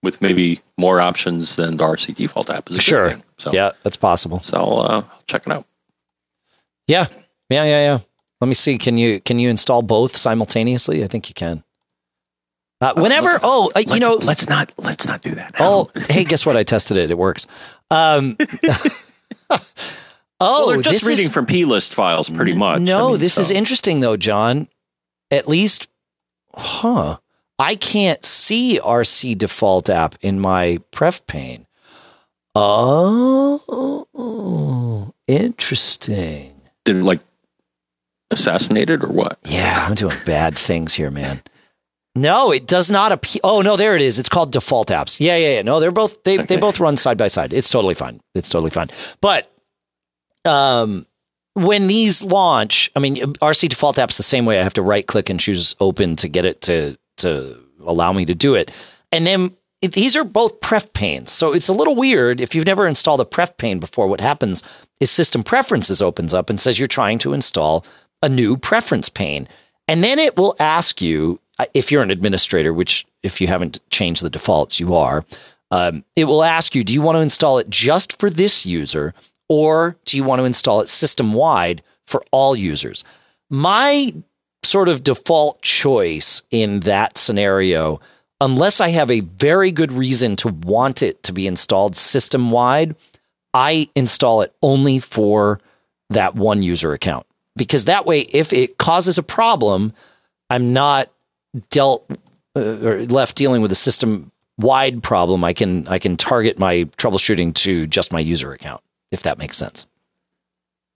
with 0.03 0.21
maybe 0.21 0.61
more 0.77 1.01
options 1.01 1.57
than 1.57 1.77
the 1.77 1.85
RC 1.85 2.15
Default 2.15 2.51
app 2.51 2.71
is 2.71 2.77
a 2.77 2.81
sure. 2.81 3.11
Thing, 3.11 3.23
so 3.39 3.53
yeah, 3.53 3.71
that's 3.83 3.97
possible. 3.97 4.41
So 4.41 4.59
I'll, 4.59 4.79
uh, 4.81 5.05
check 5.27 5.47
it 5.47 5.53
out. 5.53 5.67
Yeah, 6.87 7.07
yeah, 7.51 7.65
yeah, 7.65 7.85
yeah. 7.85 7.99
Let 8.45 8.49
me 8.49 8.55
see. 8.55 8.77
Can 8.77 8.99
you 8.99 9.21
can 9.21 9.39
you 9.39 9.49
install 9.49 9.81
both 9.81 10.19
simultaneously? 10.19 11.03
I 11.03 11.07
think 11.07 11.31
you 11.31 11.35
can. 11.35 11.65
Uh, 12.79 12.93
uh 12.95 13.01
whenever, 13.01 13.31
oh, 13.43 13.73
uh, 13.75 13.79
you 13.79 13.99
know, 13.99 14.17
let's 14.17 14.51
not 14.51 14.71
let's 14.77 15.07
not 15.07 15.23
do 15.23 15.35
that. 15.35 15.55
Oh, 15.59 15.91
hey, 16.11 16.25
guess 16.25 16.45
what? 16.45 16.55
I 16.55 16.63
tested 16.63 16.99
it. 16.99 17.11
It 17.11 17.17
works. 17.17 17.47
Um, 17.91 18.37
oh, 19.49 19.59
well, 20.39 20.67
they're 20.69 20.83
just 20.83 21.07
reading 21.07 21.25
is, 21.25 21.33
from 21.33 21.47
plist 21.47 21.95
files, 21.95 22.29
pretty 22.29 22.53
much. 22.53 22.83
No, 22.83 23.09
I 23.09 23.11
mean, 23.13 23.21
this 23.21 23.33
so. 23.33 23.41
is 23.41 23.51
interesting 23.51 24.01
though, 24.01 24.19
John. 24.19 24.69
At 25.31 25.49
least, 25.49 25.89
huh? 26.53 27.17
I 27.59 27.77
can't 27.77 28.23
see 28.23 28.79
RC 28.79 29.39
default 29.39 29.89
app 29.89 30.17
in 30.21 30.39
my 30.39 30.81
pref 30.91 31.27
pane. 31.27 31.67
Oh, 32.55 33.65
interesting. 35.27 36.61
Did 36.85 36.97
it 36.97 37.05
like 37.05 37.21
assassinated 38.35 39.03
or 39.03 39.09
what? 39.09 39.39
Yeah, 39.45 39.87
I'm 39.89 39.95
doing 39.95 40.17
bad 40.27 40.59
things 40.59 40.95
here, 40.95 41.11
man. 41.11 41.43
No, 42.17 42.53
it 42.53 42.67
does 42.67 42.91
not 42.91 43.11
appear. 43.11 43.41
Oh 43.43 43.61
no, 43.61 43.77
there 43.77 43.97
it 43.97 44.03
is. 44.03 44.19
It's 44.19 44.29
called 44.29 44.53
default 44.53 44.89
apps. 44.89 45.19
Yeah, 45.19 45.37
yeah, 45.37 45.55
yeah. 45.55 45.63
No, 45.63 45.81
they're 45.81 45.91
both 45.91 46.23
they 46.23 46.39
okay. 46.39 46.47
they 46.47 46.57
both 46.57 46.79
run 46.79 46.97
side 46.97 47.19
by 47.19 47.29
side. 47.29 47.53
It's 47.53 47.71
totally 47.71 47.95
fine. 47.95 48.21
It's 48.35 48.49
totally 48.51 48.71
fine. 48.71 48.89
But 49.21 49.51
um, 50.45 51.07
when 51.55 51.89
these 51.89 52.23
launch, 52.23 52.91
I 52.95 53.01
mean, 53.01 53.17
RC 53.17 53.69
default 53.69 53.97
apps 53.97 54.17
the 54.17 54.23
same 54.23 54.45
way. 54.45 54.61
I 54.61 54.63
have 54.63 54.75
to 54.75 54.83
right 54.83 55.05
click 55.05 55.29
and 55.29 55.41
choose 55.41 55.75
open 55.81 56.15
to 56.17 56.29
get 56.29 56.45
it 56.45 56.61
to 56.63 56.97
to 57.17 57.59
allow 57.85 58.13
me 58.13 58.25
to 58.27 58.35
do 58.35 58.55
it, 58.55 58.71
and 59.11 59.27
then 59.27 59.57
it, 59.85 59.93
these 59.93 60.17
are 60.17 60.25
both 60.25 60.61
Prefpanes. 60.61 61.29
So 61.29 61.53
it's 61.53 61.69
a 61.69 61.73
little 61.73 61.95
weird 61.95 62.41
if 62.41 62.55
you've 62.55 62.65
never 62.65 62.87
installed 62.87 63.21
a 63.21 63.25
Prefpane 63.25 63.81
before. 63.81 64.07
What 64.07 64.21
happens 64.21 64.63
is 65.01 65.11
System 65.11 65.43
Preferences 65.43 66.01
opens 66.01 66.33
up 66.33 66.49
and 66.49 66.61
says 66.61 66.79
you're 66.79 66.89
trying 66.89 67.19
to 67.19 67.33
install 67.35 67.85
a 68.25 68.29
new 68.29 68.57
preference 68.57 69.11
pane. 69.11 69.47
And 69.87 70.03
then 70.03 70.19
it 70.19 70.37
will 70.37 70.57
ask 70.59 71.03
you 71.03 71.39
uh, 71.59 71.67
if 71.75 71.93
you're 71.93 72.03
an 72.03 72.11
administrator, 72.11 72.73
which 72.73 73.07
if 73.23 73.41
you 73.41 73.47
haven't 73.47 73.79
changed 73.91 74.23
the 74.23 74.31
defaults, 74.31 74.81
you 74.81 74.95
are. 74.95 75.25
Um, 75.71 76.05
it 76.17 76.25
will 76.25 76.43
ask 76.43 76.75
you, 76.75 76.83
do 76.83 76.95
you 76.95 77.03
want 77.03 77.17
to 77.17 77.21
install 77.21 77.59
it 77.59 77.69
just 77.69 78.19
for 78.19 78.31
this 78.31 78.65
user 78.65 79.13
or 79.49 79.97
do 80.07 80.17
you 80.17 80.25
want 80.25 80.41
to 80.41 80.47
install 80.47 80.81
it 80.81 80.89
system 80.89 81.35
wide 81.35 81.83
for 82.07 82.23
all 82.33 82.57
users? 82.57 83.05
My 83.51 84.11
sort 84.63 84.89
of 84.89 85.05
default 85.05 85.61
choice 85.61 86.43
in 86.51 86.81
that 86.81 87.19
scenario, 87.19 88.01
unless 88.41 88.81
I 88.81 88.89
have 88.89 89.11
a 89.11 89.21
very 89.21 89.71
good 89.71 89.93
reason 89.93 90.37
to 90.37 90.49
want 90.49 91.03
it 91.03 91.23
to 91.25 91.33
be 91.33 91.47
installed 91.47 91.95
system 91.95 92.51
wide, 92.51 92.97
I 93.53 93.91
install 93.95 94.41
it 94.41 94.55
only 94.63 94.99
for 94.99 95.61
that 96.09 96.35
one 96.35 96.63
user 96.63 96.95
account 96.95 97.27
because 97.57 97.87
that 97.87 98.07
way, 98.07 98.21
if 98.21 98.53
it 98.53 98.79
causes 98.79 99.19
a 99.19 99.23
problem, 99.23 99.93
I'm 100.51 100.73
not 100.73 101.11
dealt 101.71 102.11
uh, 102.57 102.79
or 102.83 103.03
left 103.07 103.37
dealing 103.37 103.63
with 103.63 103.73
a 103.73 103.77
system 103.77 104.31
wide 104.59 105.03
problem, 105.03 105.45
I 105.45 105.53
can 105.53 105.87
I 105.89 105.99
can 105.99 106.17
target 106.17 106.59
my 106.59 106.85
troubleshooting 106.97 107.55
to 107.57 107.87
just 107.87 108.13
my 108.13 108.21
user 108.21 108.53
account, 108.53 108.83
if 109.11 109.23
that 109.23 109.39
makes 109.39 109.57
sense. 109.57 109.87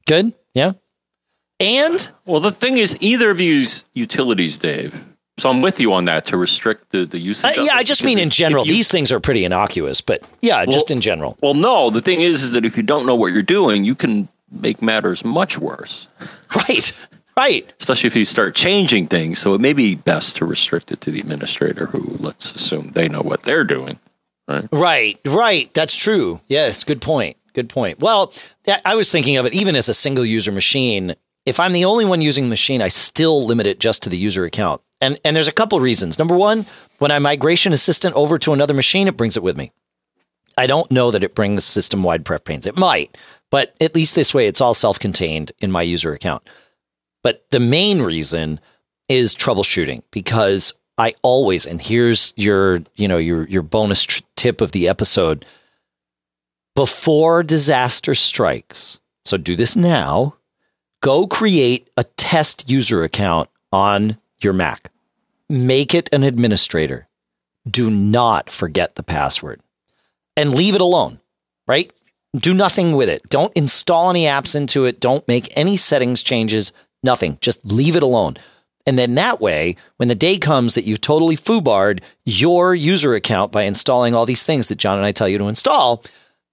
Good? 0.06 0.34
Yeah. 0.54 0.72
And 1.60 2.10
well, 2.24 2.40
the 2.40 2.52
thing 2.52 2.78
is, 2.78 2.96
either 3.00 3.30
of 3.30 3.40
you 3.40 3.66
utilities, 3.94 4.58
Dave. 4.58 5.04
So 5.38 5.48
I'm 5.50 5.60
with 5.60 5.78
you 5.78 5.92
on 5.92 6.04
that 6.06 6.24
to 6.26 6.36
restrict 6.36 6.90
the 6.90 7.04
the 7.04 7.18
usage. 7.18 7.58
Uh, 7.58 7.62
yeah, 7.62 7.74
I 7.74 7.84
just 7.84 8.02
mean 8.02 8.18
in 8.18 8.30
general. 8.30 8.66
You, 8.66 8.72
these 8.72 8.88
things 8.88 9.12
are 9.12 9.20
pretty 9.20 9.44
innocuous, 9.44 10.00
but 10.00 10.22
yeah, 10.40 10.58
well, 10.58 10.72
just 10.72 10.90
in 10.90 11.00
general. 11.00 11.36
Well, 11.40 11.54
no, 11.54 11.90
the 11.90 12.00
thing 12.00 12.20
is, 12.20 12.42
is 12.42 12.52
that 12.52 12.64
if 12.64 12.76
you 12.76 12.82
don't 12.82 13.06
know 13.06 13.14
what 13.14 13.32
you're 13.32 13.42
doing, 13.42 13.84
you 13.84 13.94
can 13.94 14.28
make 14.50 14.82
matters 14.82 15.24
much 15.24 15.58
worse. 15.58 16.08
Right. 16.56 16.92
Right. 17.36 17.72
Especially 17.78 18.06
if 18.06 18.16
you 18.16 18.24
start 18.24 18.56
changing 18.56 19.06
things. 19.06 19.38
So 19.38 19.52
it 19.52 19.60
may 19.60 19.74
be 19.74 19.94
best 19.94 20.36
to 20.36 20.46
restrict 20.46 20.90
it 20.90 21.02
to 21.02 21.10
the 21.10 21.20
administrator 21.20 21.84
who, 21.86 22.16
let's 22.18 22.52
assume, 22.52 22.92
they 22.92 23.06
know 23.06 23.20
what 23.20 23.42
they're 23.42 23.64
doing. 23.64 23.98
Right. 24.48 24.66
Right. 24.72 25.20
Right. 25.26 25.72
That's 25.74 25.94
true. 25.94 26.40
Yes. 26.48 26.84
Good 26.84 27.02
point. 27.02 27.36
Good 27.52 27.68
point. 27.68 28.00
Well, 28.00 28.32
I 28.84 28.94
was 28.94 29.12
thinking 29.12 29.36
of 29.36 29.44
it 29.44 29.52
even 29.52 29.76
as 29.76 29.90
a 29.90 29.94
single 29.94 30.24
user 30.24 30.50
machine. 30.50 31.14
If 31.44 31.60
I'm 31.60 31.74
the 31.74 31.84
only 31.84 32.06
one 32.06 32.22
using 32.22 32.44
the 32.44 32.50
machine, 32.50 32.80
I 32.80 32.88
still 32.88 33.44
limit 33.44 33.66
it 33.66 33.78
just 33.78 34.02
to 34.04 34.08
the 34.08 34.16
user 34.16 34.44
account. 34.44 34.80
And 35.00 35.20
and 35.24 35.36
there's 35.36 35.48
a 35.48 35.52
couple 35.52 35.78
reasons. 35.80 36.18
Number 36.18 36.36
one, 36.36 36.66
when 36.98 37.10
I 37.10 37.18
migration 37.18 37.72
assistant 37.72 38.14
over 38.14 38.38
to 38.38 38.52
another 38.52 38.74
machine, 38.74 39.06
it 39.06 39.16
brings 39.16 39.36
it 39.36 39.42
with 39.42 39.56
me. 39.56 39.70
I 40.56 40.66
don't 40.66 40.90
know 40.90 41.12
that 41.12 41.22
it 41.22 41.36
brings 41.36 41.64
system 41.64 42.02
wide 42.02 42.24
pref 42.24 42.42
panes. 42.42 42.66
It 42.66 42.76
might, 42.76 43.16
but 43.50 43.74
at 43.80 43.94
least 43.94 44.14
this 44.14 44.34
way, 44.34 44.46
it's 44.46 44.60
all 44.60 44.74
self 44.74 44.98
contained 44.98 45.52
in 45.58 45.70
my 45.70 45.82
user 45.82 46.12
account. 46.12 46.48
But 47.22 47.44
the 47.50 47.60
main 47.60 48.02
reason 48.02 48.60
is 49.08 49.34
troubleshooting 49.34 50.02
because 50.10 50.74
I 50.98 51.14
always, 51.22 51.66
and 51.66 51.80
here's 51.80 52.34
your, 52.36 52.82
you 52.96 53.08
know, 53.08 53.18
your, 53.18 53.46
your 53.48 53.62
bonus 53.62 54.04
tr- 54.04 54.22
tip 54.36 54.60
of 54.60 54.72
the 54.72 54.88
episode 54.88 55.46
before 56.74 57.42
disaster 57.42 58.14
strikes. 58.14 59.00
So 59.24 59.36
do 59.36 59.56
this 59.56 59.76
now. 59.76 60.36
Go 61.00 61.26
create 61.26 61.88
a 61.96 62.04
test 62.04 62.68
user 62.68 63.04
account 63.04 63.48
on 63.72 64.18
your 64.40 64.52
Mac. 64.52 64.90
Make 65.48 65.94
it 65.94 66.08
an 66.12 66.22
administrator. 66.22 67.08
Do 67.68 67.90
not 67.90 68.50
forget 68.50 68.94
the 68.94 69.02
password 69.02 69.60
and 70.36 70.54
leave 70.54 70.74
it 70.74 70.80
alone, 70.80 71.20
right? 71.66 71.92
Do 72.36 72.52
nothing 72.52 72.92
with 72.92 73.08
it. 73.08 73.22
Don't 73.30 73.52
install 73.54 74.10
any 74.10 74.24
apps 74.24 74.54
into 74.54 74.84
it. 74.84 75.00
Don't 75.00 75.26
make 75.26 75.52
any 75.56 75.76
settings 75.76 76.22
changes. 76.22 76.72
Nothing. 77.02 77.38
Just 77.40 77.64
leave 77.64 77.96
it 77.96 78.02
alone. 78.02 78.36
And 78.86 78.98
then 78.98 79.16
that 79.16 79.40
way, 79.40 79.76
when 79.96 80.08
the 80.08 80.14
day 80.14 80.38
comes 80.38 80.74
that 80.74 80.84
you've 80.84 81.00
totally 81.00 81.36
foobarred 81.36 82.00
your 82.24 82.74
user 82.74 83.14
account 83.14 83.52
by 83.52 83.64
installing 83.64 84.14
all 84.14 84.26
these 84.26 84.44
things 84.44 84.68
that 84.68 84.78
John 84.78 84.96
and 84.96 85.06
I 85.06 85.12
tell 85.12 85.28
you 85.28 85.38
to 85.38 85.48
install, 85.48 86.02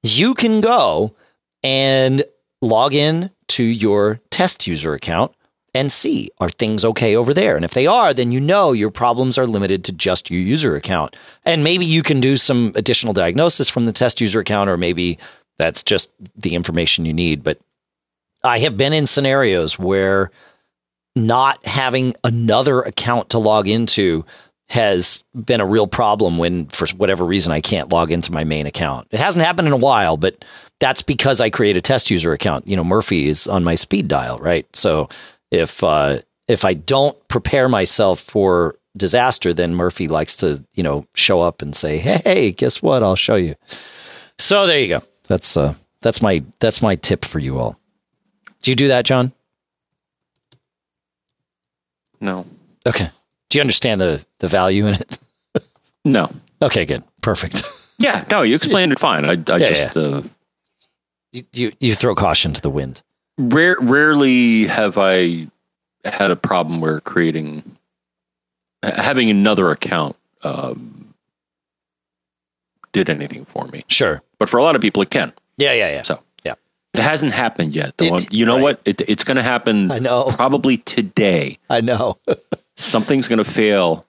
you 0.03 0.33
can 0.33 0.61
go 0.61 1.15
and 1.63 2.23
log 2.61 2.93
in 2.93 3.31
to 3.47 3.63
your 3.63 4.19
test 4.31 4.67
user 4.67 4.93
account 4.93 5.33
and 5.73 5.91
see 5.91 6.29
are 6.39 6.49
things 6.49 6.85
okay 6.85 7.15
over 7.15 7.33
there. 7.33 7.55
And 7.55 7.65
if 7.65 7.73
they 7.73 7.85
are, 7.85 8.13
then 8.13 8.31
you 8.31 8.39
know 8.39 8.71
your 8.71 8.91
problems 8.91 9.37
are 9.37 9.45
limited 9.45 9.83
to 9.85 9.91
just 9.91 10.31
your 10.31 10.39
user 10.41 10.75
account. 10.75 11.15
And 11.43 11.63
maybe 11.63 11.85
you 11.85 12.01
can 12.01 12.21
do 12.21 12.37
some 12.37 12.71
additional 12.75 13.13
diagnosis 13.13 13.69
from 13.69 13.85
the 13.85 13.91
test 13.91 14.21
user 14.21 14.39
account, 14.39 14.69
or 14.69 14.77
maybe 14.77 15.19
that's 15.57 15.83
just 15.83 16.11
the 16.35 16.55
information 16.55 17.05
you 17.05 17.13
need. 17.13 17.43
But 17.43 17.59
I 18.43 18.59
have 18.59 18.77
been 18.77 18.93
in 18.93 19.07
scenarios 19.07 19.79
where 19.79 20.31
not 21.15 21.65
having 21.65 22.15
another 22.23 22.81
account 22.81 23.29
to 23.31 23.39
log 23.39 23.67
into 23.67 24.25
has 24.69 25.23
been 25.33 25.61
a 25.61 25.65
real 25.65 25.87
problem 25.87 26.37
when, 26.37 26.65
for 26.67 26.87
whatever 26.95 27.23
reason, 27.23 27.51
I 27.51 27.61
can't 27.61 27.91
log 27.91 28.11
into 28.11 28.31
my 28.31 28.43
main 28.43 28.65
account. 28.65 29.07
It 29.11 29.19
hasn't 29.19 29.45
happened 29.45 29.67
in 29.67 29.73
a 29.73 29.77
while, 29.77 30.17
but 30.17 30.43
that's 30.79 31.01
because 31.01 31.39
I 31.39 31.49
create 31.49 31.77
a 31.77 31.81
test 31.81 32.09
user 32.09 32.33
account. 32.33 32.67
You 32.67 32.75
know, 32.75 32.83
Murphy 32.83 33.27
is 33.27 33.47
on 33.47 33.63
my 33.63 33.75
speed 33.75 34.07
dial, 34.07 34.39
right? 34.39 34.67
So 34.75 35.09
if 35.51 35.83
uh, 35.83 36.19
if 36.47 36.65
I 36.65 36.73
don't 36.73 37.15
prepare 37.27 37.69
myself 37.69 38.19
for 38.19 38.75
disaster, 38.97 39.53
then 39.53 39.75
Murphy 39.75 40.07
likes 40.07 40.35
to, 40.37 40.63
you 40.73 40.83
know, 40.83 41.05
show 41.13 41.41
up 41.41 41.61
and 41.61 41.75
say, 41.75 41.97
"Hey, 41.97 42.51
guess 42.51 42.81
what? 42.81 43.03
I'll 43.03 43.15
show 43.15 43.35
you." 43.35 43.55
So 44.37 44.67
there 44.67 44.79
you 44.79 44.87
go. 44.87 45.03
That's 45.27 45.57
uh, 45.57 45.75
that's 46.01 46.21
my 46.21 46.43
that's 46.59 46.81
my 46.81 46.95
tip 46.95 47.25
for 47.25 47.39
you 47.39 47.57
all. 47.57 47.79
Do 48.61 48.71
you 48.71 48.75
do 48.75 48.87
that, 48.89 49.05
John? 49.05 49.31
No. 52.19 52.45
Okay. 52.85 53.09
Do 53.49 53.57
you 53.57 53.61
understand 53.61 54.01
the 54.01 54.25
the 54.39 54.47
value 54.47 54.87
in 54.87 54.95
it? 54.95 55.17
no. 56.05 56.31
Okay, 56.61 56.85
good. 56.85 57.03
Perfect. 57.21 57.63
Yeah, 57.97 58.25
no, 58.29 58.41
you 58.41 58.55
explained 58.55 58.91
it 58.91 58.99
fine. 58.99 59.23
I, 59.23 59.31
I 59.53 59.57
yeah, 59.57 59.69
just 59.69 59.95
yeah. 59.95 60.01
Uh, 60.01 60.23
you, 61.31 61.43
you 61.53 61.71
you 61.79 61.95
throw 61.95 62.13
caution 62.13 62.51
to 62.53 62.61
the 62.61 62.69
wind. 62.69 63.01
Rare, 63.37 63.77
rarely 63.79 64.65
have 64.65 64.97
I 64.97 65.47
had 66.03 66.29
a 66.29 66.35
problem 66.35 66.81
where 66.81 66.99
creating 66.99 67.63
having 68.83 69.29
another 69.29 69.71
account 69.71 70.17
um, 70.43 71.04
did 72.95 73.09
anything 73.09 73.45
for 73.45 73.67
me. 73.67 73.83
Sure, 73.87 74.21
but 74.39 74.49
for 74.49 74.57
a 74.57 74.63
lot 74.63 74.75
of 74.75 74.81
people, 74.81 75.01
it 75.01 75.11
can. 75.11 75.33
Yeah, 75.57 75.73
yeah, 75.73 75.91
yeah. 75.91 76.01
So 76.01 76.19
yeah. 76.43 76.55
it 76.93 77.01
hasn't 77.01 77.33
happened 77.33 77.75
yet. 77.75 77.93
It, 77.99 78.33
you 78.33 78.45
know 78.45 78.55
right. 78.55 78.63
what? 78.63 78.81
It, 78.85 79.01
it's 79.07 79.23
going 79.23 79.37
to 79.37 79.43
happen. 79.43 79.91
I 79.91 79.99
know. 79.99 80.31
Probably 80.35 80.77
today. 80.77 81.59
I 81.69 81.81
know. 81.81 82.17
Something's 82.75 83.27
going 83.27 83.37
to 83.37 83.49
fail 83.49 84.05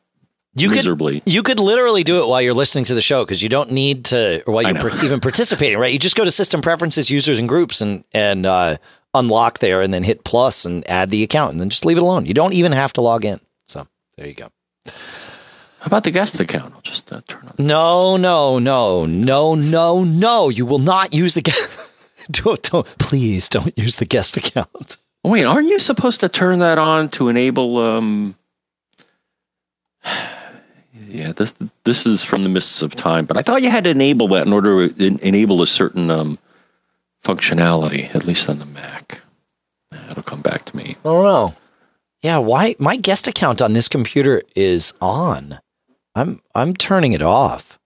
you 0.54 0.70
miserably. 0.70 1.20
Could, 1.20 1.32
you 1.32 1.42
could 1.42 1.58
literally 1.58 2.02
do 2.02 2.22
it 2.22 2.28
while 2.28 2.40
you're 2.40 2.54
listening 2.54 2.86
to 2.86 2.94
the 2.94 3.02
show 3.02 3.24
because 3.24 3.42
you 3.42 3.48
don't 3.48 3.72
need 3.72 4.06
to, 4.06 4.42
or 4.46 4.54
while 4.54 4.62
you're 4.62 5.04
even 5.04 5.20
participating. 5.20 5.78
Right? 5.78 5.92
You 5.92 5.98
just 5.98 6.16
go 6.16 6.24
to 6.24 6.30
System 6.30 6.62
Preferences, 6.62 7.10
Users, 7.10 7.38
and 7.38 7.48
Groups, 7.48 7.80
and 7.80 8.04
and 8.12 8.46
uh, 8.46 8.78
unlock 9.14 9.58
there, 9.58 9.82
and 9.82 9.92
then 9.92 10.02
hit 10.02 10.24
plus 10.24 10.64
and 10.64 10.88
add 10.88 11.10
the 11.10 11.22
account, 11.22 11.52
and 11.52 11.60
then 11.60 11.70
just 11.70 11.84
leave 11.84 11.98
it 11.98 12.02
alone. 12.02 12.24
You 12.24 12.34
don't 12.34 12.54
even 12.54 12.72
have 12.72 12.92
to 12.94 13.00
log 13.00 13.24
in. 13.24 13.40
So 13.66 13.86
there 14.16 14.26
you 14.26 14.34
go. 14.34 14.48
How 15.86 15.90
about 15.90 16.02
the 16.02 16.10
guest 16.10 16.40
account? 16.40 16.74
I'll 16.74 16.80
just 16.80 17.12
uh, 17.12 17.20
turn 17.28 17.46
on. 17.46 17.64
No, 17.64 18.16
no, 18.16 18.58
no, 18.58 19.06
no, 19.06 19.54
no, 19.54 20.02
no. 20.02 20.48
You 20.48 20.66
will 20.66 20.80
not 20.80 21.14
use 21.14 21.34
the 21.34 21.42
guest. 21.42 21.68
don't, 22.32 22.60
don't, 22.60 22.98
please 22.98 23.48
don't 23.48 23.72
use 23.78 23.94
the 23.94 24.04
guest 24.04 24.36
account. 24.36 24.96
Wait, 25.22 25.44
aren't 25.44 25.68
you 25.68 25.78
supposed 25.78 26.18
to 26.18 26.28
turn 26.28 26.58
that 26.58 26.76
on 26.78 27.08
to 27.10 27.28
enable? 27.28 27.78
Um, 27.78 28.34
yeah, 31.08 31.30
this 31.30 31.54
this 31.84 32.04
is 32.04 32.24
from 32.24 32.42
the 32.42 32.48
mists 32.48 32.82
of 32.82 32.96
time, 32.96 33.24
but 33.24 33.36
I 33.36 33.42
thought 33.42 33.62
you 33.62 33.70
had 33.70 33.84
to 33.84 33.90
enable 33.90 34.26
that 34.28 34.44
in 34.44 34.52
order 34.52 34.88
to 34.88 35.18
enable 35.24 35.62
a 35.62 35.68
certain 35.68 36.10
um, 36.10 36.36
functionality, 37.22 38.12
at 38.12 38.26
least 38.26 38.48
on 38.48 38.58
the 38.58 38.66
Mac. 38.66 39.20
That'll 39.92 40.24
come 40.24 40.42
back 40.42 40.64
to 40.64 40.76
me. 40.76 40.96
I 41.04 41.08
don't 41.08 41.22
know. 41.22 41.54
Yeah, 42.22 42.38
why 42.38 42.74
my 42.80 42.96
guest 42.96 43.28
account 43.28 43.62
on 43.62 43.72
this 43.72 43.86
computer 43.86 44.42
is 44.56 44.92
on. 45.00 45.60
I'm 46.16 46.40
I'm 46.54 46.74
turning 46.74 47.12
it 47.12 47.22
off. 47.22 47.78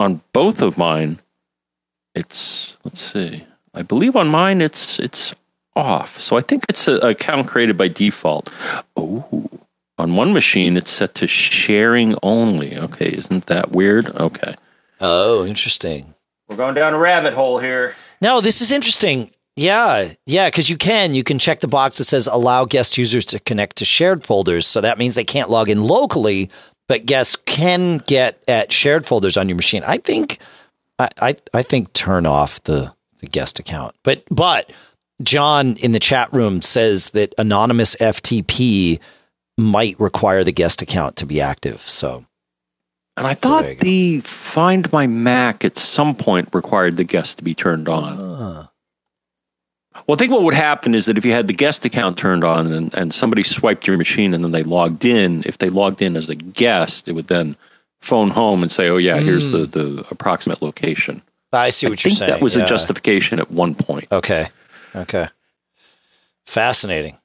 On 0.00 0.20
both 0.32 0.60
of 0.60 0.76
mine, 0.76 1.20
it's 2.14 2.76
let's 2.84 3.00
see. 3.00 3.46
I 3.72 3.82
believe 3.82 4.16
on 4.16 4.28
mine 4.28 4.60
it's 4.60 4.98
it's 4.98 5.34
off. 5.76 6.20
So 6.20 6.36
I 6.36 6.40
think 6.40 6.64
it's 6.68 6.88
an 6.88 7.02
account 7.02 7.46
created 7.46 7.78
by 7.78 7.88
default. 7.88 8.50
Oh, 8.96 9.48
on 9.98 10.16
one 10.16 10.32
machine 10.32 10.76
it's 10.76 10.90
set 10.90 11.14
to 11.14 11.28
sharing 11.28 12.16
only. 12.24 12.76
Okay, 12.76 13.08
isn't 13.08 13.46
that 13.46 13.70
weird? 13.70 14.08
Okay. 14.16 14.56
Oh, 15.00 15.46
interesting. 15.46 16.12
We're 16.48 16.56
going 16.56 16.74
down 16.74 16.92
a 16.92 16.98
rabbit 16.98 17.34
hole 17.34 17.58
here. 17.58 17.94
No, 18.20 18.40
this 18.40 18.60
is 18.60 18.72
interesting. 18.72 19.30
Yeah, 19.54 20.10
yeah, 20.26 20.48
because 20.48 20.68
you 20.68 20.76
can 20.76 21.14
you 21.14 21.22
can 21.22 21.38
check 21.38 21.60
the 21.60 21.68
box 21.68 21.98
that 21.98 22.04
says 22.04 22.26
allow 22.26 22.64
guest 22.64 22.98
users 22.98 23.24
to 23.26 23.38
connect 23.38 23.76
to 23.76 23.84
shared 23.84 24.24
folders. 24.24 24.66
So 24.66 24.80
that 24.80 24.98
means 24.98 25.14
they 25.14 25.24
can't 25.24 25.50
log 25.50 25.70
in 25.70 25.82
locally, 25.82 26.50
but 26.88 27.06
guests 27.06 27.36
can 27.46 27.98
get 27.98 28.42
at 28.48 28.72
shared 28.72 29.06
folders 29.06 29.36
on 29.36 29.48
your 29.48 29.56
machine. 29.56 29.82
I 29.86 29.98
think 29.98 30.38
I, 30.98 31.08
I, 31.20 31.36
I 31.52 31.62
think 31.62 31.92
turn 31.92 32.26
off 32.26 32.62
the 32.64 32.92
the 33.18 33.26
guest 33.26 33.58
account. 33.58 33.94
But 34.02 34.22
but 34.30 34.70
John 35.22 35.76
in 35.76 35.92
the 35.92 36.00
chat 36.00 36.32
room 36.32 36.62
says 36.62 37.10
that 37.10 37.34
anonymous 37.38 37.96
FTP 37.96 39.00
might 39.58 39.98
require 39.98 40.44
the 40.44 40.52
guest 40.52 40.82
account 40.82 41.16
to 41.16 41.26
be 41.26 41.40
active. 41.40 41.80
So 41.82 42.26
and 43.16 43.26
I 43.26 43.34
thought 43.34 43.64
the 43.78 44.20
Find 44.20 44.90
My 44.92 45.06
Mac 45.06 45.64
at 45.64 45.78
some 45.78 46.14
point 46.14 46.50
required 46.52 46.96
the 46.96 47.04
guest 47.04 47.38
to 47.38 47.44
be 47.44 47.54
turned 47.54 47.88
on. 47.88 48.20
Uh. 48.20 48.66
Well, 50.06 50.14
I 50.14 50.18
think 50.18 50.32
what 50.32 50.42
would 50.42 50.54
happen 50.54 50.94
is 50.94 51.06
that 51.06 51.18
if 51.18 51.24
you 51.24 51.32
had 51.32 51.46
the 51.46 51.52
guest 51.52 51.84
account 51.84 52.18
turned 52.18 52.44
on 52.44 52.72
and, 52.72 52.94
and 52.94 53.12
somebody 53.12 53.42
swiped 53.42 53.86
your 53.86 53.96
machine 53.96 54.34
and 54.34 54.44
then 54.44 54.52
they 54.52 54.62
logged 54.62 55.04
in, 55.04 55.42
if 55.46 55.58
they 55.58 55.68
logged 55.68 56.02
in 56.02 56.16
as 56.16 56.28
a 56.28 56.34
guest, 56.34 57.08
it 57.08 57.12
would 57.12 57.28
then 57.28 57.56
phone 58.00 58.30
home 58.30 58.62
and 58.62 58.70
say, 58.70 58.88
"Oh 58.88 58.98
yeah, 58.98 59.18
mm. 59.18 59.24
here's 59.24 59.50
the 59.50 59.66
the 59.66 60.06
approximate 60.10 60.62
location." 60.62 61.22
I 61.52 61.70
see 61.70 61.88
what 61.88 62.04
I 62.04 62.08
you're 62.08 62.16
saying. 62.16 62.30
That 62.30 62.40
was 62.40 62.56
yeah. 62.56 62.64
a 62.64 62.66
justification 62.66 63.38
at 63.38 63.50
one 63.50 63.74
point. 63.74 64.08
Okay. 64.12 64.48
Okay. 64.94 65.28
Fascinating. 66.44 67.16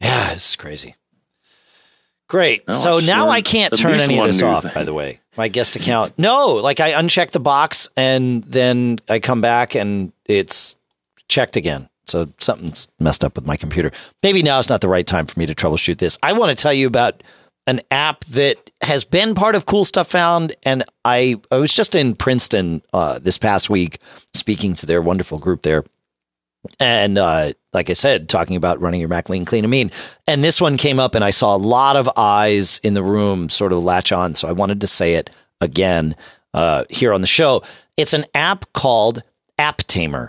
Yeah, 0.00 0.32
it's 0.32 0.56
crazy. 0.56 0.94
Great. 2.28 2.66
No, 2.66 2.74
so 2.74 2.98
now 2.98 3.28
I 3.28 3.42
can't 3.42 3.76
turn 3.76 4.00
any 4.00 4.18
of 4.18 4.26
this 4.26 4.42
off, 4.42 4.72
by 4.74 4.84
the 4.84 4.94
way. 4.94 5.20
my 5.36 5.48
guest 5.48 5.76
account. 5.76 6.18
No, 6.18 6.54
like 6.54 6.80
I 6.80 6.92
uncheck 6.92 7.30
the 7.30 7.40
box 7.40 7.88
and 7.96 8.42
then 8.44 8.98
I 9.08 9.18
come 9.18 9.40
back 9.40 9.74
and 9.74 10.12
it's 10.24 10.76
checked 11.28 11.56
again. 11.56 11.88
So 12.06 12.28
something's 12.38 12.88
messed 13.00 13.24
up 13.24 13.34
with 13.36 13.46
my 13.46 13.56
computer. 13.56 13.90
Maybe 14.22 14.42
now 14.42 14.58
is 14.58 14.68
not 14.68 14.80
the 14.80 14.88
right 14.88 15.06
time 15.06 15.26
for 15.26 15.38
me 15.38 15.46
to 15.46 15.54
troubleshoot 15.54 15.98
this. 15.98 16.18
I 16.22 16.34
want 16.34 16.56
to 16.56 16.62
tell 16.62 16.72
you 16.72 16.86
about 16.86 17.22
an 17.66 17.80
app 17.90 18.24
that 18.26 18.70
has 18.82 19.04
been 19.04 19.34
part 19.34 19.54
of 19.54 19.64
Cool 19.64 19.86
Stuff 19.86 20.08
Found, 20.08 20.54
and 20.64 20.84
I 21.04 21.36
I 21.50 21.56
was 21.56 21.74
just 21.74 21.94
in 21.94 22.14
Princeton 22.14 22.82
uh, 22.92 23.18
this 23.18 23.38
past 23.38 23.70
week 23.70 24.00
speaking 24.34 24.74
to 24.74 24.86
their 24.86 25.00
wonderful 25.00 25.38
group 25.38 25.62
there, 25.62 25.82
and 26.78 27.16
uh, 27.16 27.54
like 27.72 27.88
I 27.88 27.94
said, 27.94 28.28
talking 28.28 28.56
about 28.56 28.80
running 28.80 29.00
your 29.00 29.08
Mac 29.08 29.30
lean, 29.30 29.46
clean, 29.46 29.64
and 29.64 29.70
mean. 29.70 29.90
And 30.26 30.44
this 30.44 30.60
one 30.60 30.76
came 30.76 31.00
up, 31.00 31.14
and 31.14 31.24
I 31.24 31.30
saw 31.30 31.56
a 31.56 31.58
lot 31.58 31.96
of 31.96 32.08
eyes 32.18 32.80
in 32.84 32.92
the 32.92 33.02
room 33.02 33.48
sort 33.48 33.72
of 33.72 33.82
latch 33.82 34.12
on. 34.12 34.34
So 34.34 34.46
I 34.46 34.52
wanted 34.52 34.82
to 34.82 34.86
say 34.86 35.14
it 35.14 35.30
again 35.62 36.16
uh, 36.52 36.84
here 36.90 37.14
on 37.14 37.22
the 37.22 37.26
show. 37.26 37.62
It's 37.96 38.12
an 38.12 38.26
app 38.34 38.70
called 38.74 39.22
AppTamer 39.58 40.28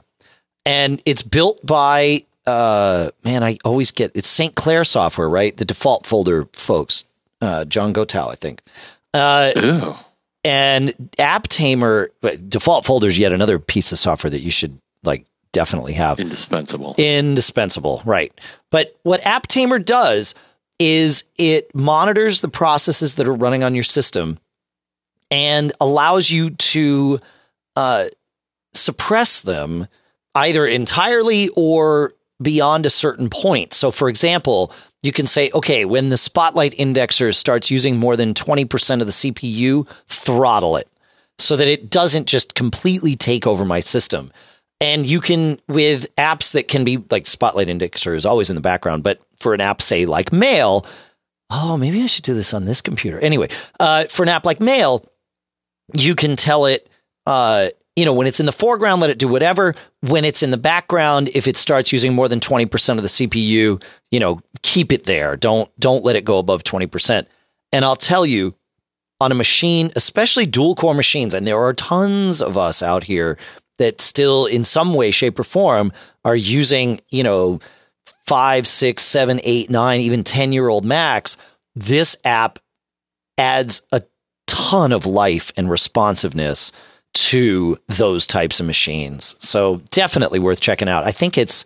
and 0.66 1.02
it's 1.06 1.22
built 1.22 1.64
by 1.66 2.24
uh 2.46 3.10
man 3.24 3.44
i 3.44 3.58
always 3.66 3.92
get 3.92 4.12
it's 4.16 4.30
st 4.30 4.56
clair 4.56 4.84
software 4.84 5.30
right 5.30 5.58
the 5.58 5.66
default 5.66 6.06
folder 6.06 6.48
folks 6.54 7.06
uh 7.42 7.66
john 7.66 7.94
gotow 7.94 8.30
i 8.32 8.36
think 8.36 8.62
uh 9.14 9.52
Ew. 9.56 9.96
and 10.44 10.90
apptamer 11.18 12.08
default 12.50 12.86
folder 12.86 13.08
is 13.08 13.18
yet 13.18 13.32
another 13.32 13.60
piece 13.60 13.92
of 13.92 14.00
software 14.00 14.30
that 14.32 14.42
you 14.42 14.52
should 14.52 14.80
like 15.04 15.26
definitely 15.54 15.94
have 15.94 16.20
Indispensable. 16.20 16.96
indispensable 16.98 18.02
right 18.06 18.32
but 18.72 18.96
what 19.04 19.22
apptamer 19.22 19.84
does 19.84 20.36
is 20.78 21.24
it 21.38 21.74
monitors 21.74 22.42
the 22.42 22.50
processes 22.50 23.16
that 23.16 23.28
are 23.28 23.34
running 23.34 23.64
on 23.64 23.74
your 23.74 23.84
system 23.84 24.38
and 25.32 25.72
allows 25.80 26.30
you 26.30 26.50
to 26.52 27.20
uh, 27.76 28.06
suppress 28.74 29.42
them 29.42 29.88
either 30.36 30.68
entirely 30.68 31.50
or 31.56 32.14
beyond 32.42 32.86
a 32.86 32.90
certain 32.90 33.30
point. 33.30 33.74
So, 33.74 33.92
for 33.92 34.10
example, 34.10 34.72
you 35.02 35.12
can 35.12 35.28
say, 35.28 35.50
okay, 35.54 35.86
when 35.86 36.10
the 36.10 36.18
Spotlight 36.18 36.74
indexer 36.74 37.34
starts 37.34 37.72
using 37.72 37.98
more 37.98 38.16
than 38.16 38.34
20% 38.34 39.02
of 39.02 39.08
the 39.08 39.14
CPU, 39.14 39.88
throttle 40.08 40.76
it 40.78 40.90
so 41.40 41.56
that 41.56 41.68
it 41.68 41.90
doesn't 41.90 42.28
just 42.28 42.56
completely 42.56 43.16
take 43.16 43.46
over 43.46 43.66
my 43.66 43.80
system. 43.80 44.32
And 44.82 45.06
you 45.06 45.22
can, 45.22 45.60
with 45.68 46.14
apps 46.16 46.52
that 46.52 46.68
can 46.68 46.84
be 46.84 46.98
like 47.10 47.28
Spotlight 47.28 47.68
indexer 47.68 48.16
is 48.16 48.26
always 48.26 48.50
in 48.50 48.56
the 48.56 48.62
background, 48.62 49.04
but 49.04 49.22
for 49.40 49.54
an 49.54 49.62
app, 49.62 49.82
say 49.82 50.06
like 50.06 50.34
Mail, 50.34 50.86
oh, 51.50 51.78
maybe 51.78 52.02
I 52.02 52.08
should 52.08 52.26
do 52.26 52.34
this 52.34 52.54
on 52.54 52.66
this 52.66 52.82
computer. 52.82 53.20
Anyway, 53.20 53.50
uh, 53.80 54.06
for 54.06 54.24
an 54.24 54.30
app 54.30 54.46
like 54.46 54.60
Mail, 54.60 55.06
you 55.94 56.16
can 56.16 56.36
tell 56.36 56.66
it, 56.66 56.90
uh, 57.26 57.70
you 57.96 58.04
know, 58.04 58.14
when 58.14 58.28
it's 58.28 58.40
in 58.40 58.46
the 58.46 58.52
foreground, 58.52 59.02
let 59.02 59.10
it 59.10 59.18
do 59.18 59.28
whatever. 59.28 59.74
When 60.02 60.26
it's 60.26 60.44
in 60.44 60.52
the 60.52 60.58
background, 60.58 61.30
if 61.34 61.48
it 61.48 61.58
starts 61.58 61.94
using 61.94 62.14
more 62.14 62.28
than 62.28 62.40
20% 62.40 62.98
of 62.98 63.02
the 63.02 63.08
CPU, 63.08 63.82
you 64.12 64.20
know, 64.20 64.42
keep 64.62 64.92
it 64.92 65.04
there. 65.04 65.38
Don't 65.38 65.70
don't 65.80 66.04
let 66.04 66.16
it 66.16 66.26
go 66.26 66.38
above 66.38 66.64
20%. 66.64 67.26
And 67.72 67.86
I'll 67.86 67.96
tell 67.96 68.26
you, 68.26 68.56
on 69.22 69.32
a 69.32 69.36
machine, 69.36 69.92
especially 69.96 70.46
dual 70.46 70.76
core 70.76 70.94
machines, 70.94 71.34
and 71.34 71.48
there 71.48 71.60
are 71.60 71.74
tons 71.74 72.42
of 72.42 72.58
us 72.58 72.84
out 72.84 73.06
here 73.06 73.38
that 73.78 74.02
still 74.02 74.46
in 74.46 74.64
some 74.64 74.94
way, 74.94 75.12
shape, 75.12 75.40
or 75.40 75.44
form 75.44 75.92
are 76.24 76.36
using, 76.36 77.00
you 77.10 77.24
know, 77.24 77.60
five, 78.26 78.68
six, 78.68 79.04
seven, 79.04 79.40
eight, 79.44 79.70
nine, 79.70 80.02
even 80.02 80.24
10 80.24 80.52
year 80.52 80.68
old 80.68 80.86
Macs, 80.86 81.38
this 81.76 82.18
app 82.24 82.60
adds 83.38 83.82
a 83.92 84.04
ton 84.48 84.92
of 84.92 85.06
life 85.06 85.52
and 85.58 85.70
responsiveness 85.70 86.72
to 87.16 87.78
those 87.88 88.28
types 88.28 88.60
of 88.60 88.66
machines. 88.66 89.36
So 89.40 89.82
definitely 89.90 90.40
worth 90.40 90.60
checking 90.60 90.90
out. 90.90 91.06
I 91.06 91.12
think 91.12 91.38
it's, 91.38 91.66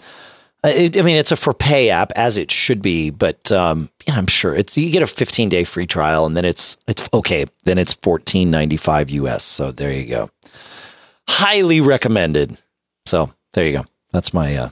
I 0.63 0.89
mean, 0.89 1.17
it's 1.17 1.31
a 1.31 1.35
for 1.35 1.53
pay 1.53 1.89
app 1.89 2.11
as 2.15 2.37
it 2.37 2.51
should 2.51 2.81
be, 2.81 3.09
but 3.09 3.51
um, 3.51 3.89
yeah, 4.07 4.15
I'm 4.15 4.27
sure 4.27 4.55
it's 4.55 4.77
you 4.77 4.91
get 4.91 5.03
a 5.03 5.07
15 5.07 5.49
day 5.49 5.63
free 5.63 5.87
trial 5.87 6.25
and 6.25 6.35
then 6.37 6.45
it's 6.45 6.77
it's 6.87 7.07
okay. 7.13 7.45
Then 7.63 7.77
it's 7.77 7.95
14.95 7.95 9.09
US. 9.11 9.43
So 9.43 9.71
there 9.71 9.91
you 9.91 10.05
go. 10.05 10.29
Highly 11.27 11.81
recommended. 11.81 12.57
So 13.05 13.31
there 13.53 13.65
you 13.65 13.77
go. 13.77 13.85
That's 14.11 14.33
my. 14.33 14.55
Uh, 14.55 14.69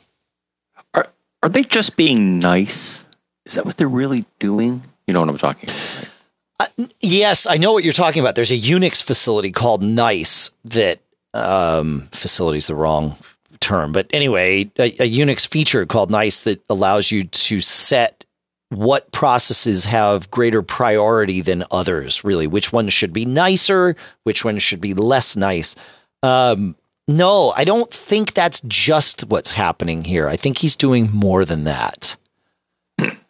Are 0.93 1.07
are 1.41 1.49
they 1.49 1.63
just 1.63 1.95
being 1.97 2.39
nice? 2.39 3.05
Is 3.45 3.53
that 3.53 3.65
what 3.65 3.77
they're 3.77 3.87
really 3.87 4.25
doing? 4.39 4.83
You 5.07 5.13
know 5.13 5.21
what 5.21 5.29
I'm 5.29 5.37
talking 5.37 5.69
about. 5.69 5.97
Right? 5.97 6.11
Uh, 6.59 6.67
yes, 7.01 7.45
I 7.45 7.57
know 7.57 7.73
what 7.73 7.83
you're 7.83 7.93
talking 7.93 8.19
about. 8.19 8.35
There's 8.35 8.51
a 8.51 8.59
Unix 8.59 9.03
facility 9.03 9.51
called 9.51 9.83
Nice 9.83 10.49
that 10.65 10.99
um, 11.33 12.09
facility 12.11 12.57
is 12.57 12.67
the 12.67 12.75
wrong 12.75 13.15
term, 13.59 13.91
but 13.91 14.07
anyway, 14.11 14.71
a, 14.79 14.87
a 15.03 15.11
Unix 15.11 15.47
feature 15.47 15.85
called 15.85 16.09
Nice 16.09 16.41
that 16.41 16.63
allows 16.69 17.11
you 17.11 17.25
to 17.25 17.61
set 17.61 18.25
what 18.69 19.11
processes 19.11 19.85
have 19.85 20.29
greater 20.31 20.61
priority 20.61 21.41
than 21.41 21.63
others. 21.71 22.23
Really, 22.23 22.47
which 22.47 22.73
ones 22.73 22.91
should 22.91 23.13
be 23.13 23.25
nicer, 23.25 23.95
which 24.23 24.43
ones 24.43 24.63
should 24.63 24.81
be 24.81 24.93
less 24.93 25.35
nice. 25.35 25.75
Um, 26.23 26.75
no, 27.07 27.53
I 27.55 27.63
don't 27.63 27.91
think 27.91 28.33
that's 28.33 28.61
just 28.67 29.21
what's 29.25 29.51
happening 29.51 30.03
here. 30.03 30.27
I 30.27 30.35
think 30.35 30.57
he's 30.57 30.75
doing 30.75 31.09
more 31.11 31.45
than 31.45 31.63
that. 31.63 32.17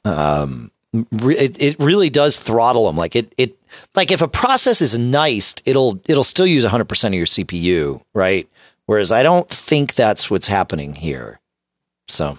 Um, 0.04 0.72
it, 1.12 1.62
it 1.62 1.76
really 1.80 2.10
does 2.10 2.38
throttle 2.38 2.88
them. 2.88 2.96
Like 2.98 3.16
it, 3.16 3.34
it, 3.38 3.58
like 3.96 4.12
if 4.12 4.22
a 4.22 4.28
process 4.28 4.82
is 4.82 4.98
nice, 4.98 5.56
it'll, 5.66 6.00
it'll 6.08 6.24
still 6.24 6.48
use 6.48 6.64
100% 6.66 7.08
of 7.08 7.14
your 7.14 7.26
CPU, 7.26 8.02
right? 8.14 8.48
Whereas 8.86 9.12
I 9.12 9.24
don't 9.24 9.50
think 9.50 9.96
that's 9.96 10.32
what's 10.32 10.48
happening 10.48 10.96
here. 10.96 11.40
So, 12.08 12.38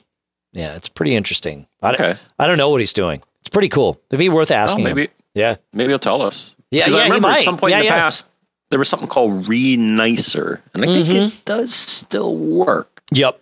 yeah, 0.53 0.75
it's 0.77 0.89
pretty 0.89 1.15
interesting. 1.15 1.67
I, 1.83 1.93
Okay. 1.93 2.03
don't, 2.05 2.19
I 2.39 2.47
don't 2.47 2.57
know 2.59 2.71
what 2.71 2.81
he's 2.81 2.93
doing. 2.95 3.23
It's 3.41 3.51
pretty 3.51 3.69
cool. 3.69 4.01
It'd 4.11 4.19
be 4.19 4.29
worth 4.31 4.51
Oh, 4.51 4.55
asking. 4.55 4.81
him. 4.87 4.95
maybe 4.97 5.11
Yeah. 5.35 5.57
maybe 5.73 5.91
he'll 5.91 5.99
tell 5.99 6.23
us. 6.23 6.55
Yeah, 6.71 6.85
Because 6.87 6.95
yeah, 6.95 7.01
I 7.01 7.05
he 7.05 7.11
remember 7.11 7.29
might. 7.29 7.39
at 7.39 7.45
some 7.45 7.57
point 7.59 7.71
Yeah, 7.73 7.79
in 7.79 7.83
the 7.85 7.87
yeah. 7.93 7.99
past 8.01 8.29
there 8.71 8.79
was 8.79 8.89
something 8.89 9.09
called 9.09 9.45
Renicer, 9.45 10.61
and 10.75 10.85
I 10.85 10.87
think 10.87 11.07
Mm-hmm. 11.09 11.17
it 11.39 11.45
does 11.45 11.75
still 11.75 12.35
work. 12.37 13.03
Yep. 13.13 13.41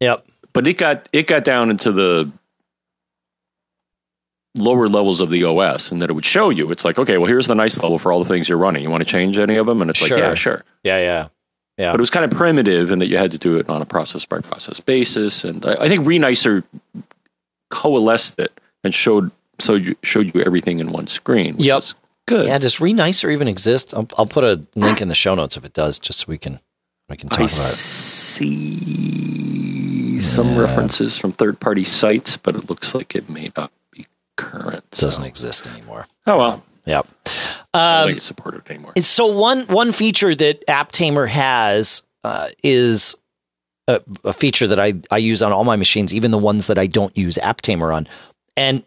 Yep. 0.00 0.26
But 0.52 0.66
it 0.66 0.78
got 0.78 1.08
it 1.12 1.26
got 1.26 1.44
down 1.44 1.70
into 1.70 1.92
the 1.92 2.30
lower 4.56 4.88
levels 4.88 5.20
of 5.20 5.30
the 5.30 5.44
OS, 5.44 5.90
and 5.92 6.00
that 6.02 6.10
it 6.10 6.12
would 6.14 6.24
show 6.24 6.50
you. 6.50 6.70
It's 6.70 6.84
like, 6.84 6.98
okay, 6.98 7.18
well, 7.18 7.26
here's 7.26 7.46
the 7.46 7.54
nice 7.54 7.80
level 7.82 7.98
for 7.98 8.10
all 8.12 8.18
the 8.22 8.28
things 8.28 8.48
you're 8.48 8.58
running. 8.58 8.82
You 8.82 8.90
want 8.90 9.02
to 9.02 9.08
change 9.08 9.38
any 9.38 9.56
of 9.56 9.66
them? 9.66 9.80
And 9.82 9.90
it's 9.90 9.98
Sure. 9.98 10.16
like, 10.16 10.18
yeah, 10.24 10.34
sure. 10.34 10.64
Yeah. 10.82 10.98
Yeah. 10.98 11.28
Yeah. 11.78 11.90
But 11.92 12.00
it 12.00 12.02
was 12.02 12.10
kind 12.10 12.24
of 12.24 12.30
primitive 12.36 12.90
in 12.90 13.00
that 13.00 13.06
you 13.08 13.18
had 13.18 13.30
to 13.32 13.38
do 13.38 13.56
it 13.58 13.68
on 13.68 13.82
a 13.82 13.84
process 13.84 14.24
by 14.24 14.40
process 14.40 14.80
basis. 14.80 15.44
And 15.44 15.64
I, 15.66 15.74
I 15.74 15.88
think 15.88 16.04
Renicer 16.06 16.64
coalesced 17.70 18.38
it 18.38 18.52
and 18.84 18.94
showed 18.94 19.30
so 19.58 19.74
you 19.74 19.94
showed 20.02 20.34
you 20.34 20.42
everything 20.42 20.78
in 20.80 20.90
one 20.92 21.06
screen. 21.06 21.56
which 21.56 21.66
Yep. 21.66 21.82
Good. 22.26 22.46
Yeah, 22.48 22.58
does 22.58 22.76
Renicer 22.76 23.32
even 23.32 23.46
exist? 23.48 23.94
I'll, 23.94 24.08
I'll 24.18 24.26
put 24.26 24.42
a 24.44 24.60
link 24.74 25.00
in 25.00 25.08
the 25.08 25.14
show 25.14 25.34
notes 25.34 25.56
if 25.56 25.64
it 25.64 25.72
does, 25.74 25.98
just 25.98 26.20
so 26.20 26.24
we 26.28 26.38
can 26.38 26.60
we 27.08 27.16
can 27.16 27.28
talk 27.28 27.38
I 27.40 27.44
about 27.44 27.52
it. 27.52 27.76
see 28.96 30.20
some 30.20 30.58
references 30.58 31.16
from 31.16 31.30
third 31.32 31.60
party 31.60 31.84
sites, 31.84 32.36
but 32.36 32.56
it 32.56 32.68
looks 32.68 32.94
like 32.94 33.14
it 33.14 33.28
may 33.30 33.50
not 33.56 33.70
current. 34.36 34.88
Doesn't 34.92 35.22
so- 35.22 35.28
exist 35.28 35.66
anymore. 35.66 36.06
Oh 36.26 36.38
well. 36.38 36.62
Yep. 36.86 37.08
Um, 37.74 38.10
it's 38.10 38.24
supported 38.24 38.62
anymore. 38.70 38.92
And 38.94 39.04
so 39.04 39.26
one 39.26 39.62
one 39.66 39.92
feature 39.92 40.34
that 40.34 40.66
AppTamer 40.66 41.28
has 41.28 42.02
uh, 42.22 42.48
is 42.62 43.16
a, 43.88 44.00
a 44.24 44.32
feature 44.32 44.66
that 44.68 44.78
I 44.78 44.94
I 45.10 45.18
use 45.18 45.42
on 45.42 45.52
all 45.52 45.64
my 45.64 45.76
machines, 45.76 46.14
even 46.14 46.30
the 46.30 46.38
ones 46.38 46.68
that 46.68 46.78
I 46.78 46.86
don't 46.86 47.16
use 47.16 47.38
AppTamer 47.42 47.94
on, 47.94 48.08
and 48.56 48.84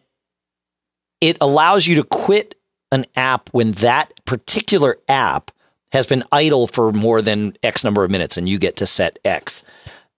it 1.21 1.37
allows 1.41 1.87
you 1.87 1.95
to 1.95 2.03
quit 2.03 2.55
an 2.91 3.05
app 3.15 3.49
when 3.51 3.73
that 3.73 4.13
particular 4.25 4.97
app 5.07 5.51
has 5.91 6.05
been 6.05 6.23
idle 6.31 6.67
for 6.67 6.91
more 6.91 7.21
than 7.21 7.53
X 7.63 7.83
number 7.83 8.03
of 8.03 8.11
minutes, 8.11 8.37
and 8.37 8.47
you 8.47 8.57
get 8.57 8.77
to 8.77 8.85
set 8.85 9.19
X. 9.25 9.63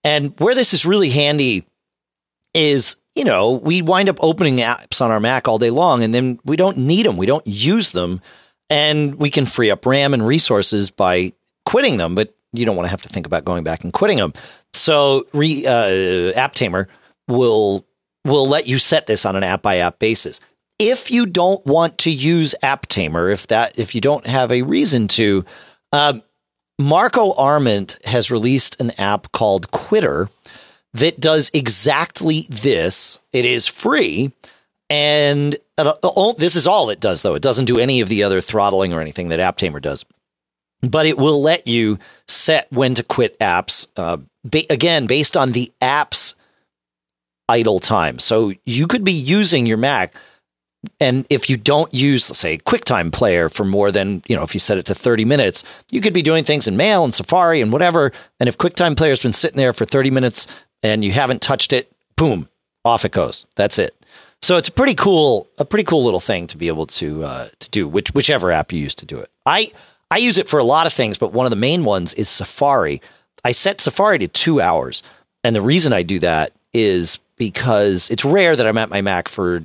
And 0.03 0.39
where 0.39 0.55
this 0.55 0.73
is 0.73 0.85
really 0.85 1.09
handy 1.09 1.65
is, 2.53 2.97
you 3.15 3.23
know, 3.23 3.51
we 3.51 3.81
wind 3.81 4.09
up 4.09 4.17
opening 4.21 4.57
apps 4.57 5.01
on 5.01 5.11
our 5.11 5.19
Mac 5.19 5.47
all 5.47 5.57
day 5.57 5.69
long, 5.69 6.03
and 6.03 6.13
then 6.13 6.39
we 6.45 6.55
don't 6.55 6.77
need 6.77 7.05
them, 7.05 7.17
we 7.17 7.25
don't 7.25 7.45
use 7.45 7.91
them, 7.91 8.21
and 8.69 9.15
we 9.15 9.29
can 9.29 9.45
free 9.45 9.71
up 9.71 9.85
RAM 9.85 10.13
and 10.13 10.25
resources 10.25 10.91
by 10.91 11.33
quitting 11.65 11.97
them. 11.97 12.15
But 12.15 12.33
you 12.53 12.65
don't 12.65 12.75
want 12.75 12.85
to 12.85 12.91
have 12.91 13.01
to 13.03 13.09
think 13.09 13.25
about 13.25 13.45
going 13.45 13.63
back 13.63 13.83
and 13.83 13.93
quitting 13.93 14.17
them. 14.17 14.33
So, 14.73 15.27
re, 15.33 15.65
uh, 15.65 16.47
will 17.27 17.85
will 18.23 18.47
let 18.47 18.67
you 18.67 18.77
set 18.77 19.07
this 19.07 19.25
on 19.25 19.35
an 19.35 19.43
app 19.43 19.61
by 19.61 19.77
app 19.77 19.99
basis. 19.99 20.39
If 20.77 21.11
you 21.11 21.25
don't 21.25 21.63
want 21.65 21.97
to 21.99 22.11
use 22.11 22.55
AppTamer, 22.63 23.31
if 23.31 23.47
that 23.47 23.77
if 23.77 23.95
you 23.95 24.01
don't 24.01 24.25
have 24.25 24.51
a 24.51 24.63
reason 24.63 25.07
to, 25.09 25.45
um, 25.93 26.21
Marco 26.79 27.33
Arment 27.33 27.99
has 28.05 28.31
released 28.31 28.79
an 28.81 28.91
app 28.99 29.31
called 29.31 29.71
Quitter 29.71 30.29
that 30.93 31.19
does 31.19 31.51
exactly 31.53 32.45
this. 32.49 33.19
It 33.31 33.45
is 33.45 33.67
free, 33.67 34.31
and 34.89 35.57
this 35.77 36.55
is 36.55 36.67
all 36.67 36.89
it 36.89 36.99
does, 36.99 37.21
though. 37.21 37.35
It 37.35 37.41
doesn't 37.41 37.65
do 37.65 37.79
any 37.79 38.01
of 38.01 38.09
the 38.09 38.23
other 38.23 38.41
throttling 38.41 38.93
or 38.93 39.01
anything 39.01 39.29
that 39.29 39.39
AppTamer 39.39 39.81
does. 39.81 40.05
But 40.81 41.05
it 41.05 41.17
will 41.17 41.41
let 41.41 41.67
you 41.67 41.99
set 42.27 42.71
when 42.71 42.95
to 42.95 43.03
quit 43.03 43.37
apps. 43.39 43.87
Uh, 43.95 44.17
ba- 44.43 44.69
again, 44.69 45.05
based 45.05 45.37
on 45.37 45.51
the 45.51 45.71
app's 45.79 46.35
idle 47.47 47.79
time. 47.79 48.17
So 48.17 48.53
you 48.65 48.87
could 48.87 49.03
be 49.03 49.11
using 49.11 49.65
your 49.65 49.77
Mac 49.77 50.13
and 50.99 51.27
if 51.29 51.49
you 51.49 51.57
don't 51.57 51.93
use, 51.93 52.25
say, 52.25 52.57
QuickTime 52.57 53.11
Player 53.11 53.49
for 53.49 53.63
more 53.63 53.91
than, 53.91 54.23
you 54.27 54.35
know, 54.35 54.43
if 54.43 54.53
you 54.53 54.59
set 54.59 54.79
it 54.79 54.85
to 54.87 54.95
30 54.95 55.25
minutes, 55.25 55.63
you 55.91 56.01
could 56.01 56.13
be 56.13 56.23
doing 56.23 56.43
things 56.43 56.67
in 56.67 56.75
Mail 56.75 57.03
and 57.03 57.13
Safari 57.13 57.61
and 57.61 57.71
whatever. 57.71 58.11
And 58.39 58.49
if 58.49 58.57
QuickTime 58.57 58.97
Player's 58.97 59.21
been 59.21 59.33
sitting 59.33 59.57
there 59.57 59.73
for 59.73 59.85
30 59.85 60.09
minutes 60.09 60.47
and 60.83 61.03
you 61.03 61.11
haven't 61.11 61.41
touched 61.41 61.73
it, 61.73 61.91
boom, 62.15 62.47
off 62.83 63.05
it 63.05 63.11
goes. 63.11 63.45
That's 63.55 63.77
it. 63.79 63.95
So 64.41 64.55
it's 64.57 64.69
a 64.69 64.71
pretty 64.71 64.95
cool, 64.95 65.47
a 65.59 65.65
pretty 65.65 65.83
cool 65.83 66.03
little 66.03 66.19
thing 66.19 66.47
to 66.47 66.57
be 66.57 66.67
able 66.67 66.87
to 66.87 67.23
uh, 67.23 67.49
to 67.59 67.69
do, 67.69 67.87
which 67.87 68.13
whichever 68.13 68.51
app 68.51 68.71
you 68.71 68.79
use 68.79 68.95
to 68.95 69.05
do 69.05 69.19
it. 69.19 69.29
I 69.45 69.71
I 70.09 70.17
use 70.17 70.37
it 70.37 70.49
for 70.49 70.59
a 70.59 70.63
lot 70.63 70.87
of 70.87 70.93
things, 70.93 71.17
but 71.17 71.31
one 71.31 71.45
of 71.45 71.51
the 71.51 71.55
main 71.55 71.85
ones 71.85 72.13
is 72.15 72.27
Safari. 72.27 73.01
I 73.45 73.51
set 73.51 73.81
Safari 73.81 74.19
to 74.19 74.27
two 74.27 74.59
hours, 74.59 75.03
and 75.43 75.55
the 75.55 75.61
reason 75.61 75.93
I 75.93 76.03
do 76.03 76.19
that 76.19 76.53
is 76.73 77.19
because 77.37 78.09
it's 78.09 78.25
rare 78.25 78.55
that 78.55 78.67
I'm 78.67 78.77
at 78.77 78.89
my 78.89 79.01
Mac 79.01 79.27
for 79.27 79.63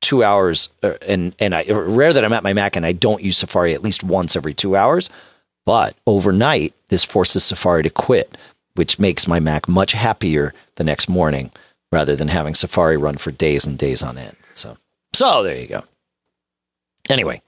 two 0.00 0.24
hours, 0.24 0.70
uh, 0.82 0.94
and 1.06 1.34
and 1.38 1.54
I 1.54 1.64
rare 1.70 2.12
that 2.12 2.24
I'm 2.24 2.32
at 2.32 2.42
my 2.42 2.52
Mac 2.52 2.74
and 2.74 2.84
I 2.84 2.92
don't 2.92 3.22
use 3.22 3.38
Safari 3.38 3.74
at 3.74 3.82
least 3.82 4.02
once 4.02 4.34
every 4.34 4.54
two 4.54 4.74
hours. 4.74 5.08
But 5.66 5.94
overnight, 6.06 6.74
this 6.88 7.04
forces 7.04 7.44
Safari 7.44 7.84
to 7.84 7.90
quit, 7.90 8.36
which 8.74 8.98
makes 8.98 9.26
my 9.26 9.40
Mac 9.40 9.68
much 9.68 9.92
happier 9.92 10.54
the 10.76 10.84
next 10.84 11.08
morning 11.08 11.50
rather 11.92 12.16
than 12.16 12.28
having 12.28 12.54
Safari 12.54 12.96
run 12.96 13.16
for 13.16 13.30
days 13.30 13.66
and 13.66 13.76
days 13.78 14.02
on 14.02 14.18
end. 14.18 14.36
So, 14.54 14.76
so 15.12 15.42
there 15.42 15.58
you 15.58 15.66
go. 15.66 15.82
Anyway, 17.08 17.42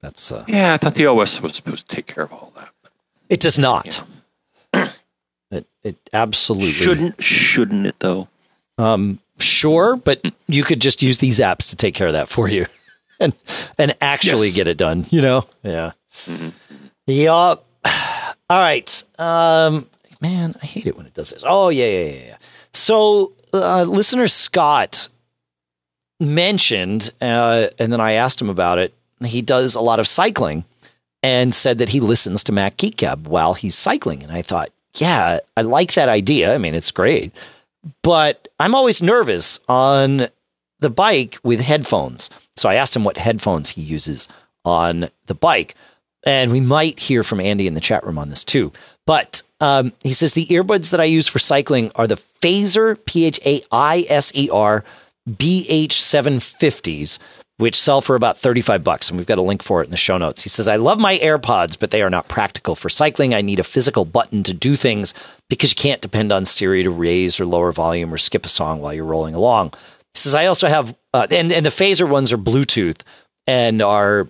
that's 0.00 0.30
uh, 0.30 0.44
yeah. 0.46 0.74
I 0.74 0.76
thought 0.76 0.94
the 0.94 1.06
OS 1.06 1.40
was 1.40 1.54
supposed 1.54 1.88
to 1.88 1.96
take 1.96 2.06
care 2.06 2.24
of 2.24 2.32
all 2.32 2.52
that. 2.56 2.68
It 3.30 3.40
does 3.40 3.58
not. 3.58 4.04
Yeah. 4.74 4.90
it 5.50 5.66
it 5.82 5.96
absolutely 6.12 6.72
shouldn't. 6.72 7.22
Shouldn't 7.22 7.86
it 7.86 7.98
though? 8.00 8.28
Um, 8.76 9.20
Sure, 9.38 9.96
but 9.96 10.20
you 10.48 10.64
could 10.64 10.80
just 10.80 11.00
use 11.00 11.18
these 11.18 11.38
apps 11.38 11.70
to 11.70 11.76
take 11.76 11.94
care 11.94 12.08
of 12.08 12.14
that 12.14 12.28
for 12.28 12.48
you 12.48 12.66
and 13.20 13.34
and 13.78 13.96
actually 14.00 14.48
yes. 14.48 14.56
get 14.56 14.68
it 14.68 14.76
done, 14.76 15.06
you 15.10 15.22
know? 15.22 15.46
Yeah. 15.62 15.92
Mm-hmm. 16.26 16.48
Yeah. 17.06 17.32
All 18.50 18.58
right. 18.58 19.02
Um 19.18 19.86
man, 20.20 20.54
I 20.62 20.66
hate 20.66 20.86
it 20.86 20.96
when 20.96 21.06
it 21.06 21.14
does 21.14 21.30
this. 21.30 21.44
Oh, 21.46 21.68
yeah, 21.68 21.86
yeah, 21.86 22.24
yeah. 22.26 22.36
So, 22.72 23.32
uh, 23.52 23.84
listener 23.84 24.28
Scott 24.28 25.08
mentioned 26.20 27.12
uh, 27.20 27.68
and 27.78 27.92
then 27.92 28.00
I 28.00 28.12
asked 28.12 28.40
him 28.40 28.50
about 28.50 28.78
it. 28.78 28.94
He 29.24 29.42
does 29.42 29.74
a 29.74 29.80
lot 29.80 30.00
of 30.00 30.08
cycling 30.08 30.64
and 31.22 31.54
said 31.54 31.78
that 31.78 31.88
he 31.90 32.00
listens 32.00 32.44
to 32.44 32.52
Mac 32.52 32.76
Geek 32.76 32.96
Gab 32.96 33.26
while 33.26 33.54
he's 33.54 33.76
cycling 33.76 34.22
and 34.22 34.32
I 34.32 34.42
thought, 34.42 34.70
yeah, 34.94 35.38
I 35.56 35.62
like 35.62 35.94
that 35.94 36.08
idea. 36.08 36.54
I 36.54 36.58
mean, 36.58 36.74
it's 36.74 36.90
great 36.90 37.32
but 38.02 38.48
I'm 38.58 38.74
always 38.74 39.02
nervous 39.02 39.60
on 39.68 40.28
the 40.80 40.90
bike 40.90 41.38
with 41.42 41.60
headphones. 41.60 42.30
So 42.56 42.68
I 42.68 42.74
asked 42.74 42.94
him 42.94 43.04
what 43.04 43.16
headphones 43.16 43.70
he 43.70 43.82
uses 43.82 44.28
on 44.64 45.10
the 45.26 45.34
bike. 45.34 45.74
And 46.24 46.50
we 46.50 46.60
might 46.60 46.98
hear 46.98 47.22
from 47.22 47.40
Andy 47.40 47.66
in 47.66 47.74
the 47.74 47.80
chat 47.80 48.04
room 48.04 48.18
on 48.18 48.30
this 48.30 48.44
too. 48.44 48.72
But 49.06 49.42
um, 49.60 49.92
he 50.02 50.12
says 50.12 50.34
the 50.34 50.46
earbuds 50.46 50.90
that 50.90 51.00
I 51.00 51.04
use 51.04 51.26
for 51.26 51.38
cycling 51.38 51.90
are 51.94 52.06
the 52.06 52.20
Phaiser, 52.40 52.96
P 53.04 53.26
H 53.26 53.40
A 53.44 53.62
I 53.72 54.06
S 54.08 54.32
E 54.34 54.48
R 54.52 54.84
B 55.36 55.66
H 55.68 55.94
750s, 55.94 57.18
which 57.56 57.78
sell 57.78 58.00
for 58.00 58.14
about 58.14 58.38
35 58.38 58.84
bucks. 58.84 59.08
And 59.08 59.18
we've 59.18 59.26
got 59.26 59.38
a 59.38 59.42
link 59.42 59.62
for 59.62 59.82
it 59.82 59.86
in 59.86 59.90
the 59.90 59.96
show 59.96 60.16
notes. 60.16 60.42
He 60.42 60.48
says, 60.48 60.68
I 60.68 60.76
love 60.76 61.00
my 61.00 61.18
AirPods, 61.18 61.78
but 61.78 61.90
they 61.90 62.02
are 62.02 62.10
not 62.10 62.28
practical 62.28 62.76
for 62.76 62.88
cycling. 62.88 63.34
I 63.34 63.40
need 63.42 63.58
a 63.58 63.64
physical 63.64 64.04
button 64.04 64.42
to 64.44 64.54
do 64.54 64.76
things 64.76 65.12
because 65.50 65.72
you 65.72 65.76
can't 65.76 66.00
depend 66.00 66.32
on 66.32 66.46
Siri 66.46 66.84
to 66.84 66.90
raise 66.90 67.40
or 67.40 67.46
lower 67.46 67.72
volume 67.72 68.14
or 68.14 68.18
skip 68.18 68.46
a 68.46 68.48
song 68.48 68.80
while 68.80 68.94
you're 68.94 69.04
rolling 69.04 69.34
along. 69.34 69.70
He 70.14 70.20
says, 70.20 70.34
I 70.34 70.46
also 70.46 70.68
have, 70.68 70.94
uh, 71.12 71.26
and, 71.30 71.52
and 71.52 71.66
the 71.66 71.70
Phaiser 71.70 72.08
ones 72.08 72.32
are 72.32 72.38
Bluetooth 72.38 73.00
and 73.46 73.82
are 73.82 74.28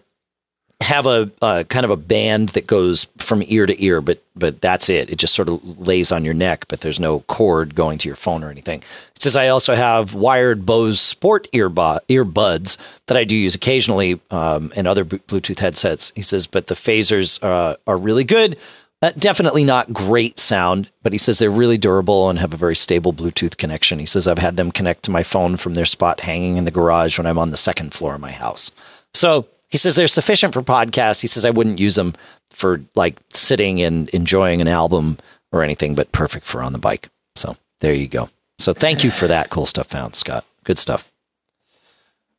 have 0.80 1.06
a 1.06 1.30
uh, 1.42 1.64
kind 1.64 1.84
of 1.84 1.90
a 1.90 1.96
band 1.96 2.50
that 2.50 2.66
goes 2.66 3.08
from 3.18 3.42
ear 3.46 3.66
to 3.66 3.84
ear, 3.84 4.00
but 4.00 4.22
but 4.36 4.60
that's 4.60 4.88
it. 4.88 5.10
It 5.10 5.16
just 5.16 5.34
sort 5.34 5.48
of 5.48 5.78
lays 5.80 6.12
on 6.12 6.24
your 6.24 6.34
neck, 6.34 6.66
but 6.68 6.80
there's 6.80 7.00
no 7.00 7.20
cord 7.20 7.74
going 7.74 7.98
to 7.98 8.08
your 8.08 8.16
phone 8.16 8.44
or 8.44 8.50
anything. 8.50 8.82
It 9.16 9.22
says 9.22 9.36
I 9.36 9.48
also 9.48 9.74
have 9.74 10.14
wired 10.14 10.64
Bose 10.64 11.00
Sport 11.00 11.48
earbud 11.52 12.00
earbuds 12.08 12.76
that 13.06 13.16
I 13.16 13.24
do 13.24 13.34
use 13.34 13.56
occasionally, 13.56 14.20
um, 14.30 14.72
and 14.76 14.86
other 14.86 15.04
Bluetooth 15.04 15.58
headsets. 15.58 16.12
He 16.14 16.22
says, 16.22 16.46
but 16.46 16.68
the 16.68 16.74
Phaisers 16.74 17.42
uh, 17.42 17.76
are 17.86 17.98
really 17.98 18.24
good. 18.24 18.56
Uh, 19.00 19.12
definitely 19.16 19.64
not 19.64 19.92
great 19.92 20.38
sound, 20.38 20.88
but 21.02 21.12
he 21.12 21.18
says 21.18 21.38
they're 21.38 21.50
really 21.50 21.78
durable 21.78 22.30
and 22.30 22.38
have 22.38 22.52
a 22.52 22.56
very 22.56 22.74
stable 22.74 23.12
Bluetooth 23.12 23.56
connection. 23.56 23.98
He 23.98 24.06
says 24.06 24.26
I've 24.26 24.38
had 24.38 24.56
them 24.56 24.72
connect 24.72 25.04
to 25.04 25.10
my 25.10 25.22
phone 25.22 25.56
from 25.56 25.74
their 25.74 25.86
spot 25.86 26.20
hanging 26.20 26.56
in 26.56 26.64
the 26.64 26.70
garage 26.70 27.18
when 27.18 27.26
I'm 27.26 27.38
on 27.38 27.50
the 27.50 27.56
second 27.56 27.94
floor 27.94 28.14
of 28.14 28.20
my 28.20 28.32
house. 28.32 28.70
So 29.14 29.46
he 29.68 29.78
says 29.78 29.94
they're 29.94 30.08
sufficient 30.08 30.54
for 30.54 30.62
podcasts. 30.62 31.20
He 31.20 31.26
says 31.26 31.44
I 31.44 31.50
wouldn't 31.50 31.78
use 31.80 31.94
them 31.94 32.14
for 32.50 32.80
like 32.94 33.20
sitting 33.34 33.80
and 33.82 34.08
enjoying 34.10 34.60
an 34.60 34.68
album 34.68 35.18
or 35.52 35.62
anything, 35.62 35.94
but 35.94 36.12
perfect 36.12 36.46
for 36.46 36.62
on 36.62 36.72
the 36.72 36.78
bike. 36.78 37.08
So 37.36 37.56
there 37.80 37.94
you 37.94 38.08
go. 38.08 38.30
So 38.58 38.72
thank 38.72 39.04
you 39.04 39.10
for 39.10 39.28
that 39.28 39.50
cool 39.50 39.66
stuff 39.66 39.88
found, 39.88 40.16
Scott. 40.16 40.44
Good 40.64 40.78
stuff. 40.78 41.10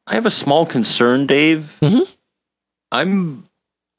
I 0.06 0.16
have 0.16 0.26
a 0.26 0.32
small 0.32 0.66
concern, 0.66 1.28
Dave. 1.28 1.78
Mm-hmm. 1.82 2.12
I'm 2.92 3.44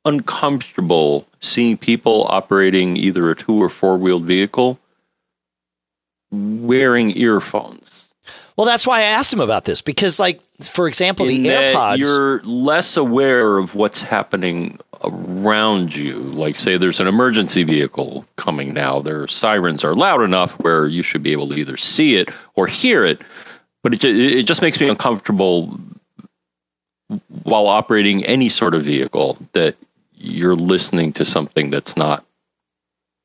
uncomfortable 0.04 1.26
seeing 1.40 1.76
people 1.76 2.26
operating 2.28 2.96
either 2.96 3.30
a 3.30 3.36
two 3.36 3.62
or 3.62 3.68
four 3.68 3.96
wheeled 3.96 4.24
vehicle 4.24 4.78
wearing 6.30 7.16
earphones. 7.16 8.08
Well, 8.56 8.66
that's 8.66 8.86
why 8.86 9.00
I 9.00 9.04
asked 9.04 9.32
him 9.32 9.40
about 9.40 9.64
this 9.64 9.80
because, 9.80 10.18
like, 10.18 10.40
for 10.68 10.88
example, 10.88 11.28
In 11.28 11.42
the 11.42 11.48
AirPods. 11.48 11.98
You're 11.98 12.42
less 12.42 12.96
aware 12.96 13.58
of 13.58 13.74
what's 13.74 14.02
happening 14.02 14.78
around 15.02 15.94
you. 15.94 16.14
Like, 16.14 16.58
say, 16.58 16.76
there's 16.76 17.00
an 17.00 17.06
emergency 17.06 17.62
vehicle 17.62 18.26
coming 18.36 18.74
now. 18.74 19.00
Their 19.00 19.26
sirens 19.28 19.84
are 19.84 19.94
loud 19.94 20.22
enough 20.22 20.52
where 20.60 20.86
you 20.86 21.02
should 21.02 21.22
be 21.22 21.32
able 21.32 21.48
to 21.48 21.54
either 21.54 21.76
see 21.76 22.16
it 22.16 22.28
or 22.54 22.66
hear 22.66 23.04
it. 23.04 23.22
But 23.82 23.94
it, 23.94 24.04
it 24.04 24.46
just 24.46 24.62
makes 24.62 24.80
me 24.80 24.88
uncomfortable 24.88 25.78
while 27.42 27.66
operating 27.66 28.24
any 28.24 28.48
sort 28.48 28.74
of 28.74 28.82
vehicle 28.82 29.38
that 29.52 29.76
you're 30.16 30.54
listening 30.54 31.12
to 31.14 31.24
something 31.24 31.70
that's 31.70 31.96
not 31.96 32.24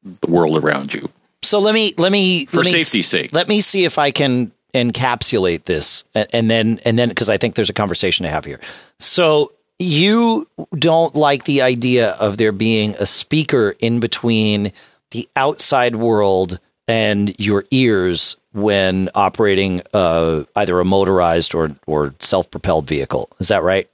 the 0.03 0.31
world 0.31 0.63
around 0.63 0.93
you. 0.93 1.09
So 1.43 1.59
let 1.59 1.75
me 1.75 1.93
let 1.97 2.11
me 2.11 2.45
for 2.45 2.57
let 2.57 2.67
safety's 2.67 3.07
sake. 3.07 3.33
Let 3.33 3.47
me 3.47 3.61
see 3.61 3.85
if 3.85 3.99
I 3.99 4.11
can 4.11 4.51
encapsulate 4.75 5.63
this 5.63 6.03
and, 6.13 6.27
and 6.33 6.51
then 6.51 6.79
and 6.85 6.99
then 6.99 7.09
because 7.09 7.29
I 7.29 7.37
think 7.37 7.55
there's 7.55 7.69
a 7.69 7.73
conversation 7.73 8.25
to 8.25 8.29
have 8.29 8.45
here. 8.45 8.59
So 8.99 9.53
you 9.79 10.47
don't 10.77 11.15
like 11.15 11.45
the 11.45 11.61
idea 11.61 12.11
of 12.11 12.37
there 12.37 12.51
being 12.51 12.95
a 12.99 13.05
speaker 13.05 13.75
in 13.79 13.99
between 13.99 14.71
the 15.11 15.27
outside 15.35 15.95
world 15.95 16.59
and 16.87 17.37
your 17.39 17.65
ears 17.71 18.35
when 18.51 19.09
operating 19.15 19.81
uh, 19.93 20.43
either 20.55 20.79
a 20.79 20.85
motorized 20.85 21.55
or 21.55 21.71
or 21.87 22.13
self 22.19 22.51
propelled 22.51 22.87
vehicle. 22.87 23.29
Is 23.39 23.47
that 23.47 23.63
right? 23.63 23.89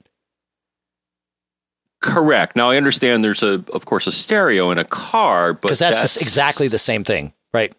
Correct. 2.00 2.56
Now 2.56 2.70
I 2.70 2.76
understand 2.76 3.22
there's 3.22 3.44
a, 3.44 3.64
of 3.72 3.84
course, 3.84 4.08
a 4.08 4.12
stereo 4.12 4.72
in 4.72 4.78
a 4.78 4.84
car, 4.84 5.52
but 5.52 5.62
because 5.62 5.78
that's, 5.78 6.00
that's 6.00 6.16
exactly 6.16 6.66
the 6.66 6.78
same 6.78 7.04
thing, 7.04 7.32
right? 7.54 7.72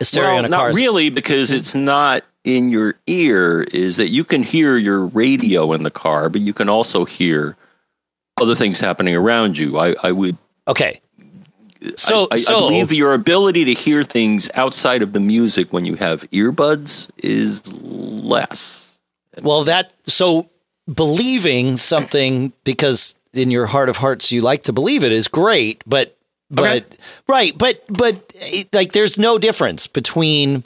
A 0.00 0.04
stereo 0.04 0.30
well, 0.30 0.38
in 0.40 0.44
a. 0.46 0.48
Not 0.48 0.74
really, 0.74 1.10
because 1.10 1.52
it's 1.52 1.74
not 1.74 2.24
in 2.44 2.70
your 2.70 2.94
ear. 3.06 3.62
Is 3.62 3.96
that 3.96 4.10
you 4.10 4.24
can 4.24 4.42
hear 4.42 4.76
your 4.76 5.06
radio 5.06 5.72
in 5.72 5.82
the 5.82 5.90
car, 5.90 6.28
but 6.28 6.40
you 6.40 6.52
can 6.52 6.68
also 6.68 7.04
hear 7.04 7.56
other 8.36 8.54
things 8.54 8.80
happening 8.80 9.14
around 9.14 9.56
you. 9.58 9.78
I, 9.78 9.94
I 10.02 10.12
would. 10.12 10.36
Okay. 10.66 11.00
So, 11.96 12.28
I, 12.30 12.34
I, 12.34 12.36
so 12.38 12.56
I 12.56 12.60
believe 12.60 12.92
your 12.92 13.12
ability 13.12 13.66
to 13.66 13.74
hear 13.74 14.04
things 14.04 14.50
outside 14.54 15.02
of 15.02 15.12
the 15.12 15.20
music 15.20 15.72
when 15.72 15.84
you 15.84 15.96
have 15.96 16.22
earbuds 16.30 17.10
is 17.18 17.70
less. 17.82 18.98
Well, 19.42 19.64
that 19.64 19.92
so 20.04 20.48
believing 20.92 21.76
something 21.76 22.52
because 22.64 23.16
in 23.32 23.50
your 23.50 23.66
heart 23.66 23.88
of 23.88 23.96
hearts 23.98 24.32
you 24.32 24.40
like 24.40 24.64
to 24.64 24.72
believe 24.72 25.04
it 25.04 25.12
is 25.12 25.28
great, 25.28 25.82
but 25.86 26.16
but 26.50 26.84
okay. 26.84 26.96
right, 27.26 27.56
but 27.56 27.82
but 27.88 28.32
like 28.72 28.92
there's 28.92 29.18
no 29.18 29.38
difference 29.38 29.86
between 29.86 30.64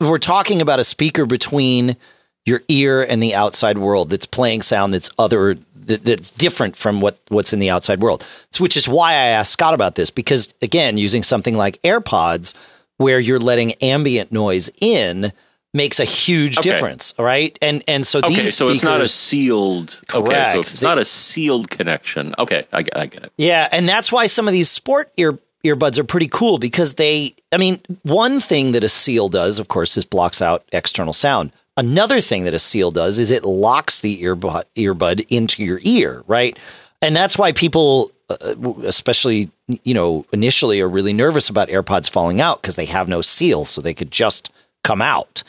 we're 0.00 0.18
talking 0.18 0.60
about 0.60 0.80
a 0.80 0.84
speaker 0.84 1.26
between 1.26 1.96
your 2.44 2.62
ear 2.68 3.02
and 3.02 3.22
the 3.22 3.34
outside 3.34 3.78
world 3.78 4.10
that's 4.10 4.26
playing 4.26 4.62
sound 4.62 4.94
that's 4.94 5.10
other 5.18 5.56
that, 5.86 6.04
that's 6.04 6.30
different 6.30 6.76
from 6.76 7.00
what 7.00 7.18
what's 7.28 7.52
in 7.52 7.58
the 7.58 7.70
outside 7.70 8.00
world. 8.00 8.24
Which 8.58 8.76
is 8.76 8.88
why 8.88 9.12
I 9.12 9.26
asked 9.26 9.52
Scott 9.52 9.74
about 9.74 9.94
this 9.94 10.10
because 10.10 10.54
again, 10.62 10.96
using 10.96 11.22
something 11.22 11.56
like 11.56 11.80
AirPods 11.82 12.54
where 12.98 13.20
you're 13.20 13.38
letting 13.38 13.72
ambient 13.74 14.32
noise 14.32 14.70
in 14.80 15.32
makes 15.76 16.00
a 16.00 16.04
huge 16.04 16.58
Okay. 16.58 16.70
difference, 16.70 17.14
right? 17.18 17.56
And 17.62 17.84
and 17.86 18.06
so 18.06 18.20
these 18.22 18.32
Okay, 18.32 18.42
these 18.44 18.56
so 18.56 18.68
it's 18.70 18.82
not 18.82 19.00
a 19.00 19.06
speakers- 19.08 19.12
sealed. 19.14 20.00
Okay, 20.12 20.12
so 20.12 20.22
Correct. 20.22 20.56
if 20.56 20.72
it's 20.72 20.82
not 20.82 20.98
a 20.98 21.04
sealed 21.04 21.70
connection. 21.70 22.34
Okay, 22.38 22.66
I, 22.72 22.82
get- 22.82 22.96
I 22.96 23.06
get 23.06 23.24
it. 23.24 23.32
Yeah, 23.36 23.68
and 23.70 23.88
that's 23.88 24.10
why 24.10 24.26
some 24.26 24.48
of 24.48 24.52
these 24.52 24.70
sport 24.70 25.12
ear 25.16 25.38
earbuds 25.64 25.98
are 25.98 26.04
pretty 26.04 26.28
cool 26.28 26.58
because 26.58 26.94
they 26.94 27.34
I 27.52 27.58
mean, 27.58 27.80
one 28.02 28.40
thing 28.40 28.72
that 28.72 28.82
a 28.84 28.88
seal 28.88 29.28
does, 29.28 29.58
of 29.58 29.68
course, 29.68 29.96
is 29.96 30.04
blocks 30.04 30.40
out 30.42 30.64
external 30.72 31.12
sound. 31.12 31.52
Another 31.76 32.20
thing 32.22 32.44
that 32.44 32.54
a 32.54 32.58
seal 32.58 32.90
does 32.90 33.18
is 33.18 33.30
it 33.30 33.44
locks 33.44 34.00
the 34.00 34.22
earbud 34.22 34.62
earbud 34.76 35.26
into 35.28 35.62
your 35.62 35.78
ear, 35.82 36.22
right? 36.26 36.58
And 37.02 37.14
that's 37.14 37.36
why 37.36 37.52
people 37.52 38.10
uh, 38.30 38.54
especially 38.84 39.50
you 39.84 39.94
know, 39.94 40.24
initially 40.32 40.80
are 40.80 40.88
really 40.88 41.12
nervous 41.12 41.48
about 41.48 41.68
AirPods 41.68 42.08
falling 42.08 42.40
out 42.40 42.60
because 42.62 42.76
they 42.76 42.86
have 42.86 43.08
no 43.08 43.20
seal 43.20 43.64
so 43.64 43.80
they 43.80 43.94
could 43.94 44.10
just 44.12 44.50
come 44.84 45.02
out. 45.02 45.42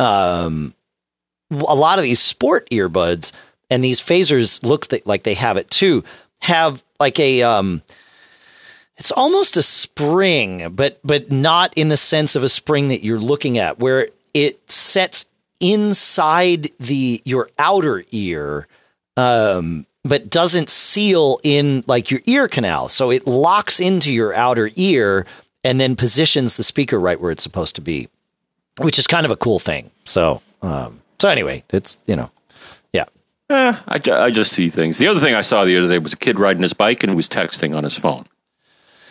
Um 0.00 0.74
a 1.50 1.74
lot 1.74 1.98
of 1.98 2.04
these 2.04 2.20
sport 2.20 2.68
earbuds 2.70 3.32
and 3.70 3.82
these 3.82 4.00
Phaisers 4.00 4.62
look 4.64 4.86
th- 4.86 5.04
like 5.04 5.24
they 5.24 5.34
have 5.34 5.56
it 5.56 5.70
too 5.70 6.04
have 6.40 6.82
like 6.98 7.18
a 7.18 7.42
um 7.42 7.82
it's 8.96 9.10
almost 9.10 9.56
a 9.56 9.62
spring 9.62 10.70
but 10.72 10.98
but 11.04 11.30
not 11.30 11.72
in 11.76 11.88
the 11.88 11.96
sense 11.96 12.36
of 12.36 12.44
a 12.44 12.48
spring 12.48 12.88
that 12.88 13.04
you're 13.04 13.20
looking 13.20 13.58
at 13.58 13.78
where 13.78 14.08
it 14.32 14.70
sets 14.70 15.26
inside 15.60 16.70
the 16.78 17.20
your 17.24 17.50
outer 17.58 18.04
ear 18.12 18.66
um 19.16 19.86
but 20.04 20.30
doesn't 20.30 20.70
seal 20.70 21.40
in 21.42 21.84
like 21.86 22.10
your 22.10 22.20
ear 22.26 22.48
canal. 22.48 22.88
So 22.88 23.10
it 23.10 23.26
locks 23.26 23.80
into 23.80 24.12
your 24.12 24.34
outer 24.34 24.70
ear 24.76 25.26
and 25.62 25.78
then 25.78 25.96
positions 25.96 26.56
the 26.56 26.62
speaker 26.62 26.98
right 26.98 27.20
where 27.20 27.30
it's 27.30 27.42
supposed 27.42 27.74
to 27.74 27.82
be 27.82 28.08
which 28.84 28.98
is 28.98 29.06
kind 29.06 29.24
of 29.24 29.30
a 29.30 29.36
cool 29.36 29.58
thing 29.58 29.90
so 30.04 30.40
um 30.62 31.00
so 31.18 31.28
anyway 31.28 31.62
it's 31.70 31.96
you 32.06 32.16
know 32.16 32.30
yeah 32.92 33.04
Eh, 33.50 33.74
I, 33.88 34.00
I 34.26 34.30
just 34.30 34.52
see 34.52 34.68
things. 34.70 34.98
The 34.98 35.08
other 35.08 35.18
thing 35.18 35.34
I 35.34 35.40
saw 35.40 35.64
the 35.64 35.76
other 35.76 35.88
day 35.88 35.98
was 35.98 36.12
a 36.12 36.16
kid 36.16 36.38
riding 36.38 36.62
his 36.62 36.72
bike 36.72 37.02
and 37.02 37.10
he 37.10 37.16
was 37.16 37.28
texting 37.28 37.76
on 37.76 37.82
his 37.82 37.96
phone. 37.98 38.26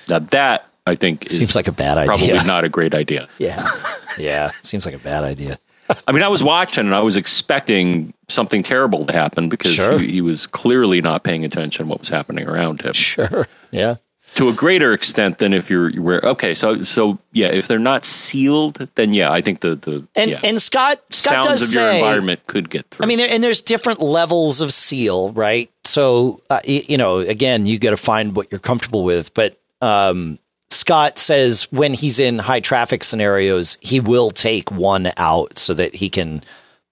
Now 0.08 0.20
that 0.20 0.66
I 0.88 0.96
think 0.96 1.26
is 1.28 1.38
seems 1.38 1.56
like 1.56 1.68
a 1.68 1.74
bad 1.74 1.98
idea 1.98 2.16
probably 2.36 2.48
not 2.48 2.64
a 2.64 2.70
great 2.70 2.94
idea. 2.94 3.28
Yeah. 3.38 3.70
Yeah. 4.18 4.52
Seems 4.62 4.86
like 4.86 4.96
a 4.96 5.00
bad 5.00 5.24
idea. 5.26 5.60
I 6.08 6.12
mean, 6.14 6.24
I 6.24 6.30
was 6.30 6.42
watching 6.44 6.86
and 6.86 6.96
I 6.96 7.02
was 7.02 7.16
expecting 7.18 8.14
something 8.30 8.64
terrible 8.64 9.06
to 9.06 9.14
happen 9.14 9.50
because 9.50 9.74
Sure. 9.74 10.00
he, 10.00 10.08
he 10.14 10.22
was 10.22 10.48
clearly 10.48 11.02
not 11.02 11.24
paying 11.24 11.44
attention 11.46 11.86
to 11.86 11.90
what 11.90 12.00
was 12.00 12.10
happening 12.10 12.48
around 12.48 12.82
him 12.82 12.94
Sure. 12.94 13.46
Yeah. 13.72 13.96
To 14.36 14.50
a 14.50 14.54
greater 14.54 14.94
extent 14.94 15.38
than 15.40 15.54
if 15.54 15.70
you're 15.70 15.90
you 15.90 16.02
were 16.02 16.24
okay. 16.26 16.54
So 16.54 16.84
so 16.84 17.20
yeah, 17.32 17.48
if 17.48 17.68
they're 17.68 17.80
not 17.80 18.06
sealed, 18.06 18.88
then 18.96 19.14
yeah, 19.14 19.32
I 19.32 19.42
think 19.42 19.62
the 19.62 19.76
the 19.76 20.08
And 20.16 20.32
yeah, 20.32 20.40
and 20.44 20.62
Scott 20.62 21.02
Scott 21.10 21.46
sounds 21.46 21.60
does 21.60 21.76
of 21.76 21.82
your 21.82 21.92
environment 21.92 22.46
could 22.48 22.70
get 22.70 22.90
through. 22.90 23.04
I 23.04 23.08
mean 23.08 23.18
there, 23.18 23.30
and 23.30 23.44
there's 23.44 23.62
different 23.62 24.02
levels 24.02 24.62
of 24.62 24.74
seal, 24.74 25.32
right? 25.34 25.72
So 25.84 26.42
uh, 26.50 26.62
you 26.64 26.98
know, 26.98 27.20
again, 27.20 27.66
you 27.66 27.80
got 27.80 27.92
to 27.92 27.98
find 27.98 28.36
what 28.36 28.52
you're 28.52 28.60
comfortable 28.60 29.04
with, 29.04 29.34
but 29.34 29.60
um 29.82 30.40
Scott 30.72 31.18
says 31.18 31.72
when 31.72 31.94
he's 31.94 32.20
in 32.20 32.40
high 32.40 32.60
traffic 32.60 33.04
scenarios, 33.04 33.78
he 33.82 34.00
will 34.00 34.32
take 34.32 34.72
one 34.72 35.12
out 35.18 35.58
so 35.58 35.74
that 35.74 35.96
he 35.96 36.10
can, 36.10 36.44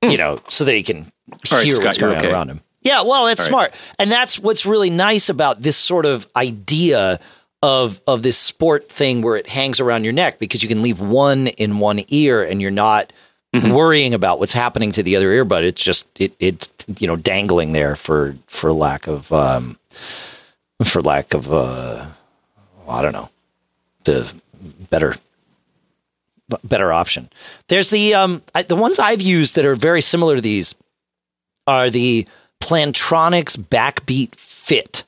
you 0.01 0.17
know, 0.17 0.39
so 0.49 0.65
that 0.65 0.73
he 0.73 0.83
can. 0.83 1.11
All 1.51 1.57
right, 1.57 1.65
hear 1.65 1.75
Scott, 1.75 1.85
what's 1.85 1.97
going 1.97 2.15
on 2.15 2.25
okay. 2.25 2.31
around 2.31 2.49
him. 2.49 2.61
Yeah, 2.81 3.01
well, 3.03 3.25
that's 3.25 3.41
right. 3.41 3.47
smart, 3.47 3.75
and 3.99 4.11
that's 4.11 4.39
what's 4.39 4.65
really 4.65 4.89
nice 4.89 5.29
about 5.29 5.61
this 5.61 5.75
sort 5.77 6.05
of 6.05 6.27
idea 6.35 7.19
of 7.63 7.99
of 8.07 8.21
this 8.23 8.37
sport 8.37 8.89
thing 8.89 9.21
where 9.21 9.35
it 9.35 9.47
hangs 9.49 9.79
around 9.79 10.03
your 10.03 10.13
neck 10.13 10.37
because 10.39 10.61
you 10.61 10.69
can 10.69 10.81
leave 10.83 10.99
one 10.99 11.47
in 11.47 11.79
one 11.79 12.01
ear 12.09 12.43
and 12.43 12.61
you're 12.61 12.71
not 12.71 13.11
Mm-hmm. 13.53 13.71
worrying 13.71 14.13
about 14.13 14.39
what's 14.39 14.51
happening 14.51 14.91
to 14.91 15.01
the 15.01 15.15
other 15.15 15.29
earbud. 15.29 15.63
It's 15.63 15.81
just 15.81 16.05
it 16.19 16.33
it's 16.37 16.69
you 16.99 17.07
know 17.07 17.15
dangling 17.15 17.71
there 17.71 17.95
for 17.95 18.35
for 18.45 18.73
lack 18.73 19.07
of 19.07 19.31
um 19.31 19.79
for 20.83 21.01
lack 21.01 21.33
of 21.33 21.51
uh 21.51 22.05
I 22.89 23.01
don't 23.01 23.13
know 23.13 23.29
the 24.03 24.29
better 24.89 25.15
better 26.65 26.91
option. 26.91 27.29
There's 27.69 27.89
the 27.89 28.15
um 28.15 28.41
I, 28.53 28.63
the 28.63 28.75
ones 28.75 28.99
I've 28.99 29.21
used 29.21 29.55
that 29.55 29.65
are 29.65 29.75
very 29.77 30.01
similar 30.01 30.35
to 30.35 30.41
these 30.41 30.75
are 31.65 31.89
the 31.89 32.27
Plantronics 32.61 33.57
Backbeat 33.57 34.35
Fit 34.35 35.03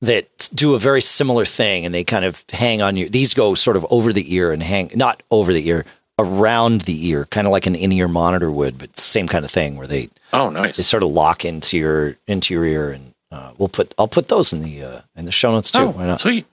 that 0.00 0.48
do 0.54 0.74
a 0.74 0.78
very 0.78 1.02
similar 1.02 1.44
thing 1.44 1.84
and 1.84 1.94
they 1.94 2.04
kind 2.04 2.24
of 2.24 2.44
hang 2.50 2.80
on 2.80 2.96
your 2.96 3.08
these 3.08 3.34
go 3.34 3.54
sort 3.54 3.76
of 3.76 3.86
over 3.90 4.12
the 4.12 4.34
ear 4.34 4.50
and 4.50 4.62
hang 4.62 4.90
not 4.94 5.22
over 5.30 5.52
the 5.52 5.68
ear 5.68 5.84
around 6.18 6.82
the 6.82 7.08
ear 7.08 7.26
kind 7.26 7.46
of 7.46 7.50
like 7.50 7.66
an 7.66 7.74
in-ear 7.74 8.08
monitor 8.08 8.50
would 8.50 8.78
but 8.78 8.98
same 8.98 9.28
kind 9.28 9.44
of 9.44 9.50
thing 9.50 9.76
where 9.76 9.86
they 9.86 10.08
oh, 10.32 10.48
nice. 10.48 10.76
they 10.76 10.82
sort 10.82 11.02
of 11.02 11.10
lock 11.10 11.44
into 11.44 11.76
your 11.76 12.16
into 12.26 12.54
your 12.54 12.64
ear 12.64 12.90
and 12.90 13.14
uh, 13.32 13.52
we'll 13.58 13.68
put 13.68 13.94
I'll 13.98 14.08
put 14.08 14.28
those 14.28 14.52
in 14.52 14.62
the 14.62 14.82
uh, 14.82 15.00
in 15.16 15.24
the 15.24 15.32
show 15.32 15.52
notes 15.52 15.70
too. 15.70 15.82
Oh, 15.82 15.90
Why 15.90 16.06
not? 16.06 16.20
sweet. 16.20 16.46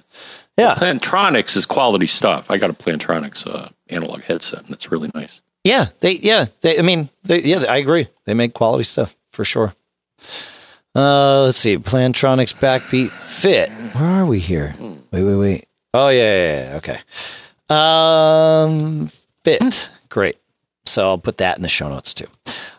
Yeah, 0.57 0.75
Plantronics 0.75 1.55
is 1.55 1.65
quality 1.65 2.07
stuff. 2.07 2.49
I 2.49 2.57
got 2.57 2.69
a 2.69 2.73
Plantronics 2.73 3.47
uh, 3.47 3.69
analog 3.89 4.21
headset, 4.23 4.65
and 4.65 4.71
it's 4.71 4.91
really 4.91 5.09
nice. 5.13 5.41
yeah, 5.63 5.87
they 6.01 6.13
yeah 6.13 6.45
they 6.61 6.77
I 6.77 6.81
mean 6.81 7.09
they 7.23 7.41
yeah 7.41 7.65
I 7.67 7.77
agree 7.77 8.07
they 8.25 8.33
make 8.33 8.53
quality 8.53 8.83
stuff 8.83 9.15
for 9.31 9.43
sure. 9.43 9.73
Uh, 10.95 11.43
let's 11.43 11.57
see, 11.57 11.77
Plantronics 11.77 12.55
Backbeat 12.55 13.11
Fit. 13.11 13.69
Where 13.69 14.21
are 14.21 14.25
we 14.25 14.39
here? 14.39 14.75
Wait, 15.11 15.23
wait, 15.23 15.35
wait. 15.35 15.67
Oh 15.93 16.09
yeah, 16.09 16.35
yeah, 16.35 16.71
yeah 16.71 16.77
okay. 16.77 16.99
Um, 17.69 19.09
Fit, 19.43 19.89
great. 20.09 20.37
So 20.85 21.07
I'll 21.07 21.17
put 21.17 21.37
that 21.37 21.57
in 21.57 21.63
the 21.63 21.69
show 21.69 21.89
notes 21.89 22.13
too. 22.13 22.27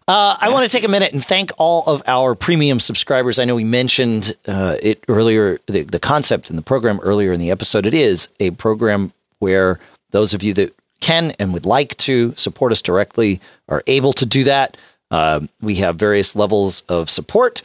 Uh, 0.09 0.37
I 0.41 0.49
want 0.49 0.69
to 0.69 0.75
take 0.75 0.85
a 0.85 0.91
minute 0.91 1.13
and 1.13 1.23
thank 1.23 1.51
all 1.59 1.85
of 1.87 2.03
our 2.07 2.35
premium 2.35 2.81
subscribers. 2.81 3.39
I 3.39 3.45
know 3.45 3.55
we 3.55 3.65
mentioned 3.65 4.35
uh, 4.47 4.79
it 4.83 5.05
earlier, 5.07 5.59
the, 5.67 5.83
the 5.83 6.01
concept 6.01 6.49
in 6.49 6.57
the 6.57 6.63
program 6.63 6.99
earlier 7.01 7.31
in 7.31 7.41
the 7.41 7.51
episode. 7.51 7.85
It 7.85 7.93
is 7.93 8.31
a 8.41 8.51
program 8.53 9.13
where 9.39 9.79
those 10.11 10.33
of 10.33 10.43
you 10.43 10.55
that 10.55 10.75
can 11.01 11.33
and 11.39 11.53
would 11.53 11.67
like 11.67 11.95
to 11.99 12.35
support 12.37 12.73
us 12.73 12.81
directly 12.81 13.41
are 13.69 13.83
able 13.87 14.15
to 14.15 14.25
do 14.25 14.45
that. 14.45 14.79
Um, 15.11 15.49
we 15.61 15.77
have 15.77 15.97
various 15.97 16.37
levels 16.37 16.83
of 16.83 17.09
support 17.09 17.63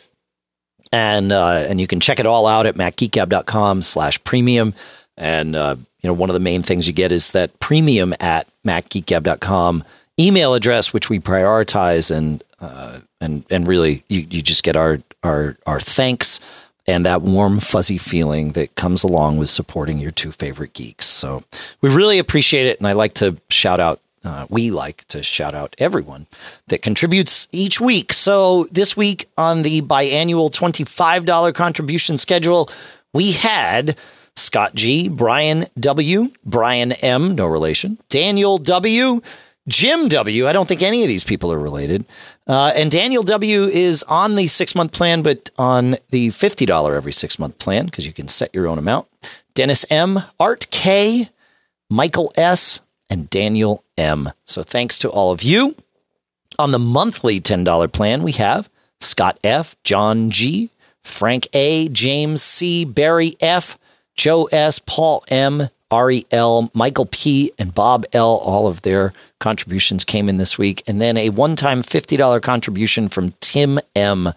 and 0.91 1.31
uh, 1.31 1.65
and 1.67 1.81
you 1.81 1.87
can 1.87 1.99
check 1.99 2.19
it 2.19 2.25
all 2.25 2.47
out 2.47 2.65
at 2.65 2.75
macgeekgab.com 2.75 3.81
slash 3.81 4.23
premium. 4.23 4.73
And 5.17 5.55
uh, 5.55 5.75
you 6.03 6.07
know 6.07 6.13
one 6.13 6.29
of 6.29 6.33
the 6.35 6.39
main 6.39 6.61
things 6.61 6.85
you 6.87 6.93
get 6.93 7.11
is 7.11 7.31
that 7.31 7.59
premium 7.59 8.13
at 8.19 8.47
macgeekgab.com 8.65 9.83
email 10.19 10.53
address 10.53 10.93
which 10.93 11.09
we 11.09 11.19
prioritize 11.19 12.15
and 12.15 12.43
uh, 12.59 12.99
and 13.19 13.43
and 13.49 13.67
really 13.67 14.03
you, 14.07 14.21
you 14.29 14.41
just 14.41 14.63
get 14.63 14.75
our 14.75 14.99
our 15.23 15.57
our 15.65 15.79
thanks 15.79 16.39
and 16.85 17.05
that 17.05 17.21
warm 17.21 17.59
fuzzy 17.59 17.97
feeling 17.97 18.51
that 18.51 18.75
comes 18.75 19.03
along 19.03 19.37
with 19.37 19.49
supporting 19.49 19.99
your 19.99 20.11
two 20.11 20.33
favorite 20.33 20.73
geeks. 20.73 21.05
So 21.05 21.43
we 21.81 21.89
really 21.89 22.19
appreciate 22.19 22.67
it 22.67 22.77
and 22.77 22.87
i 22.87 22.91
like 22.91 23.13
to 23.15 23.37
shout 23.49 23.79
out 23.79 24.01
uh, 24.23 24.47
we 24.49 24.71
like 24.71 25.05
to 25.09 25.21
shout 25.21 25.53
out 25.53 25.75
everyone 25.77 26.27
that 26.67 26.81
contributes 26.81 27.47
each 27.51 27.81
week. 27.81 28.13
So 28.13 28.65
this 28.71 28.95
week 28.95 29.29
on 29.37 29.63
the 29.63 29.81
biannual 29.81 30.51
$25 30.51 31.53
contribution 31.53 32.17
schedule, 32.17 32.69
we 33.13 33.33
had 33.33 33.97
Scott 34.35 34.75
G, 34.75 35.09
Brian 35.09 35.67
W, 35.79 36.31
Brian 36.45 36.93
M, 36.93 37.35
no 37.35 37.45
relation, 37.45 37.99
Daniel 38.09 38.57
W, 38.57 39.21
Jim 39.67 40.07
W. 40.07 40.47
I 40.47 40.53
don't 40.53 40.67
think 40.67 40.81
any 40.81 41.03
of 41.03 41.07
these 41.07 41.23
people 41.23 41.51
are 41.53 41.59
related. 41.59 42.05
Uh, 42.47 42.73
and 42.75 42.91
Daniel 42.91 43.23
W 43.23 43.65
is 43.65 44.03
on 44.03 44.35
the 44.35 44.47
six 44.47 44.75
month 44.75 44.91
plan, 44.91 45.21
but 45.21 45.49
on 45.57 45.95
the 46.09 46.29
$50 46.29 46.95
every 46.95 47.13
six 47.13 47.39
month 47.39 47.57
plan 47.59 47.85
because 47.85 48.05
you 48.05 48.13
can 48.13 48.27
set 48.27 48.53
your 48.53 48.67
own 48.67 48.77
amount. 48.77 49.07
Dennis 49.53 49.85
M, 49.89 50.23
Art 50.39 50.67
K, 50.71 51.29
Michael 51.89 52.33
S, 52.35 52.81
and 53.13 53.29
Daniel 53.29 53.83
M. 53.95 54.31
So 54.43 54.63
thanks 54.63 54.97
to 54.99 55.09
all 55.09 55.31
of 55.31 55.43
you. 55.43 55.75
On 56.57 56.71
the 56.71 56.79
monthly 56.79 57.39
$10 57.39 57.91
plan, 57.91 58.23
we 58.23 58.31
have 58.33 58.69
Scott 58.99 59.37
F., 59.43 59.75
John 59.83 60.31
G., 60.31 60.71
Frank 61.03 61.47
A., 61.53 61.89
James 61.89 62.41
C., 62.41 62.83
Barry 62.85 63.35
F., 63.39 63.77
Joe 64.15 64.45
S., 64.45 64.79
Paul 64.79 65.23
M., 65.27 65.69
Ari 65.91 66.25
L., 66.31 66.71
Michael 66.73 67.05
P., 67.05 67.51
and 67.59 67.75
Bob 67.75 68.03
L. 68.13 68.37
All 68.37 68.67
of 68.67 68.81
their 68.81 69.13
contributions 69.39 70.03
came 70.03 70.27
in 70.27 70.37
this 70.37 70.57
week. 70.57 70.81
And 70.87 70.99
then 70.99 71.15
a 71.15 71.29
one 71.29 71.55
time 71.55 71.83
$50 71.83 72.41
contribution 72.41 73.09
from 73.09 73.35
Tim 73.41 73.79
M. 73.95 74.33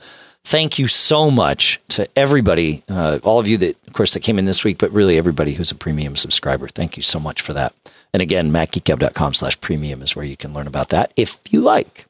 Thank 0.47 0.79
you 0.79 0.87
so 0.87 1.29
much 1.29 1.81
to 1.89 2.09
everybody, 2.17 2.85
uh, 2.89 3.19
all 3.25 3.41
of 3.41 3.49
you 3.49 3.59
that, 3.59 3.77
of 3.89 3.95
course, 3.95 4.15
that 4.15 4.21
came 4.21 4.39
in 4.39 4.45
this 4.45 4.63
week, 4.63 4.79
but 4.79 4.93
really 4.93 5.19
everybody 5.19 5.55
who's 5.55 5.73
a 5.73 5.75
premium 5.75 6.15
subscriber. 6.15 6.69
Thank 6.69 6.97
you 6.97 7.03
so 7.03 7.19
much 7.19 7.43
for 7.43 7.53
that. 7.53 7.75
And 8.13 8.23
again, 8.23 8.53
macgeekgab.com 8.53 9.35
slash 9.35 9.61
premium 9.61 10.03
is 10.03 10.15
where 10.15 10.25
you 10.25 10.37
can 10.37 10.55
learn 10.55 10.69
about 10.69 10.91
that 10.91 11.13
if 11.17 11.41
you 11.51 11.63
like. 11.63 12.07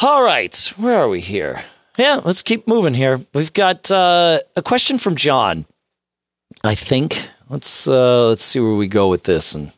All 0.00 0.22
right, 0.22 0.54
where 0.76 0.98
are 0.98 1.08
we 1.08 1.20
here? 1.20 1.64
Yeah, 1.96 2.20
let's 2.26 2.42
keep 2.42 2.68
moving 2.68 2.92
here. 2.92 3.22
We've 3.32 3.54
got 3.54 3.90
uh, 3.90 4.40
a 4.54 4.60
question 4.60 4.98
from 4.98 5.16
John. 5.16 5.64
I 6.62 6.74
think 6.74 7.30
let's 7.48 7.88
uh, 7.88 8.28
let's 8.28 8.44
see 8.44 8.60
where 8.60 8.74
we 8.74 8.86
go 8.86 9.08
with 9.08 9.22
this 9.22 9.54
and 9.54 9.72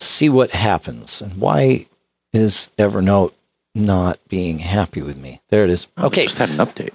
see 0.00 0.30
what 0.30 0.52
happens 0.52 1.20
and 1.20 1.36
why 1.36 1.88
is 2.32 2.70
Evernote 2.78 3.34
not 3.74 4.18
being 4.28 4.58
happy 4.60 5.02
with 5.02 5.16
me? 5.16 5.40
There 5.48 5.64
it 5.64 5.70
is. 5.70 5.88
Oh, 5.96 6.06
Okay. 6.06 6.24
Just 6.24 6.38
had 6.38 6.50
an 6.50 6.56
update. 6.56 6.92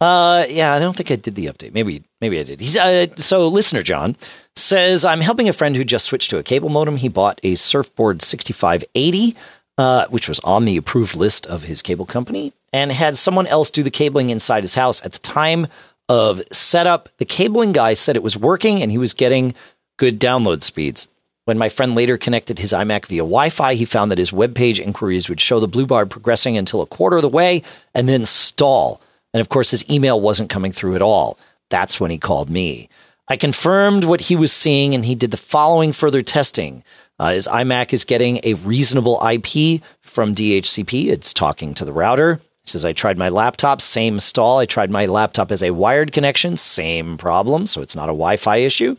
Uh, 0.00 0.44
yeah, 0.48 0.72
I 0.74 0.78
don't 0.78 0.96
think 0.96 1.10
I 1.10 1.16
did 1.16 1.34
the 1.34 1.46
update. 1.46 1.74
Maybe, 1.74 2.04
maybe 2.20 2.38
I 2.38 2.44
did. 2.44 2.60
He's 2.60 2.76
uh, 2.76 3.06
so 3.16 3.48
listener 3.48 3.82
John 3.82 4.16
says 4.54 5.04
I'm 5.04 5.20
helping 5.20 5.48
a 5.48 5.52
friend 5.52 5.74
who 5.74 5.82
just 5.84 6.06
switched 6.06 6.30
to 6.30 6.38
a 6.38 6.44
cable 6.44 6.68
modem. 6.68 6.96
He 6.96 7.08
bought 7.08 7.40
a 7.42 7.56
Surfboard 7.56 8.22
6580, 8.22 9.36
uh, 9.76 10.06
which 10.10 10.28
was 10.28 10.38
on 10.40 10.66
the 10.66 10.76
approved 10.76 11.16
list 11.16 11.46
of 11.48 11.64
his 11.64 11.82
cable 11.82 12.06
company, 12.06 12.52
and 12.72 12.92
had 12.92 13.16
someone 13.16 13.48
else 13.48 13.72
do 13.72 13.82
the 13.82 13.90
cabling 13.90 14.30
inside 14.30 14.62
his 14.62 14.76
house. 14.76 15.04
At 15.04 15.12
the 15.14 15.18
time 15.18 15.66
of 16.08 16.42
setup, 16.52 17.08
the 17.18 17.24
cabling 17.24 17.72
guy 17.72 17.94
said 17.94 18.14
it 18.14 18.22
was 18.22 18.36
working 18.36 18.80
and 18.82 18.92
he 18.92 18.98
was 18.98 19.14
getting 19.14 19.52
good 19.96 20.20
download 20.20 20.62
speeds. 20.62 21.08
When 21.48 21.56
my 21.56 21.70
friend 21.70 21.94
later 21.94 22.18
connected 22.18 22.58
his 22.58 22.74
iMac 22.74 23.06
via 23.06 23.22
Wi 23.22 23.48
Fi, 23.48 23.72
he 23.72 23.86
found 23.86 24.10
that 24.10 24.18
his 24.18 24.34
web 24.34 24.54
page 24.54 24.78
inquiries 24.78 25.30
would 25.30 25.40
show 25.40 25.60
the 25.60 25.66
blue 25.66 25.86
bar 25.86 26.04
progressing 26.04 26.58
until 26.58 26.82
a 26.82 26.86
quarter 26.86 27.16
of 27.16 27.22
the 27.22 27.28
way 27.30 27.62
and 27.94 28.06
then 28.06 28.26
stall. 28.26 29.00
And 29.32 29.40
of 29.40 29.48
course, 29.48 29.70
his 29.70 29.82
email 29.88 30.20
wasn't 30.20 30.50
coming 30.50 30.72
through 30.72 30.94
at 30.94 31.00
all. 31.00 31.38
That's 31.70 31.98
when 31.98 32.10
he 32.10 32.18
called 32.18 32.50
me. 32.50 32.90
I 33.28 33.38
confirmed 33.38 34.04
what 34.04 34.20
he 34.20 34.36
was 34.36 34.52
seeing, 34.52 34.94
and 34.94 35.06
he 35.06 35.14
did 35.14 35.30
the 35.30 35.38
following 35.38 35.94
further 35.94 36.20
testing. 36.20 36.84
Uh, 37.18 37.30
his 37.30 37.48
iMac 37.48 37.94
is 37.94 38.04
getting 38.04 38.40
a 38.44 38.52
reasonable 38.52 39.18
IP 39.26 39.80
from 40.02 40.34
DHCP. 40.34 41.06
It's 41.06 41.32
talking 41.32 41.72
to 41.76 41.86
the 41.86 41.94
router. 41.94 42.42
He 42.64 42.68
says, 42.68 42.84
I 42.84 42.92
tried 42.92 43.16
my 43.16 43.30
laptop, 43.30 43.80
same 43.80 44.20
stall. 44.20 44.58
I 44.58 44.66
tried 44.66 44.90
my 44.90 45.06
laptop 45.06 45.50
as 45.50 45.62
a 45.62 45.70
wired 45.70 46.12
connection, 46.12 46.58
same 46.58 47.16
problem. 47.16 47.66
So 47.66 47.80
it's 47.80 47.96
not 47.96 48.10
a 48.10 48.12
Wi 48.12 48.36
Fi 48.36 48.58
issue. 48.58 48.98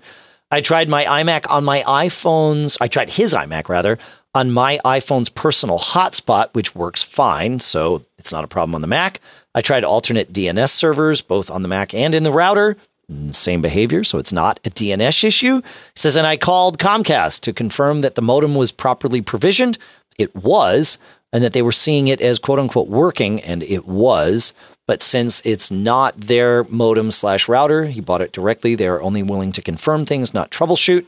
I 0.51 0.61
tried 0.61 0.89
my 0.89 1.05
iMac 1.05 1.49
on 1.49 1.63
my 1.63 1.83
iPhone's, 1.83 2.77
I 2.81 2.87
tried 2.87 3.11
his 3.11 3.33
iMac 3.33 3.69
rather, 3.69 3.99
on 4.33 4.51
my 4.51 4.79
iPhone's 4.83 5.29
personal 5.29 5.79
hotspot, 5.79 6.53
which 6.53 6.75
works 6.75 7.03
fine. 7.03 7.59
So 7.59 8.05
it's 8.17 8.31
not 8.31 8.43
a 8.43 8.47
problem 8.47 8.75
on 8.75 8.81
the 8.81 8.87
Mac. 8.87 9.19
I 9.53 9.61
tried 9.61 9.83
alternate 9.83 10.33
DNS 10.33 10.69
servers, 10.69 11.21
both 11.21 11.51
on 11.51 11.61
the 11.61 11.67
Mac 11.67 11.93
and 11.93 12.15
in 12.15 12.23
the 12.23 12.31
router. 12.31 12.77
Mm, 13.11 13.33
same 13.33 13.61
behavior, 13.61 14.03
so 14.03 14.17
it's 14.17 14.33
not 14.33 14.59
a 14.65 14.69
DNS 14.69 15.23
issue. 15.23 15.61
He 15.61 15.63
says, 15.95 16.15
and 16.15 16.27
I 16.27 16.37
called 16.37 16.77
Comcast 16.77 17.41
to 17.41 17.53
confirm 17.53 18.01
that 18.01 18.15
the 18.15 18.21
modem 18.21 18.55
was 18.55 18.71
properly 18.71 19.21
provisioned. 19.21 19.77
It 20.17 20.35
was, 20.35 20.97
and 21.33 21.43
that 21.43 21.53
they 21.53 21.61
were 21.61 21.71
seeing 21.71 22.07
it 22.07 22.21
as 22.21 22.39
quote 22.39 22.59
unquote 22.59 22.87
working, 22.87 23.41
and 23.41 23.63
it 23.63 23.87
was. 23.87 24.53
But 24.89 25.03
since 25.03 25.39
it's 25.45 25.69
not 25.69 26.19
their 26.19 26.63
modem 26.63 27.11
slash 27.11 27.47
router, 27.47 27.85
he 27.85 28.01
bought 28.01 28.21
it 28.21 28.31
directly. 28.31 28.73
They're 28.73 29.03
only 29.03 29.21
willing 29.21 29.51
to 29.51 29.61
confirm 29.61 30.03
things, 30.03 30.33
not 30.33 30.49
troubleshoot. 30.49 31.05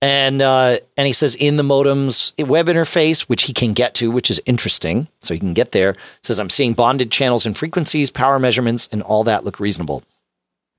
And 0.00 0.40
uh, 0.40 0.78
and 0.96 1.06
he 1.06 1.12
says 1.12 1.34
in 1.34 1.58
the 1.58 1.62
modem's 1.62 2.32
web 2.38 2.68
interface, 2.68 3.28
which 3.28 3.42
he 3.42 3.52
can 3.52 3.74
get 3.74 3.94
to, 3.96 4.10
which 4.10 4.30
is 4.30 4.40
interesting, 4.46 5.06
so 5.20 5.34
he 5.34 5.40
can 5.40 5.52
get 5.52 5.72
there. 5.72 5.96
Says 6.22 6.40
I'm 6.40 6.48
seeing 6.48 6.72
bonded 6.72 7.10
channels 7.10 7.44
and 7.44 7.54
frequencies, 7.54 8.10
power 8.10 8.38
measurements, 8.38 8.88
and 8.90 9.02
all 9.02 9.22
that 9.24 9.44
look 9.44 9.60
reasonable. 9.60 10.02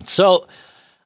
So, 0.05 0.47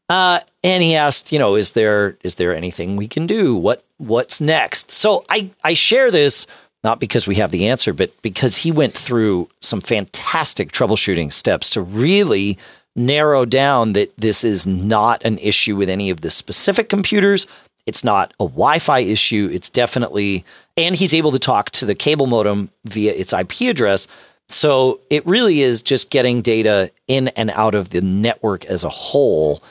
uh, 0.07 0.39
and 0.63 0.81
he 0.81 0.95
asked, 0.95 1.33
you 1.33 1.39
know, 1.39 1.55
is 1.55 1.71
there 1.71 2.17
is 2.23 2.35
there 2.35 2.55
anything 2.55 2.95
we 2.95 3.09
can 3.09 3.27
do? 3.27 3.57
What 3.57 3.83
what's 3.97 4.39
next? 4.39 4.89
So 4.89 5.25
I 5.29 5.49
I 5.65 5.73
share 5.73 6.11
this 6.11 6.47
not 6.85 6.99
because 6.99 7.25
we 7.25 7.33
have 7.35 7.49
the 7.49 7.67
answer, 7.67 7.93
but 7.93 8.11
because 8.21 8.57
he 8.57 8.71
went 8.71 8.93
through 8.93 9.49
some 9.59 9.81
fantastic 9.81 10.71
troubleshooting 10.71 11.33
steps 11.33 11.71
to 11.71 11.81
really 11.81 12.59
narrow 12.95 13.43
down 13.43 13.93
that 13.93 14.15
this 14.17 14.43
is 14.43 14.67
not 14.67 15.25
an 15.25 15.39
issue 15.39 15.75
with 15.75 15.89
any 15.89 16.11
of 16.11 16.21
the 16.21 16.29
specific 16.29 16.87
computers. 16.87 17.47
It's 17.87 18.03
not 18.03 18.35
a 18.39 18.45
Wi-Fi 18.45 18.99
issue. 18.99 19.49
It's 19.51 19.71
definitely, 19.71 20.45
and 20.77 20.95
he's 20.95 21.15
able 21.15 21.31
to 21.31 21.39
talk 21.39 21.71
to 21.71 21.87
the 21.87 21.95
cable 21.95 22.27
modem 22.27 22.69
via 22.85 23.13
its 23.13 23.33
IP 23.33 23.61
address. 23.61 24.07
So 24.47 25.01
it 25.09 25.25
really 25.25 25.61
is 25.61 25.81
just 25.81 26.11
getting 26.11 26.43
data 26.43 26.91
in 27.07 27.29
and 27.29 27.49
out 27.49 27.73
of 27.73 27.89
the 27.89 28.01
network 28.01 28.63
as 28.65 28.83
a 28.83 28.89
whole. 28.89 29.63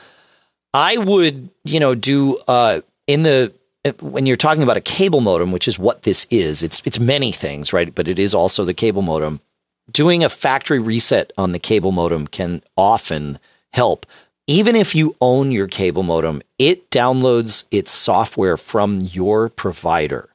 I 0.73 0.97
would, 0.97 1.49
you 1.63 1.79
know, 1.79 1.95
do 1.95 2.37
uh, 2.49 2.81
in 3.07 3.23
the 3.23 3.53
Uh, 3.85 3.91
when 4.01 4.25
you're 4.25 4.35
talking 4.35 4.63
about 4.63 4.77
a 4.77 4.81
cable 4.81 5.21
modem, 5.21 5.51
which 5.51 5.67
is 5.67 5.77
what 5.77 6.03
this 6.03 6.25
is. 6.31 6.63
It's 6.63 6.81
it's 6.85 6.99
many 6.99 7.31
things, 7.31 7.71
right? 7.71 7.93
But 7.93 8.07
it 8.07 8.17
is 8.17 8.33
also 8.33 8.65
the 8.65 8.73
cable 8.73 9.03
modem. 9.03 9.39
Doing 9.91 10.23
a 10.23 10.29
factory 10.29 10.79
reset 10.79 11.31
on 11.37 11.51
the 11.51 11.59
cable 11.59 11.91
modem 11.91 12.25
can 12.25 12.63
often 12.75 13.37
help. 13.71 14.07
Even 14.47 14.75
if 14.75 14.95
you 14.95 15.15
own 15.21 15.51
your 15.51 15.67
cable 15.67 16.03
modem, 16.03 16.41
it 16.57 16.89
downloads 16.89 17.65
its 17.69 17.91
software 17.91 18.57
from 18.57 19.01
your 19.01 19.49
provider. 19.49 20.29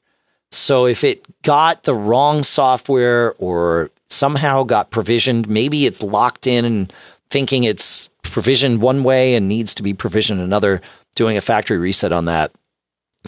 So 0.53 0.87
if 0.87 1.03
it 1.03 1.25
got 1.43 1.83
the 1.83 1.95
wrong 1.95 2.43
software 2.45 3.35
or 3.39 3.91
somehow 4.09 4.65
got 4.65 4.91
provisioned, 4.91 5.49
maybe 5.49 5.87
it's 5.87 6.03
locked 6.03 6.47
in 6.47 6.65
and 6.65 6.93
thinking 7.29 7.65
it's 7.65 8.09
provisioned 8.23 8.81
one 8.81 9.05
way 9.05 9.35
and 9.35 9.49
needs 9.49 9.75
to 9.77 9.83
be 9.83 9.95
provisioned 9.95 10.41
another, 10.41 10.81
doing 11.15 11.37
a 11.37 11.41
factory 11.41 11.79
reset 11.79 12.13
on 12.13 12.25
that 12.25 12.53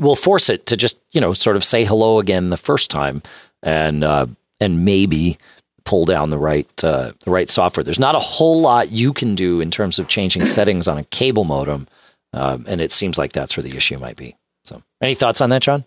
will 0.01 0.17
force 0.17 0.49
it 0.49 0.67
to 0.67 0.77
just, 0.77 1.01
you 1.13 1.21
know, 1.21 1.33
sort 1.33 1.57
of 1.57 1.65
say 1.65 1.85
hello 1.85 2.19
again 2.19 2.51
the 2.51 2.57
first 2.57 2.91
time 2.91 3.23
and 3.63 4.03
uh, 4.05 4.27
and 4.61 4.85
maybe 4.85 5.39
pull 5.85 6.05
down 6.05 6.31
the 6.31 6.39
right 6.39 6.69
uh, 6.85 7.13
the 7.25 7.31
right 7.31 7.51
software. 7.51 7.85
There's 7.85 7.99
not 7.99 8.15
a 8.15 8.21
whole 8.21 8.61
lot 8.61 8.91
you 8.93 9.13
can 9.13 9.35
do 9.35 9.61
in 9.61 9.71
terms 9.71 9.99
of 9.99 10.09
changing 10.09 10.47
settings 10.47 10.89
on 10.89 10.99
a 10.99 11.05
cable 11.05 11.45
modem, 11.45 11.89
um, 12.33 12.65
and 12.69 12.81
it 12.81 12.93
seems 12.93 13.19
like 13.19 13.33
that's 13.33 13.57
where 13.57 13.65
the 13.65 13.77
issue 13.77 13.99
might 13.99 14.17
be. 14.17 14.37
So, 14.65 14.83
any 15.01 15.15
thoughts 15.15 15.41
on 15.41 15.51
that, 15.51 15.63
John? 15.63 15.85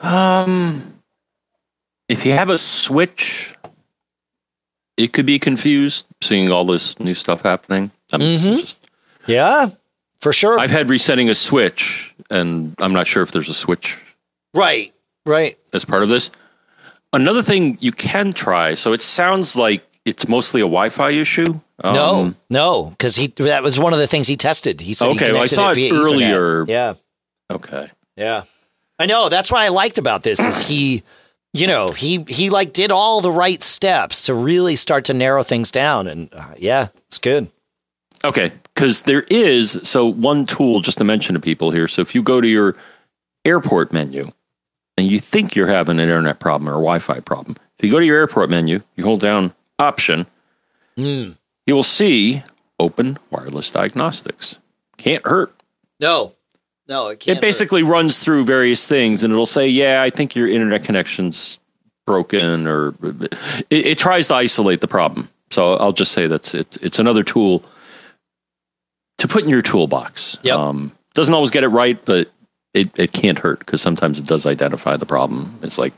Um, 0.00 0.94
if 2.08 2.26
you 2.26 2.32
have 2.32 2.48
a 2.48 2.58
switch, 2.58 3.54
it 4.96 5.12
could 5.12 5.26
be 5.26 5.38
confused 5.38 6.06
seeing 6.22 6.50
all 6.50 6.64
this 6.64 6.98
new 6.98 7.14
stuff 7.14 7.42
happening. 7.42 7.90
I'm 8.12 8.20
Mhm. 8.20 8.60
just- 8.60 8.78
Yeah, 9.26 9.70
for 10.24 10.32
sure. 10.32 10.58
I've 10.58 10.70
had 10.70 10.88
resetting 10.88 11.28
a 11.28 11.34
switch, 11.34 12.14
and 12.30 12.74
I'm 12.78 12.94
not 12.94 13.06
sure 13.06 13.22
if 13.22 13.30
there's 13.30 13.50
a 13.50 13.54
switch 13.54 13.98
right, 14.54 14.94
right. 15.26 15.58
as 15.74 15.84
part 15.84 16.02
of 16.02 16.08
this. 16.08 16.30
Another 17.12 17.42
thing 17.42 17.76
you 17.80 17.92
can 17.92 18.32
try. 18.32 18.74
So 18.74 18.94
it 18.94 19.02
sounds 19.02 19.54
like 19.54 19.84
it's 20.06 20.26
mostly 20.26 20.62
a 20.62 20.64
Wi-Fi 20.64 21.10
issue. 21.10 21.60
no, 21.84 22.14
Um, 22.14 22.36
no, 22.48 22.86
because 22.90 23.16
he 23.16 23.26
that 23.36 23.62
was 23.62 23.78
one 23.78 23.92
of 23.92 23.98
the 23.98 24.06
things 24.06 24.26
he 24.26 24.38
tested. 24.38 24.80
He 24.80 24.94
said, 24.94 25.10
he 25.10 25.16
Okay, 25.16 25.32
well, 25.32 25.42
I 25.42 25.46
saw 25.46 25.72
it 25.72 25.74
via 25.74 25.92
Ethernet. 25.92 26.04
earlier. 26.04 26.64
Yeah, 26.66 26.94
Okay. 27.50 27.90
Yeah. 28.16 28.44
I 28.98 29.04
know. 29.04 29.28
That's 29.28 29.50
what 29.50 29.60
I 29.60 29.68
liked 29.68 29.98
about 29.98 30.22
this 30.22 30.40
is 30.40 30.66
he, 30.66 31.02
you 31.52 31.66
know, 31.66 31.90
he 31.90 32.24
he 32.28 32.48
like 32.48 32.72
did 32.72 32.90
all 32.90 33.20
the 33.20 33.30
right 33.30 33.62
steps 33.62 34.26
to 34.26 34.34
really 34.34 34.76
start 34.76 35.04
to 35.06 35.14
narrow 35.14 35.42
things 35.42 35.70
down 35.70 36.08
and 36.08 36.32
uh, 36.32 36.54
yeah, 36.56 36.88
it's 37.08 37.18
good. 37.18 37.50
Okay, 38.24 38.52
because 38.74 39.02
there 39.02 39.24
is 39.28 39.78
so 39.82 40.06
one 40.06 40.46
tool 40.46 40.80
just 40.80 40.98
to 40.98 41.04
mention 41.04 41.34
to 41.34 41.40
people 41.40 41.70
here. 41.70 41.86
So 41.88 42.00
if 42.02 42.14
you 42.14 42.22
go 42.22 42.40
to 42.40 42.48
your 42.48 42.74
airport 43.44 43.92
menu 43.92 44.30
and 44.96 45.06
you 45.06 45.20
think 45.20 45.54
you're 45.54 45.66
having 45.68 45.98
an 45.98 46.02
internet 46.08 46.40
problem 46.40 46.68
or 46.68 46.72
a 46.72 46.76
Wi-Fi 46.76 47.20
problem, 47.20 47.56
if 47.78 47.84
you 47.84 47.90
go 47.90 48.00
to 48.00 48.06
your 48.06 48.16
airport 48.16 48.48
menu, 48.48 48.80
you 48.96 49.04
hold 49.04 49.20
down 49.20 49.52
Option, 49.78 50.26
Mm. 50.96 51.36
you 51.66 51.74
will 51.74 51.82
see 51.82 52.42
Open 52.78 53.18
Wireless 53.30 53.70
Diagnostics. 53.72 54.58
Can't 54.96 55.26
hurt. 55.26 55.52
No. 55.98 56.32
No, 56.86 57.08
it 57.08 57.18
can't. 57.20 57.38
it 57.38 57.40
basically 57.40 57.82
runs 57.82 58.20
through 58.20 58.44
various 58.44 58.86
things, 58.86 59.22
and 59.22 59.32
it'll 59.32 59.46
say, 59.46 59.66
"Yeah, 59.66 60.02
I 60.02 60.10
think 60.10 60.36
your 60.36 60.46
internet 60.46 60.84
connection's 60.84 61.58
broken," 62.06 62.66
or 62.68 62.94
it, 63.70 63.86
it 63.86 63.98
tries 63.98 64.28
to 64.28 64.34
isolate 64.34 64.80
the 64.82 64.86
problem. 64.86 65.28
So 65.50 65.74
I'll 65.76 65.92
just 65.94 66.12
say 66.12 66.26
that's 66.26 66.54
it, 66.54 66.76
it's 66.82 66.98
another 66.98 67.22
tool 67.22 67.64
to 69.18 69.28
put 69.28 69.44
in 69.44 69.50
your 69.50 69.62
toolbox. 69.62 70.38
Yep. 70.42 70.56
Um, 70.56 70.92
doesn't 71.14 71.34
always 71.34 71.50
get 71.50 71.64
it 71.64 71.68
right, 71.68 72.02
but 72.04 72.30
it, 72.72 72.98
it 72.98 73.12
can't 73.12 73.38
hurt 73.38 73.60
because 73.60 73.80
sometimes 73.80 74.18
it 74.18 74.26
does 74.26 74.46
identify 74.46 74.96
the 74.96 75.06
problem. 75.06 75.58
It's 75.62 75.78
like 75.78 75.92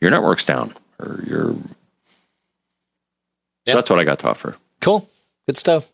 your 0.00 0.10
network's 0.10 0.44
down 0.44 0.74
or 0.98 1.22
your. 1.26 1.52
So 1.52 1.58
Yep. 3.66 3.76
that's 3.76 3.90
what 3.90 3.98
I 3.98 4.04
got 4.04 4.20
to 4.20 4.28
offer. 4.28 4.56
Cool. 4.80 5.08
Good 5.46 5.58
stuff. 5.58 5.88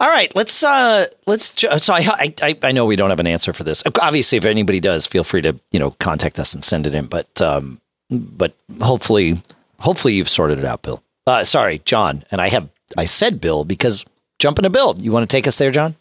All 0.00 0.08
right, 0.10 0.34
let's 0.34 0.62
uh 0.64 1.06
let's 1.26 1.50
ju- 1.50 1.68
so 1.78 1.92
I, 1.94 2.34
I 2.42 2.58
I 2.62 2.72
know 2.72 2.84
we 2.84 2.96
don't 2.96 3.10
have 3.10 3.20
an 3.20 3.28
answer 3.28 3.52
for 3.52 3.62
this. 3.62 3.82
Obviously 4.00 4.36
if 4.38 4.44
anybody 4.44 4.80
does, 4.80 5.06
feel 5.06 5.22
free 5.22 5.40
to, 5.42 5.58
you 5.70 5.78
know, 5.78 5.92
contact 5.92 6.38
us 6.40 6.52
and 6.52 6.64
send 6.64 6.86
it 6.88 6.94
in, 6.96 7.06
but 7.06 7.40
um 7.40 7.80
but 8.10 8.54
hopefully 8.82 9.40
hopefully 9.78 10.14
you've 10.14 10.28
sorted 10.28 10.58
it 10.58 10.64
out, 10.64 10.82
Bill. 10.82 11.00
Uh 11.28 11.44
sorry, 11.44 11.80
John, 11.84 12.24
and 12.32 12.40
I 12.40 12.48
have 12.48 12.68
I 12.98 13.04
said 13.04 13.40
Bill 13.40 13.64
because 13.64 14.04
jumping 14.38 14.64
to 14.64 14.70
Bill. 14.70 14.96
You 14.98 15.12
want 15.12 15.28
to 15.28 15.36
take 15.36 15.46
us 15.46 15.58
there, 15.58 15.70
John? 15.70 15.96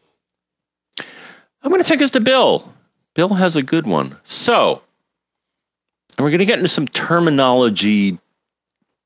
I'm 1.61 1.71
going 1.71 1.81
to 1.81 1.87
take 1.87 2.01
us 2.01 2.11
to 2.11 2.19
Bill. 2.19 2.71
Bill 3.13 3.29
has 3.29 3.55
a 3.55 3.63
good 3.63 3.87
one. 3.87 4.17
So, 4.23 4.81
and 6.17 6.23
we're 6.23 6.31
going 6.31 6.39
to 6.39 6.45
get 6.45 6.59
into 6.59 6.69
some 6.69 6.87
terminology 6.87 8.17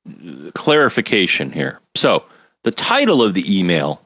uh, 0.07 0.51
clarification 0.53 1.51
here. 1.51 1.79
So, 1.95 2.23
the 2.63 2.71
title 2.71 3.21
of 3.21 3.33
the 3.33 3.59
email 3.59 4.01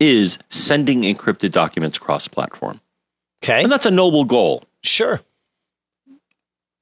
is 0.00 0.38
Sending 0.50 1.02
Encrypted 1.02 1.50
Documents 1.50 1.98
Cross 1.98 2.28
Platform. 2.28 2.80
Okay. 3.42 3.62
And 3.62 3.70
that's 3.70 3.86
a 3.86 3.90
noble 3.90 4.24
goal. 4.24 4.64
Sure. 4.82 5.20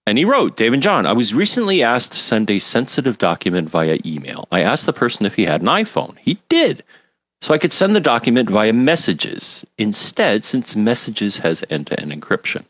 And 0.06 0.18
he 0.18 0.24
wrote, 0.24 0.56
Dave 0.56 0.72
and 0.72 0.82
John, 0.82 1.06
I 1.06 1.12
was 1.12 1.32
recently 1.34 1.82
asked 1.82 2.12
to 2.12 2.18
send 2.18 2.50
a 2.50 2.58
sensitive 2.58 3.18
document 3.18 3.70
via 3.70 3.98
email. 4.04 4.48
I 4.50 4.62
asked 4.62 4.86
the 4.86 4.92
person 4.92 5.26
if 5.26 5.36
he 5.36 5.44
had 5.44 5.62
an 5.62 5.68
iPhone. 5.68 6.18
He 6.18 6.38
did. 6.48 6.82
So 7.40 7.54
I 7.54 7.58
could 7.58 7.72
send 7.72 7.94
the 7.94 8.00
document 8.00 8.50
via 8.50 8.72
messages 8.72 9.64
instead, 9.78 10.44
since 10.44 10.76
messages 10.76 11.38
has 11.38 11.64
end 11.70 11.88
to 11.88 12.00
end 12.00 12.12
encryption. 12.12 12.64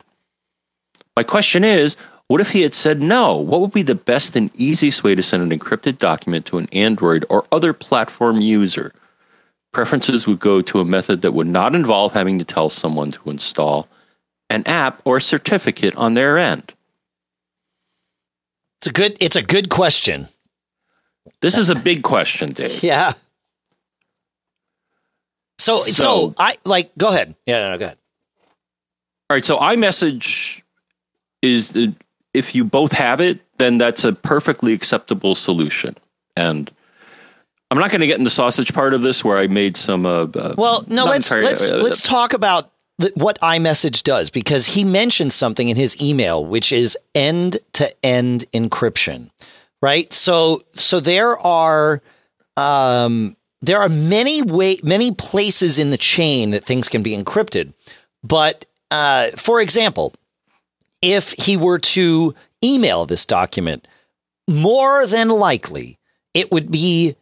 My 1.16 1.22
question 1.22 1.64
is 1.64 1.96
what 2.28 2.40
if 2.40 2.50
he 2.50 2.62
had 2.62 2.74
said 2.74 3.00
no? 3.00 3.36
What 3.36 3.60
would 3.60 3.72
be 3.72 3.82
the 3.82 3.94
best 3.94 4.36
and 4.36 4.50
easiest 4.54 5.04
way 5.04 5.14
to 5.14 5.22
send 5.22 5.42
an 5.42 5.58
encrypted 5.58 5.98
document 5.98 6.46
to 6.46 6.58
an 6.58 6.68
Android 6.72 7.26
or 7.28 7.44
other 7.52 7.74
platform 7.74 8.40
user? 8.40 8.94
Preferences 9.72 10.26
would 10.26 10.40
go 10.40 10.62
to 10.62 10.80
a 10.80 10.84
method 10.84 11.22
that 11.22 11.32
would 11.32 11.46
not 11.46 11.74
involve 11.74 12.12
having 12.12 12.38
to 12.38 12.44
tell 12.44 12.70
someone 12.70 13.10
to 13.10 13.30
install 13.30 13.88
an 14.48 14.62
app 14.66 15.02
or 15.04 15.20
certificate 15.20 15.94
on 15.96 16.14
their 16.14 16.38
end. 16.38 16.72
It's 18.82 18.88
a 18.88 18.92
good 18.92 19.16
it's 19.20 19.36
a 19.36 19.42
good 19.42 19.68
question. 19.68 20.26
This 21.40 21.56
is 21.56 21.70
a 21.70 21.76
big 21.76 22.02
question, 22.02 22.48
Dave. 22.48 22.82
Yeah. 22.82 23.12
So, 25.60 25.76
so 25.76 25.92
so 25.92 26.34
I 26.36 26.56
like 26.64 26.90
go 26.98 27.10
ahead. 27.10 27.36
Yeah, 27.46 27.60
no, 27.60 27.70
no, 27.70 27.78
go 27.78 27.84
ahead. 27.84 27.98
All 29.30 29.36
right, 29.36 29.44
so 29.44 29.56
iMessage 29.58 30.62
is 31.42 31.68
the, 31.68 31.94
if 32.34 32.56
you 32.56 32.64
both 32.64 32.90
have 32.90 33.20
it, 33.20 33.38
then 33.58 33.78
that's 33.78 34.02
a 34.02 34.12
perfectly 34.12 34.72
acceptable 34.72 35.36
solution. 35.36 35.94
And 36.36 36.68
I'm 37.70 37.78
not 37.78 37.92
going 37.92 38.00
to 38.00 38.08
get 38.08 38.18
in 38.18 38.24
the 38.24 38.30
sausage 38.30 38.74
part 38.74 38.94
of 38.94 39.02
this 39.02 39.24
where 39.24 39.38
I 39.38 39.46
made 39.46 39.76
some. 39.76 40.06
Uh, 40.06 40.26
uh, 40.34 40.56
well, 40.58 40.84
no, 40.88 41.04
let's 41.04 41.30
let's 41.30 41.70
uh, 41.70 41.76
let's 41.76 42.02
talk 42.02 42.32
about 42.32 42.71
what 43.14 43.40
iMessage 43.40 44.02
does 44.02 44.30
because 44.30 44.66
he 44.66 44.84
mentioned 44.84 45.32
something 45.32 45.68
in 45.68 45.76
his 45.76 46.00
email, 46.00 46.44
which 46.44 46.72
is 46.72 46.96
end 47.14 47.58
to 47.72 47.90
end 48.04 48.44
encryption, 48.52 49.30
right? 49.80 50.12
So 50.12 50.62
so 50.72 51.00
there 51.00 51.38
are 51.38 52.02
um, 52.56 53.36
there 53.60 53.80
are 53.80 53.88
many 53.88 54.42
way 54.42 54.76
many 54.82 55.12
places 55.12 55.78
in 55.78 55.90
the 55.90 55.98
chain 55.98 56.50
that 56.50 56.64
things 56.64 56.88
can 56.88 57.02
be 57.02 57.16
encrypted, 57.16 57.72
but 58.22 58.66
uh, 58.90 59.30
for 59.36 59.60
example, 59.60 60.12
if 61.00 61.32
he 61.32 61.56
were 61.56 61.78
to 61.78 62.34
email 62.62 63.06
this 63.06 63.26
document, 63.26 63.88
more 64.48 65.06
than 65.06 65.28
likely 65.28 65.98
it 66.34 66.52
would 66.52 66.70
be 66.70 67.16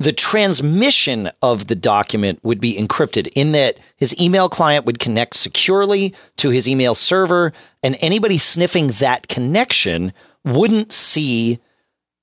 the 0.00 0.12
transmission 0.12 1.30
of 1.42 1.68
the 1.68 1.76
document 1.76 2.40
would 2.42 2.58
be 2.58 2.74
encrypted 2.76 3.30
in 3.36 3.52
that 3.52 3.78
his 3.96 4.18
email 4.20 4.48
client 4.48 4.86
would 4.86 4.98
connect 4.98 5.36
securely 5.36 6.12
to 6.36 6.50
his 6.50 6.66
email 6.66 6.94
server 6.94 7.52
and 7.82 7.96
anybody 8.00 8.38
sniffing 8.38 8.88
that 8.88 9.28
connection 9.28 10.12
wouldn't 10.44 10.92
see 10.92 11.60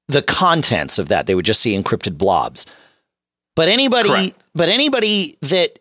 the 0.10 0.22
contents 0.22 0.98
of 0.98 1.08
that 1.08 1.28
they 1.28 1.36
would 1.36 1.46
just 1.46 1.62
see 1.62 1.78
encrypted 1.78 2.18
blobs 2.18 2.66
but 3.56 3.70
anybody 3.70 4.10
Correct. 4.10 4.44
but 4.54 4.68
anybody 4.68 5.36
that 5.42 5.80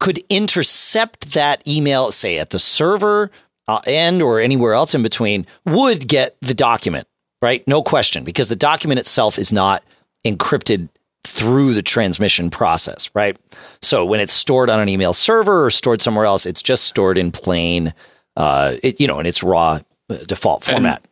could 0.00 0.22
intercept 0.28 1.32
that 1.32 1.66
email 1.66 2.12
say 2.12 2.38
at 2.38 2.50
the 2.50 2.58
server 2.58 3.30
uh, 3.66 3.80
end 3.86 4.22
or 4.22 4.40
anywhere 4.40 4.74
else 4.74 4.94
in 4.94 5.02
between 5.02 5.46
would 5.66 6.08
get 6.08 6.36
the 6.40 6.54
document, 6.54 7.06
right? 7.42 7.66
No 7.68 7.82
question, 7.82 8.24
because 8.24 8.48
the 8.48 8.56
document 8.56 8.98
itself 8.98 9.38
is 9.38 9.52
not 9.52 9.82
encrypted 10.24 10.88
through 11.28 11.74
the 11.74 11.82
transmission 11.82 12.50
process, 12.50 13.10
right? 13.14 13.36
So 13.82 14.04
when 14.04 14.20
it's 14.20 14.32
stored 14.32 14.70
on 14.70 14.80
an 14.80 14.88
email 14.88 15.12
server 15.12 15.66
or 15.66 15.70
stored 15.70 16.00
somewhere 16.00 16.24
else, 16.24 16.46
it's 16.46 16.62
just 16.62 16.84
stored 16.84 17.18
in 17.18 17.30
plain, 17.30 17.92
uh, 18.36 18.76
it, 18.82 19.00
you 19.00 19.06
know, 19.06 19.20
in 19.20 19.26
its 19.26 19.42
raw 19.42 19.80
uh, 20.10 20.16
default 20.26 20.64
format. 20.64 21.00
And, 21.00 21.08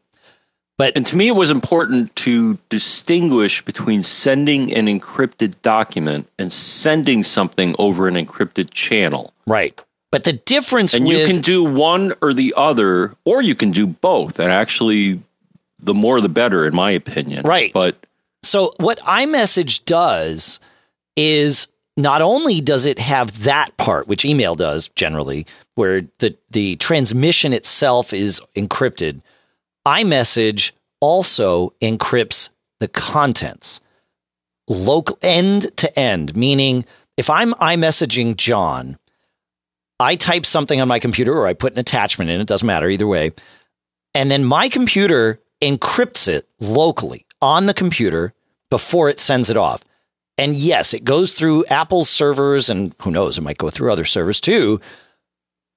but 0.79 0.97
and 0.97 1.07
to 1.07 1.17
me, 1.17 1.29
it 1.29 1.37
was 1.37 1.51
important 1.51 2.15
to 2.17 2.59
distinguish 2.69 3.65
between 3.65 4.03
sending 4.03 4.75
an 4.75 4.87
encrypted 4.87 5.55
document 5.63 6.29
and 6.39 6.53
sending 6.53 7.23
something 7.23 7.75
over 7.79 8.09
an 8.09 8.15
encrypted 8.15 8.71
channel. 8.71 9.33
Right. 9.47 9.79
But 10.11 10.25
the 10.25 10.35
difference 10.35 10.95
and 10.95 11.05
with, 11.05 11.19
you 11.19 11.27
can 11.27 11.43
do 11.43 11.65
one 11.65 12.15
or 12.23 12.33
the 12.33 12.55
other, 12.57 13.15
or 13.25 13.43
you 13.43 13.55
can 13.55 13.71
do 13.71 13.87
both. 13.87 14.39
And 14.39 14.51
actually, 14.51 15.21
the 15.79 15.95
more 15.95 16.21
the 16.21 16.29
better, 16.29 16.67
in 16.67 16.75
my 16.75 16.91
opinion. 16.91 17.47
Right. 17.47 17.73
But 17.73 18.06
so 18.43 18.73
what 18.79 18.99
iMessage 19.01 19.85
does 19.85 20.61
is 21.17 21.69
not 21.97 22.23
only 22.23 22.61
does 22.61 22.85
it 22.85 22.99
have 22.99 23.45
that 23.45 23.77
part, 23.77 24.07
which 24.07 24.25
email 24.25 24.55
does 24.55 24.89
generally, 24.89 25.47
where 25.75 26.03
the 26.19 26.37
the 26.51 26.77
transmission 26.77 27.53
itself 27.53 28.13
is 28.13 28.41
encrypted, 28.55 29.21
iMessage 29.87 30.73
also 31.01 31.73
encrypts 31.81 32.51
the 32.81 32.89
contents 32.89 33.81
local 34.69 35.19
end 35.23 35.75
to 35.77 35.99
end, 35.99 36.35
meaning 36.35 36.85
if 37.17 37.31
I'm 37.31 37.53
iMessaging 37.55 38.37
John 38.37 38.99
I 39.99 40.17
type 40.17 40.45
something 40.45 40.81
on 40.81 40.89
my 40.89 40.99
computer 40.99 41.33
or 41.33 41.47
I 41.47 41.55
put 41.55 41.73
an 41.73 41.79
attachment 41.79 42.31
in, 42.31 42.41
it 42.41 42.47
doesn't 42.47 42.67
matter 42.67 42.89
either 42.89 43.07
way. 43.07 43.33
And 44.15 44.31
then 44.31 44.45
my 44.45 44.69
computer 44.69 45.41
encrypts 45.63 46.29
it 46.29 46.47
locally 46.61 47.26
on 47.41 47.67
the 47.67 47.75
computer 47.75 48.33
before 48.71 49.09
it 49.09 49.21
sends 49.21 49.51
it 49.51 49.57
off. 49.57 49.83
And 50.39 50.55
yes, 50.55 50.93
it 50.93 51.05
goes 51.05 51.33
through 51.33 51.65
Apple's 51.67 52.11
servers 52.11 52.69
and 52.69 52.95
who 53.01 53.11
knows, 53.11 53.39
it 53.39 53.43
might 53.43 53.59
go 53.59 53.71
through 53.71 53.93
other 53.93 54.05
servers 54.05 54.41
too. 54.41 54.81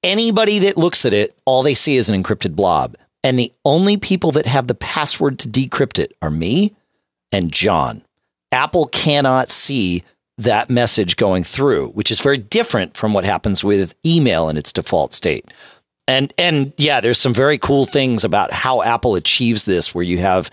Anybody 0.04 0.60
that 0.60 0.78
looks 0.78 1.06
at 1.06 1.14
it, 1.14 1.36
all 1.46 1.64
they 1.64 1.74
see 1.74 1.98
is 1.98 2.10
an 2.10 2.22
encrypted 2.22 2.56
blob. 2.56 2.96
And 3.24 3.38
the 3.38 3.52
only 3.66 3.98
people 3.98 4.32
that 4.32 4.46
have 4.46 4.68
the 4.68 4.76
password 4.76 5.40
to 5.40 5.50
decrypt 5.50 6.00
it 6.00 6.16
are 6.22 6.30
me 6.30 6.76
and 7.32 7.52
John. 7.52 8.02
Apple 8.52 8.88
cannot 8.88 9.50
see 9.50 10.04
that 10.38 10.70
message 10.70 11.18
going 11.18 11.44
through, 11.44 11.90
which 11.90 12.12
is 12.12 12.22
very 12.22 12.38
different 12.38 12.96
from 12.96 13.14
what 13.14 13.26
happens 13.26 13.64
with 13.64 13.94
email 14.06 14.48
in 14.50 14.58
its 14.58 14.72
default 14.72 15.14
state. 15.14 15.46
And 16.08 16.34
and 16.38 16.74
yeah, 16.78 17.02
there's 17.02 17.20
some 17.20 17.34
very 17.34 17.58
cool 17.58 17.86
things 17.86 18.24
about 18.24 18.52
how 18.52 18.82
Apple 18.82 19.16
achieves 19.16 19.66
this, 19.66 19.94
where 19.94 20.04
you 20.04 20.18
have 20.20 20.50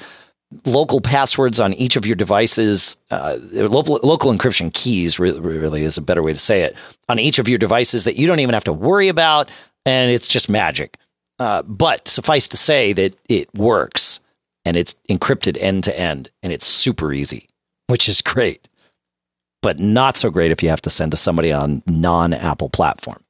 local 0.65 1.01
passwords 1.01 1.59
on 1.59 1.75
each 1.75 1.97
of 1.97 2.07
your 2.07 2.17
devices. 2.17 2.97
Uh, 3.11 3.39
local, 3.53 3.99
local 4.03 4.33
encryption 4.33 4.73
keys 4.73 5.19
really, 5.19 5.41
really 5.41 5.83
is 5.83 5.99
a 5.99 6.03
better 6.03 6.23
way 6.23 6.33
to 6.33 6.39
say 6.39 6.63
it 6.63 6.77
on 7.09 7.19
each 7.19 7.39
of 7.39 7.49
your 7.49 7.59
devices 7.59 8.05
that 8.05 8.17
you 8.17 8.27
don't 8.27 8.41
even 8.41 8.55
have 8.55 8.65
to 8.65 8.73
worry 8.73 9.09
about, 9.09 9.49
and 9.85 10.11
it's 10.11 10.29
just 10.29 10.49
magic. 10.49 10.97
Uh, 11.39 11.63
but 11.63 12.09
suffice 12.09 12.49
to 12.49 12.57
say 12.57 12.93
that 12.93 13.15
it 13.29 13.53
works 13.55 14.21
and 14.65 14.77
it's 14.77 14.97
encrypted 15.09 15.61
end 15.61 15.85
to 15.85 15.99
end, 15.99 16.31
and 16.43 16.53
it's 16.53 16.67
super 16.67 17.13
easy, 17.13 17.49
which 17.89 18.09
is 18.09 18.23
great 18.23 18.67
but 19.67 19.81
not 19.81 20.17
so 20.17 20.31
great 20.31 20.53
if 20.53 20.63
you 20.63 20.69
have 20.69 20.81
to 20.83 20.91
send 20.91 21.11
to 21.11 21.17
somebody 21.17 21.53
on 21.53 21.83
non-Apple 21.89 22.71
platform. 22.71 23.21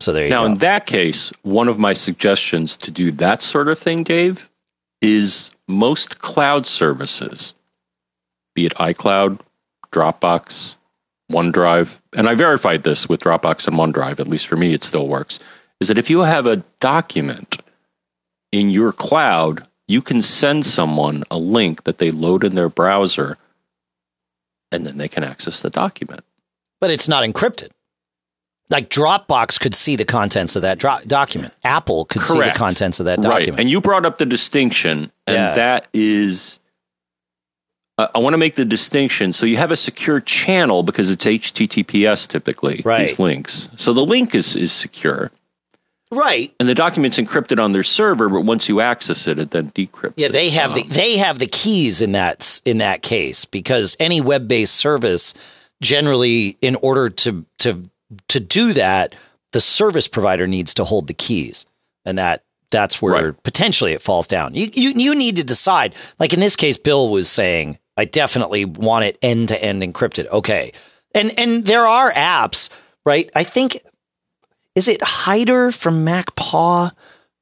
So 0.00 0.12
there 0.12 0.24
you 0.24 0.30
go. 0.30 0.34
now, 0.34 0.40
go. 0.40 0.52
in 0.52 0.58
that 0.58 0.86
case, 0.86 1.32
one 1.42 1.68
of 1.68 1.78
my 1.78 1.92
suggestions 1.92 2.76
to 2.78 2.90
do 2.90 3.12
that 3.12 3.40
sort 3.40 3.68
of 3.68 3.78
thing, 3.78 4.02
Dave, 4.02 4.50
is 5.00 5.52
most 5.68 6.20
cloud 6.20 6.66
services, 6.66 7.54
be 8.54 8.66
it 8.66 8.74
iCloud, 8.74 9.40
Dropbox, 9.92 10.76
OneDrive, 11.30 12.00
and 12.14 12.28
I 12.28 12.34
verified 12.34 12.82
this 12.82 13.08
with 13.08 13.22
Dropbox 13.22 13.66
and 13.66 13.76
OneDrive, 13.76 14.20
at 14.20 14.28
least 14.28 14.46
for 14.46 14.56
me, 14.56 14.72
it 14.72 14.84
still 14.84 15.06
works, 15.06 15.38
is 15.80 15.88
that 15.88 15.98
if 15.98 16.10
you 16.10 16.20
have 16.20 16.46
a 16.46 16.64
document 16.80 17.58
in 18.50 18.70
your 18.70 18.92
cloud, 18.92 19.66
you 19.88 20.02
can 20.02 20.22
send 20.22 20.64
someone 20.64 21.24
a 21.30 21.38
link 21.38 21.84
that 21.84 21.98
they 21.98 22.10
load 22.10 22.44
in 22.44 22.54
their 22.54 22.68
browser 22.68 23.38
and 24.70 24.86
then 24.86 24.96
they 24.96 25.08
can 25.08 25.22
access 25.22 25.60
the 25.60 25.70
document. 25.70 26.22
But 26.80 26.90
it's 26.90 27.08
not 27.08 27.24
encrypted. 27.24 27.70
Like 28.70 28.88
Dropbox 28.88 29.60
could 29.60 29.74
see 29.74 29.96
the 29.96 30.04
contents 30.06 30.56
of 30.56 30.62
that 30.62 30.78
dro- 30.78 30.98
document. 31.06 31.52
Apple 31.62 32.06
could 32.06 32.22
Correct. 32.22 32.32
see 32.32 32.50
the 32.50 32.58
contents 32.58 33.00
of 33.00 33.06
that 33.06 33.20
document. 33.20 33.50
Right. 33.50 33.60
And 33.60 33.68
you 33.68 33.82
brought 33.82 34.06
up 34.06 34.16
the 34.16 34.24
distinction, 34.24 35.11
and 35.32 35.40
yeah. 35.40 35.54
that 35.54 35.88
is 35.92 36.60
uh, 37.98 38.08
I 38.14 38.18
want 38.18 38.34
to 38.34 38.38
make 38.38 38.54
the 38.54 38.64
distinction. 38.64 39.32
So 39.32 39.46
you 39.46 39.56
have 39.58 39.70
a 39.70 39.76
secure 39.76 40.20
channel 40.20 40.82
because 40.82 41.10
it's 41.10 41.24
HTTPS 41.24 42.28
typically, 42.28 42.82
right. 42.84 43.06
these 43.06 43.18
links. 43.18 43.68
So 43.76 43.92
the 43.92 44.04
link 44.04 44.34
is, 44.34 44.56
is 44.56 44.72
secure. 44.72 45.30
Right. 46.10 46.54
And 46.60 46.68
the 46.68 46.74
document's 46.74 47.18
encrypted 47.18 47.62
on 47.62 47.72
their 47.72 47.82
server, 47.82 48.28
but 48.28 48.42
once 48.42 48.68
you 48.68 48.80
access 48.80 49.26
it, 49.26 49.38
it 49.38 49.50
then 49.50 49.70
decrypts. 49.70 50.14
Yeah, 50.16 50.28
they 50.28 50.48
it. 50.48 50.52
have 50.52 50.74
the 50.74 50.82
they 50.82 51.16
have 51.16 51.38
the 51.38 51.46
keys 51.46 52.02
in 52.02 52.12
that 52.12 52.60
in 52.66 52.78
that 52.78 53.02
case 53.02 53.46
because 53.46 53.96
any 53.98 54.20
web 54.20 54.46
based 54.46 54.74
service 54.74 55.32
generally, 55.80 56.58
in 56.60 56.76
order 56.76 57.08
to 57.08 57.46
to 57.60 57.88
to 58.28 58.40
do 58.40 58.74
that, 58.74 59.14
the 59.52 59.60
service 59.60 60.06
provider 60.06 60.46
needs 60.46 60.74
to 60.74 60.84
hold 60.84 61.06
the 61.06 61.14
keys, 61.14 61.64
and 62.04 62.18
that 62.18 62.44
that's 62.72 63.00
where 63.00 63.26
right. 63.26 63.42
potentially 63.44 63.92
it 63.92 64.02
falls 64.02 64.26
down. 64.26 64.54
You, 64.54 64.68
you 64.72 64.90
you 64.96 65.14
need 65.14 65.36
to 65.36 65.44
decide. 65.44 65.94
Like 66.18 66.32
in 66.32 66.40
this 66.40 66.56
case, 66.56 66.76
Bill 66.76 67.08
was 67.08 67.30
saying, 67.30 67.78
I 67.96 68.04
definitely 68.04 68.64
want 68.64 69.04
it 69.04 69.18
end 69.22 69.48
to 69.48 69.64
end 69.64 69.82
encrypted. 69.82 70.26
Okay, 70.28 70.72
and 71.14 71.38
and 71.38 71.64
there 71.64 71.86
are 71.86 72.10
apps, 72.10 72.68
right? 73.06 73.30
I 73.36 73.44
think 73.44 73.80
is 74.74 74.88
it 74.88 75.02
Hider 75.02 75.70
from 75.70 76.04
MacPaw, 76.04 76.90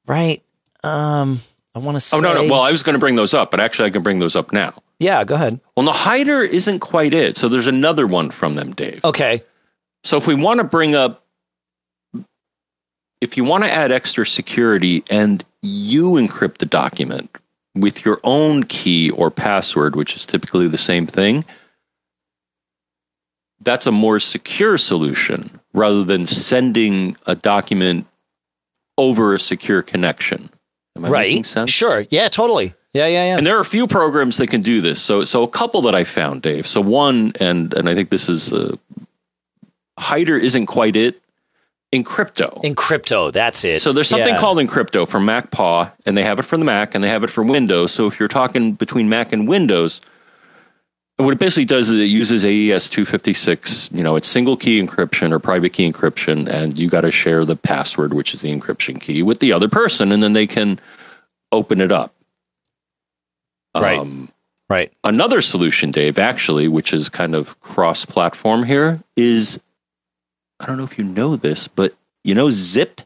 right? 0.06 0.42
Um, 0.82 1.40
I 1.74 1.78
want 1.78 1.96
to 1.96 2.00
say. 2.00 2.16
Oh 2.16 2.20
no, 2.20 2.34
no. 2.34 2.44
Well, 2.50 2.62
I 2.62 2.72
was 2.72 2.82
going 2.82 2.94
to 2.94 3.00
bring 3.00 3.16
those 3.16 3.32
up, 3.32 3.50
but 3.50 3.60
actually, 3.60 3.86
I 3.86 3.90
can 3.90 4.02
bring 4.02 4.18
those 4.18 4.36
up 4.36 4.52
now. 4.52 4.82
yeah, 4.98 5.24
go 5.24 5.36
ahead. 5.36 5.60
Well, 5.76 5.86
the 5.86 5.92
hider 5.92 6.42
isn't 6.42 6.80
quite 6.80 7.14
it. 7.14 7.36
So 7.36 7.48
there's 7.48 7.68
another 7.68 8.06
one 8.06 8.30
from 8.30 8.54
them, 8.54 8.72
Dave. 8.72 9.04
Okay. 9.04 9.44
So 10.02 10.16
if 10.16 10.26
we 10.26 10.34
want 10.34 10.58
to 10.58 10.64
bring 10.64 10.94
up, 10.94 11.26
if 13.20 13.36
you 13.36 13.44
want 13.44 13.64
to 13.64 13.72
add 13.72 13.92
extra 13.92 14.26
security 14.26 15.04
and 15.10 15.44
you 15.62 16.12
encrypt 16.12 16.58
the 16.58 16.66
document 16.66 17.30
with 17.74 18.04
your 18.04 18.18
own 18.24 18.64
key 18.64 19.10
or 19.10 19.30
password, 19.30 19.94
which 19.94 20.16
is 20.16 20.26
typically 20.26 20.68
the 20.68 20.78
same 20.78 21.06
thing, 21.06 21.44
that's 23.60 23.86
a 23.86 23.92
more 23.92 24.18
secure 24.18 24.78
solution 24.78 25.60
rather 25.74 26.02
than 26.02 26.26
sending 26.26 27.16
a 27.26 27.34
document 27.34 28.06
over 28.96 29.34
a 29.34 29.40
secure 29.40 29.82
connection. 29.82 30.50
Am 30.96 31.04
I 31.04 31.08
right. 31.08 31.30
making 31.30 31.44
sense? 31.44 31.70
Sure. 31.70 32.06
Yeah, 32.10 32.28
totally. 32.28 32.74
Yeah, 32.92 33.06
yeah, 33.06 33.26
yeah. 33.26 33.38
And 33.38 33.46
there 33.46 33.56
are 33.56 33.60
a 33.60 33.64
few 33.64 33.86
programs 33.86 34.38
that 34.38 34.48
can 34.48 34.62
do 34.62 34.80
this. 34.80 35.00
So, 35.00 35.24
so 35.24 35.42
a 35.44 35.48
couple 35.48 35.82
that 35.82 35.94
I 35.94 36.04
found, 36.04 36.42
Dave. 36.42 36.66
So 36.66 36.80
one, 36.80 37.32
and 37.38 37.72
and 37.74 37.88
I 37.88 37.94
think 37.94 38.08
this 38.08 38.28
is 38.28 38.52
uh, 38.52 38.76
Hider 39.96 40.36
isn't 40.36 40.66
quite 40.66 40.96
it. 40.96 41.20
Encrypto. 41.92 42.62
In 42.64 42.74
crypto, 42.76 43.30
that's 43.32 43.64
it. 43.64 43.82
So 43.82 43.92
there's 43.92 44.08
something 44.08 44.34
Yeah. 44.34 44.40
called 44.40 44.58
Encrypto 44.58 45.08
from 45.08 45.26
MacPaw, 45.26 45.90
and 46.06 46.16
they 46.16 46.22
have 46.22 46.38
it 46.38 46.44
for 46.44 46.56
the 46.56 46.64
Mac, 46.64 46.94
and 46.94 47.02
they 47.02 47.08
have 47.08 47.24
it 47.24 47.30
for 47.30 47.42
Windows. 47.42 47.90
So 47.92 48.06
if 48.06 48.20
you're 48.20 48.28
talking 48.28 48.72
between 48.74 49.08
Mac 49.08 49.32
and 49.32 49.48
Windows, 49.48 50.00
what 51.16 51.32
it 51.32 51.38
basically 51.40 51.64
does 51.64 51.88
is 51.88 51.96
it 51.98 52.04
uses 52.04 52.44
AES 52.44 52.88
256. 52.88 53.90
You 53.92 54.04
know, 54.04 54.14
it's 54.14 54.28
single 54.28 54.56
key 54.56 54.80
encryption 54.80 55.32
or 55.32 55.40
private 55.40 55.72
key 55.72 55.90
encryption, 55.90 56.48
and 56.48 56.78
you 56.78 56.88
got 56.88 57.00
to 57.02 57.10
share 57.10 57.44
the 57.44 57.56
password, 57.56 58.14
which 58.14 58.34
is 58.34 58.40
the 58.42 58.54
encryption 58.56 59.00
key, 59.00 59.22
with 59.24 59.40
the 59.40 59.52
other 59.52 59.68
person, 59.68 60.12
and 60.12 60.22
then 60.22 60.32
they 60.32 60.46
can 60.46 60.78
open 61.50 61.80
it 61.80 61.90
up. 61.90 62.14
Right. 63.74 63.98
Um, 63.98 64.30
right. 64.68 64.92
another 65.04 65.42
solution, 65.42 65.90
Dave, 65.90 66.18
actually, 66.18 66.68
which 66.68 66.92
is 66.92 67.08
kind 67.08 67.34
of 67.34 67.60
cross 67.60 68.04
platform 68.04 68.62
here, 68.62 69.00
is 69.16 69.60
I 70.60 70.66
don't 70.66 70.76
know 70.76 70.84
if 70.84 70.98
you 70.98 71.04
know 71.04 71.36
this, 71.36 71.66
but 71.68 71.94
you 72.22 72.34
know 72.34 72.50
Zip? 72.50 73.00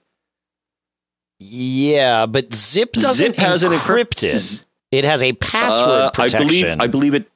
Yeah, 1.38 2.26
but 2.26 2.54
Zip 2.54 2.92
doesn't 2.92 3.34
Zip 3.34 3.36
has 3.36 3.62
an 3.62 3.70
encrypt 3.72 4.20
encrypt- 4.20 4.24
it. 4.24 4.38
Z- 4.38 4.64
It 4.92 5.04
has 5.04 5.22
a 5.22 5.32
password 5.34 5.88
Uh, 5.88 6.06
I 6.06 6.10
protection. 6.10 6.46
believe 6.46 6.80
I 6.80 6.86
believe 6.86 7.14
it 7.14 7.26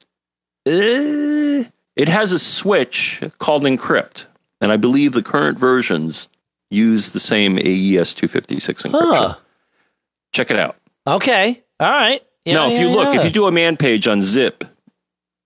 uh, 0.66 1.69
it 1.97 2.09
has 2.09 2.32
a 2.32 2.39
switch 2.39 3.20
called 3.39 3.65
encrypt. 3.65 4.27
And 4.61 4.70
I 4.73 4.77
believe 4.77 5.12
the 5.12 5.23
current 5.23 5.59
versions 5.59 6.28
use 6.70 7.11
the 7.12 7.20
same 7.20 7.59
AES 7.59 8.15
256 8.15 8.82
encryption. 8.85 8.90
Huh. 9.01 9.35
Check 10.32 10.51
it 10.51 10.59
out. 10.59 10.77
Okay. 11.07 11.62
All 11.81 11.89
right. 11.90 12.23
Yeah, 12.45 12.55
now, 12.55 12.66
if 12.66 12.73
yeah, 12.73 12.81
you 12.82 12.89
look, 12.89 13.15
yeah. 13.15 13.20
if 13.20 13.24
you 13.24 13.31
do 13.31 13.47
a 13.47 13.53
man 13.53 13.77
page 13.77 14.07
on 14.09 14.20
Zip, 14.23 14.65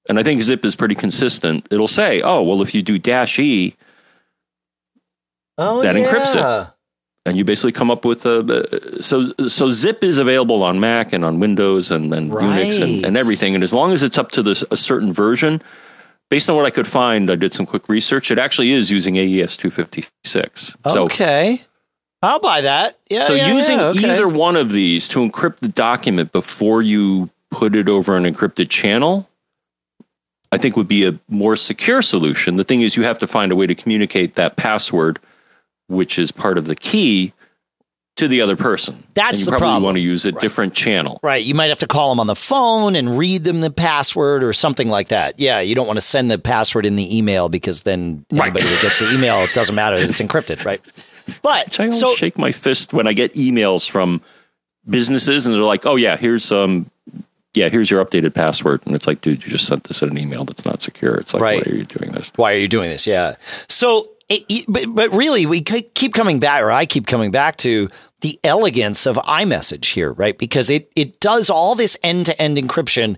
and 0.09 0.19
I 0.19 0.23
think 0.23 0.43
Zip 0.43 0.65
is 0.65 0.75
pretty 0.77 0.95
consistent, 0.95 1.67
it'll 1.71 1.89
say, 1.89 2.21
oh, 2.23 2.43
well, 2.43 2.63
if 2.63 2.75
you 2.75 2.83
do 2.83 2.99
dash 2.99 3.39
E, 3.39 3.75
oh, 5.59 5.83
that 5.83 5.97
encrypts 5.97 6.35
it. 6.37 6.69
and 7.27 7.37
you 7.37 7.45
basically 7.45 7.73
come 7.73 7.91
up 7.91 8.05
with 8.05 8.27
uh, 8.27 8.43
a 8.45 9.03
so 9.03 9.25
so 9.49 9.71
zip 9.71 10.03
is 10.03 10.19
available 10.19 10.63
on 10.63 10.81
mac 10.81 11.13
and 11.13 11.25
on 11.25 11.39
windows 11.41 11.91
and, 11.91 12.13
and 12.15 12.31
unix 12.33 12.83
and, 12.83 13.05
and 13.05 13.17
everything 13.17 13.55
and 13.55 13.63
as 13.63 13.73
long 13.73 13.93
as 13.93 14.03
it's 14.03 14.19
up 14.19 14.31
to 14.31 14.43
this 14.43 14.65
a 14.71 14.77
certain 14.77 15.13
version 15.13 15.61
based 16.31 16.49
on 16.51 16.57
what 16.57 16.65
i 16.65 16.71
could 16.71 16.87
find 16.87 17.31
i 17.31 17.37
did 17.37 17.53
some 17.53 17.67
quick 17.67 17.89
research 17.89 18.31
it 18.31 18.39
actually 18.39 18.73
is 18.73 18.91
using 18.91 19.17
aes 19.17 19.57
256 19.57 20.77
so 20.87 21.05
Okay. 21.05 21.63
I'll 22.25 22.39
buy 22.39 22.61
that. 22.61 22.97
Yeah. 23.11 23.23
so 23.23 23.35
yeah, 23.35 23.53
using 23.53 23.79
yeah, 23.81 23.87
okay. 23.89 24.13
either 24.13 24.29
one 24.29 24.55
of 24.55 24.71
these 24.71 25.09
to 25.09 25.19
encrypt 25.29 25.57
the 25.59 25.69
document 25.69 26.31
before 26.31 26.81
you 26.81 27.29
put 27.51 27.75
it 27.75 27.89
over 27.89 28.17
an 28.17 28.23
encrypted 28.25 28.71
channel 28.71 29.29
i 30.53 30.57
think 30.57 30.77
would 30.77 30.87
be 30.89 31.05
a 31.05 31.19
more 31.29 31.57
secure 31.57 32.01
solution 32.01 32.57
the 32.57 32.65
thing 32.65 32.81
is 32.81 32.97
you 32.97 33.03
have 33.03 33.19
to 33.19 33.27
find 33.27 33.51
a 33.53 33.57
way 33.57 33.67
to 33.67 33.75
communicate 33.75 34.37
that 34.37 34.57
password 34.57 35.19
which 35.93 36.19
is 36.19 36.33
part 36.33 36.59
of 36.59 36.67
the 36.67 36.75
key 36.77 37.33
to 38.17 38.29
the 38.29 38.43
other 38.43 38.57
person 38.57 39.03
That's 39.15 39.33
and 39.33 39.39
you 39.41 39.45
the 39.47 39.51
probably 39.53 39.65
problem. 39.67 39.83
want 39.85 39.97
to 39.97 40.01
use 40.01 40.25
a 40.27 40.33
different 40.33 40.75
channel 40.75 41.19
Right. 41.23 41.43
You 41.43 41.55
might 41.55 41.69
have 41.71 41.79
to 41.81 41.87
call 41.87 42.11
them 42.11 42.21
on 42.21 42.27
the 42.27 42.37
phone 42.37 42.95
and 42.95 43.17
read 43.17 43.43
them 43.45 43.63
the 43.63 43.71
password 43.71 44.45
or 44.45 44.53
something 44.53 44.89
like 44.91 45.09
that. 45.09 45.41
Yeah. 45.41 45.61
You 45.61 45.75
don't 45.75 45.87
want 45.87 45.97
to 45.97 46.03
send 46.03 46.31
the 46.31 46.39
password 46.39 46.85
in 46.85 46.97
the 46.97 47.17
email 47.17 47.49
because 47.49 47.83
then 47.85 48.27
Right. 48.31 48.43
anybody 48.51 48.67
that 48.67 48.83
gets 48.83 48.99
the 48.99 49.11
email, 49.15 49.39
it 49.45 49.55
doesn't 49.55 49.75
matter 49.75 49.99
that 49.99 50.11
it's 50.11 50.21
encrypted. 50.21 50.63
Right. 50.65 50.83
But 51.41 51.67
Which 51.69 51.81
I 51.81 51.85
always 51.85 52.01
so 52.01 52.15
shake 52.15 52.37
my 52.37 52.53
fist 52.53 52.93
when 52.93 53.07
I 53.07 53.15
get 53.15 53.33
emails 53.33 53.89
from 53.89 54.21
businesses 54.89 55.47
and 55.47 55.55
they're 55.55 55.63
like, 55.63 55.87
"Oh 55.87 55.97
yeah, 55.97 56.17
here's 56.17 56.51
um, 56.53 56.91
yeah, 57.55 57.69
here's 57.69 57.91
your 57.91 58.05
updated 58.05 58.35
password," 58.35 58.83
and 58.87 58.95
it's 58.95 59.07
like, 59.07 59.21
"Dude, 59.21 59.45
you 59.45 59.51
just 59.51 59.67
sent 59.67 59.85
this 59.85 60.03
in 60.03 60.11
an 60.11 60.19
email 60.19 60.45
that's 60.45 60.65
not 60.65 60.83
secure." 60.83 61.15
It's 61.17 61.33
like, 61.33 61.43
Right. 61.43 61.65
"Why 61.67 61.73
are 61.73 61.77
you 61.77 61.85
doing 61.85 62.13
this?" 62.13 62.33
why 62.37 62.53
are 62.55 62.59
you 62.59 62.69
doing 62.69 62.91
this? 62.91 63.07
Yeah. 63.07 63.37
So, 63.69 64.07
it, 64.33 64.45
it- 64.49 64.65
but 64.69 64.87
but 64.95 65.11
really, 65.13 65.47
we 65.47 65.61
keep 65.63 66.15
coming 66.15 66.41
back, 66.41 66.63
or 66.63 66.71
I 66.71 66.87
keep 66.87 67.07
coming 67.07 67.31
back 67.31 67.57
to 67.59 67.89
the 68.21 68.39
elegance 68.45 69.07
of 69.07 69.17
iMessage 69.17 69.87
here, 69.93 70.13
right? 70.13 70.37
Because 70.37 70.71
it 70.71 70.91
it 70.97 71.21
does 71.21 71.51
all 71.51 71.75
this 71.75 71.97
end 72.03 72.27
to 72.27 72.41
end 72.41 72.57
encryption 72.57 73.17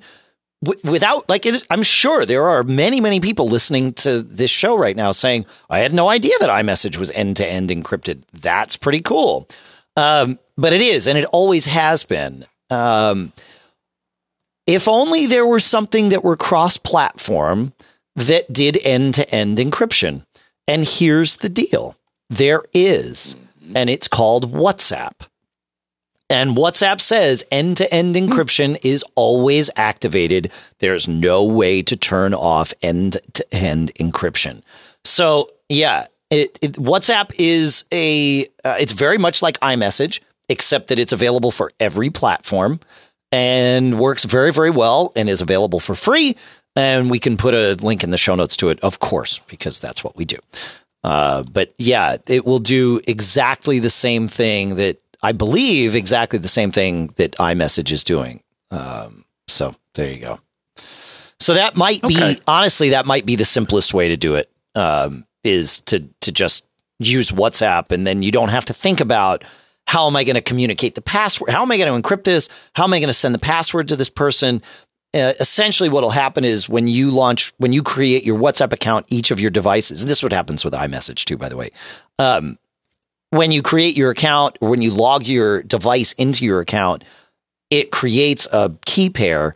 w- 0.65 0.81
without 0.91 1.29
like 1.29 1.45
it, 1.47 1.67
I'm 1.71 1.83
sure 1.83 2.25
there 2.25 2.47
are 2.47 2.63
many 2.65 3.01
many 3.01 3.21
people 3.21 3.47
listening 3.49 3.93
to 3.95 4.23
this 4.23 4.51
show 4.51 4.77
right 4.77 4.97
now 4.97 5.13
saying 5.13 5.45
I 5.69 5.81
had 5.81 5.93
no 5.93 6.09
idea 6.09 6.33
that 6.41 6.49
iMessage 6.51 6.97
was 6.97 7.11
end 7.11 7.37
to 7.37 7.47
end 7.47 7.71
encrypted. 7.71 8.23
That's 8.33 8.77
pretty 8.77 9.01
cool. 9.01 9.49
Um, 9.97 10.39
but 10.57 10.73
it 10.73 10.81
is, 10.81 11.07
and 11.07 11.17
it 11.19 11.25
always 11.27 11.67
has 11.67 12.05
been. 12.05 12.45
Um, 12.71 13.33
if 14.67 14.89
only 14.89 15.27
there 15.27 15.47
were 15.47 15.61
something 15.61 16.09
that 16.09 16.25
were 16.25 16.37
cross 16.37 16.77
platform 16.79 17.73
that 18.17 18.53
did 18.53 18.79
end 18.85 19.15
to 19.17 19.29
end 19.31 19.59
encryption. 19.59 20.25
And 20.67 20.87
here's 20.87 21.37
the 21.37 21.49
deal 21.49 21.97
there 22.31 22.63
is, 22.73 23.37
and 23.75 23.91
it's 23.91 24.09
called 24.09 24.53
WhatsApp. 24.53 25.13
And 26.31 26.57
WhatsApp 26.57 27.01
says 27.01 27.45
end 27.51 27.77
to 27.77 27.95
end 27.95 28.17
encryption 28.17 28.79
is 28.83 29.05
always 29.15 29.71
activated. 29.77 30.51
There's 30.79 31.07
no 31.07 31.45
way 31.45 31.83
to 31.83 31.97
turn 31.97 32.33
off 32.33 32.73
end 32.83 33.19
to 33.35 33.55
end 33.55 33.93
encryption. 34.01 34.63
So, 35.05 35.49
yeah, 35.69 36.07
it, 36.31 36.59
it, 36.63 36.73
WhatsApp 36.73 37.31
is 37.39 37.85
a, 37.93 38.47
uh, 38.65 38.77
it's 38.81 38.93
very 38.93 39.19
much 39.19 39.43
like 39.43 39.61
iMessage, 39.61 40.21
except 40.49 40.89
that 40.89 40.99
it's 40.99 41.13
available 41.13 41.51
for 41.51 41.71
every 41.79 42.11
platform 42.11 42.81
and 43.31 43.99
works 43.99 44.25
very, 44.25 44.53
very 44.53 44.71
well 44.71 45.13
and 45.15 45.29
is 45.29 45.41
available 45.41 45.81
for 45.81 45.95
free. 45.95 46.37
And 46.77 47.11
we 47.11 47.19
can 47.19 47.37
put 47.37 47.55
a 47.55 47.75
link 47.75 48.03
in 48.03 48.11
the 48.11 48.19
show 48.19 48.35
notes 48.35 48.57
to 48.59 48.69
it, 48.69 48.81
of 48.81 48.99
course, 48.99 49.39
because 49.47 49.79
that's 49.79 50.03
what 50.03 50.17
we 50.17 50.25
do. 50.25 50.39
Uh, 51.05 51.45
but 51.53 51.75
yeah, 51.79 52.17
it 52.27 52.45
will 52.45 52.59
do 52.59 53.01
exactly 53.07 53.79
the 53.79 53.91
same 53.91 54.27
thing 54.27 54.77
that 54.77 55.01
I 55.23 55.33
believe 55.33 55.95
exactly 55.95 56.39
the 56.39 56.49
same 56.49 56.71
thing 56.71 57.09
that 57.17 57.33
iMessage 57.33 57.93
is 57.93 58.05
doing. 58.05 58.43
Um, 58.71 59.25
so 59.47 59.75
there 59.95 60.11
you 60.11 60.19
go. 60.19 60.39
So 61.39 61.55
that 61.55 61.77
might 61.77 62.03
be 62.03 62.39
honestly 62.47 62.91
that 62.91 63.07
might 63.07 63.27
be 63.27 63.37
the 63.37 63.45
simplest 63.45 63.95
way 63.95 64.09
to 64.09 64.17
do 64.17 64.35
it. 64.35 64.51
Um, 64.75 65.27
is 65.45 65.81
to 65.83 66.09
to 66.23 66.33
just 66.33 66.67
use 66.99 67.31
WhatsApp 67.31 67.93
and 67.93 68.07
then 68.07 68.23
you 68.23 68.33
don't 68.33 68.49
have 68.49 68.65
to 68.67 68.75
think 68.75 69.01
about 69.01 69.45
how 69.87 70.07
am 70.07 70.17
I 70.17 70.25
going 70.25 70.37
to 70.37 70.43
communicate 70.43 70.95
the 70.95 71.03
password? 71.03 71.51
How 71.51 71.63
am 71.63 71.71
I 71.71 71.77
going 71.77 72.03
to 72.03 72.09
encrypt 72.09 72.25
this? 72.25 72.49
How 72.75 72.85
am 72.85 72.93
I 72.95 72.99
going 72.99 73.09
to 73.09 73.15
send 73.15 73.35
the 73.35 73.39
password 73.39 73.89
to 73.89 73.97
this 73.97 74.09
person? 74.09 74.63
Uh, 75.15 75.33
essentially, 75.39 75.89
what 75.89 76.03
will 76.03 76.11
happen 76.11 76.45
is 76.45 76.69
when 76.69 76.89
you 76.89 77.11
launch, 77.11 77.53
when 77.59 77.73
you 77.73 77.85
create 77.85 78.25
your 78.25 78.37
WhatsApp 78.37 78.73
account, 78.73 79.07
each 79.09 79.31
of 79.31 79.39
your 79.41 79.51
devices, 79.51 80.03
and 80.03 80.11
this 80.11 80.19
is 80.19 80.23
what 80.25 80.33
happens 80.33 80.65
with 80.65 80.75
iMessage 80.75 81.25
too, 81.25 81.37
by 81.37 81.49
the 81.49 81.57
way. 81.57 81.71
Um, 82.19 82.59
when 83.31 83.53
you 83.53 83.63
create 83.63 83.97
your 83.97 84.11
account 84.11 84.59
or 84.61 84.69
when 84.69 84.83
you 84.83 84.91
log 84.91 85.27
your 85.27 85.63
device 85.63 86.13
into 86.15 86.45
your 86.45 86.61
account, 86.61 87.05
it 87.71 87.93
creates 87.93 88.49
a 88.53 88.73
key 88.87 89.09
pair, 89.09 89.55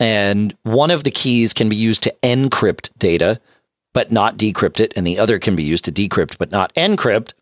and 0.00 0.56
one 0.62 0.90
of 0.90 1.04
the 1.04 1.10
keys 1.10 1.52
can 1.52 1.68
be 1.68 1.76
used 1.76 2.02
to 2.04 2.14
encrypt 2.22 2.90
data, 2.98 3.40
but 3.92 4.10
not 4.10 4.38
decrypt 4.38 4.80
it, 4.80 4.92
and 4.96 5.06
the 5.06 5.18
other 5.18 5.38
can 5.38 5.54
be 5.54 5.62
used 5.62 5.84
to 5.84 5.92
decrypt 5.92 6.38
but 6.38 6.50
not 6.50 6.74
encrypt. 6.74 7.32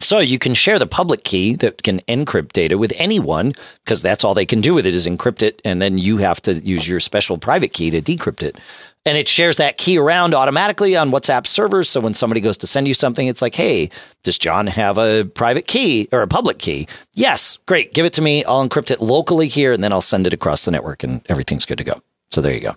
So 0.00 0.20
you 0.20 0.38
can 0.38 0.54
share 0.54 0.78
the 0.78 0.86
public 0.86 1.24
key 1.24 1.56
that 1.56 1.82
can 1.82 1.98
encrypt 2.02 2.52
data 2.52 2.78
with 2.78 2.92
anyone 2.98 3.52
because 3.84 4.00
that's 4.00 4.22
all 4.24 4.32
they 4.34 4.46
can 4.46 4.60
do 4.60 4.72
with 4.74 4.86
it 4.86 4.94
is 4.94 5.06
encrypt 5.06 5.42
it, 5.42 5.60
and 5.64 5.82
then 5.82 5.98
you 5.98 6.18
have 6.18 6.40
to 6.42 6.54
use 6.54 6.88
your 6.88 7.00
special 7.00 7.36
private 7.36 7.72
key 7.72 7.90
to 7.90 8.00
decrypt 8.00 8.42
it. 8.42 8.58
And 9.04 9.16
it 9.18 9.26
shares 9.26 9.56
that 9.56 9.78
key 9.78 9.98
around 9.98 10.34
automatically 10.34 10.94
on 10.94 11.10
WhatsApp 11.10 11.46
servers. 11.46 11.88
So 11.88 12.00
when 12.00 12.14
somebody 12.14 12.40
goes 12.40 12.58
to 12.58 12.66
send 12.66 12.86
you 12.86 12.94
something, 12.94 13.26
it's 13.26 13.40
like, 13.42 13.54
hey, 13.54 13.90
does 14.22 14.38
John 14.38 14.66
have 14.66 14.98
a 14.98 15.24
private 15.24 15.66
key 15.66 16.08
or 16.12 16.20
a 16.22 16.28
public 16.28 16.58
key? 16.58 16.86
Yes, 17.14 17.56
great. 17.66 17.94
Give 17.94 18.04
it 18.06 18.12
to 18.14 18.22
me. 18.22 18.44
I'll 18.44 18.68
encrypt 18.68 18.90
it 18.90 19.00
locally 19.00 19.48
here, 19.48 19.72
and 19.72 19.82
then 19.82 19.92
I'll 19.92 20.00
send 20.02 20.26
it 20.26 20.34
across 20.34 20.64
the 20.64 20.70
network, 20.70 21.02
and 21.02 21.22
everything's 21.28 21.64
good 21.64 21.78
to 21.78 21.84
go. 21.84 22.02
So 22.30 22.40
there 22.40 22.52
you 22.54 22.60
go. 22.60 22.76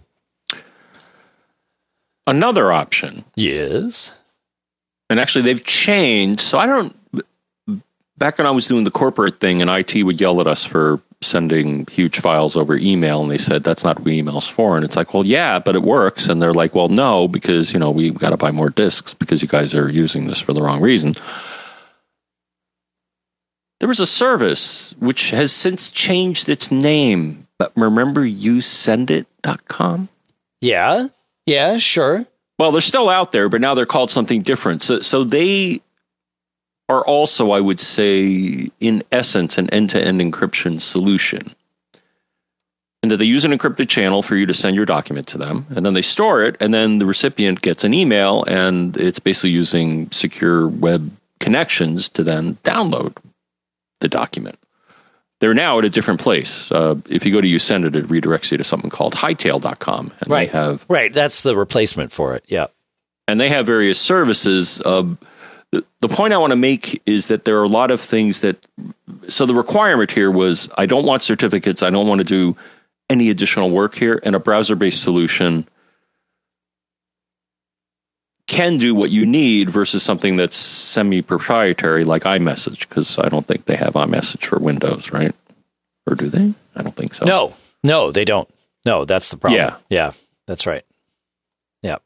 Another 2.28 2.72
option, 2.72 3.26
Yes. 3.36 4.14
and 5.10 5.20
actually 5.20 5.42
they've 5.42 5.64
changed. 5.64 6.40
So 6.40 6.58
I 6.58 6.66
don't. 6.66 6.96
Back 8.22 8.38
when 8.38 8.46
I 8.46 8.52
was 8.52 8.68
doing 8.68 8.84
the 8.84 8.92
corporate 8.92 9.40
thing, 9.40 9.64
and 9.64 9.72
IT 9.72 10.04
would 10.04 10.22
yell 10.22 10.40
at 10.42 10.46
us 10.46 10.64
for 10.64 11.02
sending 11.22 11.88
huge 11.88 12.20
files 12.20 12.56
over 12.56 12.78
email, 12.78 13.24
and 13.24 13.32
they 13.32 13.40
said 13.40 13.64
that's 13.64 13.84
not 13.84 13.98
what 14.00 14.10
email's 14.10 14.48
for. 14.48 14.76
And 14.76 14.86
it's 14.86 14.96
like, 14.96 15.16
well, 15.16 15.26
yeah, 15.26 15.58
but 15.58 15.76
it 15.76 15.82
works. 15.82 16.28
And 16.28 16.40
they're 16.40 16.54
like, 16.54 16.76
well, 16.76 16.88
no, 16.88 17.28
because 17.28 17.74
you 17.74 17.80
know 17.80 17.90
we 17.90 18.12
got 18.12 18.30
to 18.30 18.38
buy 18.38 18.52
more 18.52 18.70
disks 18.70 19.16
because 19.16 19.42
you 19.42 19.48
guys 19.48 19.74
are 19.74 19.90
using 19.90 20.28
this 20.28 20.40
for 20.40 20.54
the 20.54 20.62
wrong 20.62 20.82
reason. 20.82 21.16
There 23.80 23.90
was 23.90 24.00
a 24.00 24.06
service 24.06 24.94
which 25.00 25.32
has 25.32 25.52
since 25.52 25.90
changed 25.90 26.48
its 26.48 26.70
name, 26.70 27.48
but 27.58 27.72
remember 27.76 28.22
yousendit.com? 28.22 30.10
Yeah. 30.62 31.08
Yeah, 31.48 31.80
sure. 31.80 32.28
Well, 32.60 32.72
they're 32.72 32.82
still 32.82 33.10
out 33.10 33.32
there, 33.32 33.50
but 33.50 33.62
now 33.62 33.74
they're 33.74 33.88
called 33.88 34.12
something 34.12 34.44
different. 34.44 34.84
So, 34.84 35.02
so 35.02 35.24
they 35.24 35.82
are 36.92 37.06
also, 37.06 37.52
I 37.52 37.62
would 37.62 37.80
say, 37.80 38.70
in 38.80 39.04
essence, 39.12 39.58
an 39.58 39.70
end 39.70 39.92
to 39.92 40.02
end 40.04 40.20
encryption 40.20 40.82
solution. 40.82 41.56
And 43.02 43.12
that 43.12 43.18
they 43.18 43.26
use 43.26 43.46
an 43.46 43.52
encrypted 43.52 43.90
channel 43.90 44.22
for 44.22 44.36
you 44.36 44.46
to 44.46 44.54
send 44.54 44.76
your 44.76 44.86
document 44.86 45.28
to 45.30 45.38
them, 45.38 45.66
and 45.76 45.86
then 45.86 45.94
they 45.94 46.04
store 46.04 46.44
it, 46.44 46.56
and 46.60 46.74
then 46.74 47.00
the 47.00 47.06
recipient 47.06 47.62
gets 47.62 47.84
an 47.84 47.94
email, 47.94 48.44
and 48.48 48.96
it's 48.98 49.20
basically 49.20 49.50
using 49.50 50.12
secure 50.12 50.68
web 50.68 51.10
connections 51.40 52.10
to 52.10 52.24
then 52.24 52.58
download 52.64 53.16
the 54.02 54.08
document. 54.08 54.60
They're 55.40 55.56
now 55.56 55.80
at 55.80 55.86
a 55.86 55.90
different 55.90 56.20
place. 56.20 56.72
Uh, 56.72 56.96
if 57.10 57.26
you 57.26 57.32
go 57.32 57.42
to 57.42 57.48
YouSendIt, 57.48 57.96
it 57.96 58.06
redirects 58.06 58.52
you 58.52 58.58
to 58.58 58.64
something 58.64 58.92
called 58.92 59.16
hightail.com. 59.16 60.14
And 60.20 60.30
right. 60.30 60.52
they 60.52 60.58
have 60.58 60.86
Right. 60.88 61.12
That's 61.12 61.42
the 61.42 61.56
replacement 61.56 62.12
for 62.12 62.36
it. 62.36 62.44
Yeah. 62.48 62.68
and 63.28 63.40
they 63.40 63.50
have 63.50 63.66
various 63.66 64.00
services. 64.00 64.82
Uh, 64.86 65.16
the, 65.72 65.86
the 66.00 66.08
point 66.10 66.34
I 66.34 66.38
want 66.38 66.52
to 66.52 66.58
make 66.58 67.02
is 67.06 67.28
that 67.28 67.46
there 67.46 67.60
are 67.60 67.64
a 67.64 67.70
lot 67.70 67.92
of 67.92 68.02
things 68.02 68.42
that. 68.42 68.66
So 69.30 69.46
the 69.46 69.54
requirement 69.56 70.12
here 70.12 70.32
was 70.32 70.70
I 70.78 70.86
don't 70.86 71.06
want 71.06 71.22
certificates. 71.22 71.84
I 71.84 71.90
don't 71.90 72.08
want 72.08 72.20
to 72.20 72.26
do 72.26 72.58
any 73.10 73.30
additional 73.30 73.70
work 73.70 73.96
here, 73.96 74.20
and 74.24 74.36
a 74.36 74.40
browser-based 74.40 75.02
solution 75.02 75.68
can 78.48 78.78
do 78.78 78.94
what 78.94 79.10
you 79.10 79.26
need 79.26 79.70
versus 79.70 80.04
something 80.04 80.36
that's 80.36 80.58
semi-proprietary 80.58 82.04
like 82.04 82.24
iMessage 82.24 82.88
because 82.90 83.18
I 83.18 83.30
don't 83.30 83.46
think 83.46 83.64
they 83.66 83.78
have 83.78 83.94
iMessage 83.94 84.46
for 84.46 84.60
Windows, 84.60 85.12
right? 85.12 85.34
Or 86.06 86.16
do 86.16 86.28
they? 86.28 86.54
I 86.76 86.84
don't 86.84 86.96
think 86.96 87.14
so. 87.14 87.26
No, 87.26 87.56
no, 87.84 88.12
they 88.12 88.26
don't. 88.26 88.50
No, 88.86 89.06
that's 89.06 89.30
the 89.30 89.38
problem. 89.38 89.62
Yeah. 89.62 89.76
Yeah. 89.90 90.12
That's 90.48 90.66
right. 90.68 90.84
Yeah. 91.82 91.98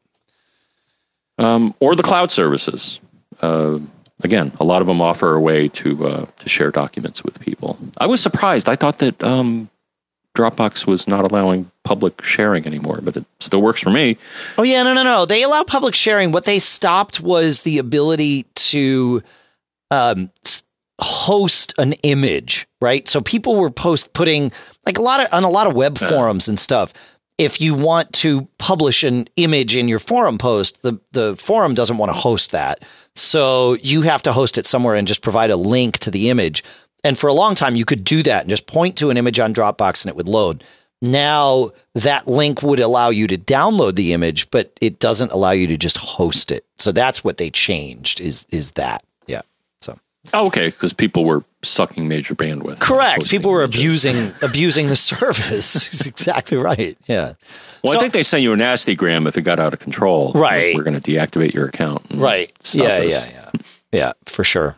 um, 1.40 1.74
or 1.80 1.96
the 1.96 2.04
cloud 2.04 2.32
services. 2.32 3.00
Uh, 3.42 3.80
again, 4.24 4.52
a 4.60 4.64
lot 4.64 4.82
of 4.82 4.88
them 4.88 5.02
offer 5.02 5.34
a 5.34 5.40
way 5.40 5.68
to 5.70 6.08
uh, 6.08 6.26
to 6.40 6.50
share 6.50 6.72
documents 6.72 7.24
with 7.24 7.40
people. 7.40 7.78
I 7.98 8.08
was 8.08 8.22
surprised. 8.22 8.70
I 8.70 8.76
thought 8.76 9.00
that 9.00 9.24
um, 9.24 9.70
Dropbox 10.36 10.86
was 10.86 11.08
not 11.08 11.30
allowing 11.30 11.72
public 11.84 12.22
sharing 12.24 12.66
anymore, 12.68 13.00
but 13.02 13.16
it 13.16 13.26
still 13.40 13.62
works 13.62 13.82
for 13.82 13.90
me. 13.90 14.18
Oh 14.58 14.64
yeah, 14.64 14.84
no, 14.84 14.94
no, 14.94 15.04
no. 15.04 15.26
They 15.26 15.44
allow 15.44 15.64
public 15.64 15.96
sharing. 15.96 16.32
What 16.32 16.46
they 16.46 16.60
stopped 16.60 17.22
was 17.22 17.62
the 17.62 17.78
ability 17.78 18.44
to 18.56 19.24
um, 19.92 20.30
host 21.00 21.74
an 21.78 21.94
image, 22.04 22.68
right? 22.82 23.08
So 23.08 23.22
people 23.22 23.56
were 23.56 23.72
post 23.72 24.14
putting 24.14 24.52
like 24.86 24.98
a 24.98 25.02
lot 25.02 25.22
of 25.22 25.28
on 25.34 25.44
a 25.44 25.50
lot 25.50 25.68
of 25.68 25.74
web 25.74 25.98
forums 25.98 26.48
and 26.48 26.60
stuff. 26.60 26.94
If 27.38 27.60
you 27.60 27.76
want 27.76 28.14
to 28.14 28.48
publish 28.60 29.04
an 29.04 29.28
image 29.36 29.76
in 29.76 29.90
your 29.90 30.00
forum 30.00 30.38
post, 30.38 30.82
the 30.84 31.00
the 31.12 31.36
forum 31.36 31.74
doesn't 31.76 31.98
want 31.98 32.10
to 32.10 32.18
host 32.18 32.52
that, 32.52 32.84
so 33.16 33.74
you 33.76 34.02
have 34.02 34.22
to 34.24 34.34
host 34.34 34.58
it 34.58 34.68
somewhere 34.68 34.96
and 34.96 35.08
just 35.08 35.22
provide 35.22 35.52
a 35.52 35.58
link 35.58 35.98
to 36.00 36.12
the 36.12 36.30
image. 36.30 36.64
And 37.04 37.18
for 37.18 37.28
a 37.28 37.34
long 37.34 37.56
time, 37.56 37.76
you 37.76 37.86
could 37.86 38.04
do 38.04 38.24
that 38.24 38.42
and 38.42 38.50
just 38.50 38.68
point 38.68 38.98
to 38.98 39.10
an 39.10 39.18
image 39.18 39.40
on 39.40 39.54
Dropbox 39.54 40.04
and 40.04 40.10
it 40.10 40.16
would 40.16 40.28
load. 40.28 40.64
Now 41.02 41.72
that 41.94 42.28
link 42.28 42.62
would 42.64 42.80
allow 42.80 43.10
you 43.10 43.28
to 43.28 43.38
download 43.38 43.96
the 43.96 44.14
image, 44.14 44.50
but 44.50 44.78
it 44.82 45.00
doesn't 45.00 45.32
allow 45.32 45.52
you 45.52 45.68
to 45.68 45.78
just 45.78 45.98
host 45.98 46.52
it. 46.52 46.66
So 46.78 46.92
that's 46.92 47.24
what 47.24 47.38
they 47.38 47.50
changed. 47.50 48.20
Is 48.20 48.46
is 48.50 48.72
that? 48.72 49.04
Oh, 50.34 50.48
okay, 50.48 50.68
because 50.68 50.94
people 50.94 51.26
were 51.26 51.44
sucking 51.64 52.08
major 52.08 52.36
bandwidth. 52.36 52.80
correct. 52.80 53.30
People 53.30 53.52
were 53.52 53.64
images. 53.64 53.82
abusing 53.82 54.34
abusing 54.42 54.88
the 54.88 54.96
service. 54.96 55.76
Is 55.94 56.06
exactly 56.08 56.58
right. 56.58 56.98
Yeah. 57.08 57.34
Well, 57.84 57.94
So- 57.94 58.00
I 58.00 58.02
think 58.02 58.14
they 58.14 58.24
sent 58.24 58.44
you 58.44 58.54
a 58.54 58.58
nasty 58.58 58.96
gram 58.96 59.28
if 59.28 59.38
it 59.38 59.42
got 59.44 59.60
out 59.60 59.74
of 59.74 59.80
control. 59.80 60.32
Right. 60.34 60.70
Like, 60.70 60.78
we're 60.78 60.84
going 60.84 61.00
to 61.00 61.12
deactivate 61.12 61.54
your 61.54 61.66
account. 61.68 62.10
and 62.10 62.20
Right. 62.22 62.52
Yeah, 62.74 63.00
this. 63.00 63.12
yeah, 63.12 63.30
yeah. 63.54 63.62
Yeah, 63.92 64.14
for 64.26 64.44
sure. 64.44 64.76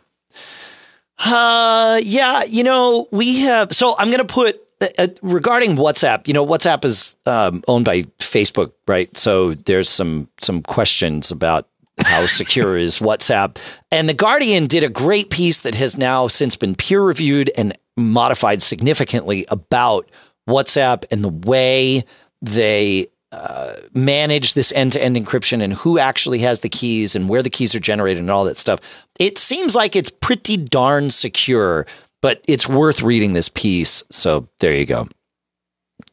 Uh 1.18 2.00
yeah, 2.02 2.44
you 2.44 2.62
know, 2.62 3.08
we 3.10 3.40
have 3.40 3.72
so 3.74 3.96
I'm 3.98 4.06
going 4.08 4.24
to 4.26 4.32
put 4.32 4.60
uh, 4.80 4.86
uh, 4.98 5.08
regarding 5.22 5.74
WhatsApp, 5.76 6.28
you 6.28 6.32
know, 6.34 6.46
WhatsApp 6.46 6.84
is 6.84 7.16
um, 7.26 7.64
owned 7.66 7.84
by 7.84 8.02
Facebook, 8.20 8.70
right? 8.86 9.14
So 9.18 9.54
there's 9.54 9.88
some 9.90 10.28
some 10.40 10.62
questions 10.62 11.32
about 11.32 11.66
how 12.04 12.26
secure 12.26 12.76
is 12.76 12.98
WhatsApp. 12.98 13.58
And 13.90 14.08
the 14.08 14.14
Guardian 14.14 14.66
did 14.66 14.84
a 14.84 14.88
great 14.88 15.30
piece 15.30 15.60
that 15.60 15.74
has 15.74 15.96
now 15.96 16.28
since 16.28 16.56
been 16.56 16.74
peer 16.74 17.02
reviewed 17.02 17.50
and 17.56 17.76
modified 17.96 18.62
significantly 18.62 19.44
about 19.48 20.08
WhatsApp 20.48 21.04
and 21.10 21.22
the 21.22 21.28
way 21.28 22.04
they 22.40 23.06
uh, 23.30 23.74
manage 23.92 24.54
this 24.54 24.72
end 24.72 24.92
to 24.92 25.02
end 25.02 25.16
encryption 25.16 25.62
and 25.62 25.74
who 25.74 25.98
actually 25.98 26.38
has 26.38 26.60
the 26.60 26.68
keys 26.68 27.14
and 27.14 27.28
where 27.28 27.42
the 27.42 27.50
keys 27.50 27.74
are 27.74 27.80
generated 27.80 28.20
and 28.20 28.30
all 28.30 28.44
that 28.44 28.56
stuff. 28.56 28.80
It 29.18 29.36
seems 29.36 29.74
like 29.74 29.94
it's 29.94 30.10
pretty 30.10 30.56
darn 30.56 31.10
secure, 31.10 31.86
but 32.22 32.42
it's 32.48 32.68
worth 32.68 33.02
reading 33.02 33.34
this 33.34 33.50
piece. 33.50 34.02
So 34.10 34.48
there 34.60 34.74
you 34.74 34.86
go. 34.86 35.08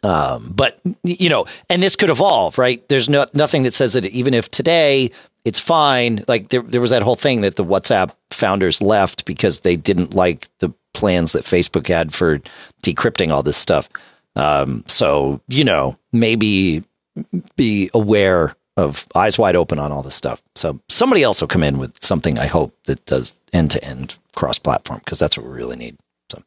Um, 0.03 0.51
but 0.53 0.81
you 1.03 1.29
know, 1.29 1.45
and 1.69 1.81
this 1.81 1.95
could 1.95 2.09
evolve, 2.09 2.57
right? 2.57 2.87
There's 2.89 3.07
no 3.07 3.25
nothing 3.33 3.63
that 3.63 3.73
says 3.73 3.93
that 3.93 4.05
even 4.05 4.33
if 4.33 4.49
today 4.49 5.11
it's 5.45 5.59
fine. 5.59 6.25
Like 6.27 6.49
there, 6.49 6.61
there 6.61 6.81
was 6.81 6.89
that 6.89 7.03
whole 7.03 7.15
thing 7.15 7.41
that 7.41 7.55
the 7.55 7.63
WhatsApp 7.63 8.11
founders 8.31 8.81
left 8.81 9.25
because 9.25 9.61
they 9.61 9.75
didn't 9.75 10.13
like 10.13 10.49
the 10.59 10.73
plans 10.93 11.31
that 11.33 11.43
Facebook 11.43 11.87
had 11.87 12.13
for 12.13 12.39
decrypting 12.81 13.31
all 13.31 13.43
this 13.43 13.57
stuff. 13.57 13.87
Um, 14.35 14.83
so 14.87 15.39
you 15.47 15.63
know, 15.63 15.97
maybe 16.11 16.83
be 17.55 17.89
aware 17.93 18.55
of 18.75 19.07
eyes 19.15 19.37
wide 19.37 19.55
open 19.55 19.79
on 19.79 19.91
all 19.91 20.03
this 20.03 20.15
stuff. 20.15 20.41
So 20.55 20.81
somebody 20.89 21.23
else 21.23 21.39
will 21.39 21.47
come 21.47 21.63
in 21.63 21.77
with 21.77 22.03
something. 22.03 22.37
I 22.37 22.47
hope 22.47 22.75
that 22.87 23.05
does 23.05 23.33
end 23.53 23.71
to 23.71 23.83
end 23.85 24.17
cross 24.35 24.59
platform 24.59 24.99
because 24.99 25.19
that's 25.19 25.37
what 25.37 25.45
we 25.45 25.53
really 25.53 25.77
need. 25.77 25.97
So 26.29 26.41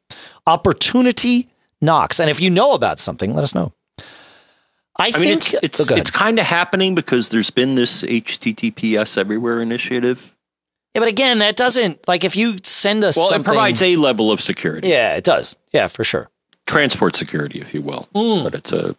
opportunity 0.47 1.49
knocks, 1.81 2.19
and 2.19 2.29
if 2.29 2.41
you 2.41 2.51
know 2.51 2.73
about 2.73 3.01
something, 3.01 3.33
let 3.33 3.45
us 3.45 3.55
know. 3.55 3.73
I, 5.01 5.13
I 5.15 5.19
mean, 5.19 5.41
think 5.41 5.63
it's 5.63 5.81
it's, 5.81 5.91
oh, 5.91 5.95
it's 5.97 6.11
kind 6.11 6.39
of 6.39 6.45
happening 6.47 6.95
because 6.95 7.29
there's 7.29 7.51
been 7.51 7.77
this 7.77 8.03
HTTPS 8.03 9.17
everywhere 9.17 9.63
initiative. 9.63 10.35
yeah, 10.95 11.01
but 11.01 11.09
again, 11.09 11.39
that 11.39 11.57
doesn't 11.57 12.07
like 12.09 12.25
if 12.25 12.35
you 12.35 12.57
send 12.65 13.05
us 13.05 13.17
Well, 13.17 13.33
it 13.33 13.45
provides 13.45 13.81
a 13.81 13.97
level 13.97 14.33
of 14.33 14.41
security, 14.41 14.89
yeah, 14.89 15.15
it 15.15 15.25
does. 15.25 15.57
Yeah, 15.73 15.87
for 15.87 16.03
sure. 16.05 16.29
transport 16.67 17.15
security, 17.17 17.61
if 17.61 17.73
you 17.73 17.81
will. 17.83 18.09
Mm. 18.15 18.45
But 18.45 18.55
it's 18.55 18.73
a 18.73 18.97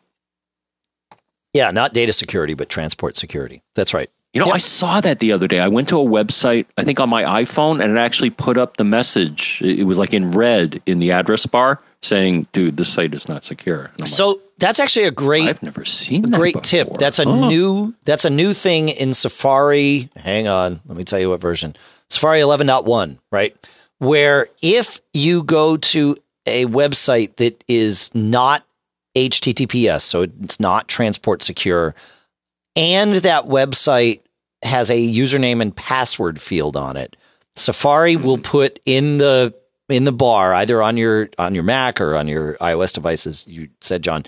Yeah, 1.54 1.72
not 1.72 1.94
data 1.94 2.14
security, 2.14 2.54
but 2.54 2.70
transport 2.70 3.18
security. 3.18 3.62
That's 3.76 3.94
right. 3.94 4.10
You 4.34 4.40
know, 4.40 4.46
Yep. 4.46 4.56
I 4.56 4.60
saw 4.60 5.02
that 5.02 5.20
the 5.20 5.32
other 5.32 5.48
day. 5.48 5.60
I 5.60 5.68
went 5.68 5.90
to 5.90 6.00
a 6.00 6.06
website, 6.06 6.68
I 6.78 6.84
think 6.84 7.00
on 7.00 7.10
my 7.10 7.24
iPhone, 7.44 7.84
and 7.84 7.98
it 7.98 8.00
actually 8.00 8.30
put 8.30 8.58
up 8.60 8.78
the 8.78 8.84
message. 8.84 9.60
It 9.64 9.86
was 9.86 9.98
like 9.98 10.14
in 10.14 10.32
red 10.32 10.82
in 10.86 11.00
the 11.00 11.12
address 11.12 11.48
bar 11.48 11.82
saying, 12.04 12.46
dude, 12.52 12.78
this 12.78 12.94
site 12.94 13.14
is 13.16 13.28
not 13.28 13.44
secure. 13.44 13.90
So 14.06 14.40
that's 14.60 14.80
actually 14.80 15.06
a 15.06 15.12
great 15.12 15.48
I've 15.48 15.64
never 15.64 15.86
seen 15.86 16.24
that 16.24 16.38
great 16.38 16.62
tip. 16.64 16.98
That's 16.98 17.20
a 17.20 17.26
new 17.26 17.96
that's 18.04 18.26
a 18.26 18.30
new 18.30 18.54
thing 18.54 18.90
in 18.90 19.14
Safari. 19.14 20.10
Hang 20.16 20.48
on, 20.48 20.82
let 20.86 20.98
me 20.98 21.04
tell 21.04 21.20
you 21.20 21.30
what 21.30 21.42
version. 21.42 21.76
Safari 22.10 22.40
11.1, 22.40 23.20
right? 23.32 23.56
Where 24.00 24.48
if 24.62 25.00
you 25.14 25.44
go 25.44 25.78
to 25.78 26.16
a 26.46 26.66
website 26.66 27.36
that 27.38 27.64
is 27.68 28.14
not 28.16 28.66
HTTPS, 29.16 30.02
so 30.02 30.24
it's 30.24 30.60
not 30.60 30.88
transport 30.88 31.44
secure, 31.44 31.96
and 32.76 33.16
that 33.16 33.46
website 33.46 34.22
has 34.64 34.90
a 34.90 34.98
username 34.98 35.62
and 35.62 35.76
password 35.76 36.42
field 36.42 36.76
on 36.76 36.98
it, 36.98 37.16
Safari 37.56 38.16
will 38.16 38.38
hmm. 38.38 38.44
put 38.44 38.80
in 38.86 39.18
the 39.18 39.54
in 39.90 40.06
the 40.06 40.12
bar 40.12 40.54
either 40.54 40.82
on 40.82 40.98
your 40.98 41.30
on 41.38 41.56
your 41.56 41.64
Mac 41.64 42.00
or 42.00 42.16
on 42.16 42.28
your 42.28 42.56
iOS 42.56 42.94
devices. 42.94 43.46
You 43.48 43.70
said, 43.82 44.04
John, 44.04 44.26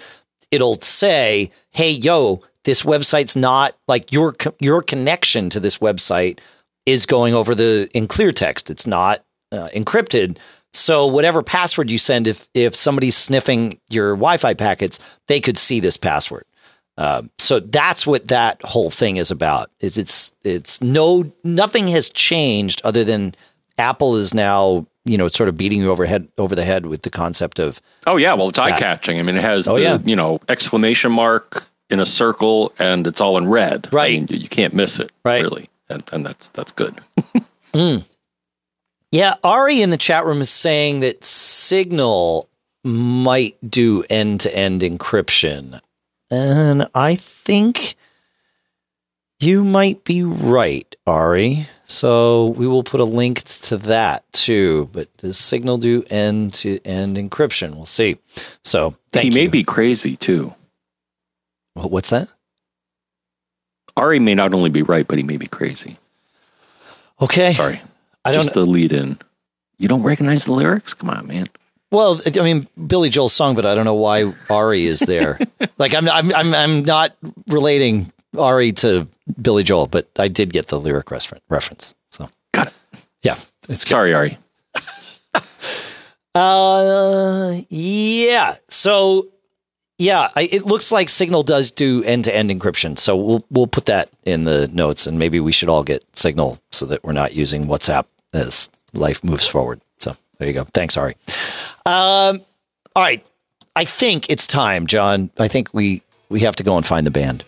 it'll 0.51 0.79
say, 0.79 1.51
"Hey, 1.71 1.91
yo, 1.91 2.41
this 2.63 2.83
website's 2.83 3.35
not 3.35 3.75
like 3.87 4.11
your 4.11 4.33
your 4.59 4.81
connection 4.81 5.49
to 5.51 5.59
this 5.59 5.79
website 5.79 6.39
is 6.85 7.05
going 7.05 7.33
over 7.33 7.55
the 7.55 7.89
in 7.93 8.07
clear 8.07 8.31
text. 8.31 8.69
It's 8.69 8.87
not 8.87 9.23
uh, 9.51 9.69
encrypted." 9.69 10.37
So 10.73 11.05
whatever 11.05 11.43
password 11.43 11.89
you 11.89 11.97
send, 11.97 12.27
if 12.27 12.47
if 12.53 12.75
somebody's 12.75 13.17
sniffing 13.17 13.79
your 13.89 14.15
Wi-Fi 14.15 14.53
packets, 14.53 14.99
they 15.27 15.41
could 15.41 15.57
see 15.57 15.79
this 15.79 15.97
password. 15.97 16.45
Um, 16.97 17.31
so 17.39 17.59
that's 17.59 18.05
what 18.05 18.27
that 18.27 18.61
whole 18.63 18.91
thing 18.91 19.17
is 19.17 19.31
about. 19.31 19.71
Is 19.79 19.97
it's 19.97 20.33
it's 20.43 20.81
no 20.81 21.31
nothing 21.43 21.87
has 21.89 22.09
changed 22.09 22.81
other 22.83 23.03
than 23.03 23.35
Apple 23.77 24.15
is 24.15 24.33
now 24.33 24.85
you 25.05 25.17
know, 25.17 25.25
it's 25.25 25.37
sort 25.37 25.49
of 25.49 25.57
beating 25.57 25.79
you 25.79 25.91
overhead 25.91 26.27
over 26.37 26.53
the 26.55 26.63
head 26.65 26.85
with 26.85 27.01
the 27.01 27.09
concept 27.09 27.59
of 27.59 27.81
Oh 28.07 28.17
yeah, 28.17 28.33
well 28.33 28.49
it's 28.49 28.59
eye 28.59 28.77
catching. 28.77 29.19
I 29.19 29.23
mean, 29.23 29.35
it 29.37 29.41
has 29.43 29.67
Oh, 29.67 29.75
the 29.75 29.81
yeah. 29.81 29.97
you 30.05 30.15
know 30.15 30.39
exclamation 30.49 31.11
mark 31.11 31.65
in 31.89 31.99
a 31.99 32.05
circle, 32.05 32.71
and 32.79 33.05
it's 33.07 33.19
all 33.19 33.37
in 33.37 33.49
red. 33.49 33.87
I 33.91 33.95
Right. 33.95 34.29
mean, 34.31 34.41
you, 34.41 34.47
can't 34.47 34.73
miss 34.73 34.99
it. 34.99 35.11
Right. 35.25 35.41
Really, 35.41 35.69
and, 35.89 36.03
and 36.13 36.25
that's 36.25 36.49
that's 36.51 36.71
good. 36.71 36.95
Mm. 37.73 38.03
Yeah, 39.13 39.35
Ari 39.45 39.81
in 39.81 39.91
the 39.91 39.97
chat 39.97 40.25
room 40.25 40.41
is 40.41 40.49
saying 40.49 40.99
that 41.01 41.23
Signal 41.23 42.49
might 42.83 43.55
do 43.65 44.03
end 44.09 44.41
to 44.41 44.53
end 44.55 44.81
encryption. 44.81 45.79
And 46.29 46.89
I 46.93 47.15
think 47.15 47.95
you 49.39 49.63
might 49.63 50.03
be 50.03 50.21
right, 50.23 50.93
Ari. 51.07 51.67
So 51.91 52.45
we 52.45 52.67
will 52.67 52.83
put 52.83 53.01
a 53.01 53.05
link 53.05 53.43
to 53.43 53.75
that 53.77 54.23
too. 54.31 54.89
But 54.93 55.15
does 55.17 55.37
Signal 55.37 55.77
do 55.77 56.05
end 56.09 56.53
to 56.55 56.79
end 56.85 57.17
encryption? 57.17 57.75
We'll 57.75 57.85
see. 57.85 58.17
So 58.63 58.95
thank 59.11 59.23
he 59.23 59.29
you. 59.29 59.35
may 59.35 59.47
be 59.47 59.63
crazy 59.63 60.15
too. 60.15 60.55
What's 61.73 62.11
that? 62.11 62.29
Ari 63.97 64.19
may 64.19 64.35
not 64.35 64.53
only 64.53 64.69
be 64.69 64.83
right, 64.83 65.05
but 65.05 65.17
he 65.17 65.23
may 65.23 65.35
be 65.35 65.47
crazy. 65.47 65.97
Okay. 67.21 67.51
Sorry, 67.51 67.81
I 68.23 68.31
don't 68.31 68.43
just 68.43 68.53
the 68.53 68.65
lead 68.65 68.93
in. 68.93 69.19
You 69.77 69.89
don't 69.89 70.03
recognize 70.03 70.45
the 70.45 70.53
lyrics? 70.53 70.93
Come 70.93 71.09
on, 71.09 71.27
man. 71.27 71.47
Well, 71.91 72.21
I 72.25 72.41
mean, 72.41 72.67
Billy 72.87 73.09
Joel's 73.09 73.33
song, 73.33 73.53
but 73.53 73.65
I 73.65 73.75
don't 73.75 73.83
know 73.83 73.95
why 73.95 74.33
Ari 74.49 74.85
is 74.85 74.99
there. 75.01 75.37
like, 75.77 75.93
I'm, 75.93 76.07
I'm, 76.07 76.33
I'm, 76.33 76.55
I'm 76.55 76.85
not 76.85 77.17
relating 77.47 78.13
Ari 78.37 78.71
to 78.73 79.07
Billy 79.41 79.63
Joel, 79.63 79.87
but 79.87 80.09
I 80.17 80.27
did 80.27 80.53
get 80.53 80.67
the 80.67 80.79
lyric 80.79 81.11
refer- 81.11 81.39
reference. 81.49 81.95
So, 82.09 82.27
Got 82.53 82.67
it. 82.67 82.73
yeah, 83.23 83.35
it's 83.69 83.83
good. 83.83 83.89
Sorry, 83.89 84.13
Ari. 84.13 84.37
Uh, 86.33 87.59
yeah. 87.69 88.55
So, 88.69 89.27
yeah, 89.97 90.29
I, 90.35 90.43
it 90.43 90.65
looks 90.65 90.89
like 90.91 91.09
Signal 91.09 91.43
does 91.43 91.71
do 91.71 92.03
end 92.05 92.23
to 92.25 92.35
end 92.35 92.49
encryption. 92.49 92.97
So 92.97 93.17
we'll 93.17 93.45
we'll 93.51 93.67
put 93.67 93.85
that 93.87 94.09
in 94.23 94.45
the 94.45 94.69
notes, 94.69 95.07
and 95.07 95.19
maybe 95.19 95.39
we 95.41 95.51
should 95.51 95.67
all 95.69 95.83
get 95.83 96.05
Signal 96.17 96.57
so 96.71 96.85
that 96.85 97.03
we're 97.03 97.11
not 97.11 97.33
using 97.35 97.65
WhatsApp 97.65 98.05
as 98.33 98.69
life 98.93 99.23
moves 99.25 99.45
forward. 99.45 99.81
So 99.99 100.15
there 100.39 100.47
you 100.47 100.53
go. 100.53 100.63
Thanks, 100.63 100.95
Ari. 100.95 101.15
Um, 101.85 102.39
all 102.95 103.03
right. 103.03 103.29
I 103.75 103.83
think 103.85 104.29
it's 104.29 104.47
time, 104.47 104.87
John. 104.87 105.31
I 105.37 105.49
think 105.49 105.73
we 105.73 106.01
we 106.29 106.39
have 106.41 106.55
to 106.57 106.63
go 106.63 106.77
and 106.77 106.85
find 106.85 107.05
the 107.05 107.11
band 107.11 107.43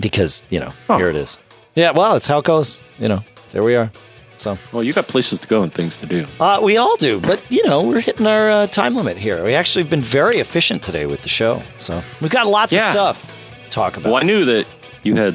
because 0.00 0.42
you 0.50 0.60
know 0.60 0.72
Oh. 0.88 0.96
here 0.98 1.08
it 1.08 1.16
is. 1.16 1.38
Yeah. 1.74 1.90
Well, 1.92 2.16
it's 2.16 2.26
how 2.26 2.38
it 2.38 2.44
goes. 2.44 2.82
You 2.98 3.08
know, 3.08 3.22
there 3.52 3.62
we 3.62 3.76
are. 3.76 3.90
So. 4.38 4.58
Well, 4.70 4.82
you 4.82 4.92
got 4.92 5.08
places 5.08 5.40
to 5.40 5.48
go 5.48 5.62
and 5.62 5.72
things 5.72 5.96
to 5.98 6.06
do. 6.06 6.26
Uh, 6.38 6.60
we 6.62 6.76
all 6.76 6.96
do, 6.96 7.20
but 7.20 7.40
you 7.50 7.66
know 7.66 7.82
we're 7.82 8.00
hitting 8.00 8.26
our 8.26 8.50
uh, 8.50 8.66
time 8.66 8.94
limit 8.94 9.16
here. 9.16 9.42
We 9.42 9.54
actually 9.54 9.82
have 9.82 9.90
been 9.90 10.02
very 10.02 10.36
efficient 10.40 10.82
today 10.82 11.06
with 11.06 11.22
the 11.22 11.28
show, 11.30 11.62
so 11.80 12.02
we've 12.20 12.30
got 12.30 12.46
lots 12.46 12.72
Yeah. 12.72 12.86
of 12.88 12.92
stuff 12.92 13.36
to 13.64 13.70
talk 13.70 13.96
about. 13.96 14.12
Well, 14.12 14.22
I 14.22 14.26
knew 14.26 14.44
that 14.44 14.66
you 15.04 15.14
had 15.16 15.34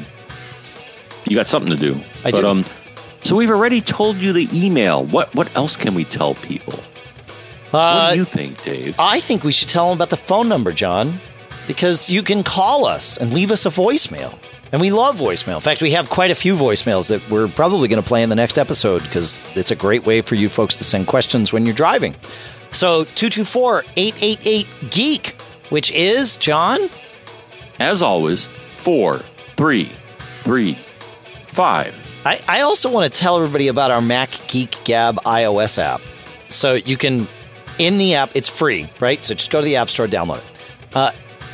you 1.26 1.36
got 1.36 1.48
something 1.48 1.72
to 1.76 1.80
do. 1.80 2.00
I 2.26 2.32
but 2.32 2.42
do. 2.42 2.48
um 2.48 2.64
so 3.24 3.36
we've 3.36 3.50
already 3.52 3.82
told 3.82 4.18
you 4.18 4.34
the 4.34 4.48
email. 4.54 5.04
What 5.06 5.34
what 5.34 5.56
else 5.56 5.76
can 5.76 5.96
we 5.96 6.04
tell 6.06 6.36
people? 6.36 6.74
what 7.72 7.80
uh, 7.80 8.12
do 8.14 8.18
you 8.20 8.26
think, 8.26 8.62
Dave? 8.64 8.96
I 9.00 9.20
think 9.20 9.44
we 9.44 9.52
should 9.52 9.70
tell 9.70 9.90
them 9.90 9.98
about 9.98 10.10
the 10.10 10.18
phone 10.18 10.48
number, 10.50 10.72
John, 10.74 11.20
because 11.68 12.10
you 12.10 12.22
can 12.22 12.44
call 12.44 12.86
us 12.86 13.18
and 13.18 13.34
leave 13.34 13.50
us 13.50 13.66
a 13.66 13.70
voicemail. 13.70 14.38
And 14.72 14.80
we 14.80 14.92
love 14.92 15.18
voicemail. 15.18 15.56
In 15.56 15.62
fact, 15.62 15.82
we 15.82 15.92
have 15.92 16.10
quite 16.10 16.32
a 16.32 16.36
few 16.36 16.56
voicemails 16.56 17.10
that 17.10 17.28
we're 17.30 17.50
probably 17.50 17.90
going 17.90 18.02
to 18.02 18.08
play 18.08 18.24
in 18.24 18.30
the 18.30 18.36
next 18.36 18.58
episode 18.58 19.04
because 19.04 19.38
it's 19.58 19.72
a 19.72 19.76
great 19.76 20.06
way 20.06 20.22
for 20.22 20.36
you 20.36 20.48
folks 20.48 20.76
to 20.76 20.84
send 20.84 21.08
questions 21.08 21.52
when 21.52 21.66
you're 21.66 21.76
driving. 21.76 22.16
So 22.72 23.04
224 23.04 23.84
888 23.98 24.68
Geek, 24.90 25.42
which 25.70 25.92
is, 25.92 26.38
John, 26.38 26.80
As 27.80 28.02
always, 28.02 28.46
four, 28.46 29.18
three, 29.58 29.92
three, 30.44 30.74
five. 31.48 31.94
I, 32.26 32.40
I 32.48 32.62
also 32.62 32.90
want 32.90 33.12
to 33.12 33.20
tell 33.20 33.38
everybody 33.38 33.68
about 33.68 33.92
our 33.92 34.02
Mac 34.02 34.30
Geek 34.48 34.78
Gab 34.86 35.18
iOS 35.24 35.80
app. 35.80 36.02
So 36.50 36.76
you 36.76 36.96
can, 36.96 37.28
in 37.78 37.98
the 37.98 38.16
app, 38.16 38.30
it's 38.36 38.48
free, 38.48 38.90
right? 39.00 39.24
So 39.26 39.34
just 39.34 39.52
go 39.52 39.60
to 39.60 39.66
the 39.66 39.76
App 39.76 39.90
Store, 39.90 40.08
download 40.08 40.38
it. 40.38 40.96
Uh, 40.96 41.12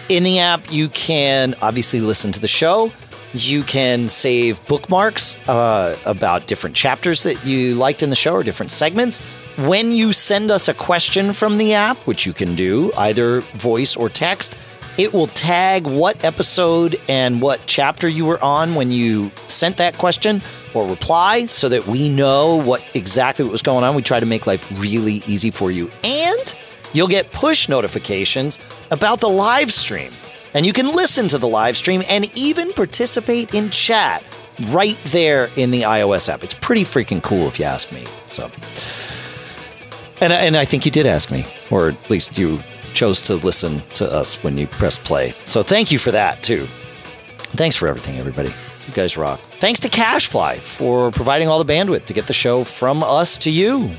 in 0.10 0.24
the 0.24 0.40
app, 0.40 0.72
you 0.72 0.90
can 0.90 1.56
obviously 1.62 2.00
listen 2.00 2.32
to 2.34 2.40
the 2.40 2.48
show. 2.48 2.92
You 3.34 3.64
can 3.64 4.10
save 4.10 4.66
bookmarks 4.68 5.36
uh, 5.48 5.98
about 6.06 6.48
different 6.48 6.76
chapters 6.76 7.24
that 7.24 7.46
you 7.46 7.76
liked 7.76 8.02
in 8.02 8.10
the 8.10 8.16
show 8.16 8.34
or 8.34 8.44
different 8.44 8.72
segments. 8.72 9.20
When 9.58 9.92
you 9.92 10.14
send 10.14 10.52
us 10.52 10.68
a 10.68 10.74
question 10.74 11.34
from 11.34 11.58
the 11.58 11.74
app, 11.74 11.98
which 12.08 12.26
you 12.26 12.34
can 12.34 12.56
do 12.56 12.92
either 12.96 13.42
voice 13.42 13.96
or 13.96 14.08
text, 14.08 14.58
it 14.98 15.14
will 15.14 15.28
tag 15.28 15.86
what 15.86 16.24
episode 16.24 17.00
and 17.08 17.42
what 17.42 17.62
chapter 17.68 18.08
you 18.08 18.26
were 18.26 18.44
on 18.44 18.74
when 18.76 18.92
you 18.92 19.32
sent 19.48 19.78
that 19.78 19.98
question 19.98 20.42
or 20.74 20.88
reply 20.88 21.46
so 21.46 21.70
that 21.70 21.86
we 21.86 22.10
know 22.10 22.56
what 22.64 22.88
exactly 22.96 23.46
what 23.46 23.52
was 23.52 23.62
going 23.62 23.84
on. 23.84 23.94
We 23.94 24.02
try 24.02 24.20
to 24.20 24.26
make 24.26 24.48
life 24.48 24.72
really 24.80 25.22
easy 25.28 25.52
for 25.52 25.70
you. 25.70 25.92
And 26.04 26.56
you'll 26.94 27.08
get 27.08 27.32
push 27.32 27.70
notifications 27.70 28.58
about 28.90 29.20
the 29.20 29.30
live 29.30 29.72
stream. 29.72 30.12
And 30.54 30.66
you 30.66 30.74
can 30.74 30.88
listen 30.94 31.28
to 31.30 31.38
the 31.38 31.48
live 31.48 31.78
stream 31.78 32.04
and 32.10 32.30
even 32.38 32.74
participate 32.74 33.54
in 33.54 33.70
chat 33.70 34.24
right 34.70 34.98
there 35.06 35.50
in 35.56 35.72
the 35.72 35.84
iOS 35.84 36.30
app. 36.30 36.44
It's 36.44 36.54
pretty 36.54 36.84
freaking 36.84 37.22
cool 37.22 37.48
if 37.48 37.60
you 37.60 37.66
ask 37.66 37.92
me. 37.92 38.06
So 38.28 38.50
and, 40.20 40.34
and 40.34 40.58
I 40.58 40.66
think 40.66 40.86
you 40.86 40.92
did 40.92 41.06
ask 41.06 41.32
me, 41.32 41.46
or 41.70 41.90
at 41.90 42.10
least 42.10 42.38
you 42.38 42.60
chose 42.94 43.22
to 43.24 43.36
listen 43.36 43.82
to 43.94 44.12
us 44.12 44.42
when 44.44 44.58
you 44.58 44.66
pressed 44.68 45.04
play. 45.04 45.34
So 45.46 45.62
thank 45.62 45.92
you 45.92 46.00
for 46.00 46.12
that, 46.12 46.42
too. 46.42 46.66
Thanks 47.56 47.76
for 47.76 47.88
everything, 47.88 48.18
everybody. 48.18 48.50
You 48.50 48.94
guys 48.94 49.16
rock. 49.16 49.40
Thanks 49.60 49.80
to 49.82 49.90
CacheFly 49.90 50.58
for 50.58 51.12
providing 51.12 51.48
all 51.48 51.64
the 51.64 51.72
bandwidth 51.72 52.06
to 52.06 52.14
get 52.14 52.26
the 52.26 52.34
show 52.34 52.64
from 52.64 53.04
us 53.04 53.38
to 53.40 53.52
you. 53.52 53.92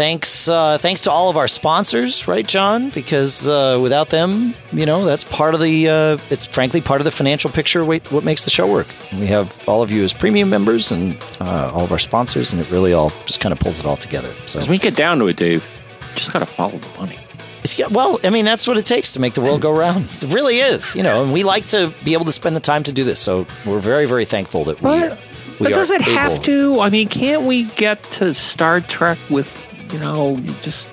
Thanks, 0.00 0.48
uh, 0.48 0.78
thanks 0.78 1.02
to 1.02 1.10
all 1.10 1.28
of 1.28 1.36
our 1.36 1.46
sponsors, 1.46 2.26
right, 2.26 2.46
John? 2.46 2.88
Because 2.88 3.46
uh, 3.46 3.78
without 3.82 4.08
them, 4.08 4.54
you 4.72 4.86
know, 4.86 5.04
that's 5.04 5.24
part 5.24 5.52
of 5.52 5.60
the. 5.60 5.90
Uh, 5.90 6.18
it's 6.30 6.46
frankly 6.46 6.80
part 6.80 7.02
of 7.02 7.04
the 7.04 7.10
financial 7.10 7.50
picture. 7.50 7.84
What 7.84 8.10
what 8.10 8.24
makes 8.24 8.44
the 8.44 8.50
show 8.50 8.66
work? 8.66 8.86
We 9.12 9.26
have 9.26 9.54
all 9.68 9.82
of 9.82 9.90
you 9.90 10.02
as 10.02 10.14
premium 10.14 10.48
members 10.48 10.90
and 10.90 11.22
uh, 11.38 11.70
all 11.74 11.84
of 11.84 11.92
our 11.92 11.98
sponsors, 11.98 12.50
and 12.50 12.62
it 12.62 12.70
really 12.70 12.94
all 12.94 13.10
just 13.26 13.40
kind 13.40 13.52
of 13.52 13.60
pulls 13.60 13.78
it 13.78 13.84
all 13.84 13.98
together. 13.98 14.32
So 14.46 14.58
As 14.58 14.70
we 14.70 14.78
get 14.78 14.96
down 14.96 15.18
to 15.18 15.26
it, 15.26 15.36
Dave, 15.36 15.70
just 16.14 16.32
gotta 16.32 16.46
follow 16.46 16.78
the 16.78 16.98
money. 16.98 17.18
It's, 17.62 17.76
well, 17.90 18.18
I 18.24 18.30
mean, 18.30 18.46
that's 18.46 18.66
what 18.66 18.78
it 18.78 18.86
takes 18.86 19.12
to 19.12 19.20
make 19.20 19.34
the 19.34 19.42
world 19.42 19.60
go 19.60 19.70
round. 19.70 20.06
It 20.22 20.32
really 20.32 20.60
is, 20.60 20.94
you 20.94 21.02
know, 21.02 21.24
and 21.24 21.30
we 21.30 21.42
like 21.44 21.66
to 21.68 21.92
be 22.06 22.14
able 22.14 22.24
to 22.24 22.32
spend 22.32 22.56
the 22.56 22.60
time 22.60 22.84
to 22.84 22.92
do 22.92 23.04
this. 23.04 23.20
So 23.20 23.46
we're 23.66 23.80
very, 23.80 24.06
very 24.06 24.24
thankful 24.24 24.64
that 24.64 24.80
we. 24.80 24.88
But, 24.88 25.18
we 25.58 25.66
but 25.66 25.74
does 25.74 25.90
it 25.90 26.00
have 26.00 26.42
to? 26.44 26.80
I 26.80 26.88
mean, 26.88 27.06
can't 27.06 27.42
we 27.42 27.64
get 27.64 28.02
to 28.14 28.32
Star 28.32 28.80
Trek 28.80 29.18
with, 29.28 29.69
you 29.92 29.98
know, 29.98 30.36
you 30.36 30.54
just 30.62 30.88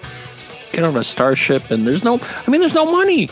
get 0.72 0.84
on 0.84 0.96
a 0.96 1.04
starship 1.04 1.72
and 1.72 1.86
there's 1.86 2.04
no, 2.04 2.20
I 2.46 2.52
mean, 2.52 2.62
there's 2.62 2.76
no 2.76 2.92
money. 2.92 3.30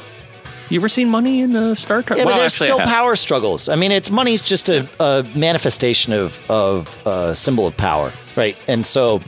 You 0.70 0.80
ever 0.80 0.90
seen 0.90 1.10
money 1.10 1.42
in 1.42 1.56
uh, 1.56 1.76
Star 1.76 2.02
Trek? 2.02 2.18
Yeah, 2.18 2.24
but 2.24 2.32
Well, 2.32 2.40
there's 2.40 2.54
actually, 2.54 2.68
still 2.68 2.80
power 2.80 3.16
struggles. 3.16 3.70
I 3.70 3.76
mean, 3.76 3.92
it's 3.92 4.10
money's 4.10 4.42
just 4.42 4.68
a, 4.68 4.88
a 5.00 5.24
manifestation 5.36 6.12
of 6.12 6.40
of 6.50 7.06
a 7.06 7.36
symbol 7.36 7.68
of 7.68 7.78
power, 7.78 8.12
right? 8.36 8.58
And 8.68 8.84
so 8.84 9.22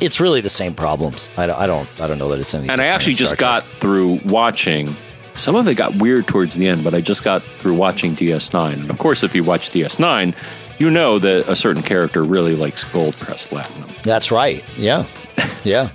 it's 0.00 0.20
really 0.20 0.42
the 0.42 0.50
same 0.50 0.74
problems. 0.74 1.30
I 1.36 1.46
don't, 1.46 1.58
I 1.58 1.66
don't, 1.66 2.00
I 2.00 2.06
don't 2.06 2.18
know 2.18 2.28
that 2.28 2.40
it's 2.40 2.54
any. 2.54 2.68
And 2.68 2.80
I 2.80 2.86
actually 2.86 3.14
just 3.14 3.32
Trek. 3.38 3.40
got 3.40 3.64
through 3.64 4.20
watching. 4.26 4.94
Some 5.34 5.54
of 5.54 5.66
it 5.68 5.76
got 5.76 5.94
weird 5.96 6.26
towards 6.26 6.56
the 6.56 6.68
end, 6.68 6.84
but 6.84 6.94
I 6.94 7.00
just 7.00 7.24
got 7.24 7.42
through 7.42 7.74
watching 7.74 8.12
DS9. 8.12 8.72
And 8.74 8.90
of 8.90 8.98
course, 8.98 9.22
if 9.22 9.34
you 9.34 9.44
watch 9.44 9.70
DS9, 9.70 10.34
you 10.80 10.90
know 10.90 11.18
that 11.20 11.46
a 11.48 11.54
certain 11.54 11.82
character 11.82 12.24
really 12.24 12.56
likes 12.56 12.82
gold 12.84 13.14
pressed 13.16 13.50
latinum. 13.50 14.02
That's 14.02 14.32
right. 14.32 14.64
Yeah, 14.76 15.06
yeah. 15.62 15.90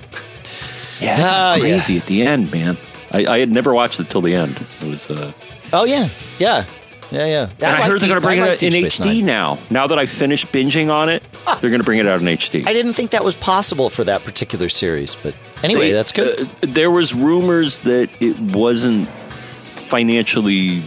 Yeah, 1.02 1.18
Ah, 1.20 1.57
crazy 1.60 1.98
at 1.98 2.06
the 2.06 2.22
end, 2.22 2.52
man. 2.53 2.78
I, 3.12 3.26
I 3.26 3.40
had 3.40 3.49
never 3.49 3.74
watched 3.74 3.99
it 3.99 4.10
till 4.10 4.22
the 4.22 4.34
end. 4.34 4.56
It 4.82 4.88
was, 4.90 5.12
uh, 5.12 5.34
Oh 5.74 5.84
yeah, 5.84 6.07
yeah, 6.40 6.64
yeah, 7.12 7.26
yeah. 7.26 7.49
and 7.60 7.64
I, 7.66 7.80
like 7.80 7.84
heard 7.90 7.99
they're 7.99 8.07
going 8.07 8.22
to 8.22 8.26
bring 8.26 8.40
I 8.40 8.48
it 8.48 8.49
like 8.62 8.64
in 8.64 8.72
Space 8.72 8.99
HD 9.02 9.06
Nine. 9.18 9.26
now. 9.26 9.60
Now 9.70 9.88
that 9.88 9.99
I 9.99 10.06
finished 10.06 10.53
binging 10.53 10.90
on 10.90 11.10
it, 11.10 11.22
they're 11.60 11.70
going 11.70 11.82
to 11.82 11.86
bring 11.86 11.99
it 11.99 12.07
out 12.07 12.22
in 12.22 12.28
HD. 12.28 12.66
I 12.66 12.72
didn't 12.72 12.94
think 12.94 13.12
that 13.12 13.26
was 13.26 13.36
possible 13.36 13.90
for 13.90 14.03
that 14.06 14.24
particular 14.24 14.70
series, 14.70 15.16
but 15.16 15.36
anyway, 15.64 15.88
They- 15.90 15.94
that's 15.94 16.12
good. 16.14 16.40
uh, 16.40 16.45
there 16.62 16.91
was 16.91 17.14
rumors 17.14 17.82
that 17.82 18.10
it 18.22 18.40
wasn't 18.40 19.10
financially 19.90 20.82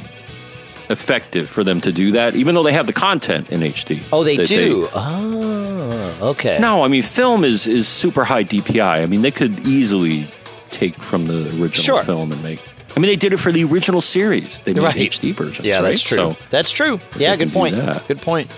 effective 0.90 1.48
for 1.48 1.62
them 1.64 1.80
to 1.82 1.92
do 1.92 2.12
that, 2.12 2.34
even 2.34 2.54
though 2.54 2.62
they 2.62 2.72
have 2.72 2.86
the 2.86 2.92
content 2.92 3.50
in 3.50 3.60
HD. 3.60 4.02
oh, 4.12 4.24
they 4.24 4.36
That 4.36 4.46
do. 4.48 4.88
oh, 4.94 6.18
okay. 6.30 6.58
no, 6.60 6.82
I 6.82 6.88
mean, 6.88 7.02
film 7.02 7.44
is 7.44 7.66
is 7.66 7.86
super 7.88 8.24
high 8.24 8.44
DPI. 8.44 9.02
I 9.02 9.06
mean, 9.06 9.22
they 9.22 9.30
could 9.30 9.60
easily 9.66 10.26
take 10.70 10.94
from 10.96 11.26
the 11.26 11.48
original 11.60 11.72
Sure. 11.72 12.02
film 12.04 12.32
and 12.32 12.42
make. 12.42 12.60
I 12.96 13.00
mean, 13.00 13.10
they 13.10 13.16
did 13.16 13.32
it 13.32 13.36
for 13.38 13.52
the 13.52 13.64
original 13.64 14.00
series. 14.00 14.60
They 14.60 14.74
made 14.74 14.82
Right. 14.82 14.96
HD 15.12 15.32
versions. 15.32 15.66
Yeah, 15.66 15.76
right? 15.76 15.82
that's 15.90 16.02
true. 16.02 16.16
So, 16.16 16.36
that's 16.50 16.70
true. 16.70 17.00
Yeah, 17.16 17.36
good 17.36 17.52
point. 17.52 17.76
Good 18.08 18.20
point. 18.22 18.50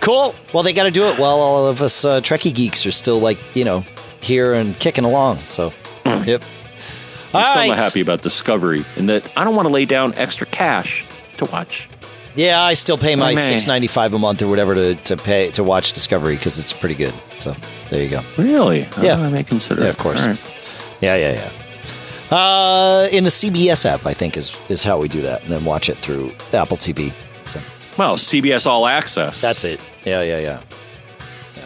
Cool. 0.00 0.34
Well, 0.52 0.62
they 0.62 0.72
got 0.72 0.84
to 0.84 0.90
do 0.90 1.04
it 1.04 1.18
while 1.18 1.40
all 1.40 1.66
of 1.68 1.80
us 1.80 2.04
uh, 2.04 2.20
Trekkie 2.20 2.52
geeks 2.54 2.86
are 2.86 2.90
still 2.90 3.20
like, 3.20 3.38
you 3.54 3.64
know, 3.64 3.84
here 4.20 4.52
and 4.52 4.78
kicking 4.78 5.04
along. 5.04 5.38
So, 5.38 5.72
yep. 6.04 6.42
I'm 7.34 7.40
All 7.40 7.42
still 7.46 7.54
right. 7.62 7.68
not 7.68 7.78
happy 7.78 8.00
about 8.00 8.20
Discovery 8.20 8.84
in 8.96 9.06
that 9.06 9.32
I 9.36 9.44
don't 9.44 9.54
want 9.56 9.66
to 9.68 9.72
lay 9.72 9.84
down 9.86 10.12
extra 10.16 10.46
cash 10.46 11.04
to 11.44 11.50
watch. 11.52 11.88
Yeah, 12.34 12.62
I 12.62 12.74
still 12.74 12.96
pay 12.96 13.14
my 13.14 13.32
Oh, 13.32 13.36
six 13.36 13.66
ninety 13.66 13.86
five 13.88 14.14
a 14.14 14.18
month 14.18 14.40
or 14.40 14.48
whatever 14.48 14.74
to, 14.74 14.94
to 14.94 15.16
pay 15.18 15.50
to 15.50 15.62
watch 15.62 15.92
Discovery 15.92 16.36
because 16.36 16.58
it's 16.58 16.72
pretty 16.72 16.94
good. 16.94 17.12
So 17.40 17.54
there 17.90 18.02
you 18.02 18.08
go. 18.08 18.22
Really? 18.38 18.80
Yeah. 19.02 19.18
Oh, 19.18 19.24
I 19.24 19.30
may 19.30 19.42
consider 19.44 19.82
Yeah, 19.82 19.88
it. 19.88 19.90
of 19.90 19.98
course. 19.98 20.24
Right. 20.24 20.38
Yeah, 21.02 21.16
yeah, 21.16 21.32
yeah. 22.30 22.36
Uh, 22.36 23.08
in 23.12 23.24
the 23.24 23.30
CBS 23.30 23.84
app, 23.84 24.06
I 24.06 24.14
think 24.14 24.36
is 24.38 24.58
is 24.70 24.82
how 24.82 24.98
we 24.98 25.08
do 25.08 25.20
that, 25.22 25.42
and 25.42 25.50
then 25.52 25.64
watch 25.66 25.90
it 25.90 25.96
through 25.98 26.32
Apple 26.54 26.78
TV. 26.78 27.12
So 27.44 27.60
Well, 27.98 28.16
CBS 28.16 28.66
All 28.66 28.86
Access. 28.86 29.40
that's 29.42 29.64
it. 29.64 29.86
Yeah, 30.06 30.22
yeah, 30.22 30.38
yeah. 30.38 30.60
yeah. 31.56 31.64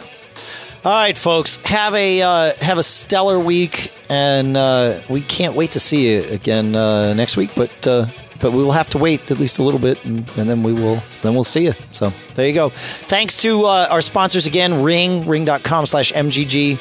All 0.83 0.91
right, 0.91 1.17
folks, 1.17 1.57
have 1.63 1.93
a 1.93 2.21
uh, 2.21 2.53
have 2.59 2.77
a 2.77 2.83
stellar 2.83 3.39
week, 3.39 3.91
and 4.09 4.57
uh, 4.57 4.99
we 5.09 5.21
can't 5.21 5.55
wait 5.55 5.71
to 5.71 5.79
see 5.79 6.11
you 6.11 6.23
again 6.23 6.75
uh, 6.75 7.13
next 7.13 7.37
week. 7.37 7.51
But 7.55 7.87
uh, 7.87 8.07
but 8.39 8.51
we 8.51 8.63
will 8.63 8.71
have 8.71 8.89
to 8.91 8.97
wait 8.97 9.29
at 9.31 9.39
least 9.39 9.59
a 9.59 9.63
little 9.63 9.79
bit, 9.79 10.03
and, 10.05 10.19
and 10.37 10.49
then 10.49 10.63
we 10.63 10.73
will 10.73 11.01
then 11.21 11.33
we'll 11.33 11.43
see 11.43 11.65
you. 11.65 11.73
So 11.91 12.11
there 12.35 12.47
you 12.47 12.53
go. 12.53 12.69
Thanks 12.69 13.41
to 13.41 13.65
uh, 13.65 13.87
our 13.89 14.01
sponsors 14.01 14.45
again: 14.45 14.83
Ring, 14.83 15.27
Ring.com 15.27 15.85
slash 15.85 16.11
MGG, 16.13 16.77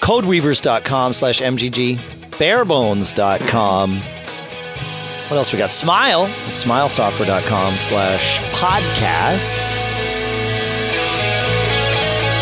CodeWeavers.com 0.00 1.12
slash 1.12 1.40
MGG, 1.40 1.96
BareBones.com. 1.96 4.00
What 5.28 5.36
else 5.36 5.52
we 5.52 5.58
got? 5.58 5.70
Smile 5.70 6.24
at 6.24 6.54
smilesoftware.com 6.54 7.76
slash 7.76 8.38
podcast. 8.52 9.60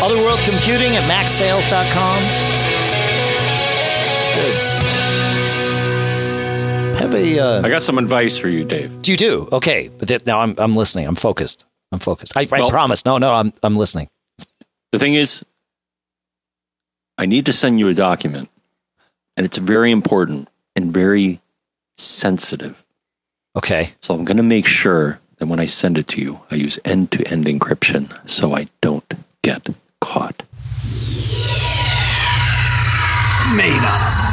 Otherworld 0.01 0.39
Computing 0.45 0.95
at 0.95 1.03
macsales.com. 1.09 2.23
Good. 4.35 4.66
Have 7.07 7.15
a. 7.15 7.39
Uh, 7.39 7.61
I 7.61 7.69
got 7.69 7.83
some 7.83 7.97
advice 7.97 8.37
for 8.37 8.49
you, 8.49 8.65
Dave. 8.65 9.01
do 9.01 9.11
you 9.11 9.17
do? 9.17 9.47
Okay. 9.53 9.87
But 9.97 10.09
th- 10.09 10.25
now 10.25 10.41
I'm, 10.41 10.55
I'm 10.57 10.75
listening. 10.75 11.07
I'm 11.07 11.15
focused. 11.15 11.65
I'm 11.93 11.99
focused. 11.99 12.35
I, 12.35 12.41
I 12.41 12.69
promise. 12.69 13.05
No, 13.05 13.17
no, 13.17 13.33
I'm, 13.33 13.53
I'm 13.63 13.77
listening. 13.77 14.09
The 14.91 14.99
thing 14.99 15.13
is, 15.13 15.41
I 17.17 17.25
need 17.25 17.45
to 17.45 17.53
send 17.53 17.79
you 17.79 17.87
a 17.87 17.93
document, 17.93 18.49
and 19.37 19.45
it's 19.45 19.55
very 19.55 19.89
important 19.91 20.49
and 20.75 20.93
very 20.93 21.39
sensitive. 21.97 22.85
Okay. 23.55 23.93
So 24.01 24.13
I'm 24.13 24.25
going 24.25 24.35
to 24.35 24.43
make 24.43 24.65
sure 24.65 25.21
that 25.37 25.45
when 25.47 25.61
I 25.61 25.65
send 25.65 25.97
it 25.97 26.07
to 26.09 26.21
you, 26.21 26.41
I 26.51 26.55
use 26.55 26.77
end 26.83 27.13
to 27.13 27.25
end 27.25 27.45
encryption 27.45 28.11
so 28.29 28.53
I 28.53 28.67
don't 28.81 29.13
get 29.43 29.69
caught. 30.01 30.43
Made 33.55 33.79
on 33.79 34.01
a 34.01 34.26